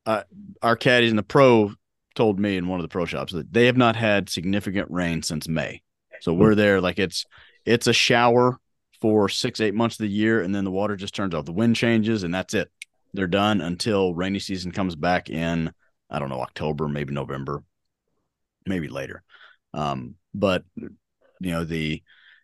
uh, 0.05 0.23
our 0.61 0.75
caddies 0.75 1.11
in 1.11 1.17
the 1.17 1.23
pro 1.23 1.73
told 2.15 2.39
me 2.39 2.57
in 2.57 2.67
one 2.67 2.79
of 2.79 2.83
the 2.83 2.89
pro 2.89 3.05
shops 3.05 3.33
that 3.33 3.51
they 3.51 3.65
have 3.65 3.77
not 3.77 3.95
had 3.95 4.29
significant 4.29 4.89
rain 4.89 5.21
since 5.21 5.47
May. 5.47 5.81
So 6.21 6.33
we're 6.33 6.55
there 6.55 6.81
like 6.81 6.97
it's 6.97 7.25
it's 7.65 7.87
a 7.87 7.93
shower 7.93 8.59
for 9.01 9.29
six 9.29 9.59
eight 9.61 9.75
months 9.75 9.95
of 9.95 10.03
the 10.03 10.09
year, 10.09 10.41
and 10.41 10.53
then 10.53 10.63
the 10.63 10.71
water 10.71 10.95
just 10.95 11.15
turns 11.15 11.33
off. 11.33 11.45
The 11.45 11.51
wind 11.53 11.75
changes, 11.75 12.23
and 12.23 12.33
that's 12.33 12.53
it. 12.53 12.71
They're 13.13 13.27
done 13.27 13.61
until 13.61 14.13
rainy 14.13 14.39
season 14.39 14.71
comes 14.71 14.95
back 14.95 15.29
in 15.29 15.71
I 16.09 16.19
don't 16.19 16.29
know, 16.29 16.41
October, 16.41 16.87
maybe 16.87 17.13
November, 17.13 17.63
maybe 18.65 18.87
later. 18.87 19.23
Um, 19.73 20.15
but 20.33 20.63
you 20.75 21.51
know, 21.51 21.63
the 21.63 22.01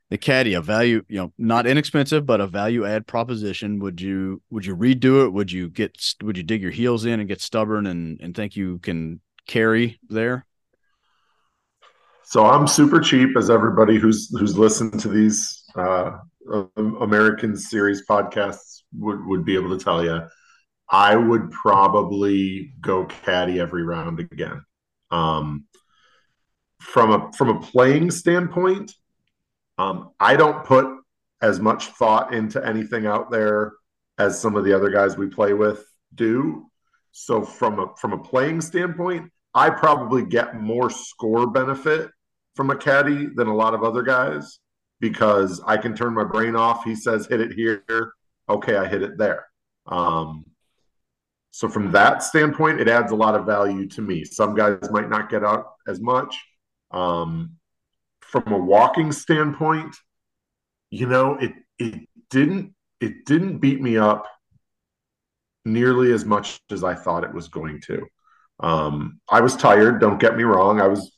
the 0.09 0.17
caddy, 0.17 0.53
a 0.53 0.61
value, 0.61 1.03
you 1.07 1.17
know, 1.17 1.33
not 1.37 1.65
inexpensive, 1.65 2.25
but 2.25 2.41
a 2.41 2.47
value 2.47 2.85
add 2.85 3.07
proposition. 3.07 3.79
Would 3.79 4.01
you 4.01 4.41
would 4.49 4.65
you 4.65 4.75
redo 4.75 5.25
it? 5.25 5.29
Would 5.29 5.51
you 5.51 5.69
get 5.69 5.97
would 6.21 6.37
you 6.37 6.43
dig 6.43 6.61
your 6.61 6.71
heels 6.71 7.05
in 7.05 7.19
and 7.19 7.29
get 7.29 7.41
stubborn 7.41 7.87
and 7.87 8.19
and 8.21 8.35
think 8.35 8.55
you 8.55 8.79
can 8.79 9.21
carry 9.47 9.99
there? 10.09 10.45
So 12.25 12.45
I'm 12.45 12.67
super 12.67 12.99
cheap, 12.99 13.35
as 13.37 13.49
everybody 13.49 13.97
who's 13.97 14.29
who's 14.37 14.57
listened 14.57 14.99
to 15.01 15.07
these 15.07 15.63
uh, 15.75 16.17
American 16.75 17.55
series 17.55 18.05
podcasts 18.05 18.81
would 18.93 19.25
would 19.25 19.45
be 19.45 19.55
able 19.55 19.77
to 19.77 19.83
tell 19.83 20.03
you. 20.03 20.21
I 20.89 21.15
would 21.15 21.51
probably 21.51 22.73
go 22.81 23.05
caddy 23.05 23.59
every 23.59 23.83
round 23.83 24.19
again. 24.19 24.63
Um, 25.09 25.65
from 26.79 27.11
a 27.11 27.31
from 27.33 27.49
a 27.49 27.59
playing 27.59 28.11
standpoint, 28.11 28.93
um, 29.77 30.11
I 30.19 30.35
don't 30.35 30.65
put 30.65 30.87
as 31.41 31.59
much 31.59 31.87
thought 31.87 32.33
into 32.33 32.65
anything 32.65 33.05
out 33.05 33.31
there 33.31 33.73
as 34.17 34.39
some 34.39 34.55
of 34.55 34.63
the 34.63 34.73
other 34.73 34.89
guys 34.89 35.17
we 35.17 35.27
play 35.27 35.53
with 35.53 35.83
do. 36.13 36.69
So 37.11 37.43
from 37.43 37.79
a 37.79 37.95
from 37.97 38.13
a 38.13 38.17
playing 38.17 38.61
standpoint, 38.61 39.31
I 39.53 39.69
probably 39.69 40.25
get 40.25 40.59
more 40.59 40.89
score 40.89 41.47
benefit 41.47 42.09
from 42.55 42.69
a 42.69 42.75
caddy 42.75 43.27
than 43.33 43.47
a 43.47 43.55
lot 43.55 43.73
of 43.73 43.83
other 43.83 44.03
guys 44.03 44.59
because 45.03 45.59
I 45.67 45.75
can 45.75 45.93
turn 45.93 46.13
my 46.13 46.23
brain 46.23 46.55
off. 46.55 46.85
He 46.85 46.95
says 46.95 47.27
hit 47.27 47.41
it 47.41 47.51
here, 47.51 47.83
okay, 48.47 48.77
I 48.77 48.87
hit 48.87 49.01
it 49.01 49.17
there. 49.17 49.45
Um, 49.85 50.45
so 51.51 51.67
from 51.67 51.91
that 51.91 52.23
standpoint, 52.23 52.79
it 52.79 52.87
adds 52.87 53.11
a 53.11 53.15
lot 53.15 53.35
of 53.35 53.45
value 53.45 53.85
to 53.89 54.01
me. 54.01 54.23
Some 54.23 54.55
guys 54.55 54.77
might 54.91 55.09
not 55.09 55.29
get 55.29 55.43
out 55.43 55.73
as 55.89 55.99
much. 55.99 56.41
Um, 56.91 57.57
from 58.21 58.53
a 58.53 58.57
walking 58.57 59.11
standpoint, 59.11 59.93
you 60.89 61.05
know, 61.05 61.35
it 61.35 61.51
it 61.77 62.07
didn't 62.29 62.73
it 63.01 63.25
didn't 63.25 63.57
beat 63.57 63.81
me 63.81 63.97
up 63.97 64.25
nearly 65.65 66.13
as 66.13 66.23
much 66.23 66.61
as 66.71 66.81
I 66.81 66.95
thought 66.95 67.25
it 67.25 67.33
was 67.33 67.49
going 67.49 67.81
to. 67.87 68.07
Um, 68.61 69.19
I 69.27 69.41
was 69.41 69.57
tired. 69.57 69.99
Don't 69.99 70.17
get 70.17 70.37
me 70.37 70.43
wrong. 70.43 70.79
I 70.79 70.87
was 70.87 71.11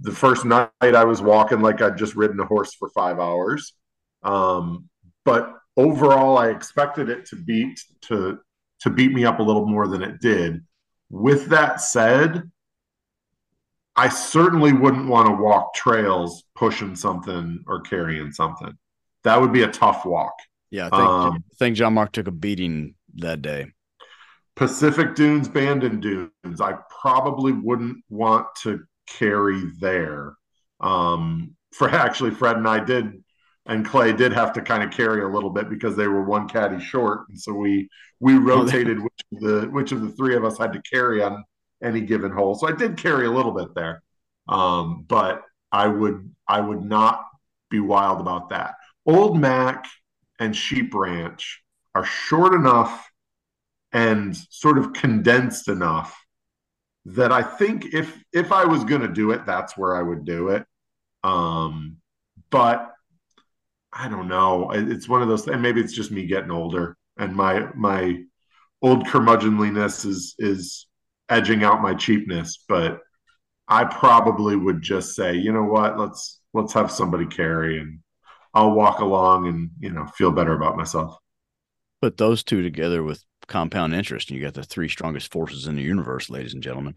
the 0.00 0.12
first 0.12 0.44
night 0.44 0.70
I 0.80 1.04
was 1.04 1.20
walking 1.20 1.60
like 1.60 1.82
I'd 1.82 1.98
just 1.98 2.16
ridden 2.16 2.40
a 2.40 2.46
horse 2.46 2.74
for 2.74 2.88
five 2.90 3.18
hours. 3.18 3.74
Um, 4.22 4.88
but 5.24 5.54
overall, 5.76 6.38
I 6.38 6.48
expected 6.48 7.08
it 7.08 7.26
to 7.26 7.36
beat 7.36 7.80
to 8.02 8.38
to 8.80 8.90
beat 8.90 9.12
me 9.12 9.24
up 9.24 9.40
a 9.40 9.42
little 9.42 9.66
more 9.66 9.86
than 9.86 10.02
it 10.02 10.20
did. 10.20 10.64
With 11.10 11.48
that 11.48 11.80
said, 11.80 12.50
I 13.94 14.08
certainly 14.08 14.72
wouldn't 14.72 15.08
want 15.08 15.28
to 15.28 15.34
walk 15.34 15.74
trails 15.74 16.44
pushing 16.54 16.96
something 16.96 17.62
or 17.66 17.82
carrying 17.82 18.32
something. 18.32 18.72
That 19.24 19.38
would 19.40 19.52
be 19.52 19.62
a 19.62 19.68
tough 19.68 20.06
walk. 20.06 20.32
Yeah, 20.70 20.86
I 20.86 20.90
think, 20.90 21.02
um, 21.02 21.34
I 21.34 21.54
think 21.58 21.76
John 21.76 21.94
Mark 21.94 22.12
took 22.12 22.28
a 22.28 22.30
beating 22.30 22.94
that 23.16 23.42
day. 23.42 23.66
Pacific 24.56 25.14
Dunes, 25.14 25.48
Bandon 25.48 26.00
Dunes, 26.00 26.60
I 26.60 26.74
probably 27.02 27.52
wouldn't 27.52 27.98
want 28.08 28.46
to 28.62 28.80
carry 29.18 29.62
there. 29.80 30.34
Um, 30.80 31.56
for 31.72 31.88
actually, 31.88 32.30
Fred 32.32 32.56
and 32.56 32.66
I 32.66 32.82
did 32.82 33.22
and 33.66 33.86
Clay 33.86 34.12
did 34.12 34.32
have 34.32 34.52
to 34.54 34.62
kind 34.62 34.82
of 34.82 34.90
carry 34.90 35.22
a 35.22 35.28
little 35.28 35.50
bit 35.50 35.68
because 35.68 35.94
they 35.94 36.08
were 36.08 36.24
one 36.24 36.48
caddy 36.48 36.82
short, 36.82 37.28
and 37.28 37.38
so 37.38 37.52
we 37.52 37.88
we 38.18 38.34
oh, 38.34 38.40
rotated 38.40 39.00
which 39.00 39.20
of 39.32 39.40
the 39.40 39.68
which 39.70 39.92
of 39.92 40.00
the 40.00 40.10
three 40.10 40.34
of 40.34 40.44
us 40.44 40.58
had 40.58 40.72
to 40.72 40.82
carry 40.82 41.22
on 41.22 41.44
any 41.82 42.00
given 42.00 42.32
hole. 42.32 42.54
So 42.54 42.68
I 42.68 42.72
did 42.72 42.96
carry 42.96 43.26
a 43.26 43.30
little 43.30 43.52
bit 43.52 43.74
there, 43.74 44.02
um, 44.48 45.04
but 45.06 45.42
I 45.70 45.86
would 45.86 46.34
I 46.48 46.60
would 46.60 46.82
not 46.82 47.24
be 47.70 47.80
wild 47.80 48.20
about 48.20 48.48
that. 48.50 48.74
Old 49.06 49.38
Mac 49.38 49.86
and 50.38 50.56
Sheep 50.56 50.94
Ranch 50.94 51.62
are 51.94 52.04
short 52.04 52.54
enough 52.54 53.08
and 53.92 54.36
sort 54.50 54.78
of 54.78 54.92
condensed 54.92 55.68
enough 55.68 56.19
that 57.06 57.32
I 57.32 57.42
think 57.42 57.94
if 57.94 58.22
if 58.32 58.52
I 58.52 58.64
was 58.64 58.84
going 58.84 59.00
to 59.02 59.08
do 59.08 59.30
it, 59.30 59.46
that's 59.46 59.76
where 59.76 59.96
I 59.96 60.02
would 60.02 60.24
do 60.24 60.48
it. 60.48 60.64
Um, 61.24 61.96
but 62.50 62.92
I 63.92 64.08
don't 64.08 64.28
know. 64.28 64.70
It's 64.70 65.08
one 65.08 65.22
of 65.22 65.28
those, 65.28 65.46
and 65.48 65.62
maybe 65.62 65.80
it's 65.80 65.92
just 65.92 66.10
me 66.10 66.26
getting 66.26 66.50
older, 66.50 66.96
and 67.18 67.34
my 67.34 67.68
my 67.74 68.22
old 68.82 69.06
curmudgeonliness 69.06 70.06
is 70.06 70.34
is 70.38 70.86
edging 71.28 71.64
out 71.64 71.82
my 71.82 71.94
cheapness. 71.94 72.64
But 72.68 73.00
I 73.66 73.84
probably 73.84 74.56
would 74.56 74.82
just 74.82 75.14
say, 75.14 75.34
you 75.34 75.52
know 75.52 75.64
what, 75.64 75.98
let's 75.98 76.40
let's 76.52 76.72
have 76.74 76.90
somebody 76.90 77.26
carry, 77.26 77.80
and 77.80 78.00
I'll 78.54 78.72
walk 78.72 79.00
along 79.00 79.46
and 79.46 79.70
you 79.80 79.90
know 79.90 80.06
feel 80.06 80.32
better 80.32 80.54
about 80.54 80.76
myself. 80.76 81.16
Put 82.02 82.16
those 82.16 82.42
two 82.42 82.62
together 82.62 83.02
with 83.02 83.24
compound 83.50 83.94
interest, 83.94 84.30
and 84.30 84.38
you 84.38 84.44
got 84.44 84.54
the 84.54 84.62
three 84.62 84.88
strongest 84.88 85.30
forces 85.30 85.66
in 85.66 85.76
the 85.76 85.82
universe, 85.82 86.30
ladies 86.30 86.54
and 86.54 86.62
gentlemen. 86.62 86.94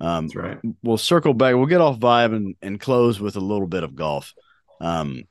Um, 0.00 0.26
That's 0.26 0.36
right. 0.36 0.58
We'll 0.82 0.98
circle 0.98 1.34
back. 1.34 1.54
We'll 1.54 1.66
get 1.66 1.80
off 1.80 1.98
vibe 1.98 2.34
and, 2.34 2.56
and 2.62 2.80
close 2.80 3.20
with 3.20 3.36
a 3.36 3.40
little 3.40 3.68
bit 3.68 3.84
of 3.84 3.94
golf. 3.94 4.32
Um, 4.80 5.24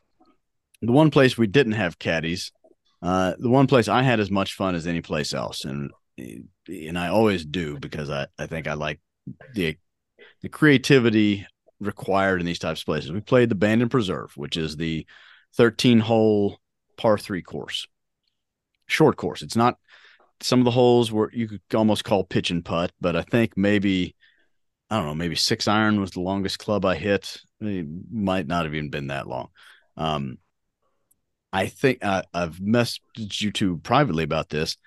the 0.81 0.91
one 0.91 1.11
place 1.11 1.37
we 1.37 1.47
didn't 1.47 1.73
have 1.73 1.99
caddies, 1.99 2.53
uh, 3.01 3.33
the 3.37 3.49
one 3.49 3.67
place 3.67 3.87
I 3.87 4.03
had 4.03 4.19
as 4.19 4.31
much 4.31 4.53
fun 4.53 4.75
as 4.75 4.87
any 4.87 5.01
place 5.01 5.33
else, 5.33 5.65
and 5.65 5.91
and 6.17 6.99
I 6.99 7.07
always 7.07 7.45
do 7.45 7.79
because 7.79 8.09
I, 8.09 8.27
I 8.37 8.45
think 8.45 8.67
I 8.67 8.73
like 8.73 8.99
the 9.55 9.77
the 10.41 10.49
creativity 10.49 11.45
required 11.79 12.39
in 12.39 12.45
these 12.45 12.59
types 12.59 12.81
of 12.81 12.85
places. 12.85 13.11
We 13.11 13.21
played 13.21 13.49
the 13.49 13.55
Bandon 13.55 13.89
Preserve, 13.89 14.31
which 14.35 14.57
is 14.57 14.77
the 14.77 15.05
13 15.55 15.99
hole 15.99 16.59
par 16.97 17.17
three 17.17 17.41
course, 17.41 17.87
short 18.85 19.17
course. 19.17 19.41
It's 19.41 19.55
not 19.55 19.77
some 20.41 20.59
of 20.59 20.65
the 20.65 20.71
holes 20.71 21.11
were 21.11 21.31
you 21.33 21.47
could 21.47 21.61
almost 21.73 22.03
call 22.03 22.23
pitch 22.23 22.51
and 22.51 22.63
putt, 22.63 22.91
but 23.01 23.15
I 23.15 23.21
think 23.21 23.57
maybe 23.57 24.15
I 24.89 24.97
don't 24.97 25.05
know, 25.05 25.15
maybe 25.15 25.35
six 25.35 25.67
iron 25.67 26.01
was 26.01 26.11
the 26.11 26.21
longest 26.21 26.59
club 26.59 26.85
I 26.85 26.95
hit. 26.95 27.37
It 27.61 27.85
might 28.11 28.47
not 28.47 28.65
have 28.65 28.73
even 28.73 28.89
been 28.89 29.07
that 29.07 29.27
long. 29.27 29.49
Um, 29.97 30.37
I 31.51 31.67
think 31.67 32.03
uh, 32.03 32.23
I've 32.33 32.57
messaged 32.57 33.41
you 33.41 33.51
two 33.51 33.77
privately 33.77 34.23
about 34.23 34.49
this. 34.49 34.77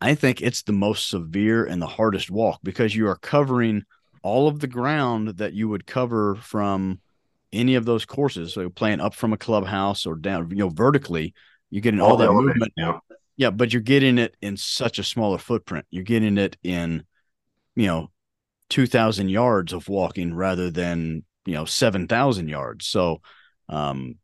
I 0.00 0.14
think 0.16 0.40
it's 0.40 0.62
the 0.62 0.72
most 0.72 1.08
severe 1.08 1.64
and 1.64 1.80
the 1.80 1.86
hardest 1.86 2.30
walk 2.30 2.60
because 2.64 2.94
you 2.94 3.06
are 3.06 3.16
covering 3.16 3.84
all 4.22 4.48
of 4.48 4.60
the 4.60 4.66
ground 4.66 5.28
that 5.38 5.52
you 5.52 5.68
would 5.68 5.86
cover 5.86 6.34
from 6.36 7.00
any 7.52 7.74
of 7.76 7.84
those 7.84 8.04
courses. 8.04 8.54
So 8.54 8.68
playing 8.68 9.00
up 9.00 9.14
from 9.14 9.32
a 9.32 9.38
clubhouse 9.38 10.06
or 10.06 10.16
down, 10.16 10.50
you 10.50 10.56
know, 10.56 10.70
vertically, 10.70 11.34
you're 11.70 11.82
getting 11.82 12.00
all, 12.00 12.12
all 12.12 12.16
that 12.16 12.32
movement. 12.32 12.72
Yeah, 13.36 13.50
but 13.50 13.72
you're 13.72 13.82
getting 13.82 14.18
it 14.18 14.36
in 14.40 14.56
such 14.56 14.98
a 14.98 15.04
smaller 15.04 15.38
footprint. 15.38 15.86
You're 15.90 16.04
getting 16.04 16.38
it 16.38 16.56
in, 16.62 17.04
you 17.74 17.86
know, 17.86 18.10
two 18.68 18.86
thousand 18.86 19.28
yards 19.28 19.72
of 19.72 19.88
walking 19.88 20.34
rather 20.34 20.70
than 20.70 21.24
you 21.44 21.54
know 21.54 21.64
seven 21.64 22.08
thousand 22.08 22.48
yards. 22.48 22.86
So, 22.86 23.20
um, 23.68 24.16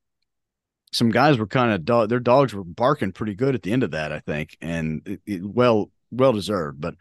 some 0.93 1.11
guys 1.11 1.39
were 1.39 1.47
kind 1.47 1.89
of 1.89 2.09
their 2.09 2.21
dogs 2.21 2.55
were 2.55 2.65
barking 2.65 3.13
pretty 3.13 3.35
good 3.35 3.55
at 3.55 3.63
the 3.63 3.73
end 3.73 3.83
of 3.83 3.93
that, 3.93 4.13
I 4.13 4.21
think, 4.21 4.57
and 4.61 5.03
it, 5.07 5.21
it, 5.27 5.45
well, 5.45 5.91
well 6.11 6.33
deserved. 6.33 6.81
But 6.81 6.95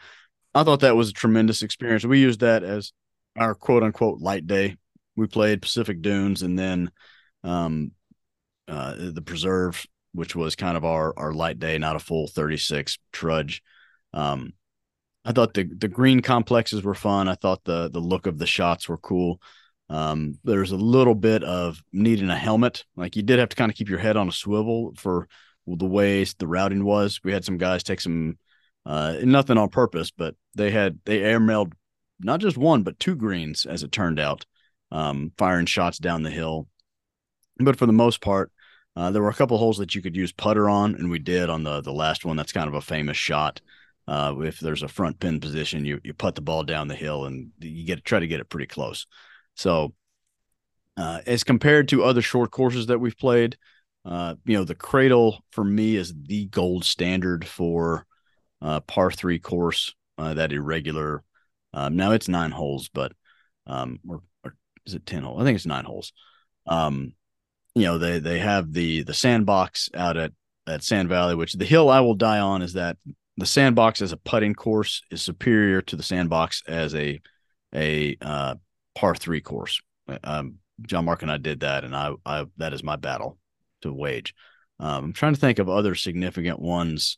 I 0.53 0.63
thought 0.63 0.81
that 0.81 0.95
was 0.95 1.09
a 1.09 1.13
tremendous 1.13 1.61
experience. 1.61 2.05
We 2.05 2.19
used 2.19 2.39
that 2.41 2.63
as 2.63 2.91
our 3.37 3.55
quote 3.55 3.83
unquote 3.83 4.19
light 4.19 4.47
day. 4.47 4.75
We 5.15 5.27
played 5.27 5.61
Pacific 5.61 6.01
Dunes 6.01 6.41
and 6.41 6.57
then 6.57 6.91
um, 7.43 7.91
uh, 8.67 8.95
the 8.97 9.21
Preserve, 9.21 9.85
which 10.13 10.35
was 10.35 10.55
kind 10.55 10.77
of 10.77 10.85
our 10.85 11.13
our 11.17 11.33
light 11.33 11.59
day, 11.59 11.77
not 11.77 11.95
a 11.95 11.99
full 11.99 12.27
36 12.27 12.97
trudge. 13.11 13.61
Um, 14.13 14.53
I 15.25 15.33
thought 15.33 15.53
the 15.53 15.63
the 15.63 15.87
green 15.87 16.21
complexes 16.21 16.83
were 16.83 16.95
fun. 16.95 17.27
I 17.27 17.35
thought 17.35 17.63
the 17.63 17.89
the 17.89 17.99
look 17.99 18.27
of 18.27 18.37
the 18.37 18.47
shots 18.47 18.87
were 18.87 18.97
cool. 18.97 19.41
Um, 19.89 20.39
there's 20.43 20.71
a 20.71 20.77
little 20.77 21.15
bit 21.15 21.43
of 21.43 21.81
needing 21.93 22.29
a 22.29 22.37
helmet. 22.37 22.83
Like 22.95 23.15
you 23.15 23.23
did 23.23 23.39
have 23.39 23.49
to 23.49 23.55
kind 23.55 23.71
of 23.71 23.77
keep 23.77 23.89
your 23.89 23.99
head 23.99 24.17
on 24.17 24.27
a 24.27 24.33
swivel 24.33 24.93
for 24.97 25.27
the 25.65 25.85
way 25.85 26.23
the 26.23 26.47
routing 26.47 26.83
was. 26.83 27.19
We 27.23 27.33
had 27.33 27.45
some 27.45 27.57
guys 27.57 27.83
take 27.83 28.01
some 28.01 28.37
uh, 28.85 29.17
nothing 29.23 29.57
on 29.57 29.69
purpose, 29.69 30.11
but 30.11 30.35
they 30.55 30.71
had 30.71 30.99
they 31.05 31.19
airmailed 31.19 31.73
not 32.19 32.39
just 32.39 32.57
one 32.57 32.83
but 32.83 32.99
two 32.99 33.15
greens 33.15 33.65
as 33.65 33.83
it 33.83 33.91
turned 33.91 34.19
out, 34.19 34.45
um, 34.91 35.31
firing 35.37 35.65
shots 35.65 35.97
down 35.97 36.23
the 36.23 36.29
hill. 36.29 36.67
But 37.59 37.77
for 37.77 37.85
the 37.85 37.93
most 37.93 38.21
part, 38.21 38.51
uh, 38.97 39.11
there 39.11 39.21
were 39.21 39.29
a 39.29 39.33
couple 39.33 39.59
holes 39.59 39.77
that 39.77 39.93
you 39.93 40.01
could 40.01 40.15
use 40.15 40.31
putter 40.31 40.67
on, 40.67 40.95
and 40.95 41.11
we 41.11 41.19
did 41.19 41.51
on 41.51 41.61
the 41.61 41.81
the 41.81 41.93
last 41.93 42.25
one. 42.25 42.35
That's 42.35 42.51
kind 42.51 42.67
of 42.67 42.73
a 42.73 42.81
famous 42.81 43.15
shot. 43.15 43.61
Uh, 44.07 44.33
if 44.39 44.59
there's 44.59 44.81
a 44.81 44.87
front 44.87 45.19
pin 45.19 45.39
position, 45.39 45.85
you 45.85 45.99
you 46.03 46.15
put 46.15 46.33
the 46.33 46.41
ball 46.41 46.63
down 46.63 46.87
the 46.87 46.95
hill, 46.95 47.25
and 47.25 47.51
you 47.59 47.85
get 47.85 47.97
to 47.97 48.01
try 48.01 48.19
to 48.19 48.27
get 48.27 48.39
it 48.39 48.49
pretty 48.49 48.65
close. 48.65 49.05
So, 49.53 49.93
uh, 50.97 51.21
as 51.27 51.43
compared 51.43 51.89
to 51.89 52.03
other 52.03 52.23
short 52.23 52.49
courses 52.49 52.87
that 52.87 52.97
we've 52.97 53.17
played, 53.17 53.55
uh, 54.03 54.33
you 54.45 54.57
know, 54.57 54.63
the 54.63 54.73
Cradle 54.73 55.43
for 55.51 55.63
me 55.63 55.95
is 55.95 56.15
the 56.19 56.47
gold 56.47 56.83
standard 56.83 57.45
for 57.45 58.07
uh, 58.63 58.79
par 58.79 59.11
three 59.11 59.37
course, 59.37 59.93
uh, 60.17 60.33
that 60.33 60.51
irregular. 60.51 61.23
Um, 61.71 61.95
now 61.97 62.13
it's 62.13 62.27
nine 62.27 62.49
holes, 62.49 62.89
but 62.91 63.11
um, 63.67 63.99
or, 64.09 64.23
or 64.43 64.55
is 64.87 64.95
it 64.95 65.05
ten 65.05 65.21
holes? 65.21 65.39
I 65.39 65.43
think 65.43 65.55
it's 65.55 65.67
nine 65.67 65.85
holes. 65.85 66.13
Um, 66.65 67.13
you 67.77 67.85
know, 67.85 67.97
they 67.97 68.19
they 68.19 68.39
have 68.39 68.73
the 68.73 69.03
the 69.03 69.13
sandbox 69.13 69.89
out 69.93 70.17
at 70.17 70.31
at 70.67 70.83
Sand 70.83 71.09
Valley, 71.09 71.35
which 71.35 71.53
the 71.53 71.65
hill 71.65 71.89
I 71.89 72.01
will 72.01 72.15
die 72.15 72.39
on 72.39 72.61
is 72.61 72.73
that 72.73 72.97
the 73.37 73.45
sandbox 73.45 74.01
as 74.01 74.11
a 74.11 74.17
putting 74.17 74.53
course 74.53 75.01
is 75.11 75.21
superior 75.21 75.81
to 75.83 75.95
the 75.95 76.03
sandbox 76.03 76.63
as 76.67 76.93
a 76.95 77.21
a 77.73 78.17
uh, 78.21 78.55
par 78.95 79.15
three 79.15 79.41
course. 79.41 79.81
Um, 80.23 80.55
John 80.81 81.05
Mark 81.05 81.21
and 81.21 81.31
I 81.31 81.37
did 81.37 81.61
that, 81.61 81.83
and 81.83 81.95
I, 81.95 82.13
I 82.25 82.45
that 82.57 82.73
is 82.73 82.83
my 82.83 82.95
battle 82.95 83.37
to 83.81 83.93
wage. 83.93 84.33
Um, 84.79 85.05
I'm 85.05 85.13
trying 85.13 85.33
to 85.33 85.39
think 85.39 85.59
of 85.59 85.69
other 85.69 85.95
significant 85.95 86.59
ones 86.59 87.17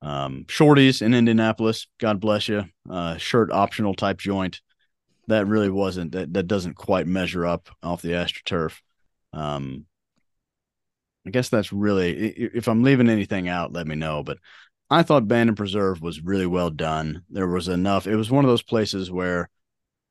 um, 0.00 0.44
shorties 0.46 1.02
in 1.02 1.14
Indianapolis, 1.14 1.86
God 1.98 2.20
bless 2.20 2.48
you. 2.48 2.64
Uh, 2.88 3.16
shirt 3.16 3.50
optional 3.50 3.94
type 3.94 4.18
joint. 4.18 4.60
That 5.26 5.46
really 5.46 5.70
wasn't 5.70 6.12
that 6.12 6.32
that 6.34 6.46
doesn't 6.46 6.74
quite 6.74 7.06
measure 7.06 7.44
up 7.44 7.68
off 7.82 8.02
the 8.02 8.12
AstroTurf. 8.12 8.80
Um, 9.32 9.86
I 11.26 11.30
guess 11.30 11.48
that's 11.48 11.72
really 11.72 12.10
if 12.12 12.68
I'm 12.68 12.82
leaving 12.82 13.10
anything 13.10 13.48
out, 13.48 13.72
let 13.72 13.86
me 13.86 13.94
know. 13.94 14.22
But 14.22 14.38
I 14.90 15.02
thought 15.02 15.28
Bandon 15.28 15.56
Preserve 15.56 16.00
was 16.00 16.22
really 16.22 16.46
well 16.46 16.70
done. 16.70 17.22
There 17.28 17.46
was 17.46 17.68
enough. 17.68 18.06
It 18.06 18.16
was 18.16 18.30
one 18.30 18.44
of 18.44 18.48
those 18.48 18.62
places 18.62 19.10
where 19.10 19.50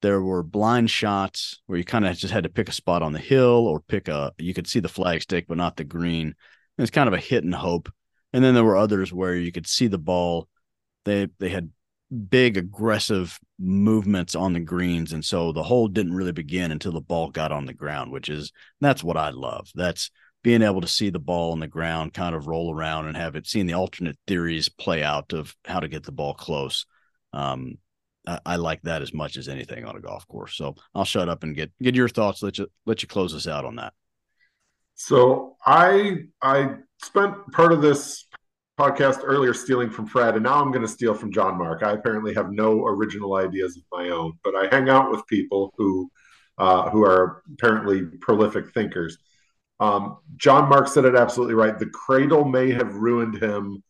there 0.02 0.22
were 0.22 0.44
blind 0.44 0.92
shots 0.92 1.60
where 1.66 1.78
you 1.78 1.84
kind 1.84 2.06
of 2.06 2.16
just 2.16 2.34
had 2.34 2.44
to 2.44 2.50
pick 2.50 2.70
a 2.70 2.74
spot 2.74 3.02
on 3.02 3.14
the 3.14 3.20
hill 3.20 3.66
or 3.68 3.80
pick 3.80 4.08
a 4.08 4.32
you 4.38 4.54
could 4.54 4.68
see 4.68 4.80
the 4.80 4.88
flag 4.88 5.22
stick 5.24 5.46
but 5.48 5.58
not 5.58 5.76
the 5.76 5.84
green. 5.84 6.36
It's 6.78 6.92
kind 6.92 7.08
of 7.08 7.14
a 7.14 7.20
hit 7.20 7.44
and 7.44 7.56
hope. 7.56 7.92
And 8.34 8.44
then 8.44 8.54
there 8.54 8.64
were 8.64 8.78
others 8.78 9.12
where 9.12 9.36
you 9.36 9.52
could 9.52 9.66
see 9.66 9.88
the 9.88 9.98
ball. 9.98 10.48
They 11.06 11.30
they 11.40 11.50
had 11.50 11.72
big 12.30 12.58
aggressive 12.58 13.38
movements 13.60 14.36
on 14.36 14.54
the 14.54 14.60
greens. 14.60 15.14
And 15.14 15.24
so 15.24 15.52
the 15.52 15.64
hole 15.64 15.88
didn't 15.88 16.14
really 16.14 16.32
begin 16.32 16.72
until 16.72 16.92
the 16.92 17.02
ball 17.02 17.30
got 17.30 17.52
on 17.52 17.66
the 17.66 17.74
ground 17.74 18.12
which 18.12 18.30
is 18.30 18.52
that's 18.80 19.04
what 19.04 19.18
i 19.18 19.30
love. 19.30 19.70
That's 19.76 20.12
being 20.44 20.62
able 20.62 20.82
to 20.82 20.88
see 20.88 21.10
the 21.10 21.20
ball 21.20 21.52
on 21.52 21.60
the 21.60 21.68
ground 21.68 22.14
kind 22.14 22.34
of 22.34 22.48
roll 22.48 22.74
around 22.74 23.08
and 23.08 23.18
have 23.18 23.36
it 23.36 23.48
seeing 23.48 23.68
the 23.68 23.74
alternate 23.74 24.18
theories 24.28 24.70
play 24.70 25.04
out 25.04 25.34
of 25.34 25.54
how 25.66 25.80
to 25.80 25.90
get 25.90 26.04
the 26.04 26.12
ball 26.12 26.34
close. 26.34 26.86
Um, 27.34 27.80
I, 28.26 28.40
I, 28.46 28.56
like 28.56 28.82
that 28.84 29.02
as 29.02 29.14
much 29.14 29.36
as 29.36 29.50
anything 29.50 29.84
on 29.84 29.98
a 29.98 30.00
golf 30.00 30.28
course. 30.28 30.56
So 30.56 30.76
i'll 30.96 31.06
shut 31.06 31.28
up 31.28 31.44
and 31.44 31.56
get 31.56 31.72
get 31.82 31.96
your 31.96 32.08
thoughts 32.08 32.42
let 32.42 32.58
you 32.58 32.68
let 32.86 33.02
you 33.02 33.08
close 33.08 33.36
us 33.36 33.48
out 33.48 33.66
on 33.66 33.76
that. 33.76 33.94
So 34.96 35.58
i 35.66 36.20
i 36.42 36.76
spent 37.04 37.36
part 37.52 37.74
of 37.74 37.82
this 37.82 38.27
podcast 38.78 39.22
earlier 39.24 39.54
stealing 39.54 39.90
from 39.90 40.06
Fred, 40.06 40.36
and 40.36 40.44
now 40.44 40.62
I'm 40.62 40.72
going 40.72 40.84
to 40.84 40.88
steal 40.88 41.14
from 41.14 41.32
John 41.32 41.58
Mark. 41.58 41.84
I 41.84 41.94
apparently 41.94 42.34
have 42.36 42.52
no 42.52 42.86
original 42.86 43.36
ideas 43.36 43.76
of 43.78 43.84
my 43.92 44.10
own, 44.10 44.34
but 44.44 44.56
I 44.56 44.68
hang 44.74 44.90
out 44.90 45.12
with 45.12 45.26
people 45.28 45.74
who 45.78 46.12
uh, 46.58 46.90
who 46.90 47.04
are 47.04 47.44
apparently 47.54 48.04
prolific 48.22 48.74
thinkers. 48.74 49.18
Um, 49.80 50.18
John 50.38 50.68
Mark 50.70 50.88
said 50.88 51.06
it 51.06 51.16
absolutely 51.16 51.54
right. 51.54 51.78
The 51.78 51.86
cradle 51.88 52.46
may 52.46 52.72
have 52.72 52.96
ruined 52.96 53.42
him 53.42 53.84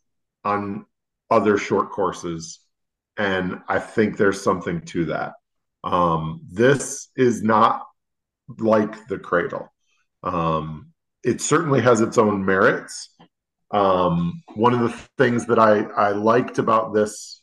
on 0.43 0.85
other 1.29 1.57
short 1.57 1.91
courses, 1.91 2.59
and 3.17 3.61
I 3.67 3.79
think 3.79 4.17
there's 4.17 4.41
something 4.41 4.81
to 4.81 5.05
that. 5.05 5.33
Um, 5.83 6.41
this 6.49 7.09
is 7.15 7.41
not 7.41 7.83
like 8.57 9.07
the 9.07 9.17
cradle. 9.17 9.73
Um, 10.23 10.91
it 11.23 11.41
certainly 11.41 11.81
has 11.81 12.01
its 12.01 12.17
own 12.17 12.43
merits. 12.43 13.09
Um, 13.71 14.43
one 14.55 14.73
of 14.73 14.79
the 14.79 14.89
things 15.17 15.45
that 15.47 15.59
I, 15.59 15.81
I 15.81 16.11
liked 16.11 16.57
about 16.59 16.93
this 16.93 17.41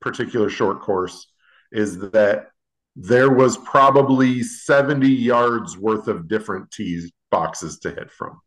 particular 0.00 0.50
short 0.50 0.80
course 0.80 1.26
is 1.72 1.98
that 2.10 2.48
there 2.96 3.30
was 3.30 3.56
probably 3.58 4.42
70 4.42 5.08
yards 5.08 5.78
worth 5.78 6.08
of 6.08 6.28
different 6.28 6.70
tees 6.70 7.10
boxes 7.30 7.78
to 7.80 7.90
hit 7.90 8.10
from. 8.10 8.40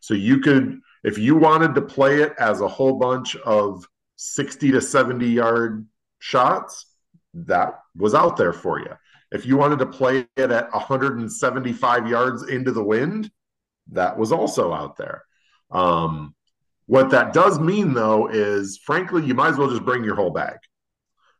So 0.00 0.14
you 0.14 0.38
could, 0.40 0.80
if 1.02 1.18
you 1.18 1.36
wanted 1.36 1.74
to 1.74 1.82
play 1.82 2.22
it 2.22 2.32
as 2.38 2.60
a 2.60 2.68
whole 2.68 2.98
bunch 2.98 3.34
of 3.36 3.84
60 4.16 4.70
to 4.72 4.80
70 4.80 5.26
yard 5.26 5.86
shots, 6.20 6.86
that 7.34 7.80
was 7.96 8.14
out 8.14 8.36
there 8.36 8.52
for 8.52 8.78
you. 8.78 8.92
If 9.30 9.44
you 9.44 9.56
wanted 9.56 9.80
to 9.80 9.86
play 9.86 10.26
it 10.36 10.50
at 10.50 10.72
175 10.72 12.08
yards 12.08 12.48
into 12.48 12.72
the 12.72 12.82
wind, 12.82 13.30
that 13.92 14.16
was 14.16 14.32
also 14.32 14.72
out 14.72 14.96
there. 14.96 15.24
Um, 15.70 16.34
what 16.88 17.10
that 17.10 17.32
does 17.32 17.60
mean, 17.60 17.94
though, 17.94 18.26
is 18.26 18.80
frankly, 18.84 19.24
you 19.24 19.34
might 19.34 19.50
as 19.50 19.56
well 19.56 19.70
just 19.70 19.84
bring 19.84 20.02
your 20.02 20.16
whole 20.16 20.30
bag. 20.30 20.56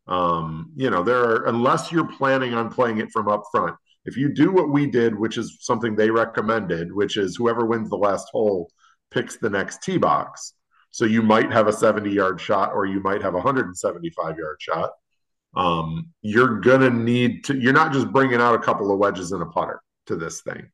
Um, 0.06 0.72
you 0.76 0.90
know, 0.90 1.02
there 1.02 1.18
are, 1.18 1.46
unless 1.46 1.90
you're 1.90 2.06
planning 2.06 2.54
on 2.54 2.70
playing 2.70 2.98
it 2.98 3.10
from 3.10 3.28
up 3.28 3.42
front. 3.50 3.74
If 4.04 4.16
you 4.16 4.32
do 4.32 4.52
what 4.52 4.70
we 4.70 4.86
did, 4.86 5.18
which 5.18 5.36
is 5.36 5.58
something 5.60 5.94
they 5.96 6.10
recommended, 6.10 6.92
which 6.92 7.16
is 7.16 7.36
whoever 7.36 7.66
wins 7.66 7.90
the 7.90 7.96
last 7.96 8.28
hole 8.30 8.70
picks 9.10 9.36
the 9.36 9.50
next 9.50 9.82
tee 9.82 9.98
box. 9.98 10.54
So 10.92 11.04
you 11.04 11.22
might 11.22 11.52
have 11.52 11.66
a 11.66 11.72
70 11.72 12.10
yard 12.10 12.40
shot 12.40 12.72
or 12.72 12.86
you 12.86 13.00
might 13.00 13.22
have 13.22 13.34
a 13.34 13.38
175 13.38 14.38
yard 14.38 14.56
shot. 14.60 14.92
Um, 15.56 16.12
you're 16.22 16.60
going 16.60 16.80
to 16.80 16.90
need 16.90 17.44
to, 17.44 17.58
you're 17.58 17.72
not 17.72 17.92
just 17.92 18.12
bringing 18.12 18.40
out 18.40 18.54
a 18.54 18.58
couple 18.58 18.92
of 18.92 18.98
wedges 18.98 19.32
and 19.32 19.42
a 19.42 19.46
putter 19.46 19.82
to 20.06 20.16
this 20.16 20.40
thing 20.40 20.70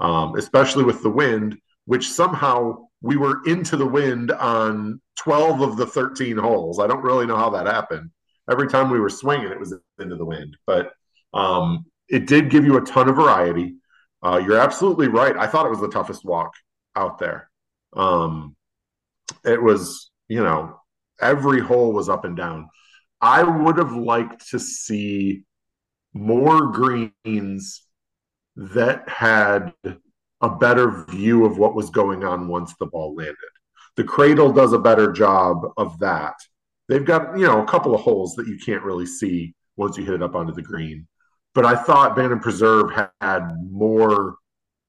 um, 0.00 0.36
especially 0.36 0.84
with 0.84 1.02
the 1.02 1.10
wind, 1.10 1.58
which 1.84 2.10
somehow 2.10 2.88
we 3.02 3.16
were 3.16 3.42
into 3.46 3.76
the 3.76 3.86
wind 3.86 4.30
on 4.32 5.00
12 5.18 5.62
of 5.62 5.76
the 5.76 5.86
13 5.86 6.36
holes. 6.36 6.78
I 6.78 6.86
don't 6.86 7.02
really 7.02 7.26
know 7.26 7.36
how 7.36 7.50
that 7.50 7.66
happened. 7.66 8.10
Every 8.50 8.68
time 8.68 8.90
we 8.90 9.00
were 9.00 9.10
swinging, 9.10 9.50
it 9.50 9.60
was 9.60 9.74
into 9.98 10.16
the 10.16 10.24
wind. 10.24 10.56
But 10.66 10.92
um, 11.32 11.86
it 12.08 12.26
did 12.26 12.50
give 12.50 12.64
you 12.64 12.76
a 12.76 12.82
ton 12.82 13.08
of 13.08 13.16
variety. 13.16 13.76
Uh, 14.22 14.42
you're 14.44 14.60
absolutely 14.60 15.08
right. 15.08 15.36
I 15.36 15.46
thought 15.46 15.66
it 15.66 15.70
was 15.70 15.80
the 15.80 15.88
toughest 15.88 16.24
walk 16.24 16.52
out 16.96 17.18
there. 17.18 17.50
Um, 17.94 18.56
it 19.44 19.62
was, 19.62 20.10
you 20.28 20.42
know, 20.42 20.78
every 21.20 21.60
hole 21.60 21.92
was 21.92 22.08
up 22.08 22.24
and 22.24 22.36
down. 22.36 22.68
I 23.20 23.42
would 23.42 23.78
have 23.78 23.92
liked 23.92 24.48
to 24.50 24.58
see 24.58 25.42
more 26.12 26.66
greens 26.72 27.82
that 28.56 29.08
had 29.08 29.72
a 30.40 30.50
better 30.50 31.04
view 31.08 31.44
of 31.44 31.58
what 31.58 31.74
was 31.74 31.90
going 31.90 32.24
on 32.24 32.48
once 32.48 32.74
the 32.78 32.86
ball 32.86 33.14
landed. 33.14 33.36
The 33.96 34.04
cradle 34.04 34.52
does 34.52 34.72
a 34.72 34.78
better 34.78 35.12
job 35.12 35.62
of 35.76 35.98
that. 35.98 36.34
They've 36.88 37.04
got, 37.04 37.38
you 37.38 37.46
know, 37.46 37.62
a 37.62 37.66
couple 37.66 37.94
of 37.94 38.00
holes 38.00 38.34
that 38.36 38.46
you 38.46 38.58
can't 38.58 38.82
really 38.82 39.06
see 39.06 39.54
once 39.76 39.96
you 39.96 40.04
hit 40.04 40.14
it 40.14 40.22
up 40.22 40.34
onto 40.34 40.52
the 40.52 40.62
green. 40.62 41.06
But 41.54 41.64
I 41.66 41.74
thought 41.74 42.16
Bandon 42.16 42.40
Preserve 42.40 42.90
had 43.20 43.56
more, 43.70 44.36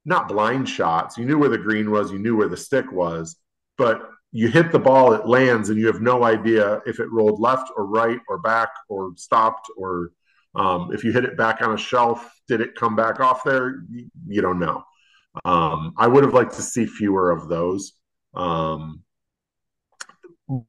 not 0.06 0.28
blind 0.28 0.70
shots. 0.70 1.18
You 1.18 1.26
knew 1.26 1.38
where 1.38 1.50
the 1.50 1.58
green 1.58 1.92
was, 1.92 2.12
you 2.12 2.20
knew 2.20 2.38
where 2.38 2.50
the 2.50 2.58
stick 2.58 2.92
was, 2.92 3.36
but 3.78 4.10
you 4.32 4.48
hit 4.48 4.72
the 4.72 4.80
ball, 4.80 5.14
it 5.14 5.28
lands, 5.28 5.70
and 5.70 5.80
you 5.80 5.88
have 5.88 6.02
no 6.02 6.24
idea 6.24 6.82
if 6.86 7.00
it 7.00 7.12
rolled 7.12 7.40
left 7.40 7.70
or 7.76 7.86
right 7.86 8.20
or 8.30 8.38
back 8.38 8.70
or 8.88 9.12
stopped 9.18 9.68
or 9.78 10.12
um, 10.56 10.92
if 10.94 11.04
you 11.04 11.12
hit 11.12 11.24
it 11.24 11.38
back 11.38 11.62
on 11.62 11.74
a 11.74 11.78
shelf, 11.78 12.30
did 12.48 12.62
it 12.62 12.76
come 12.76 12.96
back 12.96 13.20
off 13.20 13.44
there? 13.44 13.84
You 14.28 14.42
don't 14.42 14.60
know. 14.60 14.84
Um, 15.46 15.94
I 15.98 16.08
would 16.08 16.24
have 16.24 16.34
liked 16.34 16.56
to 16.56 16.62
see 16.62 16.86
fewer 16.86 17.32
of 17.32 17.48
those. 17.48 17.94
Um, 18.34 19.04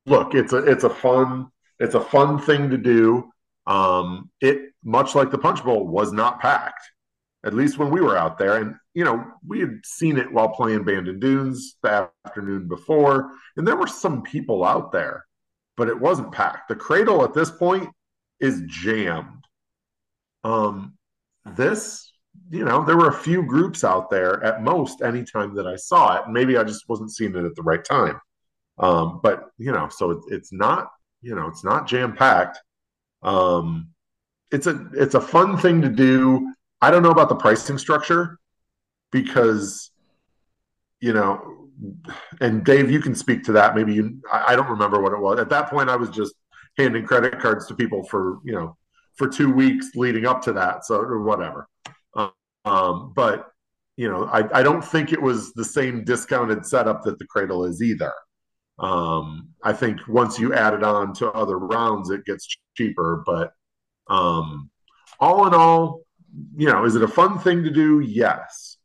look, 0.06 0.34
it's 0.34 0.52
a 0.52 0.58
it's 0.58 0.84
a 0.84 0.90
fun 0.90 1.48
it's 1.78 1.94
a 1.94 2.00
fun 2.00 2.38
thing 2.38 2.70
to 2.70 2.78
do. 2.78 3.30
Um, 3.66 4.30
it 4.40 4.72
much 4.84 5.14
like 5.14 5.30
the 5.30 5.38
Punch 5.38 5.64
Bowl 5.64 5.86
was 5.86 6.12
not 6.12 6.40
packed, 6.40 6.82
at 7.44 7.54
least 7.54 7.78
when 7.78 7.90
we 7.90 8.00
were 8.00 8.16
out 8.16 8.38
there. 8.38 8.56
And 8.58 8.76
you 8.94 9.04
know, 9.04 9.24
we 9.46 9.60
had 9.60 9.80
seen 9.84 10.16
it 10.16 10.32
while 10.32 10.48
playing 10.48 10.84
Bandon 10.84 11.18
Dunes 11.18 11.76
the 11.82 12.08
afternoon 12.26 12.68
before, 12.68 13.30
and 13.56 13.66
there 13.66 13.76
were 13.76 13.88
some 13.88 14.22
people 14.22 14.64
out 14.64 14.92
there, 14.92 15.24
but 15.76 15.88
it 15.88 16.00
wasn't 16.00 16.32
packed. 16.32 16.68
The 16.68 16.76
cradle 16.76 17.24
at 17.24 17.34
this 17.34 17.50
point 17.50 17.88
is 18.40 18.62
jammed. 18.66 19.44
Um, 20.44 20.94
this, 21.44 22.11
you 22.52 22.66
know, 22.66 22.84
there 22.84 22.98
were 22.98 23.08
a 23.08 23.14
few 23.14 23.42
groups 23.42 23.82
out 23.82 24.10
there 24.10 24.44
at 24.44 24.62
most 24.62 25.00
anytime 25.00 25.54
that 25.54 25.66
I 25.66 25.74
saw 25.76 26.16
it. 26.16 26.28
Maybe 26.28 26.58
I 26.58 26.64
just 26.64 26.86
wasn't 26.86 27.10
seeing 27.10 27.34
it 27.34 27.44
at 27.44 27.56
the 27.56 27.62
right 27.62 27.82
time. 27.82 28.20
Um, 28.78 29.20
but 29.22 29.48
you 29.56 29.72
know, 29.72 29.88
so 29.88 30.10
it, 30.10 30.18
it's 30.28 30.52
not, 30.52 30.90
you 31.22 31.34
know, 31.34 31.46
it's 31.48 31.64
not 31.64 31.88
jam 31.88 32.14
packed. 32.14 32.58
Um, 33.22 33.88
it's 34.50 34.66
a 34.66 34.86
it's 34.92 35.14
a 35.14 35.20
fun 35.20 35.56
thing 35.56 35.80
to 35.80 35.88
do. 35.88 36.52
I 36.82 36.90
don't 36.90 37.02
know 37.02 37.10
about 37.10 37.30
the 37.30 37.36
pricing 37.36 37.78
structure 37.78 38.38
because 39.12 39.90
you 41.00 41.14
know, 41.14 41.70
and 42.42 42.64
Dave, 42.66 42.90
you 42.90 43.00
can 43.00 43.14
speak 43.14 43.44
to 43.44 43.52
that. 43.52 43.74
Maybe 43.74 43.94
you, 43.94 44.20
I, 44.30 44.52
I 44.52 44.56
don't 44.56 44.68
remember 44.68 45.00
what 45.00 45.14
it 45.14 45.18
was 45.18 45.38
at 45.38 45.48
that 45.48 45.70
point. 45.70 45.88
I 45.88 45.96
was 45.96 46.10
just 46.10 46.34
handing 46.76 47.06
credit 47.06 47.40
cards 47.40 47.66
to 47.68 47.74
people 47.74 48.04
for 48.04 48.40
you 48.44 48.52
know 48.52 48.76
for 49.14 49.26
two 49.26 49.50
weeks 49.50 49.92
leading 49.94 50.26
up 50.26 50.42
to 50.42 50.52
that, 50.52 50.84
so 50.84 50.96
or 50.96 51.22
whatever. 51.22 51.66
Um, 52.64 53.12
but 53.14 53.48
you 53.96 54.08
know, 54.08 54.24
I, 54.24 54.60
I 54.60 54.62
don't 54.62 54.82
think 54.82 55.12
it 55.12 55.20
was 55.20 55.52
the 55.52 55.64
same 55.64 56.04
discounted 56.04 56.64
setup 56.64 57.02
that 57.04 57.18
the 57.18 57.26
Cradle 57.26 57.64
is 57.64 57.82
either. 57.82 58.12
Um, 58.78 59.50
I 59.62 59.72
think 59.72 60.00
once 60.08 60.38
you 60.38 60.54
add 60.54 60.74
it 60.74 60.82
on 60.82 61.12
to 61.14 61.30
other 61.32 61.58
rounds, 61.58 62.10
it 62.10 62.24
gets 62.24 62.48
cheaper. 62.74 63.22
But 63.26 63.52
um, 64.08 64.70
all 65.20 65.46
in 65.46 65.54
all, 65.54 66.00
you 66.56 66.66
know, 66.66 66.84
is 66.84 66.96
it 66.96 67.02
a 67.02 67.08
fun 67.08 67.38
thing 67.38 67.62
to 67.64 67.70
do? 67.70 68.00
Yes. 68.00 68.78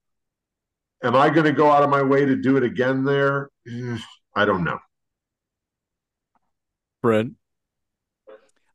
Am 1.03 1.15
I 1.15 1.29
going 1.29 1.45
to 1.45 1.51
go 1.51 1.71
out 1.71 1.83
of 1.83 1.89
my 1.89 2.01
way 2.01 2.25
to 2.25 2.35
do 2.35 2.57
it 2.57 2.63
again 2.63 3.03
there? 3.03 3.49
I 4.35 4.45
don't 4.45 4.63
know. 4.63 4.77
Fred. 7.01 7.33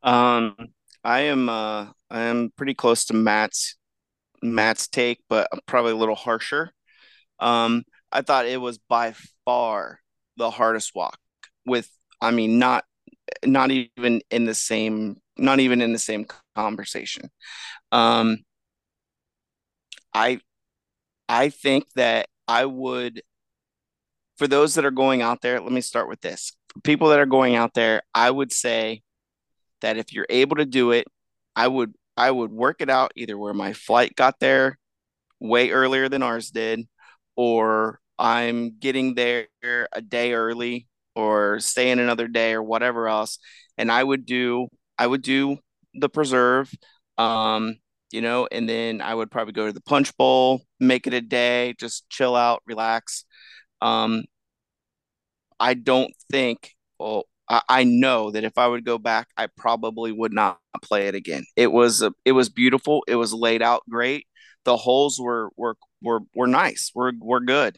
Um, 0.03 0.57
I 1.05 1.21
am 1.23 1.49
uh 1.49 1.89
I 2.11 2.23
am 2.23 2.53
pretty 2.57 2.75
close 2.75 3.05
to 3.07 3.15
Matt's 3.15 3.77
Matt's 4.43 4.89
take, 4.89 5.21
but 5.29 5.49
probably 5.67 5.93
a 5.93 5.97
little 5.97 6.15
harsher. 6.15 6.73
Um, 7.41 7.85
I 8.13 8.23
thought 8.23 8.47
it 8.47 8.61
was 8.61 8.79
by 8.79 9.15
far 9.45 10.01
the 10.37 10.51
hardest 10.51 10.95
walk 10.95 11.19
with 11.67 11.89
I 12.21 12.31
mean 12.31 12.59
not 12.59 12.85
not 13.45 13.71
even 13.71 14.23
in 14.31 14.45
the 14.45 14.55
same 14.55 15.17
not 15.37 15.61
even 15.61 15.81
in 15.81 15.93
the 15.93 15.99
same 15.99 16.27
conversation. 16.55 17.31
Um 17.93 18.39
I 20.15 20.41
I 21.29 21.51
think 21.51 21.87
that 21.97 22.29
I 22.49 22.67
would 22.67 23.23
for 24.39 24.47
those 24.49 24.75
that 24.75 24.85
are 24.85 24.91
going 24.91 25.23
out 25.23 25.41
there, 25.43 25.61
let 25.61 25.73
me 25.73 25.81
start 25.81 26.09
with 26.09 26.21
this. 26.21 26.53
People 26.85 27.09
that 27.11 27.19
are 27.19 27.27
going 27.27 27.55
out 27.55 27.75
there, 27.75 28.03
I 28.15 28.31
would 28.31 28.53
say 28.53 29.03
that 29.83 29.99
if 29.99 30.13
you're 30.13 30.27
able 30.31 30.57
to 30.57 30.65
do 30.67 30.93
it, 30.93 31.07
I 31.55 31.69
would 31.69 31.95
I 32.17 32.31
would 32.31 32.53
work 32.53 32.81
it 32.81 32.91
out 32.91 33.13
either 33.17 33.39
where 33.39 33.55
my 33.55 33.73
flight 33.73 34.15
got 34.17 34.39
there 34.41 34.79
way 35.41 35.71
earlier 35.71 36.09
than 36.09 36.23
ours 36.23 36.51
did, 36.51 36.87
or 37.37 38.01
I'm 38.19 38.79
getting 38.79 39.15
there 39.15 39.49
a 39.93 40.01
day 40.03 40.33
early 40.35 40.87
or 41.15 41.61
staying 41.61 41.99
another 41.99 42.29
day 42.29 42.53
or 42.55 42.63
whatever 42.63 43.09
else. 43.09 43.39
And 43.79 43.91
I 43.91 44.03
would 44.03 44.27
do 44.27 44.69
I 44.99 45.07
would 45.07 45.23
do 45.23 45.59
the 45.95 46.09
preserve, 46.09 46.71
um, 47.19 47.77
you 48.13 48.21
know, 48.21 48.49
and 48.51 48.69
then 48.69 49.01
I 49.01 49.15
would 49.15 49.31
probably 49.31 49.53
go 49.53 49.67
to 49.67 49.73
the 49.73 49.81
punch 49.81 50.17
bowl, 50.17 50.63
make 50.81 51.07
it 51.07 51.15
a 51.15 51.21
day, 51.21 51.75
just 51.79 52.09
chill 52.11 52.37
out, 52.37 52.63
relax. 52.67 53.25
Um, 53.81 54.25
I 55.59 55.75
don't 55.75 56.13
think 56.31 56.75
well, 56.99 57.25
I, 57.49 57.85
know 57.85 58.31
that 58.31 58.45
if 58.45 58.57
I 58.57 58.67
would 58.67 58.85
go 58.85 58.99
back, 58.99 59.29
I 59.37 59.47
probably 59.47 60.13
would 60.13 60.33
not 60.33 60.59
play 60.83 61.09
it 61.09 61.15
again. 61.15 61.45
It 61.57 61.71
was 61.71 62.01
a, 62.03 62.13
it 62.25 62.33
was 62.33 62.49
beautiful. 62.49 63.05
It 63.07 63.17
was 63.17 63.35
laid 63.35 63.63
out 63.63 63.83
great. 63.91 64.27
The 64.65 64.77
holes 64.77 65.21
were 65.21 65.51
were 65.57 65.77
were 66.01 66.21
were 66.35 66.47
nice. 66.47 66.93
Were 66.95 67.13
were 67.21 67.41
good. 67.41 67.77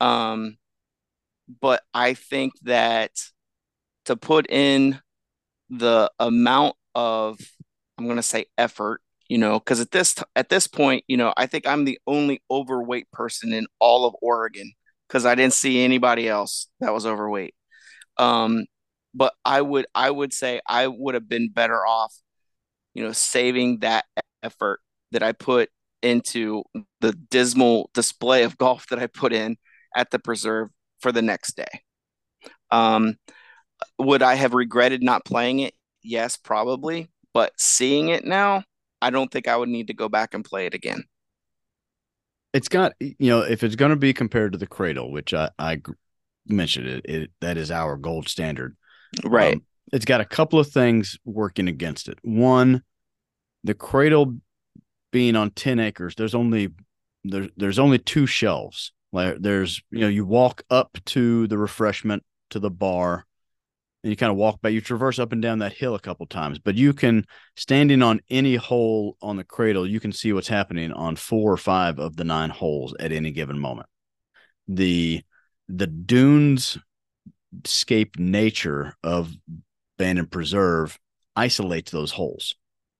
Um, 0.00 0.56
but 1.60 1.82
I 1.94 2.14
think 2.14 2.54
that 2.62 3.12
to 4.06 4.16
put 4.16 4.50
in 4.50 5.00
the 5.70 6.10
amount 6.18 6.76
of 6.94 7.38
I'm 7.98 8.04
going 8.06 8.16
to 8.16 8.22
say 8.22 8.46
effort, 8.58 9.00
you 9.28 9.38
know, 9.38 9.58
because 9.58 9.80
at 9.80 9.90
this 9.90 10.16
at 10.36 10.48
this 10.48 10.66
point, 10.66 11.04
you 11.06 11.16
know, 11.16 11.32
I 11.36 11.46
think 11.46 11.66
I'm 11.66 11.84
the 11.84 11.98
only 12.06 12.42
overweight 12.50 13.10
person 13.12 13.52
in 13.52 13.66
all 13.78 14.06
of 14.06 14.14
Oregon 14.20 14.72
because 15.08 15.24
I 15.26 15.34
didn't 15.34 15.54
see 15.54 15.84
anybody 15.84 16.28
else 16.28 16.68
that 16.80 16.92
was 16.92 17.06
overweight. 17.06 17.54
Um, 18.16 18.66
but 19.14 19.32
I 19.44 19.62
would 19.62 19.86
I 19.94 20.10
would 20.10 20.32
say 20.32 20.60
I 20.68 20.86
would 20.88 21.14
have 21.14 21.28
been 21.28 21.50
better 21.50 21.86
off, 21.86 22.14
you 22.94 23.04
know, 23.04 23.12
saving 23.12 23.78
that 23.80 24.04
effort 24.42 24.80
that 25.12 25.22
I 25.22 25.32
put 25.32 25.70
into 26.02 26.64
the 27.00 27.12
dismal 27.12 27.90
display 27.94 28.42
of 28.42 28.58
golf 28.58 28.86
that 28.88 28.98
I 28.98 29.06
put 29.06 29.32
in 29.32 29.56
at 29.96 30.10
the 30.10 30.18
preserve 30.18 30.68
for 31.00 31.12
the 31.12 31.22
next 31.22 31.56
day. 31.56 31.80
Um, 32.70 33.16
would 33.98 34.22
I 34.22 34.34
have 34.34 34.54
regretted 34.54 35.02
not 35.02 35.24
playing 35.24 35.60
it? 35.60 35.74
Yes, 36.02 36.36
probably. 36.36 37.10
But 37.32 37.52
seeing 37.56 38.08
it 38.08 38.24
now, 38.24 38.64
I 39.00 39.10
don't 39.10 39.30
think 39.30 39.48
I 39.48 39.56
would 39.56 39.68
need 39.68 39.88
to 39.88 39.94
go 39.94 40.08
back 40.08 40.34
and 40.34 40.44
play 40.44 40.66
it 40.66 40.74
again. 40.74 41.04
It's 42.52 42.68
got, 42.68 42.92
you 43.00 43.14
know, 43.20 43.40
if 43.40 43.64
it's 43.64 43.74
going 43.74 43.90
to 43.90 43.96
be 43.96 44.14
compared 44.14 44.52
to 44.52 44.58
the 44.58 44.66
Cradle, 44.66 45.10
which 45.10 45.34
I, 45.34 45.50
I 45.58 45.80
mentioned 46.46 46.86
it, 46.86 47.04
it 47.04 47.30
that 47.40 47.56
is 47.56 47.70
our 47.70 47.96
gold 47.96 48.28
standard. 48.28 48.76
Right. 49.22 49.54
Um, 49.54 49.62
it's 49.92 50.04
got 50.04 50.20
a 50.20 50.24
couple 50.24 50.58
of 50.58 50.68
things 50.70 51.18
working 51.24 51.68
against 51.68 52.08
it. 52.08 52.18
One, 52.22 52.82
the 53.62 53.74
Cradle 53.74 54.36
being 55.12 55.36
on 55.36 55.50
10 55.50 55.78
acres, 55.78 56.14
there's 56.16 56.34
only 56.34 56.70
there's 57.24 57.48
there's 57.56 57.78
only 57.78 57.98
two 57.98 58.26
shelves. 58.26 58.92
Like 59.12 59.36
there's 59.38 59.82
you 59.90 60.00
know 60.00 60.08
you 60.08 60.26
walk 60.26 60.62
up 60.70 60.98
to 61.06 61.46
the 61.46 61.58
refreshment 61.58 62.22
to 62.50 62.58
the 62.58 62.70
bar, 62.70 63.24
and 64.02 64.10
you 64.10 64.16
kind 64.16 64.30
of 64.30 64.36
walk 64.36 64.60
back. 64.60 64.72
You 64.72 64.80
traverse 64.80 65.18
up 65.18 65.32
and 65.32 65.40
down 65.40 65.60
that 65.60 65.72
hill 65.72 65.94
a 65.94 66.00
couple 66.00 66.26
times, 66.26 66.58
but 66.58 66.74
you 66.74 66.92
can 66.92 67.24
standing 67.56 68.02
on 68.02 68.20
any 68.28 68.56
hole 68.56 69.16
on 69.22 69.36
the 69.36 69.44
cradle, 69.44 69.86
you 69.86 70.00
can 70.00 70.12
see 70.12 70.32
what's 70.32 70.48
happening 70.48 70.92
on 70.92 71.16
four 71.16 71.52
or 71.52 71.56
five 71.56 71.98
of 71.98 72.16
the 72.16 72.24
nine 72.24 72.50
holes 72.50 72.94
at 72.98 73.12
any 73.12 73.30
given 73.30 73.58
moment. 73.58 73.88
The 74.66 75.22
the 75.68 75.86
dunes 75.86 76.76
scape 77.64 78.18
nature 78.18 78.94
of 79.02 79.32
Bandon 79.98 80.26
Preserve 80.26 80.98
isolates 81.36 81.90
those 81.90 82.12
holes. 82.12 82.54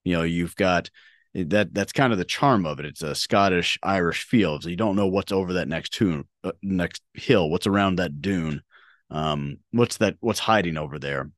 You 0.05 0.15
know, 0.15 0.23
you've 0.23 0.57
got 0.57 0.91
that 1.35 1.75
that's 1.75 1.93
kind 1.93 2.13
of 2.13 2.19
the 2.19 2.25
charm 2.25 2.65
of 2.67 2.79
it. 2.79 2.87
It's 2.87 3.03
a 3.03 3.15
Scottish 3.15 3.79
Irish 3.83 4.25
feel. 4.25 4.61
So 4.61 4.69
you 4.69 4.77
don't 4.77 4.97
know 4.97 5.07
what's 5.07 5.33
over 5.33 5.55
that 5.55 5.69
next 5.69 5.93
tune, 5.93 6.25
uh, 6.45 6.53
next 6.63 7.03
hill, 7.15 7.51
what's 7.51 7.67
around 7.67 7.97
that 7.97 8.23
dune, 8.23 8.63
um, 9.11 9.59
what's 9.73 9.97
that, 9.99 10.17
what's 10.21 10.39
hiding 10.39 10.77
over 10.77 10.99
there, 10.99 11.31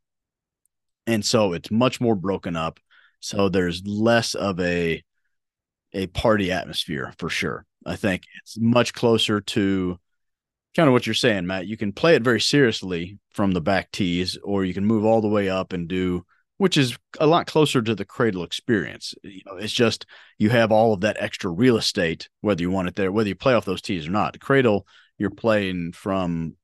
and 1.07 1.25
so 1.25 1.53
it's 1.53 1.71
much 1.71 2.01
more 2.01 2.15
broken 2.15 2.57
up. 2.57 2.79
So 3.21 3.49
there's 3.49 3.87
less 3.87 4.35
of 4.35 4.61
a 4.61 5.03
a 5.93 6.07
party 6.09 6.53
atmosphere 6.53 7.15
for 7.19 7.31
sure. 7.31 7.65
I 7.87 7.97
think 7.97 8.25
it's 8.43 8.59
much 8.59 8.93
closer 8.93 9.41
to 9.41 9.99
kind 10.77 10.89
of 10.89 10.93
what 10.93 11.07
you're 11.07 11.15
saying, 11.15 11.47
Matt. 11.47 11.67
You 11.67 11.77
can 11.77 11.93
play 11.93 12.15
it 12.15 12.23
very 12.23 12.41
seriously 12.41 13.19
from 13.33 13.53
the 13.53 13.61
back 13.61 13.91
tees, 13.91 14.39
or 14.45 14.65
you 14.65 14.75
can 14.75 14.85
move 14.85 15.05
all 15.05 15.21
the 15.21 15.29
way 15.29 15.49
up 15.49 15.73
and 15.73 15.89
do, 15.89 16.25
which 16.59 16.77
is 16.77 16.97
a 17.19 17.27
lot 17.27 17.47
closer 17.47 17.83
to 17.83 17.95
the 17.95 18.05
cradle 18.05 18.45
experience. 18.45 19.15
You 19.23 19.43
know, 19.47 19.57
it's 19.57 19.73
just 19.73 20.07
you 20.39 20.51
have 20.51 20.71
all 20.71 20.93
of 20.93 21.01
that 21.01 21.17
extra 21.19 21.51
real 21.51 21.77
estate, 21.77 22.29
whether 22.43 22.61
you 22.61 22.71
want 22.71 22.89
it 22.89 22.95
there, 22.95 23.11
whether 23.11 23.29
you 23.29 23.35
play 23.35 23.55
off 23.55 23.65
those 23.65 23.83
tees 23.83 24.07
or 24.07 24.11
not. 24.11 24.35
The 24.35 24.39
cradle, 24.39 24.87
you're 25.19 25.31
playing 25.31 25.93
from 25.93 26.57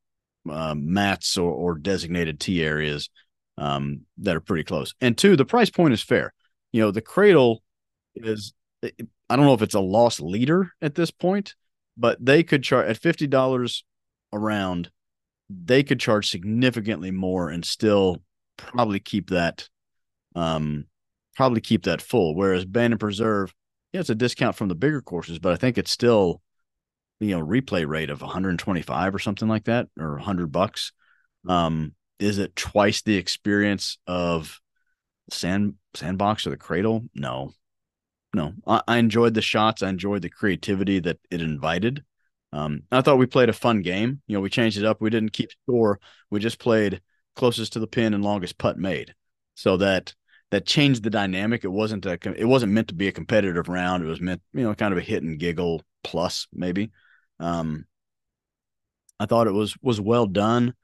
uh, 0.48 0.74
mats 0.76 1.38
or, 1.38 1.50
or 1.50 1.78
designated 1.78 2.38
tee 2.38 2.62
areas 2.62 3.10
um, 3.58 4.02
that 4.18 4.36
are 4.36 4.40
pretty 4.40 4.64
close. 4.64 4.94
And 5.00 5.16
two, 5.16 5.36
the 5.36 5.44
price 5.44 5.70
point 5.70 5.94
is 5.94 6.02
fair. 6.02 6.32
You 6.72 6.82
know, 6.82 6.90
the 6.90 7.00
cradle 7.00 7.62
is 8.14 8.52
I 8.84 9.36
don't 9.36 9.46
know 9.46 9.54
if 9.54 9.62
it's 9.62 9.74
a 9.74 9.80
lost 9.80 10.20
leader 10.20 10.72
at 10.82 10.94
this 10.94 11.10
point, 11.10 11.54
but 11.96 12.22
they 12.24 12.42
could 12.42 12.62
charge 12.62 12.88
at 12.88 12.98
fifty 12.98 13.26
dollars 13.26 13.84
a 14.32 14.38
round. 14.38 14.90
They 15.48 15.82
could 15.82 16.00
charge 16.00 16.30
significantly 16.30 17.10
more 17.10 17.50
and 17.50 17.64
still 17.64 18.22
probably 18.56 19.00
keep 19.00 19.30
that, 19.30 19.68
um, 20.34 20.86
probably 21.36 21.60
keep 21.60 21.84
that 21.84 22.02
full. 22.02 22.34
Whereas 22.34 22.64
Bandon 22.64 22.98
Preserve, 22.98 23.54
yeah, 23.92 24.00
it's 24.00 24.10
a 24.10 24.14
discount 24.14 24.56
from 24.56 24.68
the 24.68 24.74
bigger 24.74 25.02
courses, 25.02 25.38
but 25.38 25.52
I 25.52 25.56
think 25.56 25.76
it's 25.76 25.90
still, 25.90 26.40
you 27.20 27.36
know, 27.36 27.44
replay 27.44 27.86
rate 27.86 28.10
of 28.10 28.22
125 28.22 29.14
or 29.14 29.18
something 29.18 29.48
like 29.48 29.64
that, 29.64 29.88
or 29.98 30.12
100 30.12 30.50
bucks. 30.50 30.92
Um, 31.48 31.94
is 32.18 32.38
it 32.38 32.56
twice 32.56 33.02
the 33.02 33.16
experience 33.16 33.98
of 34.06 34.60
sand 35.30 35.74
sandbox 35.94 36.46
or 36.46 36.50
the 36.50 36.56
cradle? 36.56 37.04
No, 37.14 37.52
no. 38.34 38.52
I, 38.66 38.82
I 38.88 38.96
enjoyed 38.98 39.34
the 39.34 39.42
shots. 39.42 39.82
I 39.82 39.88
enjoyed 39.88 40.22
the 40.22 40.30
creativity 40.30 41.00
that 41.00 41.18
it 41.30 41.42
invited. 41.42 42.04
Um, 42.52 42.82
I 42.92 43.00
thought 43.00 43.18
we 43.18 43.26
played 43.26 43.48
a 43.48 43.54
fun 43.54 43.82
game. 43.82 44.20
You 44.26 44.36
know, 44.36 44.40
we 44.40 44.50
changed 44.50 44.78
it 44.78 44.84
up. 44.84 45.00
We 45.00 45.10
didn't 45.10 45.32
keep 45.32 45.50
score. 45.64 46.00
We 46.30 46.40
just 46.40 46.58
played 46.58 47.00
closest 47.34 47.72
to 47.74 47.80
the 47.80 47.86
pin 47.86 48.14
and 48.14 48.22
longest 48.22 48.58
putt 48.58 48.78
made. 48.78 49.14
So 49.54 49.78
that 49.78 50.14
that 50.50 50.66
changed 50.66 51.02
the 51.02 51.10
dynamic. 51.10 51.64
It 51.64 51.68
wasn't 51.68 52.04
a 52.04 52.18
it 52.36 52.44
wasn't 52.44 52.72
meant 52.72 52.88
to 52.88 52.94
be 52.94 53.08
a 53.08 53.12
competitive 53.12 53.68
round. 53.68 54.02
It 54.02 54.06
was 54.06 54.20
meant, 54.20 54.42
you 54.52 54.62
know, 54.62 54.74
kind 54.74 54.92
of 54.92 54.98
a 54.98 55.02
hit 55.02 55.22
and 55.22 55.38
giggle 55.38 55.82
plus 56.04 56.46
maybe. 56.52 56.90
Um, 57.40 57.86
I 59.18 59.26
thought 59.26 59.46
it 59.46 59.52
was 59.52 59.76
was 59.80 60.00
well 60.00 60.26
done. 60.26 60.74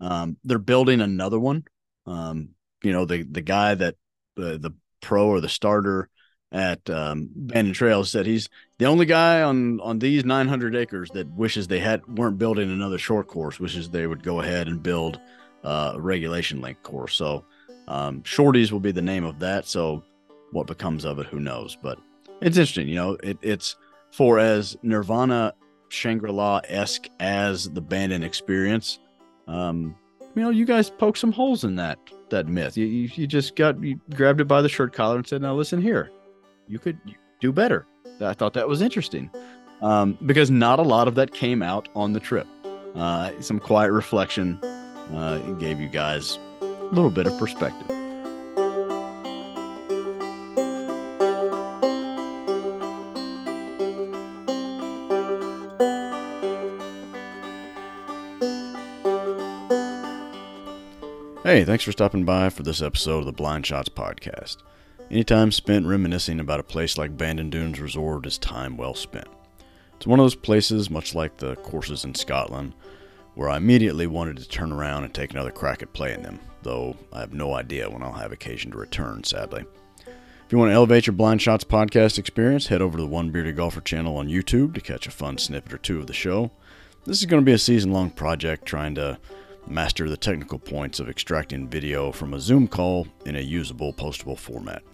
Um, 0.00 0.38
they're 0.44 0.58
building 0.58 1.00
another 1.00 1.38
one. 1.38 1.64
Um, 2.06 2.50
you 2.82 2.92
know, 2.92 3.04
the 3.04 3.22
the 3.24 3.42
guy 3.42 3.74
that 3.74 3.96
the 4.36 4.58
the 4.58 4.72
pro 5.02 5.26
or 5.26 5.40
the 5.40 5.48
starter 5.48 6.08
at 6.52 6.88
um, 6.90 7.30
Bandon 7.34 7.74
Trails 7.74 8.10
said 8.10 8.26
he's 8.26 8.48
the 8.78 8.86
only 8.86 9.06
guy 9.06 9.42
on 9.42 9.80
on 9.80 9.98
these 9.98 10.24
900 10.24 10.74
acres 10.74 11.10
that 11.10 11.28
wishes 11.30 11.68
they 11.68 11.78
had 11.78 12.06
weren't 12.18 12.38
building 12.38 12.70
another 12.70 12.98
short 12.98 13.28
course, 13.28 13.60
wishes 13.60 13.88
they 13.88 14.06
would 14.06 14.22
go 14.22 14.40
ahead 14.40 14.66
and 14.66 14.82
build 14.82 15.20
uh, 15.64 15.92
a 15.94 16.00
regulation 16.00 16.60
length 16.60 16.82
course. 16.82 17.14
So 17.14 17.44
um, 17.88 18.22
Shorties 18.22 18.72
will 18.72 18.80
be 18.80 18.92
the 18.92 19.02
name 19.02 19.24
of 19.24 19.38
that. 19.40 19.66
So 19.66 20.02
what 20.50 20.66
becomes 20.66 21.04
of 21.04 21.18
it, 21.18 21.26
who 21.26 21.40
knows? 21.40 21.76
But 21.80 21.98
it's 22.40 22.56
interesting. 22.56 22.88
You 22.88 22.96
know, 22.96 23.12
it, 23.22 23.38
it's 23.42 23.76
for 24.10 24.38
as 24.38 24.76
Nirvana 24.82 25.54
Shangri 25.88 26.32
La 26.32 26.60
esque 26.68 27.08
as 27.20 27.70
the 27.70 27.80
Bandon 27.80 28.22
experience. 28.22 28.98
Um, 29.46 29.96
you 30.34 30.42
know, 30.42 30.50
you 30.50 30.64
guys 30.64 30.90
poke 30.90 31.16
some 31.16 31.32
holes 31.32 31.64
in 31.64 31.76
that 31.76 31.98
that 32.30 32.46
myth. 32.46 32.76
You, 32.76 32.86
you, 32.86 33.10
you 33.14 33.26
just 33.26 33.56
got 33.56 33.82
you 33.82 34.00
grabbed 34.14 34.40
it 34.40 34.46
by 34.46 34.62
the 34.62 34.68
shirt 34.68 34.92
collar 34.92 35.16
and 35.16 35.26
said, 35.26 35.42
"Now 35.42 35.54
listen 35.54 35.82
here, 35.82 36.10
you 36.70 36.78
could 36.78 36.98
do 37.40 37.52
better." 37.52 37.86
I 38.20 38.34
thought 38.34 38.54
that 38.54 38.68
was 38.68 38.82
interesting 38.82 39.30
um, 39.82 40.18
because 40.26 40.50
not 40.50 40.78
a 40.78 40.82
lot 40.82 41.08
of 41.08 41.14
that 41.16 41.32
came 41.32 41.62
out 41.62 41.88
on 41.94 42.12
the 42.12 42.20
trip. 42.20 42.46
Uh, 42.94 43.32
some 43.40 43.58
quiet 43.58 43.92
reflection 43.92 44.58
uh, 45.14 45.38
gave 45.58 45.80
you 45.80 45.88
guys 45.88 46.38
a 46.60 46.64
little 46.92 47.10
bit 47.10 47.26
of 47.26 47.38
perspective. 47.38 47.86
Hey, 61.42 61.64
thanks 61.64 61.82
for 61.82 61.90
stopping 61.90 62.24
by 62.24 62.48
for 62.48 62.62
this 62.62 62.80
episode 62.80 63.18
of 63.20 63.24
the 63.24 63.32
Blind 63.32 63.66
Shots 63.66 63.88
Podcast. 63.88 64.58
Any 65.10 65.24
time 65.24 65.50
spent 65.50 65.86
reminiscing 65.86 66.38
about 66.38 66.60
a 66.60 66.62
place 66.62 66.96
like 66.96 67.16
Bandon 67.16 67.50
Dunes 67.50 67.80
Resort 67.80 68.26
is 68.26 68.38
time 68.38 68.76
well 68.76 68.94
spent. 68.94 69.26
It's 69.96 70.06
one 70.06 70.20
of 70.20 70.24
those 70.24 70.36
places, 70.36 70.88
much 70.88 71.16
like 71.16 71.36
the 71.36 71.56
courses 71.56 72.04
in 72.04 72.14
Scotland, 72.14 72.74
where 73.34 73.50
I 73.50 73.56
immediately 73.56 74.06
wanted 74.06 74.36
to 74.36 74.48
turn 74.48 74.70
around 74.70 75.02
and 75.02 75.12
take 75.12 75.32
another 75.32 75.50
crack 75.50 75.82
at 75.82 75.92
playing 75.92 76.22
them, 76.22 76.38
though 76.62 76.96
I 77.12 77.18
have 77.18 77.32
no 77.32 77.54
idea 77.54 77.90
when 77.90 78.04
I'll 78.04 78.12
have 78.12 78.30
occasion 78.30 78.70
to 78.70 78.78
return, 78.78 79.24
sadly. 79.24 79.64
If 80.06 80.52
you 80.52 80.58
want 80.58 80.70
to 80.70 80.74
elevate 80.74 81.08
your 81.08 81.14
Blind 81.14 81.42
Shots 81.42 81.64
podcast 81.64 82.16
experience, 82.16 82.68
head 82.68 82.80
over 82.80 82.96
to 82.96 83.02
the 83.02 83.08
One 83.08 83.30
Bearded 83.30 83.56
Golfer 83.56 83.80
channel 83.80 84.16
on 84.16 84.28
YouTube 84.28 84.74
to 84.74 84.80
catch 84.80 85.08
a 85.08 85.10
fun 85.10 85.38
snippet 85.38 85.74
or 85.74 85.78
two 85.78 85.98
of 85.98 86.06
the 86.06 86.12
show. 86.12 86.52
This 87.04 87.18
is 87.18 87.26
going 87.26 87.42
to 87.42 87.46
be 87.46 87.52
a 87.54 87.58
season 87.58 87.90
long 87.90 88.10
project 88.10 88.64
trying 88.64 88.94
to 88.94 89.18
master 89.66 90.08
the 90.08 90.16
technical 90.16 90.60
points 90.60 91.00
of 91.00 91.08
extracting 91.08 91.66
video 91.66 92.12
from 92.12 92.32
a 92.32 92.38
Zoom 92.38 92.68
call 92.68 93.08
in 93.26 93.34
a 93.34 93.40
usable, 93.40 93.92
postable 93.92 94.38
format. 94.38 94.84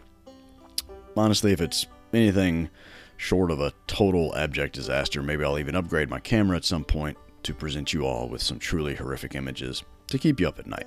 Honestly, 1.16 1.52
if 1.52 1.60
it's 1.60 1.86
anything 2.12 2.68
short 3.16 3.50
of 3.50 3.60
a 3.60 3.72
total 3.86 4.34
abject 4.36 4.74
disaster, 4.74 5.22
maybe 5.22 5.44
I'll 5.44 5.58
even 5.58 5.74
upgrade 5.74 6.10
my 6.10 6.20
camera 6.20 6.56
at 6.56 6.64
some 6.64 6.84
point 6.84 7.16
to 7.42 7.54
present 7.54 7.92
you 7.92 8.06
all 8.06 8.28
with 8.28 8.42
some 8.42 8.58
truly 8.58 8.94
horrific 8.94 9.34
images 9.34 9.82
to 10.08 10.18
keep 10.18 10.40
you 10.40 10.48
up 10.48 10.58
at 10.58 10.66
night. 10.66 10.86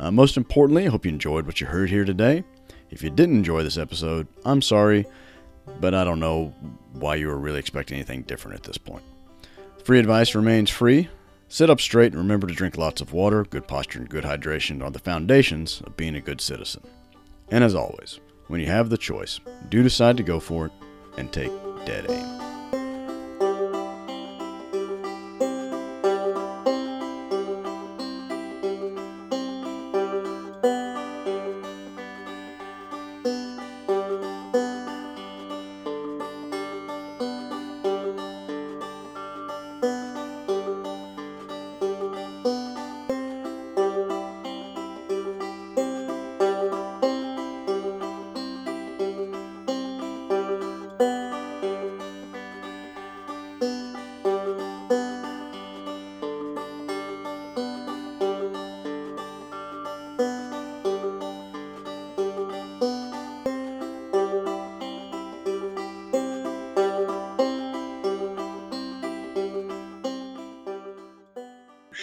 Uh, 0.00 0.10
most 0.10 0.36
importantly, 0.36 0.86
I 0.86 0.90
hope 0.90 1.04
you 1.04 1.12
enjoyed 1.12 1.46
what 1.46 1.60
you 1.60 1.66
heard 1.66 1.90
here 1.90 2.04
today. 2.04 2.44
If 2.90 3.02
you 3.02 3.10
didn't 3.10 3.36
enjoy 3.36 3.62
this 3.62 3.78
episode, 3.78 4.28
I'm 4.44 4.62
sorry, 4.62 5.06
but 5.80 5.94
I 5.94 6.04
don't 6.04 6.20
know 6.20 6.54
why 6.92 7.16
you 7.16 7.28
were 7.28 7.38
really 7.38 7.58
expecting 7.58 7.96
anything 7.96 8.22
different 8.22 8.58
at 8.58 8.64
this 8.64 8.78
point. 8.78 9.04
Free 9.84 9.98
advice 9.98 10.34
remains 10.34 10.70
free, 10.70 11.08
Sit 11.50 11.70
up 11.70 11.80
straight 11.80 12.12
and 12.12 12.20
remember 12.20 12.46
to 12.46 12.52
drink 12.52 12.76
lots 12.76 13.00
of 13.00 13.14
water. 13.14 13.42
Good 13.42 13.66
posture 13.66 14.00
and 14.00 14.08
good 14.08 14.24
hydration 14.24 14.82
are 14.82 14.90
the 14.90 14.98
foundations 14.98 15.80
of 15.80 15.96
being 15.96 16.14
a 16.14 16.20
good 16.20 16.42
citizen. 16.42 16.82
And 17.50 17.64
as 17.64 17.74
always, 17.74 18.20
when 18.48 18.60
you 18.60 18.66
have 18.66 18.90
the 18.90 18.98
choice, 18.98 19.40
do 19.68 19.82
decide 19.82 20.16
to 20.16 20.22
go 20.22 20.40
for 20.40 20.66
it 20.66 20.72
and 21.16 21.32
take 21.32 21.52
dead 21.86 22.06
aim. 22.10 22.37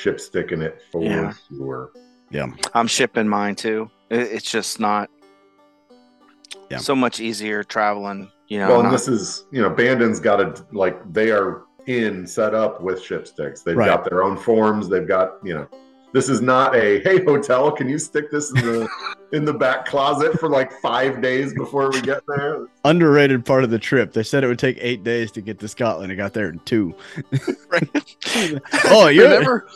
Ship 0.05 0.19
sticking 0.19 0.61
it 0.61 0.81
for 0.91 1.01
Yeah. 1.01 1.33
Sure. 1.49 1.89
Yeah. 2.29 2.45
I'm 2.75 2.85
shipping 2.87 3.27
mine 3.27 3.55
too. 3.55 3.89
It's 4.11 4.49
just 4.49 4.79
not 4.79 5.09
Yeah. 6.69 6.77
so 6.77 6.95
much 6.95 7.19
easier 7.19 7.63
traveling. 7.63 8.29
You 8.47 8.59
know, 8.59 8.67
Well, 8.67 8.79
and 8.81 8.89
not- 8.89 8.91
this 8.91 9.07
is, 9.07 9.45
you 9.51 9.63
know, 9.63 9.69
Bandon's 9.71 10.19
got 10.19 10.39
a, 10.39 10.53
like, 10.71 11.01
they 11.11 11.31
are 11.31 11.63
in 11.87 12.27
set 12.27 12.53
up 12.53 12.81
with 12.81 13.01
ship 13.01 13.25
sticks. 13.27 13.61
They've 13.63 13.75
Right. 13.75 13.87
got 13.89 14.07
their 14.07 14.21
own 14.23 14.37
forms. 14.37 14.87
They've 14.89 15.07
got, 15.07 15.37
you 15.43 15.55
know, 15.55 15.67
this 16.13 16.29
is 16.29 16.39
not 16.41 16.75
a, 16.75 16.99
hey, 16.99 17.23
hotel, 17.25 17.71
can 17.71 17.89
you 17.89 17.97
stick 17.97 18.29
this 18.29 18.51
in 18.51 18.57
the, 18.57 18.87
in 19.35 19.45
the 19.45 19.53
back 19.53 19.85
closet 19.85 20.39
for 20.39 20.49
like 20.49 20.71
five 20.81 21.21
days 21.21 21.53
before 21.53 21.91
we 21.91 22.01
get 22.01 22.23
there? 22.27 22.67
Underrated 22.83 23.45
part 23.45 23.63
of 23.63 23.69
the 23.69 23.79
trip. 23.79 24.13
They 24.13 24.23
said 24.23 24.43
it 24.43 24.47
would 24.47 24.59
take 24.59 24.77
eight 24.79 25.03
days 25.03 25.31
to 25.33 25.41
get 25.41 25.59
to 25.59 25.67
Scotland. 25.67 26.11
I 26.11 26.15
got 26.15 26.33
there 26.33 26.49
in 26.49 26.59
two. 26.59 26.95
oh, 28.85 29.07
you 29.07 29.23
remember 29.23 29.67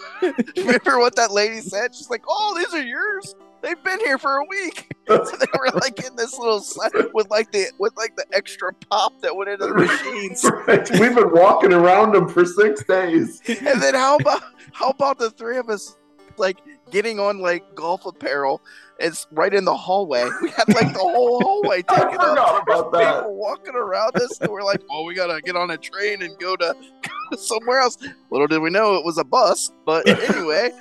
remember 0.58 1.00
what 1.00 1.16
that 1.16 1.32
lady 1.32 1.62
said? 1.62 1.94
She's 1.94 2.10
like, 2.10 2.24
"Oh, 2.28 2.56
these 2.58 2.74
are 2.74 2.84
yours." 2.84 3.36
They've 3.62 3.82
been 3.84 4.00
here 4.00 4.18
for 4.18 4.38
a 4.38 4.46
week. 4.46 4.96
So 5.10 5.36
they 5.38 5.48
were 5.58 5.72
like 5.80 6.06
in 6.06 6.16
this 6.16 6.38
little 6.38 6.60
set 6.60 6.92
with 7.16 7.32
like 7.32 7.52
the 7.52 7.66
with 7.80 7.98
like 7.98 8.16
the 8.16 8.26
extra 8.32 8.72
pop 8.92 9.20
that 9.22 9.36
went 9.36 9.50
into 9.50 9.66
the 9.66 9.74
machines. 9.74 10.46
Right. 10.68 10.88
We've 11.00 11.16
been 11.16 11.32
walking 11.32 11.74
around 11.74 12.14
them 12.14 12.30
for 12.30 12.46
six 12.46 12.84
days. 12.84 13.42
And 13.48 13.82
then 13.82 13.96
how 13.96 14.18
about 14.18 14.44
how 14.72 14.90
about 14.92 15.18
the 15.18 15.32
three 15.32 15.58
of 15.58 15.68
us 15.68 15.98
like 16.38 16.60
getting 16.92 17.20
on 17.20 17.40
like 17.40 17.74
golf 17.74 18.06
apparel? 18.06 18.62
It's 19.00 19.28
right 19.32 19.54
in 19.54 19.66
the 19.66 19.76
hallway. 19.76 20.28
We 20.42 20.50
had 20.52 20.68
like 20.70 20.94
the 20.94 21.00
whole 21.00 21.40
hallway 21.42 21.84
I 21.88 21.96
taken 21.96 22.20
up. 22.20 22.30
forgot 22.30 22.64
about 22.64 22.92
that. 22.94 23.16
People 23.22 23.36
walking 23.38 23.76
around 23.76 24.16
us, 24.18 24.40
and 24.42 24.50
we're 24.52 24.64
like, 24.64 24.82
"Oh, 24.92 25.04
we 25.06 25.14
gotta 25.16 25.42
get 25.42 25.56
on 25.56 25.72
a 25.72 25.78
train 25.78 26.22
and 26.22 26.38
go 26.40 26.56
to 26.58 26.76
somewhere 27.38 27.80
else." 27.80 27.98
Little 28.32 28.48
did 28.48 28.60
we 28.62 28.70
know 28.70 28.96
it 28.96 29.06
was 29.06 29.18
a 29.18 29.24
bus, 29.24 29.72
but 29.86 30.08
anyway. 30.30 30.72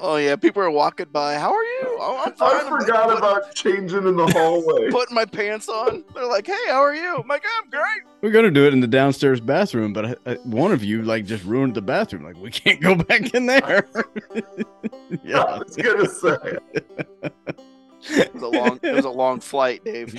Oh 0.00 0.16
yeah, 0.16 0.36
people 0.36 0.62
are 0.62 0.70
walking 0.70 1.06
by. 1.10 1.34
How 1.34 1.52
are 1.52 1.62
you? 1.62 1.96
Oh, 1.98 2.22
I'm 2.26 2.32
fine. 2.34 2.54
I 2.54 2.60
I'm 2.68 2.80
forgot 2.80 3.08
put- 3.08 3.18
about 3.18 3.54
changing 3.54 4.06
in 4.06 4.16
the 4.16 4.26
hallway. 4.26 4.90
putting 4.90 5.14
my 5.14 5.24
pants 5.24 5.68
on. 5.68 6.04
They're 6.14 6.26
like, 6.26 6.46
"Hey, 6.46 6.52
how 6.68 6.80
are 6.82 6.94
you?" 6.94 7.16
I'm 7.16 7.26
like, 7.28 7.44
"I'm 7.62 7.70
great." 7.70 8.02
We're 8.20 8.30
gonna 8.30 8.50
do 8.50 8.66
it 8.66 8.72
in 8.72 8.80
the 8.80 8.86
downstairs 8.86 9.40
bathroom, 9.40 9.92
but 9.92 10.18
uh, 10.26 10.34
one 10.44 10.72
of 10.72 10.84
you 10.84 11.02
like 11.02 11.24
just 11.24 11.44
ruined 11.44 11.74
the 11.74 11.82
bathroom. 11.82 12.24
Like 12.24 12.36
we 12.36 12.50
can't 12.50 12.80
go 12.80 12.94
back 13.04 13.34
in 13.34 13.46
there. 13.46 13.86
I 14.34 14.42
yeah. 15.24 15.58
was 15.58 15.76
gonna 15.76 16.08
say. 16.08 16.36
It 18.08 18.32
was 18.34 18.42
a 18.42 18.48
long, 18.48 18.78
it 18.82 18.94
was 18.94 19.04
a 19.04 19.10
long 19.10 19.40
flight, 19.40 19.84
Dave. 19.84 20.14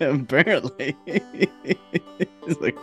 Apparently, 0.00 0.94
it's 1.06 2.60
like 2.60 2.76